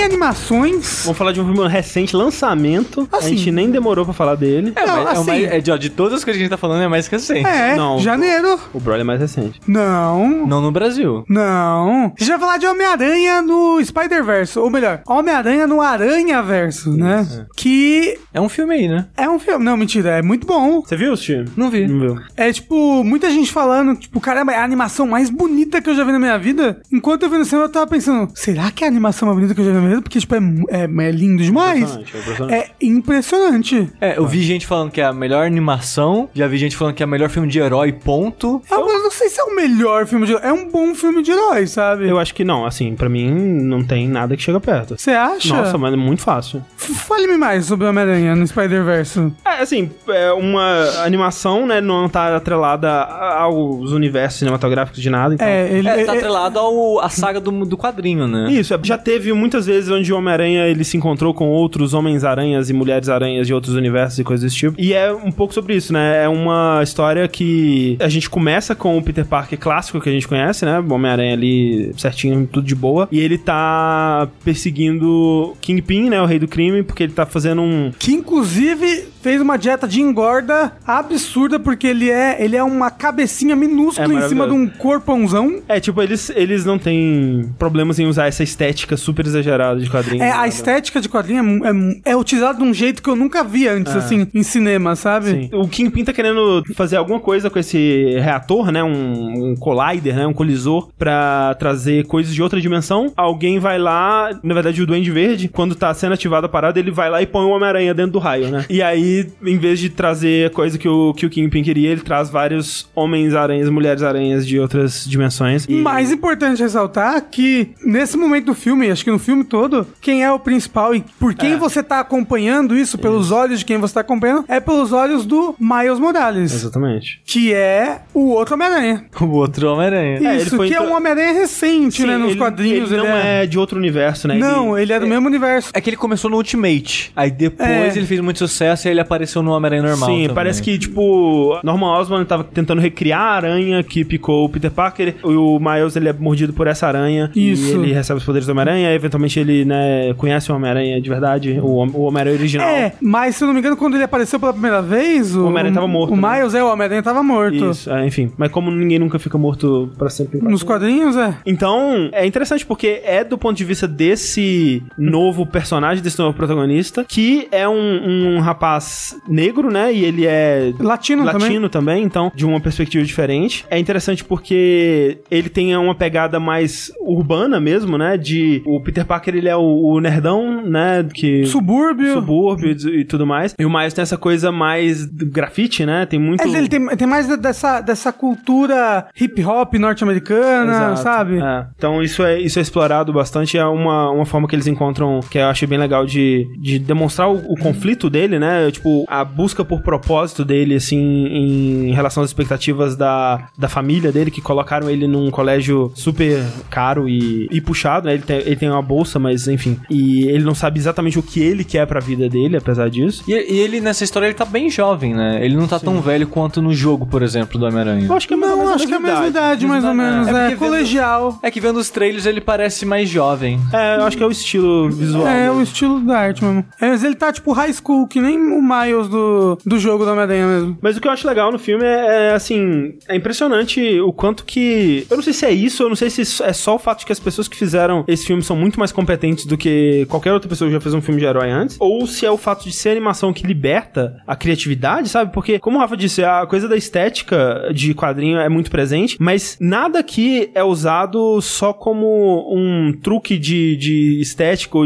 Animações. 0.06 1.02
Vamos 1.04 1.18
falar 1.18 1.32
de 1.32 1.42
um 1.42 1.46
filme 1.54 1.68
recente, 1.68 2.16
lançamento. 2.16 3.08
Assim. 3.12 3.26
A 3.26 3.30
gente 3.30 3.52
nem 3.52 3.70
demorou 3.70 4.06
pra 4.06 4.14
falar 4.14 4.36
dele. 4.36 4.74
É, 4.76 4.86
Não, 4.86 5.04
mas, 5.04 5.06
é, 5.06 5.08
o 5.08 5.22
assim- 5.22 5.26
mais- 5.32 5.44
é 5.52 5.60
de, 5.60 5.72
ó, 5.72 5.78
de 5.78 5.90
todas 5.90 6.20
as 6.20 6.24
que 6.24 6.32
a 6.32 6.34
gente 6.34 6.50
tá 6.50 6.58
falando, 6.58 6.82
é 6.84 6.88
mais 6.88 7.08
recente. 7.08 7.46
É, 7.48 7.76
Não. 7.76 8.00
janeiro. 8.00 8.60
O 8.74 8.80
Broly 8.80 9.02
é 9.02 9.04
mais 9.04 9.20
recente. 9.20 9.60
Não. 9.68 10.46
Não 10.46 10.62
no 10.62 10.72
Brasil. 10.72 11.24
Não. 11.30 12.06
A 12.18 12.20
gente 12.20 12.30
vai 12.30 12.40
falar 12.40 12.58
de 12.58 12.66
Homem-Aranha 12.68 13.42
no 13.42 13.84
Spider-Verse. 13.84 14.58
Ou 14.60 14.70
melhor, 14.70 15.02
Homem-Aranha 15.08 15.68
no 15.68 15.82
Aranha-Verso, 15.82 16.92
né? 16.92 17.28
Que 17.56 18.18
É 18.34 18.40
um 18.42 18.50
filme 18.50 18.74
aí, 18.76 18.88
né? 18.88 19.06
é 19.18 19.30
um 19.30 19.40
filme. 19.40 19.64
Não, 19.64 19.76
mentira, 19.78 20.10
é 20.12 20.22
muito 20.22 20.46
bom. 20.48 20.82
Você 20.82 20.96
viu, 20.96 21.16
Steve? 21.16 21.50
Não 21.56 21.70
vi. 21.70 21.88
Não 21.88 22.00
viu. 22.00 22.20
É 22.36 22.52
tipo, 22.52 23.04
muita 23.04 23.30
gente 23.30 23.52
falando, 23.52 23.96
tipo, 23.96 24.20
caramba, 24.20 24.52
é 24.54 24.58
a 24.58 24.64
animação 24.64 25.08
mais 25.08 25.30
bonita 25.30 25.82
que 25.82 25.90
eu 25.90 25.96
já 25.96 26.04
vi 26.04 26.12
na 26.12 26.20
minha 26.20 26.38
vida. 26.38 26.82
Enquanto 26.92 27.24
eu 27.24 27.30
vi 27.30 27.38
no 27.38 27.46
cinema, 27.46 27.66
eu 27.66 27.72
tava 27.72 27.88
pensando, 27.88 28.30
será 28.36 28.72
que 28.72 28.84
é 28.84 28.88
a 28.88 28.90
animação 28.90 29.28
mais 29.28 29.38
bonita 29.38 29.54
que 29.56 29.62
eu 29.62 29.66
já 29.66 29.72
vi 29.72 29.76
na 29.78 29.82
minha 29.82 29.90
vida? 29.92 29.93
Porque, 30.02 30.20
tipo, 30.20 30.36
é, 30.36 30.40
é, 30.70 30.84
é 30.84 31.12
lindo 31.12 31.44
demais. 31.44 31.96
Impressionante, 31.96 32.16
é 32.16 32.20
impressionante. 32.20 32.54
É 32.54 32.86
impressionante. 32.86 33.90
É, 34.02 34.18
eu 34.18 34.28
vi 34.28 34.42
gente 34.44 34.66
falando 34.66 34.92
que 34.92 35.02
é 35.02 35.06
a 35.06 35.14
melhor 35.14 35.46
animação, 35.46 36.30
já 36.34 36.48
vi 36.48 36.58
gente 36.58 36.76
falando 36.76 36.96
que 36.96 37.04
é 37.04 37.06
o 37.06 37.10
melhor 37.10 37.30
filme 37.30 37.48
de 37.48 37.60
herói, 37.60 37.92
ponto. 37.92 38.62
Eu, 38.70 38.80
eu 38.80 39.04
não 39.04 39.12
sei 39.12 39.30
se 39.30 39.40
é 39.40 39.44
o 39.44 39.56
melhor 39.56 40.06
filme 40.06 40.26
de 40.26 40.34
É 40.34 40.52
um 40.52 40.70
bom 40.70 40.94
filme 40.96 41.22
de 41.22 41.32
herói, 41.32 41.68
sabe? 41.68 42.08
Eu 42.08 42.20
acho 42.20 42.34
que 42.34 42.44
não, 42.44 42.66
assim, 42.66 42.96
pra 42.96 43.10
mim 43.10 43.32
não 43.32 43.84
tem 43.84 44.08
nada 44.08 44.36
que 44.36 44.44
chega 44.44 44.60
perto. 44.60 44.96
Você 44.98 45.12
acha? 45.12 45.56
Nossa, 45.56 45.78
mas 45.78 45.94
é 45.94 45.98
muito 45.98 46.22
fácil. 46.22 46.64
Fale-me 46.76 47.38
mais 47.38 47.66
sobre 47.66 47.88
Homem-Aranha 47.88 48.36
no 48.36 48.46
Spider-Verse. 48.46 49.32
É, 49.46 49.62
assim, 49.62 49.90
é 50.08 50.32
uma 50.32 51.04
animação, 51.04 51.66
né, 51.66 51.82
não 51.82 52.10
tá 52.10 52.36
atrelada 52.36 52.90
aos 52.92 53.92
universos 53.92 54.40
cinematográficos 54.40 55.02
de 55.02 55.10
nada, 55.10 55.34
então... 55.34 55.48
É, 55.48 55.72
ele. 55.72 55.88
É, 55.88 56.06
tá 56.06 56.16
é- 56.16 56.18
atrelado 56.18 56.60
à 57.00 57.10
saga 57.10 57.40
do, 57.40 57.66
do 57.66 57.78
quadrinho, 57.78 58.28
né? 58.28 58.52
Isso, 58.52 58.74
é, 58.74 58.80
já 58.84 58.98
teve 58.98 59.32
muitas 59.34 59.66
vezes 59.66 59.83
onde 59.90 60.12
o 60.12 60.18
Homem-Aranha 60.18 60.68
ele 60.68 60.84
se 60.84 60.98
encontrou 60.98 61.34
com 61.34 61.50
outros 61.50 61.94
Homens-Aranhas 61.94 62.70
e 62.70 62.74
Mulheres-Aranhas 62.74 63.48
de 63.48 63.54
outros 63.54 63.76
universos 63.76 64.20
e 64.20 64.24
coisas 64.24 64.44
desse 64.44 64.56
tipo. 64.56 64.80
E 64.80 64.94
é 64.94 65.14
um 65.14 65.32
pouco 65.32 65.54
sobre 65.54 65.76
isso, 65.76 65.94
né? 65.94 66.24
É 66.24 66.30
uma 66.30 66.82
história 66.84 67.28
que 67.28 67.98
a 68.00 68.10
gente 68.10 68.30
começa 68.30 68.76
com 68.76 68.98
o 68.98 69.02
Peter 69.02 69.26
Parker 69.26 69.60
clássico 69.60 70.00
que 70.00 70.10
a 70.10 70.12
gente 70.12 70.28
conhece, 70.28 70.66
né? 70.66 70.80
Homem-Aranha 70.80 71.34
ali 71.34 71.92
certinho, 71.98 72.48
tudo 72.52 72.66
de 72.66 72.76
boa. 72.76 73.08
E 73.12 73.20
ele 73.20 73.38
tá 73.38 74.28
perseguindo 74.44 75.56
Kingpin, 75.62 76.10
né? 76.10 76.22
O 76.22 76.26
rei 76.26 76.40
do 76.40 76.48
crime, 76.48 76.84
porque 76.84 77.04
ele 77.04 77.14
tá 77.14 77.26
fazendo 77.26 77.62
um. 77.62 77.92
Que 77.98 78.14
inclusive 78.14 79.13
fez 79.24 79.42
uma 79.42 79.58
dieta 79.58 79.88
de 79.88 80.02
engorda 80.02 80.74
absurda, 80.86 81.58
porque 81.58 81.88
ele 81.88 82.12
é, 82.12 82.44
ele 82.44 82.58
é 82.58 82.64
uma 82.64 82.92
cabecinha 82.92 83.56
minúscula 83.56 84.22
É 84.22 84.26
em 84.26 84.30
cima 84.30 84.46
de 84.46 84.54
um 84.54 84.68
corpãozão. 84.68 85.62
É, 85.68 85.80
tipo, 85.80 86.02
eles, 86.02 86.30
eles 86.36 86.66
não 86.66 86.78
têm 86.78 87.50
problemas 87.58 87.98
em 88.00 88.06
usar 88.06 88.28
essa 88.28 88.44
estética 88.44 88.98
super 88.98 89.26
exagerada 89.26 89.80
de 89.80 89.90
quadrinhos. 89.90 90.22
É, 90.22 90.30
a 90.30 90.36
nada. 90.36 90.48
estética 90.50 91.00
de 91.00 91.08
quadrinho 91.08 91.66
é, 91.66 91.70
é, 91.70 92.12
é 92.12 92.18
utilizada 92.18 92.58
de 92.58 92.64
um 92.64 92.74
jeito 92.74 93.02
que 93.02 93.10
eu 93.10 93.16
nunca 93.16 93.44
vi 93.44 93.68
antes, 93.68 93.96
assim, 93.96 94.28
em 94.34 94.44
cinema, 94.44 94.96
sabe? 94.96 95.32
Sim. 95.32 95.50
O 95.54 95.68
Kingpin 95.68 96.04
tá 96.04 96.12
querendo 96.12 96.62
fazer 96.76 96.98
alguma 96.98 97.20
coisa 97.20 97.50
com 97.50 97.58
esse 97.58 98.18
reator, 98.20 98.72
né? 98.72 98.84
Um, 98.84 99.52
um 99.52 99.56
collider, 99.56 100.16
né? 100.16 100.28
Um 100.28 100.34
colisor 100.34 100.90
pra 101.00 101.56
trazer 101.58 102.06
coisas 102.08 102.34
de 102.36 102.44
outra 102.44 102.60
dimensão. 102.60 103.14
Alguém 103.16 103.58
vai 103.58 103.80
lá, 103.80 104.38
na 104.44 104.54
verdade 104.54 104.82
o 104.82 104.86
Duende 104.86 105.12
Verde, 105.12 105.48
quando 105.48 105.76
tá 105.76 105.94
sendo 105.94 106.14
ativada 106.14 106.48
a 106.48 106.50
parada, 106.50 106.78
ele 106.78 106.92
vai 106.92 107.10
lá 107.10 107.22
e 107.22 107.26
põe 107.26 107.46
o 107.46 107.50
Homem-Aranha 107.50 107.94
dentro 107.94 108.12
do 108.12 108.20
raio, 108.20 108.50
né? 108.50 108.66
E 108.70 108.82
aí, 108.82 109.13
em 109.46 109.58
vez 109.58 109.80
de 109.80 109.90
trazer 109.90 110.48
a 110.48 110.50
coisa 110.50 110.78
que 110.78 110.88
o, 110.88 111.14
que 111.14 111.26
o 111.26 111.30
Kingpin 111.30 111.64
queria, 111.64 111.90
ele 111.92 112.02
traz 112.02 112.30
vários 112.30 112.90
Homens-Aranhas, 112.96 113.70
Mulheres-Aranhas 113.70 114.46
de 114.48 114.60
outras 114.60 115.06
dimensões. 115.06 115.66
E... 115.68 115.74
Mais 115.76 116.12
importante 116.12 116.62
ressaltar 116.62 117.22
que 117.30 117.70
nesse 117.86 118.18
momento 118.18 118.46
do 118.48 118.54
filme, 118.56 118.90
acho 118.92 119.04
que 119.04 119.12
no 119.12 119.20
filme 119.20 119.44
todo, 119.44 119.86
quem 120.02 120.24
é 120.24 120.32
o 120.32 120.40
principal 120.40 120.96
e 120.96 121.04
por 121.20 121.34
quem 121.34 121.54
É. 121.54 121.58
você 121.58 121.82
tá 121.84 122.00
acompanhando 122.00 122.76
isso, 122.76 122.98
pelos 122.98 123.32
olhos 123.32 123.60
de 123.60 123.66
quem 123.66 123.78
você 123.78 123.94
tá 123.96 124.00
acompanhando, 124.02 124.46
é 124.48 124.60
pelos 124.60 124.92
olhos 124.94 125.26
do 125.26 125.56
Miles 125.60 126.00
Morales, 126.00 126.54
Exatamente. 126.54 127.22
que 127.26 127.54
é 127.54 128.02
o 128.14 128.30
outro 128.30 128.56
Homem-Aranha. 128.56 129.06
O 129.22 129.26
outro 129.26 129.68
Homem-Aranha. 129.70 130.20
É, 130.22 130.34
ele 130.36 130.44
Isso, 130.44 130.56
foi 130.56 130.68
que 130.68 130.74
é 130.74 130.78
intro- 130.78 130.92
um 130.92 130.96
Homem-Aranha 130.96 131.34
recente, 131.34 132.02
Sim, 132.02 132.08
né, 132.08 132.18
nos 132.18 132.32
ele- 132.32 132.40
quadrinhos. 132.40 132.92
Ele, 132.92 133.02
não 133.02 133.08
é... 133.16 133.46
de 133.46 133.58
outro 133.60 133.78
universo, 133.78 134.28
né? 134.28 134.36
Não, 134.36 134.78
ele 134.78 134.92
é 134.94 135.00
do 135.00 135.08
mesmo 135.08 135.28
universo. 135.28 135.70
É 135.74 135.82
que 135.82 135.90
ele 135.90 135.98
começou 135.98 136.30
no 136.30 136.38
Ultimate. 136.38 137.12
Aí 137.16 137.32
depois 137.32 137.70
É. 137.70 137.98
ele 137.98 138.06
fez 138.06 138.20
muito 138.20 138.40
sucesso 138.40 138.88
e 138.88 138.92
ele 138.92 139.00
apareceu 139.04 139.42
no 139.44 139.52
Homem-Aranha 139.52 139.84
normal. 139.84 140.10
Sim, 140.10 140.22
também. 140.24 140.36
parece 140.36 140.62
que, 140.62 140.78
tipo, 140.78 141.60
Norman 141.64 141.98
Osborn 142.00 142.26
tava 142.26 142.44
tentando 142.44 142.82
recriar 142.82 143.22
a 143.22 143.32
aranha 143.36 143.84
que 143.84 144.04
picou 144.04 144.46
o 144.46 144.50
Peter 144.50 144.72
Parker. 144.72 145.16
E 145.24 145.28
o 145.36 145.60
Miles, 145.60 145.96
ele 145.96 146.10
é 146.10 146.14
mordido 146.14 146.52
por 146.54 146.68
essa 146.68 146.88
aranha. 146.88 147.30
Isso. 147.36 147.68
E 147.68 147.72
ele 147.72 147.94
recebe 147.94 148.18
os 148.18 148.26
poderes 148.26 148.46
do 148.48 148.52
Homem-Aranha. 148.52 148.92
e, 148.92 148.96
Eventualmente 148.96 149.40
ele, 149.40 149.66
né, 149.66 150.14
conhece 150.18 150.52
o 150.52 150.56
Homem-Aranha 150.56 151.02
de 151.02 151.10
verdade, 151.10 151.60
o, 151.62 151.76
Hom- 151.78 151.92
o 151.94 152.02
Homem-Aranha 152.04 152.36
original. 152.38 152.68
É, 152.68 152.94
mas 153.02 153.36
se 153.36 153.44
eu 153.44 153.48
não 153.48 153.54
me 153.54 153.60
engano, 153.60 153.76
quando 153.78 153.96
ele 153.96 154.04
apareceu 154.04 154.40
pela 154.40 154.54
primeira 154.54 154.82
vez, 154.82 155.36
o, 155.36 155.46
Homem-Aranha 155.46 155.74
tava 155.76 155.88
morto, 155.88 156.14
O 156.14 156.18
né? 156.18 156.38
Miles, 156.40 156.54
é, 156.54 156.64
o 156.64 156.68
Homem-Aranha 156.72 157.04
tava 157.04 157.22
morto. 157.24 157.70
Isso, 157.72 157.90
é, 157.92 158.06
enfim. 158.08 158.32
Mas 158.38 158.52
como 158.52 158.72
ninguém 158.72 159.00
nunca 159.00 159.20
fica 159.20 159.38
morto 159.38 159.92
pra 159.98 160.10
sempre. 160.10 160.40
Nos 160.42 160.64
quadrinhos, 160.64 161.16
é. 161.18 161.36
Então, 161.46 162.10
é 162.12 162.26
interessante 162.26 162.66
porque 162.66 163.02
é 163.04 163.24
do 163.24 163.38
ponto 163.38 163.58
de 163.58 163.64
vista 163.66 163.88
desse 163.88 164.82
novo 164.98 165.46
personagem, 165.46 166.04
desse 166.04 166.20
novo 166.20 166.36
protagonista, 166.36 167.04
que 167.08 167.48
é 167.52 167.68
um, 167.68 168.36
um 168.38 168.40
rapaz 168.40 168.84
negro, 169.28 169.72
né? 169.72 169.94
E 169.94 170.04
ele 170.04 170.26
é 170.26 170.74
Latino, 170.80 171.26
também. 171.26 171.42
latino 171.42 171.70
também, 171.70 172.04
então, 172.04 172.32
de 172.34 172.46
uma 172.46 172.60
perspectiva 172.60 173.04
diferente. 173.04 173.66
É 173.70 173.78
interessante 173.80 174.24
porque 174.24 175.20
ele 175.30 175.50
tem 175.50 175.76
uma 175.76 175.96
pegada 175.96 176.40
mais 176.40 176.92
urbana 177.00 177.60
mesmo, 177.60 177.98
né? 177.98 178.18
De 178.18 178.62
o 178.66 178.82
Peter 178.82 179.06
Parker, 179.06 179.36
ele 179.36 179.50
é 179.50 179.56
o, 179.56 179.62
o 179.62 180.00
nerdão, 180.00 180.62
né? 180.64 181.06
Que 181.14 181.46
Subúrbio. 181.46 182.14
subúrbio 182.14 182.72
e, 182.72 183.02
e 183.02 183.06
tudo 183.06 183.26
mais. 183.26 183.54
E 183.58 183.66
o 183.66 183.70
Miles 183.70 183.94
tem 183.94 184.02
essa 184.02 184.18
coisa 184.18 184.52
mais 184.52 185.06
grafite, 185.06 185.86
né? 185.86 186.06
Tem 186.06 186.20
muito 186.20 186.44
É, 186.44 186.48
ele 186.58 186.68
tem, 186.68 186.86
tem 186.96 187.08
mais 187.08 187.28
dessa, 187.38 187.82
dessa 187.82 188.12
cultura 188.12 189.08
hip 189.20 189.44
hop 189.44 189.74
norte-americana, 189.76 190.96
sabe? 190.98 191.40
É. 191.40 191.66
Então 191.76 192.02
isso 192.02 192.24
é, 192.24 192.40
isso 192.40 192.60
é 192.60 192.62
explorado 192.62 193.12
bastante, 193.14 193.58
é 193.58 193.66
uma, 193.66 194.10
uma 194.12 194.26
forma 194.26 194.48
que 194.48 194.56
eles 194.56 194.68
encontram 194.68 195.20
que 195.30 195.38
eu 195.38 195.48
achei 195.48 195.68
bem 195.68 195.78
legal 195.78 196.06
de, 196.06 196.48
de 196.60 196.80
demonstrar 196.80 197.30
o, 197.30 197.38
o 197.38 197.56
conflito 197.58 198.10
dele, 198.10 198.40
né? 198.40 198.70
Tipo, 198.72 198.83
a 199.08 199.24
busca 199.24 199.64
por 199.64 199.82
propósito 199.82 200.44
dele, 200.46 200.76
assim, 200.76 200.98
em 201.00 201.92
relação 201.94 202.24
às 202.24 202.30
expectativas 202.30 202.96
da, 202.96 203.48
da 203.58 203.68
família 203.70 204.12
dele, 204.12 204.32
que 204.32 204.42
colocaram 204.42 204.90
ele 204.90 205.08
num 205.08 205.30
colégio 205.32 205.92
super 205.96 206.44
caro 206.70 207.08
e, 207.08 207.48
e 207.52 207.62
puxado, 207.62 208.08
né? 208.08 208.14
Ele 208.14 208.24
tem, 208.24 208.38
ele 208.40 208.56
tem 208.56 208.70
uma 208.70 208.82
bolsa, 208.82 209.20
mas 209.20 209.48
enfim. 209.48 209.78
E 209.90 210.26
ele 210.28 210.44
não 210.44 210.56
sabe 210.56 210.80
exatamente 210.80 211.18
o 211.20 211.24
que 211.24 211.40
ele 211.40 211.64
quer 211.64 211.86
pra 211.88 212.00
vida 212.00 212.28
dele, 212.30 212.58
apesar 212.58 212.90
disso. 212.90 213.24
E, 213.28 213.32
e 213.34 213.60
ele, 213.60 213.80
nessa 213.82 214.04
história, 214.04 214.28
ele 214.28 214.34
tá 214.34 214.46
bem 214.46 214.70
jovem, 214.70 215.14
né? 215.14 215.40
Ele 215.44 215.56
não 215.56 215.68
tá 215.68 215.80
tão 215.80 216.02
velho 216.02 216.28
quanto 216.28 216.62
no 216.62 216.74
jogo, 216.74 217.06
por 217.06 217.22
exemplo, 217.22 217.60
do 217.60 217.66
Homem-Aranha. 217.66 218.06
Eu 218.08 218.14
acho 218.14 218.28
que 218.28 218.34
é 218.34 218.38
Não, 218.38 218.74
acho 218.74 218.86
que 218.88 218.94
é 218.94 218.98
a 218.98 219.00
mesma 219.00 219.28
idade, 219.28 219.66
mais 219.66 219.84
ou 219.84 219.94
menos. 219.94 220.28
É 220.28 220.32
É, 220.32 220.34
porque 220.34 220.56
vendo- 220.56 220.60
colegial. 220.70 221.40
É 221.42 221.52
que 221.52 221.60
vendo 221.62 221.78
os 221.78 221.90
trailers 221.90 222.26
ele 222.26 222.42
parece 222.42 222.86
mais 222.86 223.10
jovem. 223.10 223.60
É, 223.72 223.98
eu 223.98 224.04
acho 224.06 224.18
que 224.18 224.24
é 224.24 224.26
o 224.26 224.32
estilo 224.32 224.90
visual. 224.90 225.28
É, 225.28 225.48
dele. 225.48 225.60
o 225.60 225.62
estilo 225.62 226.00
da 226.02 226.18
arte 226.20 226.44
mesmo. 226.44 226.66
É, 226.80 226.90
mas 226.90 227.04
ele 227.04 227.16
tá 227.16 227.32
tipo 227.32 227.52
high 227.54 227.72
school, 227.74 228.08
que 228.08 228.20
nem 228.20 228.38
o 228.38 228.62
Miles 228.74 229.08
do, 229.08 229.58
do 229.66 229.80
jogo 229.80 230.06
do 230.06 230.12
Homem-Aranha 230.12 230.48
mesmo. 230.48 230.78
Mas 230.82 230.98
o 230.98 231.02
que 231.02 231.08
eu 231.08 231.12
acho 231.12 231.28
legal 231.28 231.52
no 231.52 231.60
filme 231.60 231.86
é, 231.86 232.30
é, 232.30 232.34
assim, 232.34 232.96
é 233.08 233.16
impressionante 233.16 234.00
o 234.00 234.14
quanto 234.14 234.46
que. 234.46 235.06
Eu 235.10 235.18
não 235.18 235.24
sei 235.24 235.34
se 235.34 235.46
é 235.46 235.52
isso, 235.52 235.84
eu 235.84 235.90
não 235.90 235.96
sei 235.96 236.10
se 236.10 236.44
é 236.44 236.54
só 236.54 236.76
o 236.76 236.80
fato 236.80 237.00
de 237.00 237.06
que 237.06 237.12
as 237.12 237.20
pessoas 237.20 237.48
que 237.48 237.56
fizeram 237.56 238.04
esse 238.08 238.26
filme 238.26 238.42
são 238.42 238.56
muito 238.56 238.80
mais 238.80 238.92
competentes 238.92 239.46
do 239.46 239.58
que 239.58 240.06
qualquer 240.10 240.34
outra 240.34 240.50
pessoa 240.50 240.68
que 240.68 240.74
já 240.74 240.82
fez 240.82 240.94
um 240.94 241.02
filme 241.02 241.20
de 241.20 241.26
herói 241.26 241.50
antes, 241.50 241.78
ou 241.80 242.06
se 242.08 242.26
é 242.26 242.32
o 242.32 242.38
fato 242.38 242.64
de 242.64 242.72
ser 242.72 242.90
animação 242.90 243.34
que 243.34 243.46
liberta 243.46 244.18
a 244.28 244.36
criatividade, 244.36 245.10
sabe? 245.10 245.32
Porque, 245.34 245.60
como 245.60 245.78
o 245.78 245.80
Rafa 245.80 245.98
disse, 245.98 246.24
a 246.24 246.46
coisa 246.46 246.68
da 246.68 246.76
estética 246.76 247.70
de 247.74 247.94
quadrinho 247.94 248.38
é 248.38 248.50
muito 248.50 248.72
presente, 248.72 249.18
mas 249.20 249.58
nada 249.60 250.00
aqui 250.00 250.52
é 250.54 250.64
usado 250.64 251.42
só 251.42 251.74
como 251.74 252.54
um 252.54 252.94
truque 253.02 253.38
de, 253.38 253.76
de 253.78 254.24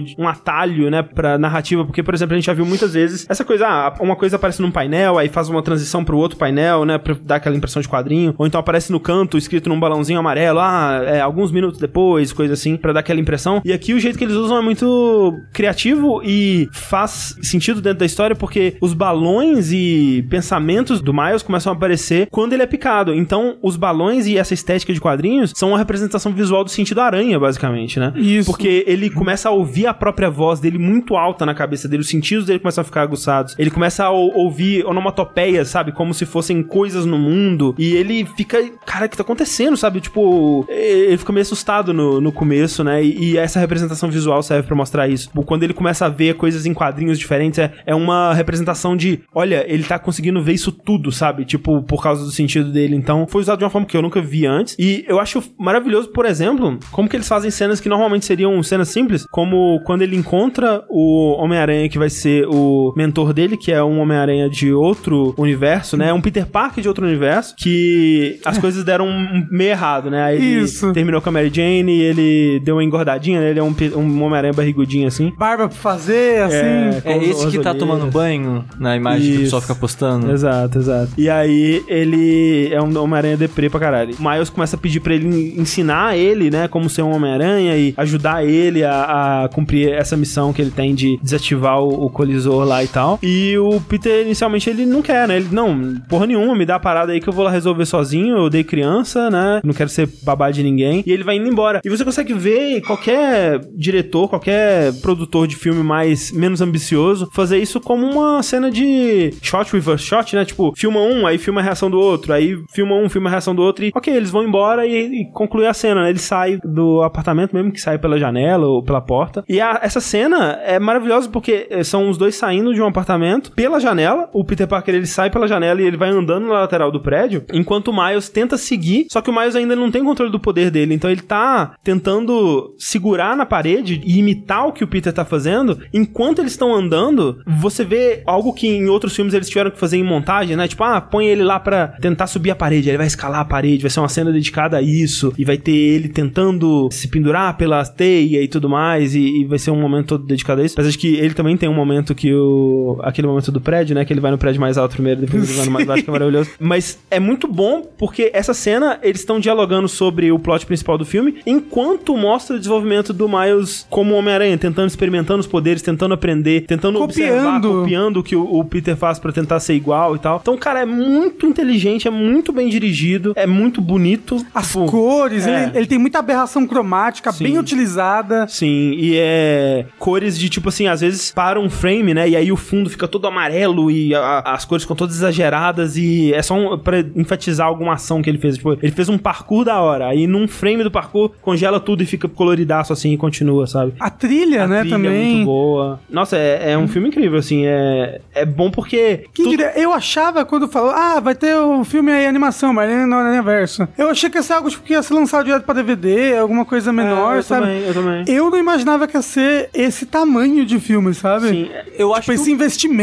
de 0.01 0.15
um 0.18 0.27
atalho, 0.27 0.89
né, 0.89 1.01
pra 1.01 1.38
narrativa, 1.38 1.85
porque, 1.85 2.03
por 2.03 2.14
exemplo, 2.14 2.34
a 2.34 2.38
gente 2.38 2.45
já 2.45 2.53
viu 2.53 2.65
muitas 2.65 2.93
vezes 2.93 3.26
essa 3.30 3.43
coisa, 3.43 3.66
ah, 3.68 3.94
uma 3.99 4.15
coisa 4.15 4.35
aparece 4.35 4.61
num 4.61 4.72
painel, 4.72 5.18
aí 5.18 5.30
faz 5.30 5.49
uma 5.49 5.61
transição 5.61 6.03
pro 6.03 6.18
outro 6.18 6.38
painel, 6.38 6.85
né, 6.85 6.98
pra 6.98 7.15
dar 7.22 7.35
aquela 7.35 7.56
impressão 7.56 7.81
de 7.81 7.88
quadrinho, 7.88 8.34
ou 8.38 8.45
então 8.45 8.60
aparece 8.60 8.91
no 8.91 8.99
canto, 8.99 9.38
escrito 9.38 9.69
num 9.69 9.80
balãozinho 9.80 10.19
amarelo, 10.19 10.60
ah, 10.60 11.02
é, 11.06 11.22
alguns 11.22 11.52
minutos 11.52 11.80
depois, 11.80 12.34
coisa 12.34 12.53
assim, 12.53 12.77
pra 12.77 12.94
dar 12.94 13.02
aquela 13.02 13.19
impressão. 13.19 13.61
E 13.64 13.73
aqui 13.73 13.94
o 13.94 13.99
jeito 13.99 14.18
que 14.18 14.23
eles 14.23 14.35
usam 14.35 14.57
é 14.57 14.61
muito 14.61 15.34
criativo 15.53 16.22
e 16.23 16.68
faz 16.72 17.35
sentido 17.41 17.81
dentro 17.81 17.99
da 17.99 18.06
história, 18.06 18.35
porque 18.35 18.77
os 18.81 18.94
balões 18.94 19.72
e 19.72 20.26
pensamentos 20.30 21.02
do 21.02 21.14
Miles 21.14 21.44
começam 21.44 21.72
a 21.72 21.76
aparecer 21.76 22.27
quando 22.31 22.53
ele 22.53 22.64
é 22.64 22.68
picado. 22.68 23.14
Então, 23.14 23.57
os 23.61 23.76
balões 23.76 24.27
e 24.27 24.38
essa 24.38 24.53
estética 24.53 24.94
de 24.94 25.02
quadrinhos 25.02 25.52
são 25.56 25.69
uma 25.69 25.77
representação 25.77 26.31
visual 26.31 26.64
do 26.64 26.69
sentido 26.69 27.02
aranha, 27.02 27.39
basicamente, 27.39 27.99
né? 27.99 28.14
Isso. 28.15 28.49
Porque 28.49 28.84
ele 28.88 29.10
começa 29.10 29.49
a 29.49 29.52
ouvir 29.52 29.88
a 29.88 29.94
própria 29.94 30.30
voz 30.30 30.60
dele 30.60 30.77
muito 30.77 31.15
alta 31.15 31.45
na 31.45 31.53
cabeça 31.53 31.88
dele, 31.88 32.02
os 32.02 32.10
sentidos 32.10 32.45
dele 32.45 32.60
começam 32.60 32.81
a 32.81 32.85
ficar 32.85 33.02
aguçados. 33.02 33.56
Ele 33.58 33.70
começa 33.72 34.06
a 34.06 34.12
ou- 34.12 34.36
ouvir 34.38 34.86
onomatopeias, 34.86 35.70
sabe? 35.70 35.92
Como 35.92 36.14
se 36.14 36.26
fossem 36.26 36.62
coisas 36.64 37.06
no 37.06 37.18
mundo. 37.18 37.74
E 37.78 37.96
ele 37.96 38.26
fica, 38.26 38.58
cara, 38.86 39.06
o 39.06 39.10
que 39.10 39.18
tá 39.18 39.24
acontecendo, 39.24 39.76
sabe? 39.78 40.00
Tipo, 40.02 40.66
ele 40.70 41.18
fica 41.18 41.32
meio 41.34 41.42
assustado 41.42 41.94
no, 41.94 42.20
no 42.22 42.32
começo, 42.32 42.84
né? 42.84 43.04
E, 43.04 43.32
e 43.32 43.38
essa 43.38 43.60
representação 43.60 44.10
visual 44.10 44.42
serve 44.44 44.68
pra 44.68 44.76
mostrar 44.76 45.08
isso. 45.08 45.30
Quando 45.46 45.64
ele 45.64 45.74
começa 45.74 46.06
a 46.06 46.10
ver 46.10 46.36
coisas 46.36 46.66
em 46.66 46.74
quadrinhos 46.74 47.18
diferentes, 47.20 47.60
é, 47.60 47.72
é 47.86 47.96
uma 47.96 48.34
representação 48.34 48.96
de, 48.96 49.22
olha, 49.34 49.66
ele 49.68 49.84
tá 49.84 49.98
conseguindo 50.00 50.42
ver 50.42 50.54
isso 50.54 50.72
tudo, 50.72 51.12
sabe? 51.12 51.46
Tipo, 51.46 51.82
por 51.84 52.02
causa 52.04 52.24
do 52.24 52.32
sentido 52.32 52.72
dele. 52.72 52.96
Então, 52.96 53.26
foi 53.28 53.42
usado 53.42 53.60
de 53.60 53.64
uma 53.64 53.70
forma 53.70 53.88
que 53.88 53.96
eu 53.96 54.02
nunca 54.02 54.22
vi 54.22 54.46
antes. 54.46 54.76
E 54.80 55.04
eu 55.08 55.20
acho 55.20 55.42
maravilhoso, 55.58 56.10
por 56.10 56.26
exemplo, 56.26 56.80
como 56.92 57.08
que 57.10 57.16
eles 57.16 57.28
fazem 57.28 57.50
cenas 57.52 57.80
que 57.80 57.90
normalmente 57.90 58.26
seriam 58.26 58.62
cenas 58.64 58.90
simples, 58.90 59.26
como 59.32 59.82
quando 59.86 60.02
ele 60.02 60.16
encontra 60.16 60.84
o 60.90 61.36
Homem-Aranha 61.42 61.90
que 61.90 61.98
vai 61.98 62.10
ser 62.10 62.46
o 62.48 62.94
mentor 62.96 63.34
dele, 63.34 63.47
que 63.56 63.72
é 63.72 63.82
um 63.84 63.99
Homem-Aranha 63.99 64.49
de 64.49 64.74
outro 64.74 65.34
universo, 65.38 65.95
né? 65.95 66.11
Um 66.11 66.19
Peter 66.22 66.45
Parker 66.45 66.82
de 66.82 66.88
outro 66.88 67.06
universo, 67.06 67.56
que 67.56 68.40
as 68.44 68.57
coisas 68.60 68.84
deram 68.84 69.07
um 69.07 69.45
meio 69.52 69.69
errado, 69.69 70.10
né? 70.10 70.24
Aí 70.24 70.36
ele 70.38 70.64
Isso. 70.64 70.91
terminou 70.91 71.22
com 71.22 71.30
a 71.30 71.32
Mary 71.32 71.52
Jane 71.53 71.91
e 71.91 72.02
ele 72.02 72.60
deu 72.64 72.76
uma 72.76 72.84
engordadinha, 72.84 73.40
né? 73.40 73.49
Ele 73.52 73.60
é 73.60 73.64
um, 73.64 73.74
um 73.95 74.24
Homem-Aranha 74.24 74.53
barrigudinho 74.53 75.07
assim. 75.07 75.32
Barba 75.38 75.68
pra 75.69 75.78
fazer, 75.78 76.41
assim. 76.41 77.02
Com 77.03 77.10
É 77.10 77.18
os- 77.18 77.28
esse 77.30 77.48
que 77.52 77.60
tá 77.60 77.74
tomando 77.74 78.07
banho 78.11 78.65
na 78.80 78.95
imagem 78.95 79.22
que 79.22 79.28
o 79.30 79.34
Isso. 79.36 79.41
pessoal 79.44 79.61
fica 79.61 79.76
postando. 79.76 80.32
Exato, 80.32 80.78
exato. 80.80 81.11
E 81.18 81.30
aí 81.30 81.84
ele 81.88 82.69
é 82.74 82.82
um 82.82 82.98
Homem-Aranha 83.02 83.38
deprê 83.38 83.69
pra 83.69 83.80
caralho. 83.80 84.15
O 84.19 84.24
Miles 84.30 84.49
começa 84.49 84.76
a 84.76 84.80
pedir 84.80 84.99
pra 84.99 85.14
ele 85.14 85.28
en- 85.28 85.61
ensinar 85.61 86.18
ele, 86.18 86.49
né, 86.49 86.68
como 86.68 86.90
ser 86.90 87.02
um 87.02 87.14
Homem-Aranha 87.15 87.76
e 87.78 87.94
ajudar 87.98 88.45
ele 88.45 88.84
a, 88.84 89.44
a 89.44 89.49
cumprir 89.49 89.90
essa 89.91 90.15
missão 90.18 90.52
que 90.53 90.61
ele 90.61 90.72
tem 90.72 90.95
de 90.95 91.18
desativar 91.22 91.80
o, 91.82 92.06
o 92.06 92.10
colisor 92.10 92.65
lá 92.65 92.84
e 92.84 92.88
tal. 92.88 93.19
E 93.22 93.36
o 93.57 93.80
Peter, 93.81 94.23
inicialmente, 94.26 94.69
ele 94.69 94.85
não 94.85 95.01
quer, 95.01 95.27
né? 95.27 95.38
Ele, 95.38 95.47
não, 95.51 95.95
porra 96.09 96.26
nenhuma, 96.27 96.55
me 96.55 96.65
dá 96.65 96.76
a 96.76 96.80
parada 96.80 97.11
aí 97.11 97.19
que 97.19 97.27
eu 97.27 97.34
vou 97.34 97.43
lá 97.45 97.51
resolver 97.51 97.85
sozinho, 97.85 98.38
eu 98.38 98.43
odeio 98.43 98.65
criança, 98.65 99.30
né? 99.30 99.59
Não 99.64 99.73
quero 99.73 99.89
ser 99.89 100.07
babá 100.23 100.49
de 100.51 100.64
ninguém. 100.64 101.03
E 101.05 101.11
ele 101.11 101.23
vai 101.23 101.35
indo 101.38 101.47
embora. 101.47 101.81
E 101.84 101.89
você 101.89 102.03
consegue 102.05 102.34
ver 102.34 102.81
qualquer 102.81 103.59
diretor, 103.76 104.27
qualquer 104.27 104.93
produtor 105.01 105.47
de 105.47 105.55
filme 105.55 105.84
mais 105.84 106.31
menos 106.31 106.61
ambicioso 106.61 107.30
fazer 107.34 107.57
isso 107.57 107.80
como 107.80 108.05
uma 108.05 108.41
cena 108.43 108.69
de 108.72 109.34
shot 109.41 109.72
reverse 109.73 110.03
shot, 110.05 110.35
né? 110.35 110.45
Tipo, 110.45 110.73
filma 110.76 110.99
um, 111.01 111.26
aí 111.27 111.38
filma 111.38 111.61
a 111.61 111.64
reação 111.64 111.89
do 111.89 111.99
outro, 111.99 112.34
aí 112.34 112.55
filma 112.73 112.95
um, 112.95 113.09
filma 113.09 113.30
a 113.30 113.31
reação 113.31 113.53
do 113.55 113.61
outro 113.61 113.85
e, 113.85 113.91
ok, 113.95 114.14
eles 114.14 114.30
vão 114.30 114.43
embora 114.43 114.85
e, 114.85 115.22
e 115.22 115.31
conclui 115.31 115.65
a 115.68 115.73
cena, 115.73 116.03
né? 116.03 116.09
Ele 116.09 116.19
sai 116.19 116.57
do 116.64 117.01
apartamento 117.03 117.53
mesmo, 117.55 117.72
que 117.72 117.81
sai 117.81 117.97
pela 117.97 118.18
janela 118.18 118.65
ou 118.68 118.84
pela 118.84 119.01
porta. 119.01 119.43
E 119.47 119.59
a- 119.61 119.80
essa 119.81 119.99
cena 119.99 120.59
é 120.64 120.80
maravilhosa 120.80 121.30
porque 121.30 121.68
eh, 121.69 121.84
são 121.84 122.09
os 122.09 122.18
dois 122.18 122.35
saindo 122.35 122.73
de 122.73 122.81
um 122.81 122.88
apartamento 122.88 123.27
pela 123.56 123.80
janela. 123.80 124.30
O 124.34 124.44
Peter 124.44 124.68
Parker 124.68 124.95
ele 124.95 125.06
sai 125.06 125.30
pela 125.30 125.48
janela 125.48 125.82
e 125.82 125.86
ele 125.86 125.98
vai 125.98 126.10
andando 126.10 126.48
na 126.48 126.54
lateral 126.54 126.91
do 126.91 126.99
prédio, 126.99 127.44
enquanto 127.54 127.90
o 127.90 127.95
Miles 127.95 128.30
tenta 128.30 128.58
seguir, 128.58 129.08
só 129.10 129.22
que 129.22 129.30
o 129.30 129.34
Miles 129.34 129.56
ainda 129.56 129.76
não 129.76 129.91
tem 129.91 130.04
controle 130.04 130.32
do 130.32 130.40
poder 130.40 130.72
dele, 130.72 130.94
então 130.94 131.10
ele 131.10 131.22
tá 131.22 131.76
tentando 131.84 132.76
segurar 132.78 133.36
na 133.36 133.45
parede 133.45 134.02
e 134.04 134.20
imitar 134.20 134.68
o 134.68 134.72
que 134.72 134.84
o 134.84 134.88
Peter 134.88 135.14
tá 135.14 135.26
fazendo. 135.26 135.80
Enquanto 135.94 136.40
eles 136.40 136.52
estão 136.52 136.74
andando, 136.74 137.41
você 137.45 137.84
vê 137.84 138.22
algo 138.26 138.54
que 138.54 138.68
em 138.68 138.88
outros 138.88 139.16
filmes 139.16 139.34
eles 139.34 139.49
tiveram 139.49 139.72
que 139.72 139.80
fazer 139.80 139.98
em 139.98 140.04
montagem, 140.04 140.56
né? 140.56 140.68
Tipo, 140.68 140.84
ah, 140.84 141.02
põe 141.02 141.28
ele 141.28 141.44
lá 141.44 141.60
pra 141.60 141.88
tentar 141.99 142.28
subir 142.28 142.52
a 142.52 142.56
parede, 142.56 142.90
ele 142.90 142.98
vai 142.98 143.08
escalar 143.08 143.41
a 143.41 143.45
parede, 143.45 143.84
vai 143.84 143.91
ser 143.91 143.99
uma 143.99 144.10
cena 144.10 144.32
dedicada 144.32 144.78
a 144.78 144.82
isso, 144.82 145.34
e 145.38 145.45
vai 145.45 145.58
ter 145.58 145.76
ele 145.76 146.10
tentando 146.10 146.90
se 146.91 147.08
pendurar 147.08 147.58
pela 147.58 147.84
teia 147.86 148.41
e 148.41 148.48
tudo 148.48 148.70
mais, 148.70 149.16
e, 149.16 149.41
e 149.41 149.45
vai 149.45 149.60
ser 149.60 149.72
um 149.72 149.80
momento 149.80 150.08
todo 150.08 150.26
dedicado 150.26 150.62
a 150.62 150.66
isso. 150.66 150.76
Mas 150.78 150.88
acho 150.88 150.99
que 150.99 151.16
ele 151.16 151.34
também 151.34 151.58
tem 151.58 151.70
um 151.70 151.74
momento 151.74 152.16
que 152.16 152.34
o. 152.34 152.99
aquele 153.18 153.27
momento 153.27 153.52
do 153.52 153.60
prédio, 153.61 153.95
né? 153.95 154.06
Que 154.06 154.14
ele 154.14 154.19
vai 154.22 154.31
no 154.31 154.38
prédio 154.38 154.61
mais 154.61 154.77
alto 154.77 154.94
primeiro, 154.94 155.22
depois 155.22 155.44
ele 155.49 155.57
vai 155.57 155.65
no 155.65 155.72
mais 155.72 155.85
baixo, 155.85 156.03
que 156.03 156.10
é 156.10 156.14
maravilhoso. 156.14 156.49
Mas 156.60 156.99
é 157.10 157.19
muito 157.19 157.48
bom 157.48 157.84
porque 157.98 158.30
essa 158.34 158.53
cena 158.53 158.99
eles 159.02 159.22
estão 159.22 159.39
dialogando 159.39 159.88
sobre 159.88 160.31
o 160.31 160.39
plot 160.39 160.65
principal 160.65 160.98
do 160.98 161.06
filme, 161.06 161.38
enquanto 161.45 162.15
mostra 162.15 162.56
o 162.56 162.60
desenvolvimento 162.60 163.14
do 163.14 163.27
Miles 163.27 163.85
como 163.89 164.14
Homem-Aranha, 164.15 164.57
tentando 164.57 164.88
experimentando 164.88 165.39
os 165.39 165.48
poderes, 165.48 165.81
tentando 165.81 166.14
aprender, 166.14 166.61
tentando 166.68 167.02
observar, 167.02 167.56
Copiando. 167.56 167.81
copiando 167.81 168.18
o 168.18 168.23
que 168.23 168.35
o, 168.35 168.44
o 168.44 168.64
Peter 168.64 168.95
faz 168.95 169.19
pra 169.19 169.31
tentar 169.31 169.60
ser 169.60 169.73
igual 169.73 170.15
e 170.15 170.19
tal. 170.19 170.39
Então, 170.41 170.57
cara, 170.57 170.81
é 170.81 170.85
muito 170.85 171.45
inteligente, 171.45 172.07
é 172.07 172.11
muito 172.11 172.52
bem 172.52 172.69
dirigido, 172.69 173.34
é 173.35 173.45
muito 173.48 173.81
bonito. 173.81 174.45
As 174.53 174.68
Tipo, 174.68 174.85
cores, 174.85 175.48
é. 175.48 175.64
ele, 175.69 175.77
ele 175.80 175.88
tem 175.88 175.98
muita 175.98 176.19
aberração 176.19 176.68
cromática, 176.68 177.31
Sim. 177.31 177.44
bem 177.45 177.57
utilizada. 177.57 178.48
Sim, 178.48 178.94
e 178.98 179.15
é 179.18 179.85
cores 179.98 180.38
de 180.38 180.49
tipo 180.49 180.69
assim, 180.69 180.88
às 180.88 181.02
vezes 181.02 181.31
para 181.31 181.60
um 181.60 181.69
frame, 181.69 182.14
né? 182.14 182.30
E 182.30 182.35
aí 182.35 182.52
o 182.52 182.57
fundo 182.57 182.89
fica 182.89 183.07
todo 183.08 183.28
amarelo 183.28 183.90
e 183.92 184.14
a- 184.16 184.42
as 184.46 184.66
cores 184.66 184.84
ficam 184.84 184.96
todas 184.96 185.16
exageradas 185.16 185.98
e 185.98 186.34
é 186.34 186.42
só 186.42 186.54
um, 186.56 186.78
pra 186.78 187.00
enfatizar 187.16 187.68
alguma 187.68 187.94
ação 187.94 188.22
que 188.22 188.30
ele 188.30 188.38
fez. 188.38 188.56
Tipo, 188.58 188.74
ele 188.82 188.92
fez 188.92 189.10
um 189.10 189.18
parkour 189.18 189.64
da 189.66 189.80
hora, 189.82 190.08
aí 190.08 190.28
num 190.28 190.48
frame 190.48 190.84
do 190.84 190.92
parkour 190.92 191.32
congela 191.42 191.80
tudo 191.80 192.04
e 192.04 192.06
fica 192.06 192.28
coloridaço 192.28 192.94
assim 192.94 193.14
e 193.14 193.18
continua, 193.18 193.68
sabe? 193.68 193.94
A 194.00 194.10
trilha, 194.10 194.64
A 194.64 194.68
né, 194.68 194.80
trilha 194.82 194.94
é 194.96 194.98
também. 194.98 195.34
muito 195.36 195.46
boa. 195.46 196.00
Nossa, 196.10 196.38
é, 196.38 196.72
é 196.72 196.78
um 196.78 196.88
filme 196.88 197.08
incrível, 197.10 197.40
assim. 197.40 197.66
É, 197.66 198.22
é 198.34 198.46
bom 198.46 198.70
porque. 198.72 199.26
Quem 199.34 199.46
tudo- 199.46 199.50
diria? 199.58 199.74
Eu 199.80 199.94
achava 199.94 200.44
quando 200.46 200.68
falou, 200.68 200.92
ah, 200.92 201.20
vai 201.20 201.36
ter 201.36 201.56
o 201.56 201.84
filme 201.84 202.12
aí, 202.12 202.26
animação, 202.26 202.74
mas 202.74 202.90
no 203.08 203.16
Aranha 203.16 203.42
Verso. 203.42 203.88
Eu 203.98 204.10
achei 204.10 204.30
que 204.30 204.38
ia 204.38 204.44
ser 204.44 204.54
algo 204.54 204.70
tipo, 204.70 204.84
que 204.84 204.94
ia 204.94 205.02
ser 205.04 205.14
lançado 205.14 205.46
direto 205.46 205.64
pra 205.64 205.74
DVD, 205.76 206.38
alguma 206.38 206.66
coisa 206.66 206.92
menor, 206.94 207.36
É, 207.36 207.38
eu 207.40 207.44
sabe? 207.44 207.62
também, 207.66 207.82
eu 207.84 207.94
também. 207.94 208.26
Eu 208.28 208.50
não 208.50 208.58
imaginava 208.58 209.08
que 209.08 209.16
ia 209.18 209.22
ser 209.22 209.70
esse 209.74 210.06
tamanho 210.06 210.66
de 210.66 210.80
filme, 210.80 211.14
sabe? 211.14 211.50
Sim, 211.50 211.70
Eu 211.98 212.14
acho 212.14 212.22
Tipo, 212.32 212.34
esse 212.34 212.52
investimento, 212.52 212.97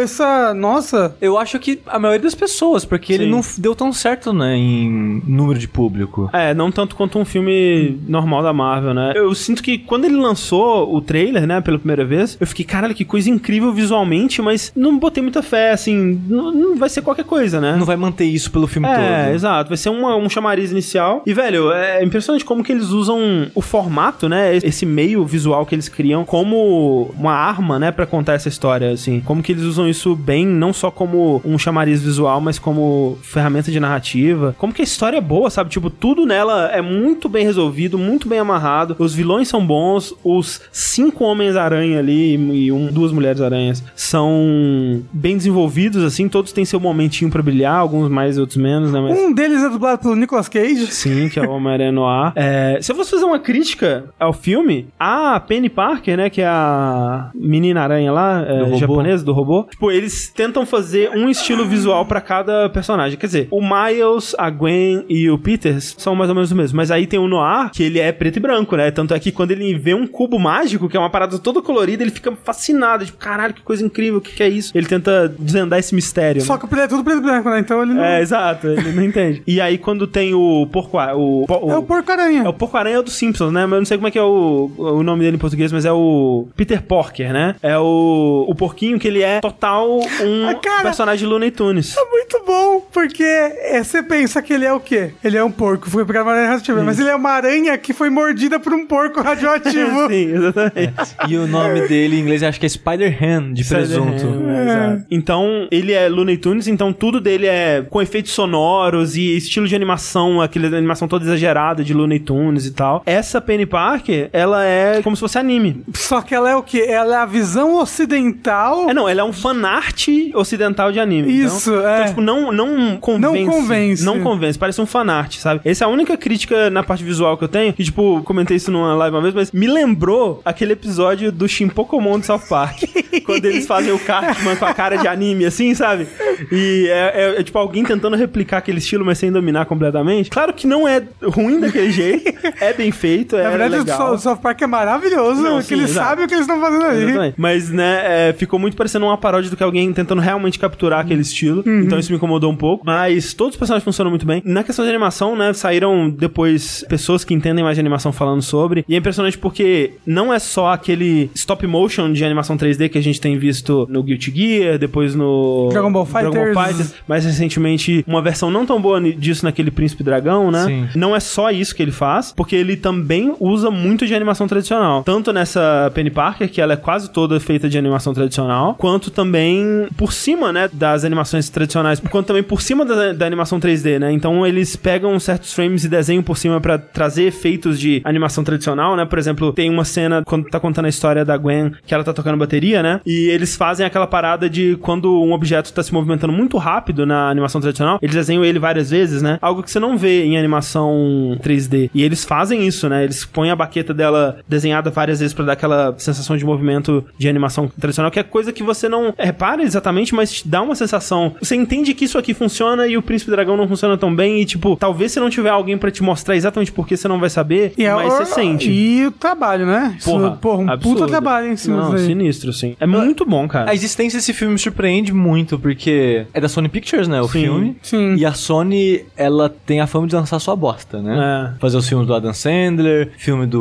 essa. 0.00 0.52
Nossa. 0.54 1.14
Eu 1.20 1.38
acho 1.38 1.58
que 1.58 1.80
a 1.86 1.98
maioria 1.98 2.22
das 2.22 2.34
pessoas, 2.34 2.84
porque 2.84 3.12
ele 3.12 3.24
Sim. 3.24 3.30
não 3.30 3.38
f- 3.40 3.60
deu 3.60 3.74
tão 3.74 3.92
certo, 3.92 4.32
né, 4.32 4.56
em 4.56 5.22
número 5.26 5.58
de 5.58 5.68
público. 5.68 6.28
É, 6.32 6.52
não 6.54 6.70
tanto 6.70 6.96
quanto 6.96 7.18
um 7.18 7.24
filme 7.24 7.98
normal 8.06 8.42
da 8.42 8.52
Marvel, 8.52 8.94
né? 8.94 9.12
Eu 9.14 9.34
sinto 9.34 9.62
que 9.62 9.78
quando 9.78 10.04
ele 10.04 10.16
lançou 10.16 10.94
o 10.94 11.00
trailer, 11.00 11.46
né, 11.46 11.60
pela 11.60 11.78
primeira 11.78 12.04
vez, 12.04 12.36
eu 12.40 12.46
fiquei, 12.46 12.64
caralho, 12.64 12.94
que 12.94 13.04
coisa 13.04 13.30
incrível 13.30 13.72
visualmente, 13.72 14.40
mas 14.42 14.72
não 14.76 14.98
botei 14.98 15.22
muita 15.22 15.42
fé, 15.42 15.72
assim, 15.72 16.20
não, 16.28 16.52
não 16.52 16.76
vai 16.76 16.88
ser 16.88 17.02
qualquer 17.02 17.24
coisa, 17.24 17.60
né? 17.60 17.76
Não 17.76 17.86
vai 17.86 17.96
manter 17.96 18.24
isso 18.24 18.50
pelo 18.50 18.66
filme 18.66 18.88
É, 18.88 18.94
todo. 19.24 19.34
exato. 19.34 19.68
Vai 19.68 19.76
ser 19.76 19.88
uma- 19.90 20.16
um 20.16 20.28
chamariz 20.28 20.70
inicial. 20.70 21.22
E, 21.26 21.32
velho, 21.32 21.70
é 21.72 22.02
impressionante 22.04 22.44
como 22.44 22.62
que 22.64 22.72
eles 22.72 22.88
usam 22.88 23.46
o 23.54 23.60
formato, 23.62 24.28
né? 24.28 24.56
Esse 24.56 24.84
meio 24.86 25.24
visual 25.24 25.64
que 25.66 25.74
eles 25.74 25.88
criam 25.88 26.24
como 26.24 27.10
uma 27.18 27.32
arma, 27.32 27.78
né? 27.78 27.90
Pra 27.90 28.06
contar 28.06 28.34
essa 28.34 28.48
história, 28.48 28.90
assim. 28.90 29.19
Como 29.24 29.42
que 29.42 29.52
eles 29.52 29.64
usam 29.64 29.88
isso 29.88 30.14
bem, 30.14 30.46
não 30.46 30.72
só 30.72 30.90
como 30.90 31.40
um 31.44 31.58
chamariz 31.58 32.02
visual, 32.02 32.40
mas 32.40 32.58
como 32.58 33.18
ferramenta 33.22 33.70
de 33.70 33.80
narrativa. 33.80 34.54
Como 34.58 34.72
que 34.72 34.82
a 34.82 34.84
história 34.84 35.18
é 35.18 35.20
boa, 35.20 35.50
sabe? 35.50 35.70
Tipo, 35.70 35.90
tudo 35.90 36.26
nela 36.26 36.70
é 36.72 36.80
muito 36.80 37.28
bem 37.28 37.44
resolvido, 37.44 37.98
muito 37.98 38.28
bem 38.28 38.38
amarrado. 38.38 38.96
Os 38.98 39.14
vilões 39.14 39.48
são 39.48 39.64
bons, 39.64 40.14
os 40.24 40.60
cinco 40.72 41.24
Homens-Aranha 41.24 41.98
ali 41.98 42.34
e 42.34 42.72
um, 42.72 42.86
duas 42.86 43.12
Mulheres-Aranhas 43.12 43.82
são 43.94 45.02
bem 45.12 45.36
desenvolvidos, 45.36 46.02
assim. 46.04 46.28
Todos 46.28 46.52
têm 46.52 46.64
seu 46.64 46.80
momentinho 46.80 47.30
pra 47.30 47.42
brilhar, 47.42 47.76
alguns 47.76 48.10
mais, 48.10 48.38
outros 48.38 48.56
menos, 48.56 48.92
né? 48.92 49.00
Mas... 49.00 49.18
Um 49.18 49.32
deles 49.32 49.62
é 49.62 49.68
dublado 49.68 50.02
pelo 50.02 50.16
Nicolas 50.16 50.48
Cage. 50.48 50.86
Sim, 50.88 51.28
que 51.28 51.38
é 51.38 51.42
o 51.42 51.50
Homem-Aranha 51.50 51.92
Noir. 51.92 52.32
É, 52.42 52.78
se 52.80 52.90
eu 52.90 52.96
fosse 52.96 53.10
fazer 53.10 53.24
uma 53.24 53.38
crítica 53.38 54.04
ao 54.18 54.32
filme, 54.32 54.88
a 54.98 55.38
Penny 55.40 55.68
Parker, 55.68 56.16
né, 56.16 56.30
que 56.30 56.40
é 56.40 56.46
a 56.46 57.30
menina 57.34 57.82
aranha 57.82 58.10
lá, 58.10 58.44
é, 58.46 58.62
robô. 58.62 58.76
Japonesa, 59.10 59.24
do 59.24 59.32
robô, 59.32 59.64
tipo, 59.70 59.90
eles 59.90 60.28
tentam 60.28 60.64
fazer 60.64 61.10
um 61.10 61.28
estilo 61.28 61.66
visual 61.66 62.04
pra 62.06 62.20
cada 62.20 62.68
personagem. 62.68 63.18
Quer 63.18 63.26
dizer, 63.26 63.48
o 63.50 63.60
Miles, 63.60 64.34
a 64.38 64.48
Gwen 64.50 65.04
e 65.08 65.28
o 65.28 65.38
Peters 65.38 65.94
são 65.98 66.14
mais 66.14 66.28
ou 66.30 66.34
menos 66.34 66.52
o 66.52 66.56
mesmo, 66.56 66.76
mas 66.76 66.90
aí 66.90 67.06
tem 67.06 67.18
o 67.18 67.28
Noir, 67.28 67.70
que 67.70 67.82
ele 67.82 67.98
é 67.98 68.12
preto 68.12 68.36
e 68.36 68.40
branco, 68.40 68.76
né? 68.76 68.90
Tanto 68.90 69.14
é 69.14 69.18
que 69.18 69.32
quando 69.32 69.50
ele 69.50 69.74
vê 69.74 69.94
um 69.94 70.06
cubo 70.06 70.38
mágico, 70.38 70.88
que 70.88 70.96
é 70.96 71.00
uma 71.00 71.10
parada 71.10 71.38
toda 71.38 71.60
colorida, 71.60 72.02
ele 72.02 72.10
fica 72.10 72.32
fascinado, 72.44 73.04
tipo, 73.04 73.18
caralho, 73.18 73.54
que 73.54 73.62
coisa 73.62 73.84
incrível, 73.84 74.18
o 74.18 74.20
que, 74.20 74.32
que 74.32 74.42
é 74.42 74.48
isso? 74.48 74.72
Ele 74.74 74.86
tenta 74.86 75.32
desvendar 75.38 75.78
esse 75.78 75.94
mistério. 75.94 76.42
Só 76.42 76.54
né? 76.54 76.60
que 76.60 76.80
é 76.80 76.88
tudo 76.88 77.04
preto 77.04 77.18
e 77.18 77.22
branco, 77.22 77.50
né? 77.50 77.58
Então 77.58 77.82
ele 77.82 77.94
não. 77.94 78.04
É, 78.04 78.20
exato, 78.20 78.68
ele 78.68 78.92
não 78.92 79.04
entende. 79.04 79.42
E 79.46 79.60
aí, 79.60 79.78
quando 79.78 80.06
tem 80.06 80.34
o 80.34 80.66
porco. 80.70 80.98
O, 80.98 81.44
o, 81.48 81.70
É 81.70 81.76
o 81.76 81.82
porco-aranha. 81.82 82.42
é 82.44 82.48
o 82.48 82.52
Porco-Aranha 82.52 83.02
do 83.02 83.10
Simpsons, 83.10 83.52
né? 83.52 83.64
Mas 83.66 83.72
eu 83.72 83.78
não 83.78 83.84
sei 83.84 83.96
como 83.96 84.08
é 84.08 84.10
que 84.10 84.18
é 84.18 84.22
o, 84.22 84.70
o 84.76 85.02
nome 85.02 85.24
dele 85.24 85.36
em 85.36 85.40
português, 85.40 85.72
mas 85.72 85.84
é 85.84 85.92
o 85.92 86.48
Peter 86.56 86.82
Porker, 86.82 87.32
né? 87.32 87.54
É 87.62 87.78
o, 87.78 88.44
o 88.48 88.54
porquinho 88.54 88.98
que 89.00 89.08
ele 89.08 89.22
é 89.22 89.40
total 89.40 89.98
um 90.22 90.48
Ah, 90.48 90.54
cara. 90.54 90.82
personagem 90.82 91.18
de 91.20 91.26
Looney 91.26 91.50
Tunes. 91.50 91.96
É 91.96 92.04
muito 92.10 92.42
bom, 92.46 92.86
porque 92.92 93.22
é, 93.24 93.82
você 93.82 94.02
pensa 94.02 94.40
que 94.42 94.52
ele 94.52 94.64
é 94.64 94.72
o 94.72 94.78
quê? 94.78 95.10
Ele 95.24 95.36
é 95.36 95.42
um 95.42 95.50
porco, 95.50 95.90
foi 95.90 96.04
pegar 96.04 96.22
uma 96.22 96.30
aranha 96.32 96.48
radioativa, 96.48 96.82
mas 96.82 96.98
ele 97.00 97.08
é 97.08 97.16
uma 97.16 97.30
aranha 97.30 97.76
que 97.78 97.92
foi 97.92 98.10
mordida 98.10 98.60
por 98.60 98.72
um 98.72 98.86
porco 98.86 99.20
radioativo. 99.20 100.06
Sim, 100.08 100.32
exatamente. 100.34 100.94
E 101.28 101.36
o 101.36 101.46
nome 101.46 101.88
dele 101.88 102.16
em 102.16 102.20
inglês 102.20 102.42
acho 102.42 102.60
que 102.60 102.66
é 102.66 102.68
Spider-Ham, 102.68 103.52
de 103.52 103.64
presunto. 103.64 104.26
É, 104.48 104.62
exato. 104.64 105.06
Então, 105.10 105.66
ele 105.70 105.92
é 105.92 106.08
Looney 106.08 106.36
Tunes, 106.36 106.68
então 106.68 106.92
tudo 106.92 107.20
dele 107.20 107.46
é 107.46 107.84
com 107.88 108.00
efeitos 108.02 108.32
sonoros 108.32 109.16
e 109.16 109.36
estilo 109.36 109.66
de 109.66 109.74
animação, 109.74 110.40
aquela 110.40 110.66
animação 110.76 111.08
toda 111.08 111.24
exagerada 111.24 111.82
de 111.82 111.94
Looney 111.94 112.20
Tunes 112.20 112.66
e 112.66 112.72
tal. 112.72 113.02
Essa 113.06 113.40
Penny 113.40 113.64
Parker, 113.66 114.28
ela 114.32 114.64
é 114.64 115.00
como 115.02 115.16
se 115.16 115.20
fosse 115.20 115.38
anime. 115.38 115.82
Só 115.94 116.20
que 116.20 116.34
ela 116.34 116.50
é 116.50 116.56
o 116.56 116.62
quê? 116.62 116.84
Ela 116.88 117.14
é 117.14 117.18
a 117.18 117.26
visão 117.26 117.76
ocidental. 117.80 118.89
É, 118.90 118.94
não, 118.94 119.08
ela 119.08 119.20
é 119.20 119.24
um 119.24 119.32
fanart 119.32 120.08
ocidental 120.34 120.90
de 120.90 120.98
anime. 120.98 121.30
Isso, 121.32 121.70
então, 121.70 121.88
é. 121.88 121.94
Então, 121.94 122.08
tipo, 122.08 122.20
não, 122.20 122.50
não 122.50 122.96
convence. 122.96 123.44
Não 123.44 123.46
convence. 123.46 124.04
Não 124.04 124.20
convence, 124.20 124.58
parece 124.58 124.80
um 124.80 124.86
fanart, 124.86 125.36
sabe? 125.36 125.60
Essa 125.64 125.84
é 125.84 125.86
a 125.86 125.88
única 125.88 126.16
crítica 126.16 126.68
na 126.70 126.82
parte 126.82 127.04
visual 127.04 127.38
que 127.38 127.44
eu 127.44 127.48
tenho, 127.48 127.72
que, 127.72 127.84
tipo, 127.84 128.20
comentei 128.24 128.56
isso 128.56 128.70
numa 128.70 128.92
live 128.94 129.14
uma 129.16 129.22
vez, 129.22 129.32
mas 129.34 129.52
me 129.52 129.68
lembrou 129.68 130.40
aquele 130.44 130.72
episódio 130.72 131.30
do 131.30 131.46
Shin 131.48 131.68
Pokémon 131.68 132.18
de 132.18 132.26
South 132.26 132.42
Park. 132.48 132.80
quando 133.24 133.44
eles 133.44 133.66
fazem 133.66 133.92
o 133.92 133.98
Cartman 133.98 134.56
com 134.56 134.64
a 134.64 134.74
cara 134.74 134.96
de 134.96 135.06
anime, 135.06 135.44
assim, 135.44 135.72
sabe? 135.74 136.08
E 136.50 136.88
é, 136.88 137.12
é- 137.14 137.40
é, 137.40 137.42
tipo 137.44 137.58
alguém 137.58 137.84
tentando 137.84 138.16
replicar 138.16 138.58
aquele 138.58 138.78
estilo, 138.78 139.04
mas 139.04 139.18
sem 139.18 139.30
dominar 139.30 139.66
completamente. 139.66 140.30
Claro 140.30 140.52
que 140.52 140.66
não 140.66 140.86
é 140.88 141.02
ruim 141.22 141.60
daquele 141.60 141.90
jeito, 141.92 142.32
é 142.60 142.72
bem 142.72 142.90
feito, 142.90 143.36
é 143.36 143.44
Na 143.44 143.50
verdade, 143.50 143.76
legal. 143.78 144.14
o 144.14 144.18
South 144.18 144.36
Park 144.38 144.62
é 144.62 144.66
maravilhoso, 144.66 145.42
Não, 145.42 145.60
sim, 145.62 145.74
eles 145.74 145.90
exato. 145.90 146.08
sabem 146.08 146.24
o 146.24 146.28
que 146.28 146.34
eles 146.34 146.46
estão 146.46 146.60
fazendo 146.60 146.84
ali. 146.86 147.04
Exatamente. 147.04 147.34
Mas, 147.36 147.70
né, 147.70 148.28
é, 148.28 148.32
ficou 148.32 148.58
muito 148.58 148.76
parecendo 148.80 149.04
uma 149.04 149.18
paródia 149.18 149.50
do 149.50 149.56
que 149.58 149.62
alguém 149.62 149.92
tentando 149.92 150.22
realmente 150.22 150.58
capturar 150.58 151.00
aquele 151.00 151.20
estilo. 151.20 151.62
Uhum. 151.66 151.82
Então 151.82 151.98
isso 151.98 152.10
me 152.10 152.16
incomodou 152.16 152.50
um 152.50 152.56
pouco. 152.56 152.82
Mas 152.86 153.34
todos 153.34 153.52
os 153.54 153.58
personagens 153.58 153.84
funcionam 153.84 154.10
muito 154.10 154.24
bem. 154.24 154.40
Na 154.42 154.64
questão 154.64 154.82
de 154.86 154.90
animação, 154.90 155.36
né, 155.36 155.52
saíram 155.52 156.08
depois 156.08 156.82
pessoas 156.88 157.22
que 157.22 157.34
entendem 157.34 157.62
mais 157.62 157.76
de 157.76 157.80
animação 157.80 158.10
falando 158.10 158.40
sobre. 158.40 158.82
E 158.88 158.94
é 158.94 158.98
impressionante 158.98 159.36
porque 159.36 159.98
não 160.06 160.32
é 160.32 160.38
só 160.38 160.72
aquele 160.72 161.30
stop 161.34 161.66
motion 161.66 162.10
de 162.10 162.24
animação 162.24 162.56
3D 162.56 162.88
que 162.88 162.96
a 162.96 163.02
gente 163.02 163.20
tem 163.20 163.36
visto 163.36 163.86
no 163.90 164.02
Guilty 164.02 164.32
Gear, 164.34 164.78
depois 164.78 165.14
no 165.14 165.68
Dragon 165.70 165.92
Ball 165.92 166.06
Fighters. 166.06 166.58
Fighters, 166.58 166.94
mais 167.06 167.24
recentemente 167.26 168.02
uma 168.08 168.22
versão 168.22 168.50
não 168.50 168.64
tão 168.64 168.80
boa 168.80 168.98
disso 169.12 169.44
naquele 169.44 169.70
Príncipe 169.70 170.02
Dragão, 170.02 170.50
né? 170.50 170.64
Sim. 170.64 170.88
Não 170.94 171.14
é 171.14 171.20
só 171.20 171.50
isso 171.50 171.74
que 171.74 171.82
ele 171.82 171.92
faz, 171.92 172.32
porque 172.32 172.56
ele 172.56 172.76
também 172.76 173.34
usa 173.38 173.70
muito 173.70 174.06
de 174.06 174.14
animação 174.14 174.48
tradicional. 174.48 175.02
Tanto 175.02 175.34
nessa 175.34 175.90
Penny 175.94 176.10
Parker, 176.10 176.48
que 176.48 176.62
ela 176.62 176.72
é 176.72 176.76
quase 176.76 177.10
toda 177.10 177.38
feita 177.38 177.68
de 177.68 177.76
animação 177.76 178.14
tradicional, 178.14 178.69
quanto 178.74 179.10
também 179.10 179.88
por 179.96 180.12
cima, 180.12 180.52
né, 180.52 180.68
das 180.72 181.04
animações 181.04 181.48
tradicionais, 181.48 182.00
quanto 182.00 182.28
também 182.28 182.42
por 182.42 182.62
cima 182.62 182.84
da, 182.84 183.12
da 183.12 183.26
animação 183.26 183.60
3D, 183.60 183.98
né? 183.98 184.12
Então 184.12 184.46
eles 184.46 184.76
pegam 184.76 185.18
certos 185.18 185.52
frames 185.52 185.84
e 185.84 185.88
desenham 185.88 186.22
por 186.22 186.36
cima 186.36 186.60
pra 186.60 186.78
trazer 186.78 187.24
efeitos 187.24 187.78
de 187.78 188.00
animação 188.04 188.44
tradicional, 188.44 188.96
né? 188.96 189.04
Por 189.04 189.18
exemplo, 189.18 189.52
tem 189.52 189.70
uma 189.70 189.84
cena 189.84 190.22
quando 190.24 190.48
tá 190.48 190.60
contando 190.60 190.86
a 190.86 190.88
história 190.88 191.24
da 191.24 191.36
Gwen, 191.36 191.72
que 191.86 191.94
ela 191.94 192.04
tá 192.04 192.12
tocando 192.12 192.38
bateria, 192.38 192.82
né? 192.82 193.00
E 193.06 193.28
eles 193.28 193.56
fazem 193.56 193.84
aquela 193.84 194.06
parada 194.06 194.48
de 194.48 194.76
quando 194.80 195.22
um 195.22 195.32
objeto 195.32 195.72
tá 195.72 195.82
se 195.82 195.92
movimentando 195.92 196.32
muito 196.32 196.56
rápido 196.56 197.06
na 197.06 197.28
animação 197.30 197.60
tradicional, 197.60 197.98
eles 198.02 198.14
desenham 198.14 198.44
ele 198.44 198.58
várias 198.58 198.90
vezes, 198.90 199.22
né? 199.22 199.38
Algo 199.40 199.62
que 199.62 199.70
você 199.70 199.80
não 199.80 199.96
vê 199.96 200.24
em 200.24 200.38
animação 200.38 201.36
3D. 201.42 201.90
E 201.94 202.02
eles 202.02 202.24
fazem 202.24 202.66
isso, 202.66 202.88
né? 202.88 203.04
Eles 203.04 203.24
põem 203.24 203.50
a 203.50 203.56
baqueta 203.56 203.92
dela 203.94 204.38
desenhada 204.48 204.90
várias 204.90 205.20
vezes 205.20 205.34
pra 205.34 205.44
dar 205.44 205.52
aquela 205.52 205.94
sensação 205.98 206.36
de 206.36 206.44
movimento 206.44 207.04
de 207.18 207.28
animação 207.28 207.68
tradicional, 207.68 208.10
que 208.10 208.18
é 208.18 208.22
coisa 208.22 208.52
que 208.52 208.59
você 208.62 208.88
não 208.88 209.14
repara 209.18 209.62
exatamente, 209.62 210.14
mas 210.14 210.32
te 210.32 210.48
dá 210.48 210.62
uma 210.62 210.74
sensação. 210.74 211.34
Você 211.40 211.54
entende 211.56 211.94
que 211.94 212.04
isso 212.04 212.18
aqui 212.18 212.34
funciona 212.34 212.86
e 212.86 212.96
o 212.96 213.02
Príncipe 213.02 213.30
Dragão 213.30 213.56
não 213.56 213.68
funciona 213.68 213.96
tão 213.96 214.14
bem, 214.14 214.40
e 214.40 214.44
tipo, 214.44 214.76
talvez 214.76 215.12
se 215.12 215.20
não 215.20 215.30
tiver 215.30 215.50
alguém 215.50 215.76
pra 215.78 215.90
te 215.90 216.02
mostrar 216.02 216.36
exatamente 216.36 216.72
por 216.72 216.86
que 216.86 216.96
você 216.96 217.08
não 217.08 217.18
vai 217.20 217.30
saber, 217.30 217.72
E 217.76 217.84
é 217.84 217.94
mas 217.94 218.12
você 218.12 218.24
sente. 218.26 218.70
E 218.70 219.06
o 219.06 219.10
trabalho, 219.10 219.66
né? 219.66 219.94
Isso, 219.98 220.10
Porra, 220.10 220.30
porra, 220.32 220.62
um 220.62 220.70
absurdo. 220.70 220.98
puta 221.00 221.08
trabalho 221.08 221.48
em 221.52 221.56
cima 221.56 221.76
Não, 221.90 221.98
sinistro, 221.98 222.52
sim. 222.52 222.76
É 222.80 222.86
muito 222.86 223.24
bom, 223.24 223.46
cara. 223.48 223.70
A 223.70 223.74
existência 223.74 224.18
desse 224.18 224.32
filme 224.32 224.54
me 224.54 224.58
surpreende 224.58 225.12
muito, 225.12 225.58
porque 225.58 226.26
é 226.32 226.40
da 226.40 226.48
Sony 226.48 226.68
Pictures, 226.68 227.08
né? 227.08 227.20
O 227.20 227.28
Sim, 227.28 227.40
filme. 227.42 227.76
sim. 227.82 228.14
E 228.16 228.24
a 228.24 228.32
Sony, 228.32 229.04
ela 229.16 229.48
tem 229.48 229.80
a 229.80 229.86
fama 229.86 230.06
de 230.06 230.14
lançar 230.14 230.38
sua 230.38 230.56
bosta, 230.56 231.00
né? 231.00 231.52
É. 231.56 231.58
Fazer 231.60 231.76
os 231.76 231.88
filmes 231.88 232.06
do 232.06 232.14
Adam 232.14 232.32
Sandler, 232.32 233.10
filme 233.18 233.46
do. 233.46 233.60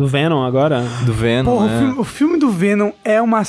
O 0.00 0.06
Venom 0.06 0.42
agora. 0.44 0.82
do 1.04 1.12
Venom. 1.12 1.44
Porra, 1.52 1.66
né? 1.66 1.76
o, 1.76 1.78
filme, 1.80 2.00
o 2.00 2.04
filme 2.04 2.38
do 2.38 2.50
Venom 2.50 2.90
é 3.04 3.20
uma 3.20 3.44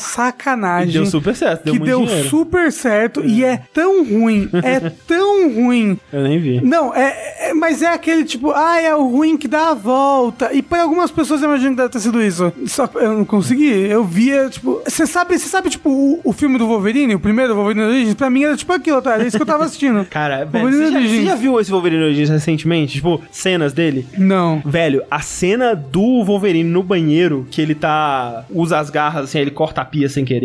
sacanagem. 0.47 0.89
E 0.89 0.93
deu 0.93 1.05
super 1.05 1.35
certo, 1.35 1.63
deu 1.65 1.73
que 1.73 1.79
deu 1.79 2.05
dinheiro. 2.05 2.29
super 2.29 2.71
certo 2.71 3.21
e 3.25 3.43
é 3.43 3.57
tão 3.73 4.03
ruim, 4.05 4.49
é 4.63 4.79
tão 5.07 5.53
ruim. 5.53 5.99
Eu 6.11 6.23
nem 6.23 6.39
vi. 6.39 6.61
Não, 6.61 6.93
é, 6.95 7.49
é- 7.49 7.53
mas 7.53 7.81
é 7.81 7.87
aquele 7.87 8.23
tipo, 8.23 8.51
ah, 8.51 8.79
é 8.79 8.95
o 8.95 9.07
ruim 9.07 9.37
que 9.37 9.47
dá 9.47 9.69
a 9.71 9.73
volta. 9.73 10.53
E 10.53 10.61
pra 10.61 10.83
algumas 10.83 11.11
pessoas 11.11 11.41
eu 11.41 11.49
imagino 11.49 11.71
que 11.71 11.77
deve 11.77 11.89
ter 11.89 11.99
sido 11.99 12.21
isso. 12.21 12.51
Só 12.67 12.89
eu 12.95 13.13
não 13.17 13.25
consegui. 13.25 13.67
Eu 13.69 14.03
via, 14.03 14.49
tipo, 14.49 14.81
você 14.87 15.05
sabe, 15.05 15.37
você 15.37 15.47
sabe, 15.47 15.69
tipo, 15.69 15.89
o, 15.89 16.19
o 16.23 16.33
filme 16.33 16.57
do 16.57 16.67
Wolverine, 16.67 17.15
o 17.15 17.19
primeiro 17.19 17.55
Wolverine 17.55 17.83
Origins, 17.85 18.13
pra 18.13 18.29
mim 18.29 18.43
era 18.43 18.55
tipo 18.55 18.71
aquilo, 18.73 19.01
tá? 19.01 19.13
Era 19.15 19.25
isso 19.27 19.37
que 19.37 19.41
eu 19.43 19.47
tava 19.47 19.65
assistindo. 19.65 20.05
Cara, 20.09 20.45
velho, 20.45 20.69
você 20.71 20.91
já, 20.91 20.99
você 21.01 21.23
já 21.25 21.35
viu 21.35 21.59
esse 21.59 21.71
Wolverine 21.71 22.03
Origins 22.03 22.29
recentemente? 22.29 22.93
Tipo, 22.93 23.21
cenas 23.31 23.73
dele? 23.73 24.07
Não. 24.17 24.61
Velho, 24.65 25.03
a 25.09 25.19
cena 25.19 25.75
do 25.75 26.23
Wolverine 26.23 26.69
no 26.69 26.83
banheiro, 26.83 27.47
que 27.49 27.61
ele 27.61 27.75
tá. 27.75 28.45
usa 28.49 28.79
as 28.79 28.89
garras, 28.89 29.25
assim, 29.25 29.39
ele 29.39 29.51
corta 29.51 29.81
a 29.81 29.85
pia 29.85 30.07
sem 30.09 30.23
querer. 30.25 30.36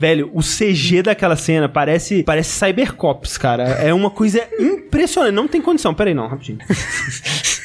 Velho, 0.00 0.30
o 0.34 0.40
CG 0.40 1.02
daquela 1.02 1.36
cena 1.36 1.68
parece. 1.68 2.22
parece 2.22 2.50
Cybercops, 2.50 3.38
cara. 3.38 3.64
É 3.64 3.92
uma 3.92 4.10
coisa 4.10 4.46
impressionante. 4.58 5.34
Não 5.34 5.48
tem 5.48 5.60
condição. 5.60 5.94
Pera 5.94 6.10
aí, 6.10 6.14
não, 6.14 6.26
rapidinho. 6.26 6.58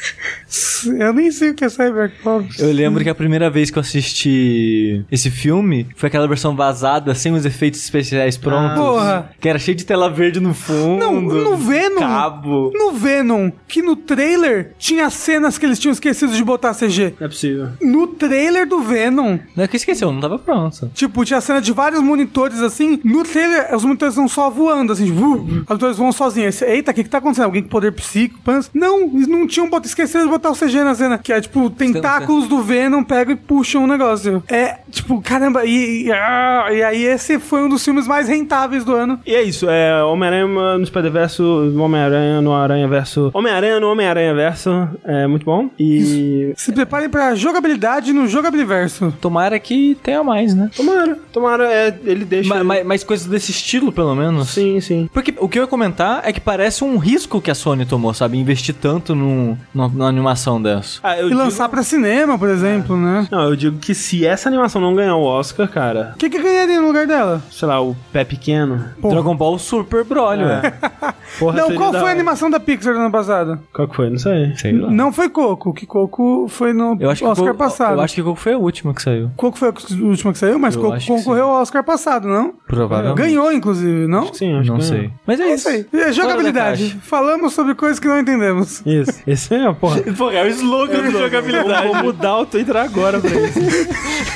Eu 0.85 1.13
nem 1.13 1.31
sei 1.31 1.51
o 1.51 1.53
que 1.55 1.63
é 1.63 1.69
Cybercops. 1.69 2.59
Eu 2.59 2.71
lembro 2.71 3.03
que 3.03 3.09
a 3.09 3.15
primeira 3.15 3.49
vez 3.49 3.71
que 3.71 3.77
eu 3.77 3.81
assisti 3.81 5.03
esse 5.11 5.29
filme 5.31 5.87
foi 5.95 6.07
aquela 6.07 6.27
versão 6.27 6.55
vazada, 6.55 7.15
sem 7.15 7.31
os 7.33 7.45
efeitos 7.45 7.81
especiais 7.81 8.37
prontos. 8.37 8.77
Porra. 8.77 9.31
Que 9.39 9.47
era 9.49 9.57
cheio 9.57 9.75
de 9.77 9.85
tela 9.85 10.09
verde 10.09 10.39
no 10.39 10.53
fundo. 10.53 10.99
Não, 10.99 11.21
no 11.21 11.55
Venom. 11.57 11.99
Cabo. 11.99 12.71
No 12.73 12.91
Venom, 12.91 13.49
que 13.67 13.81
no 13.81 13.95
trailer 13.95 14.73
tinha 14.77 15.09
cenas 15.09 15.57
que 15.57 15.65
eles 15.65 15.79
tinham 15.79 15.93
esquecido 15.93 16.33
de 16.33 16.43
botar 16.43 16.73
CG. 16.73 17.13
Não 17.19 17.25
é 17.25 17.29
possível. 17.29 17.69
No 17.81 18.07
trailer 18.07 18.67
do 18.67 18.81
Venom, 18.81 19.39
Não 19.55 19.63
é 19.63 19.67
que 19.67 19.77
esqueceu, 19.77 20.11
não 20.11 20.19
tava 20.19 20.37
pronto. 20.37 20.91
tipo, 20.93 21.23
tinha 21.23 21.39
cena 21.41 21.61
de 21.61 21.71
vários 21.71 22.01
monitores 22.01 22.59
assim. 22.59 22.99
No 23.03 23.23
trailer, 23.23 23.73
os 23.75 23.83
monitores 23.85 24.15
não 24.17 24.27
só 24.27 24.49
voando, 24.49 24.91
assim, 24.93 25.05
tipo, 25.05 25.19
uh, 25.21 25.43
os 25.43 25.67
monitores 25.67 25.97
voam 25.97 26.11
sozinhos. 26.11 26.61
Eita, 26.61 26.91
o 26.91 26.93
que 26.93 27.03
que 27.03 27.09
tá 27.09 27.17
acontecendo? 27.19 27.45
Alguém 27.45 27.63
com 27.63 27.69
poder 27.69 27.91
psíquico? 27.93 28.41
pans? 28.43 28.69
Não, 28.73 29.03
eles 29.15 29.27
não 29.27 29.47
tinham 29.47 29.69
botado, 29.69 29.92
esqueceram 29.93 30.25
de 30.25 30.31
botar 30.31 30.49
o 30.51 30.55
CG 30.55 30.83
na 30.83 30.95
cena. 30.95 31.17
Que 31.17 31.31
é 31.33 31.39
tipo, 31.41 31.69
tentáculos 31.69 32.47
do 32.47 32.61
Venom 32.61 33.03
pegam 33.03 33.33
e 33.33 33.37
puxam 33.37 33.83
o 33.83 33.87
negócio. 33.87 34.43
É, 34.47 34.77
tipo, 34.91 35.21
caramba, 35.21 35.65
e, 35.65 36.05
e, 36.07 36.11
ah, 36.11 36.67
e 36.71 36.83
aí 36.83 37.03
esse 37.03 37.39
foi 37.39 37.63
um 37.63 37.69
dos 37.69 37.83
filmes 37.83 38.07
mais 38.07 38.27
rentáveis 38.27 38.83
do 38.83 38.93
ano. 38.93 39.19
E 39.25 39.33
é 39.33 39.41
isso, 39.41 39.69
é 39.69 40.03
Homem-Aranha 40.03 40.47
no 40.77 40.85
Spider-Verso, 40.85 41.73
Homem-Aranha 41.77 42.41
no 42.41 42.53
Aranha-Verso. 42.53 43.31
Homem-Aranha 43.33 43.79
no 43.79 43.87
Homem-Aranha-Verso, 43.91 44.89
é 45.03 45.27
muito 45.27 45.45
bom. 45.45 45.69
E. 45.79 46.53
Se 46.57 46.71
preparem 46.71 47.09
pra 47.09 47.35
jogabilidade 47.35 48.11
no 48.13 48.27
jogabiliverso. 48.27 49.13
Tomara 49.21 49.59
que 49.59 49.97
tenha 50.03 50.23
mais, 50.23 50.53
né? 50.53 50.69
Tomara, 50.75 51.17
tomara, 51.31 51.71
é, 51.71 51.95
ele 52.03 52.25
deixa. 52.25 52.49
Ma- 52.49 52.63
ma- 52.63 52.83
Mais, 52.83 53.03
coisas 53.03 53.27
desse 53.27 53.51
estilo, 53.51 53.91
pelo 53.91 54.15
menos. 54.15 54.49
Sim, 54.49 54.79
sim. 54.81 55.09
Porque 55.13 55.33
o 55.37 55.47
que 55.47 55.59
eu 55.59 55.63
ia 55.63 55.67
comentar 55.67 56.21
é 56.25 56.31
que 56.33 56.39
parece 56.41 56.83
um 56.83 56.97
risco 56.97 57.41
que 57.41 57.51
a 57.51 57.55
Sony 57.55 57.85
tomou, 57.85 58.13
sabe? 58.13 58.37
Investir 58.37 58.73
tanto 58.75 59.13
num, 59.15 59.57
numa, 59.87 59.89
numa 59.89 60.07
animação 60.09 60.61
dessa. 60.61 60.99
Ah, 61.03 61.17
eu 61.17 61.27
E 61.27 61.29
digo- 61.29 61.41
lançar 61.41 61.67
pra 61.69 61.83
cinema, 61.83 62.37
por 62.37 62.49
exemplo, 62.49 62.95
né? 62.97 63.27
Não, 63.31 63.43
eu 63.43 63.55
digo 63.55 63.77
que 63.79 63.93
se 63.93 64.25
essa 64.25 64.49
animação 64.49 64.81
não 64.81 64.95
ganhar 64.95 65.15
o 65.15 65.23
Oscar, 65.23 65.67
cara, 65.67 66.11
O 66.15 66.17
que, 66.17 66.29
que 66.29 66.41
ganharia 66.41 66.79
no 66.79 66.87
lugar 66.87 67.05
dela? 67.07 67.41
sei 67.51 67.67
lá, 67.67 67.81
o 67.81 67.95
pé 68.11 68.23
pequeno. 68.23 68.83
Porra. 69.01 69.15
Dragon 69.15 69.35
Ball 69.35 69.57
Super 69.59 70.03
Broly, 70.03 70.43
velho. 70.43 70.73
Porra, 71.39 71.57
não, 71.61 71.73
qual 71.75 71.91
da 71.91 71.99
foi 71.99 72.09
a 72.09 72.11
animação 72.11 72.49
da 72.49 72.59
Pixar 72.59 72.93
do 72.93 72.99
ano 72.99 73.11
passado? 73.11 73.59
Qual 73.73 73.87
que 73.87 73.95
foi? 73.95 74.09
Não 74.09 74.19
sei. 74.19 74.55
Sei 74.55 74.71
lá. 74.71 74.89
Não 74.91 75.11
foi 75.11 75.29
Coco, 75.29 75.73
que 75.73 75.85
Coco 75.85 76.47
foi 76.47 76.73
no 76.73 76.95
Eu 76.99 77.09
acho 77.09 77.23
que 77.23 77.27
Oscar 77.27 77.47
Coco- 77.47 77.57
passado. 77.57 77.95
Eu 77.95 78.01
acho 78.01 78.13
que 78.13 78.21
Coco 78.21 78.39
foi 78.39 78.53
a 78.53 78.57
última 78.57 78.93
que 78.93 79.01
saiu. 79.01 79.31
Coco 79.35 79.57
foi 79.57 79.69
a 79.69 79.73
última 80.03 80.31
que 80.31 80.37
saiu, 80.37 80.59
mas 80.59 80.75
Eu 80.75 80.81
Coco 80.81 80.97
concorreu 81.07 81.45
ao 81.45 81.61
Oscar 81.61 81.83
passado, 81.83 82.27
não? 82.27 82.53
Provavelmente. 82.67 83.17
Ganhou, 83.17 83.51
inclusive, 83.51 84.05
não? 84.07 84.19
Acho 84.23 84.31
que 84.33 84.37
sim, 84.37 84.53
acho 84.53 84.69
Não 84.71 84.77
que 84.77 84.85
sei. 84.85 85.09
Mas 85.25 85.39
é, 85.39 85.43
É 85.43 85.55
isso 85.55 85.69
aí. 85.69 85.85
É 85.93 86.11
jogabilidade. 86.11 86.99
Falamos 87.01 87.53
sobre 87.53 87.73
coisas 87.73 87.99
que 87.99 88.07
não 88.07 88.19
entendemos. 88.19 88.83
Isso. 88.85 89.19
Esse 89.25 89.55
é, 89.55 89.72
porra. 89.73 90.01
Porra, 90.13 90.33
é 90.33 90.43
o 90.43 90.47
slogan 90.47 91.03
do 91.03 91.11
jogabilidade. 91.11 91.87
Vou 91.87 91.95
mudar 91.95 92.39
o 92.39 92.45
Twitter 92.45 92.75
agora 92.75 93.19
pra 93.19 93.29
isso. 93.29 93.59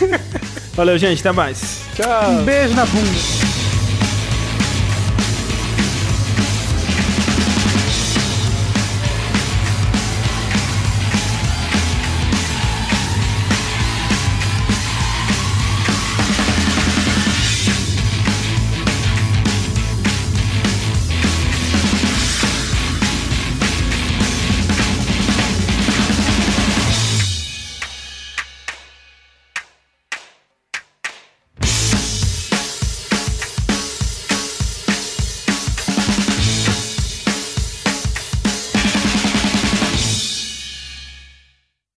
Valeu, 0.75 0.97
gente. 0.97 1.19
Até 1.19 1.31
mais. 1.31 1.81
Tchau. 1.95 2.31
Um 2.31 2.43
beijo 2.43 2.73
na 2.75 2.85
bunda. 2.85 3.46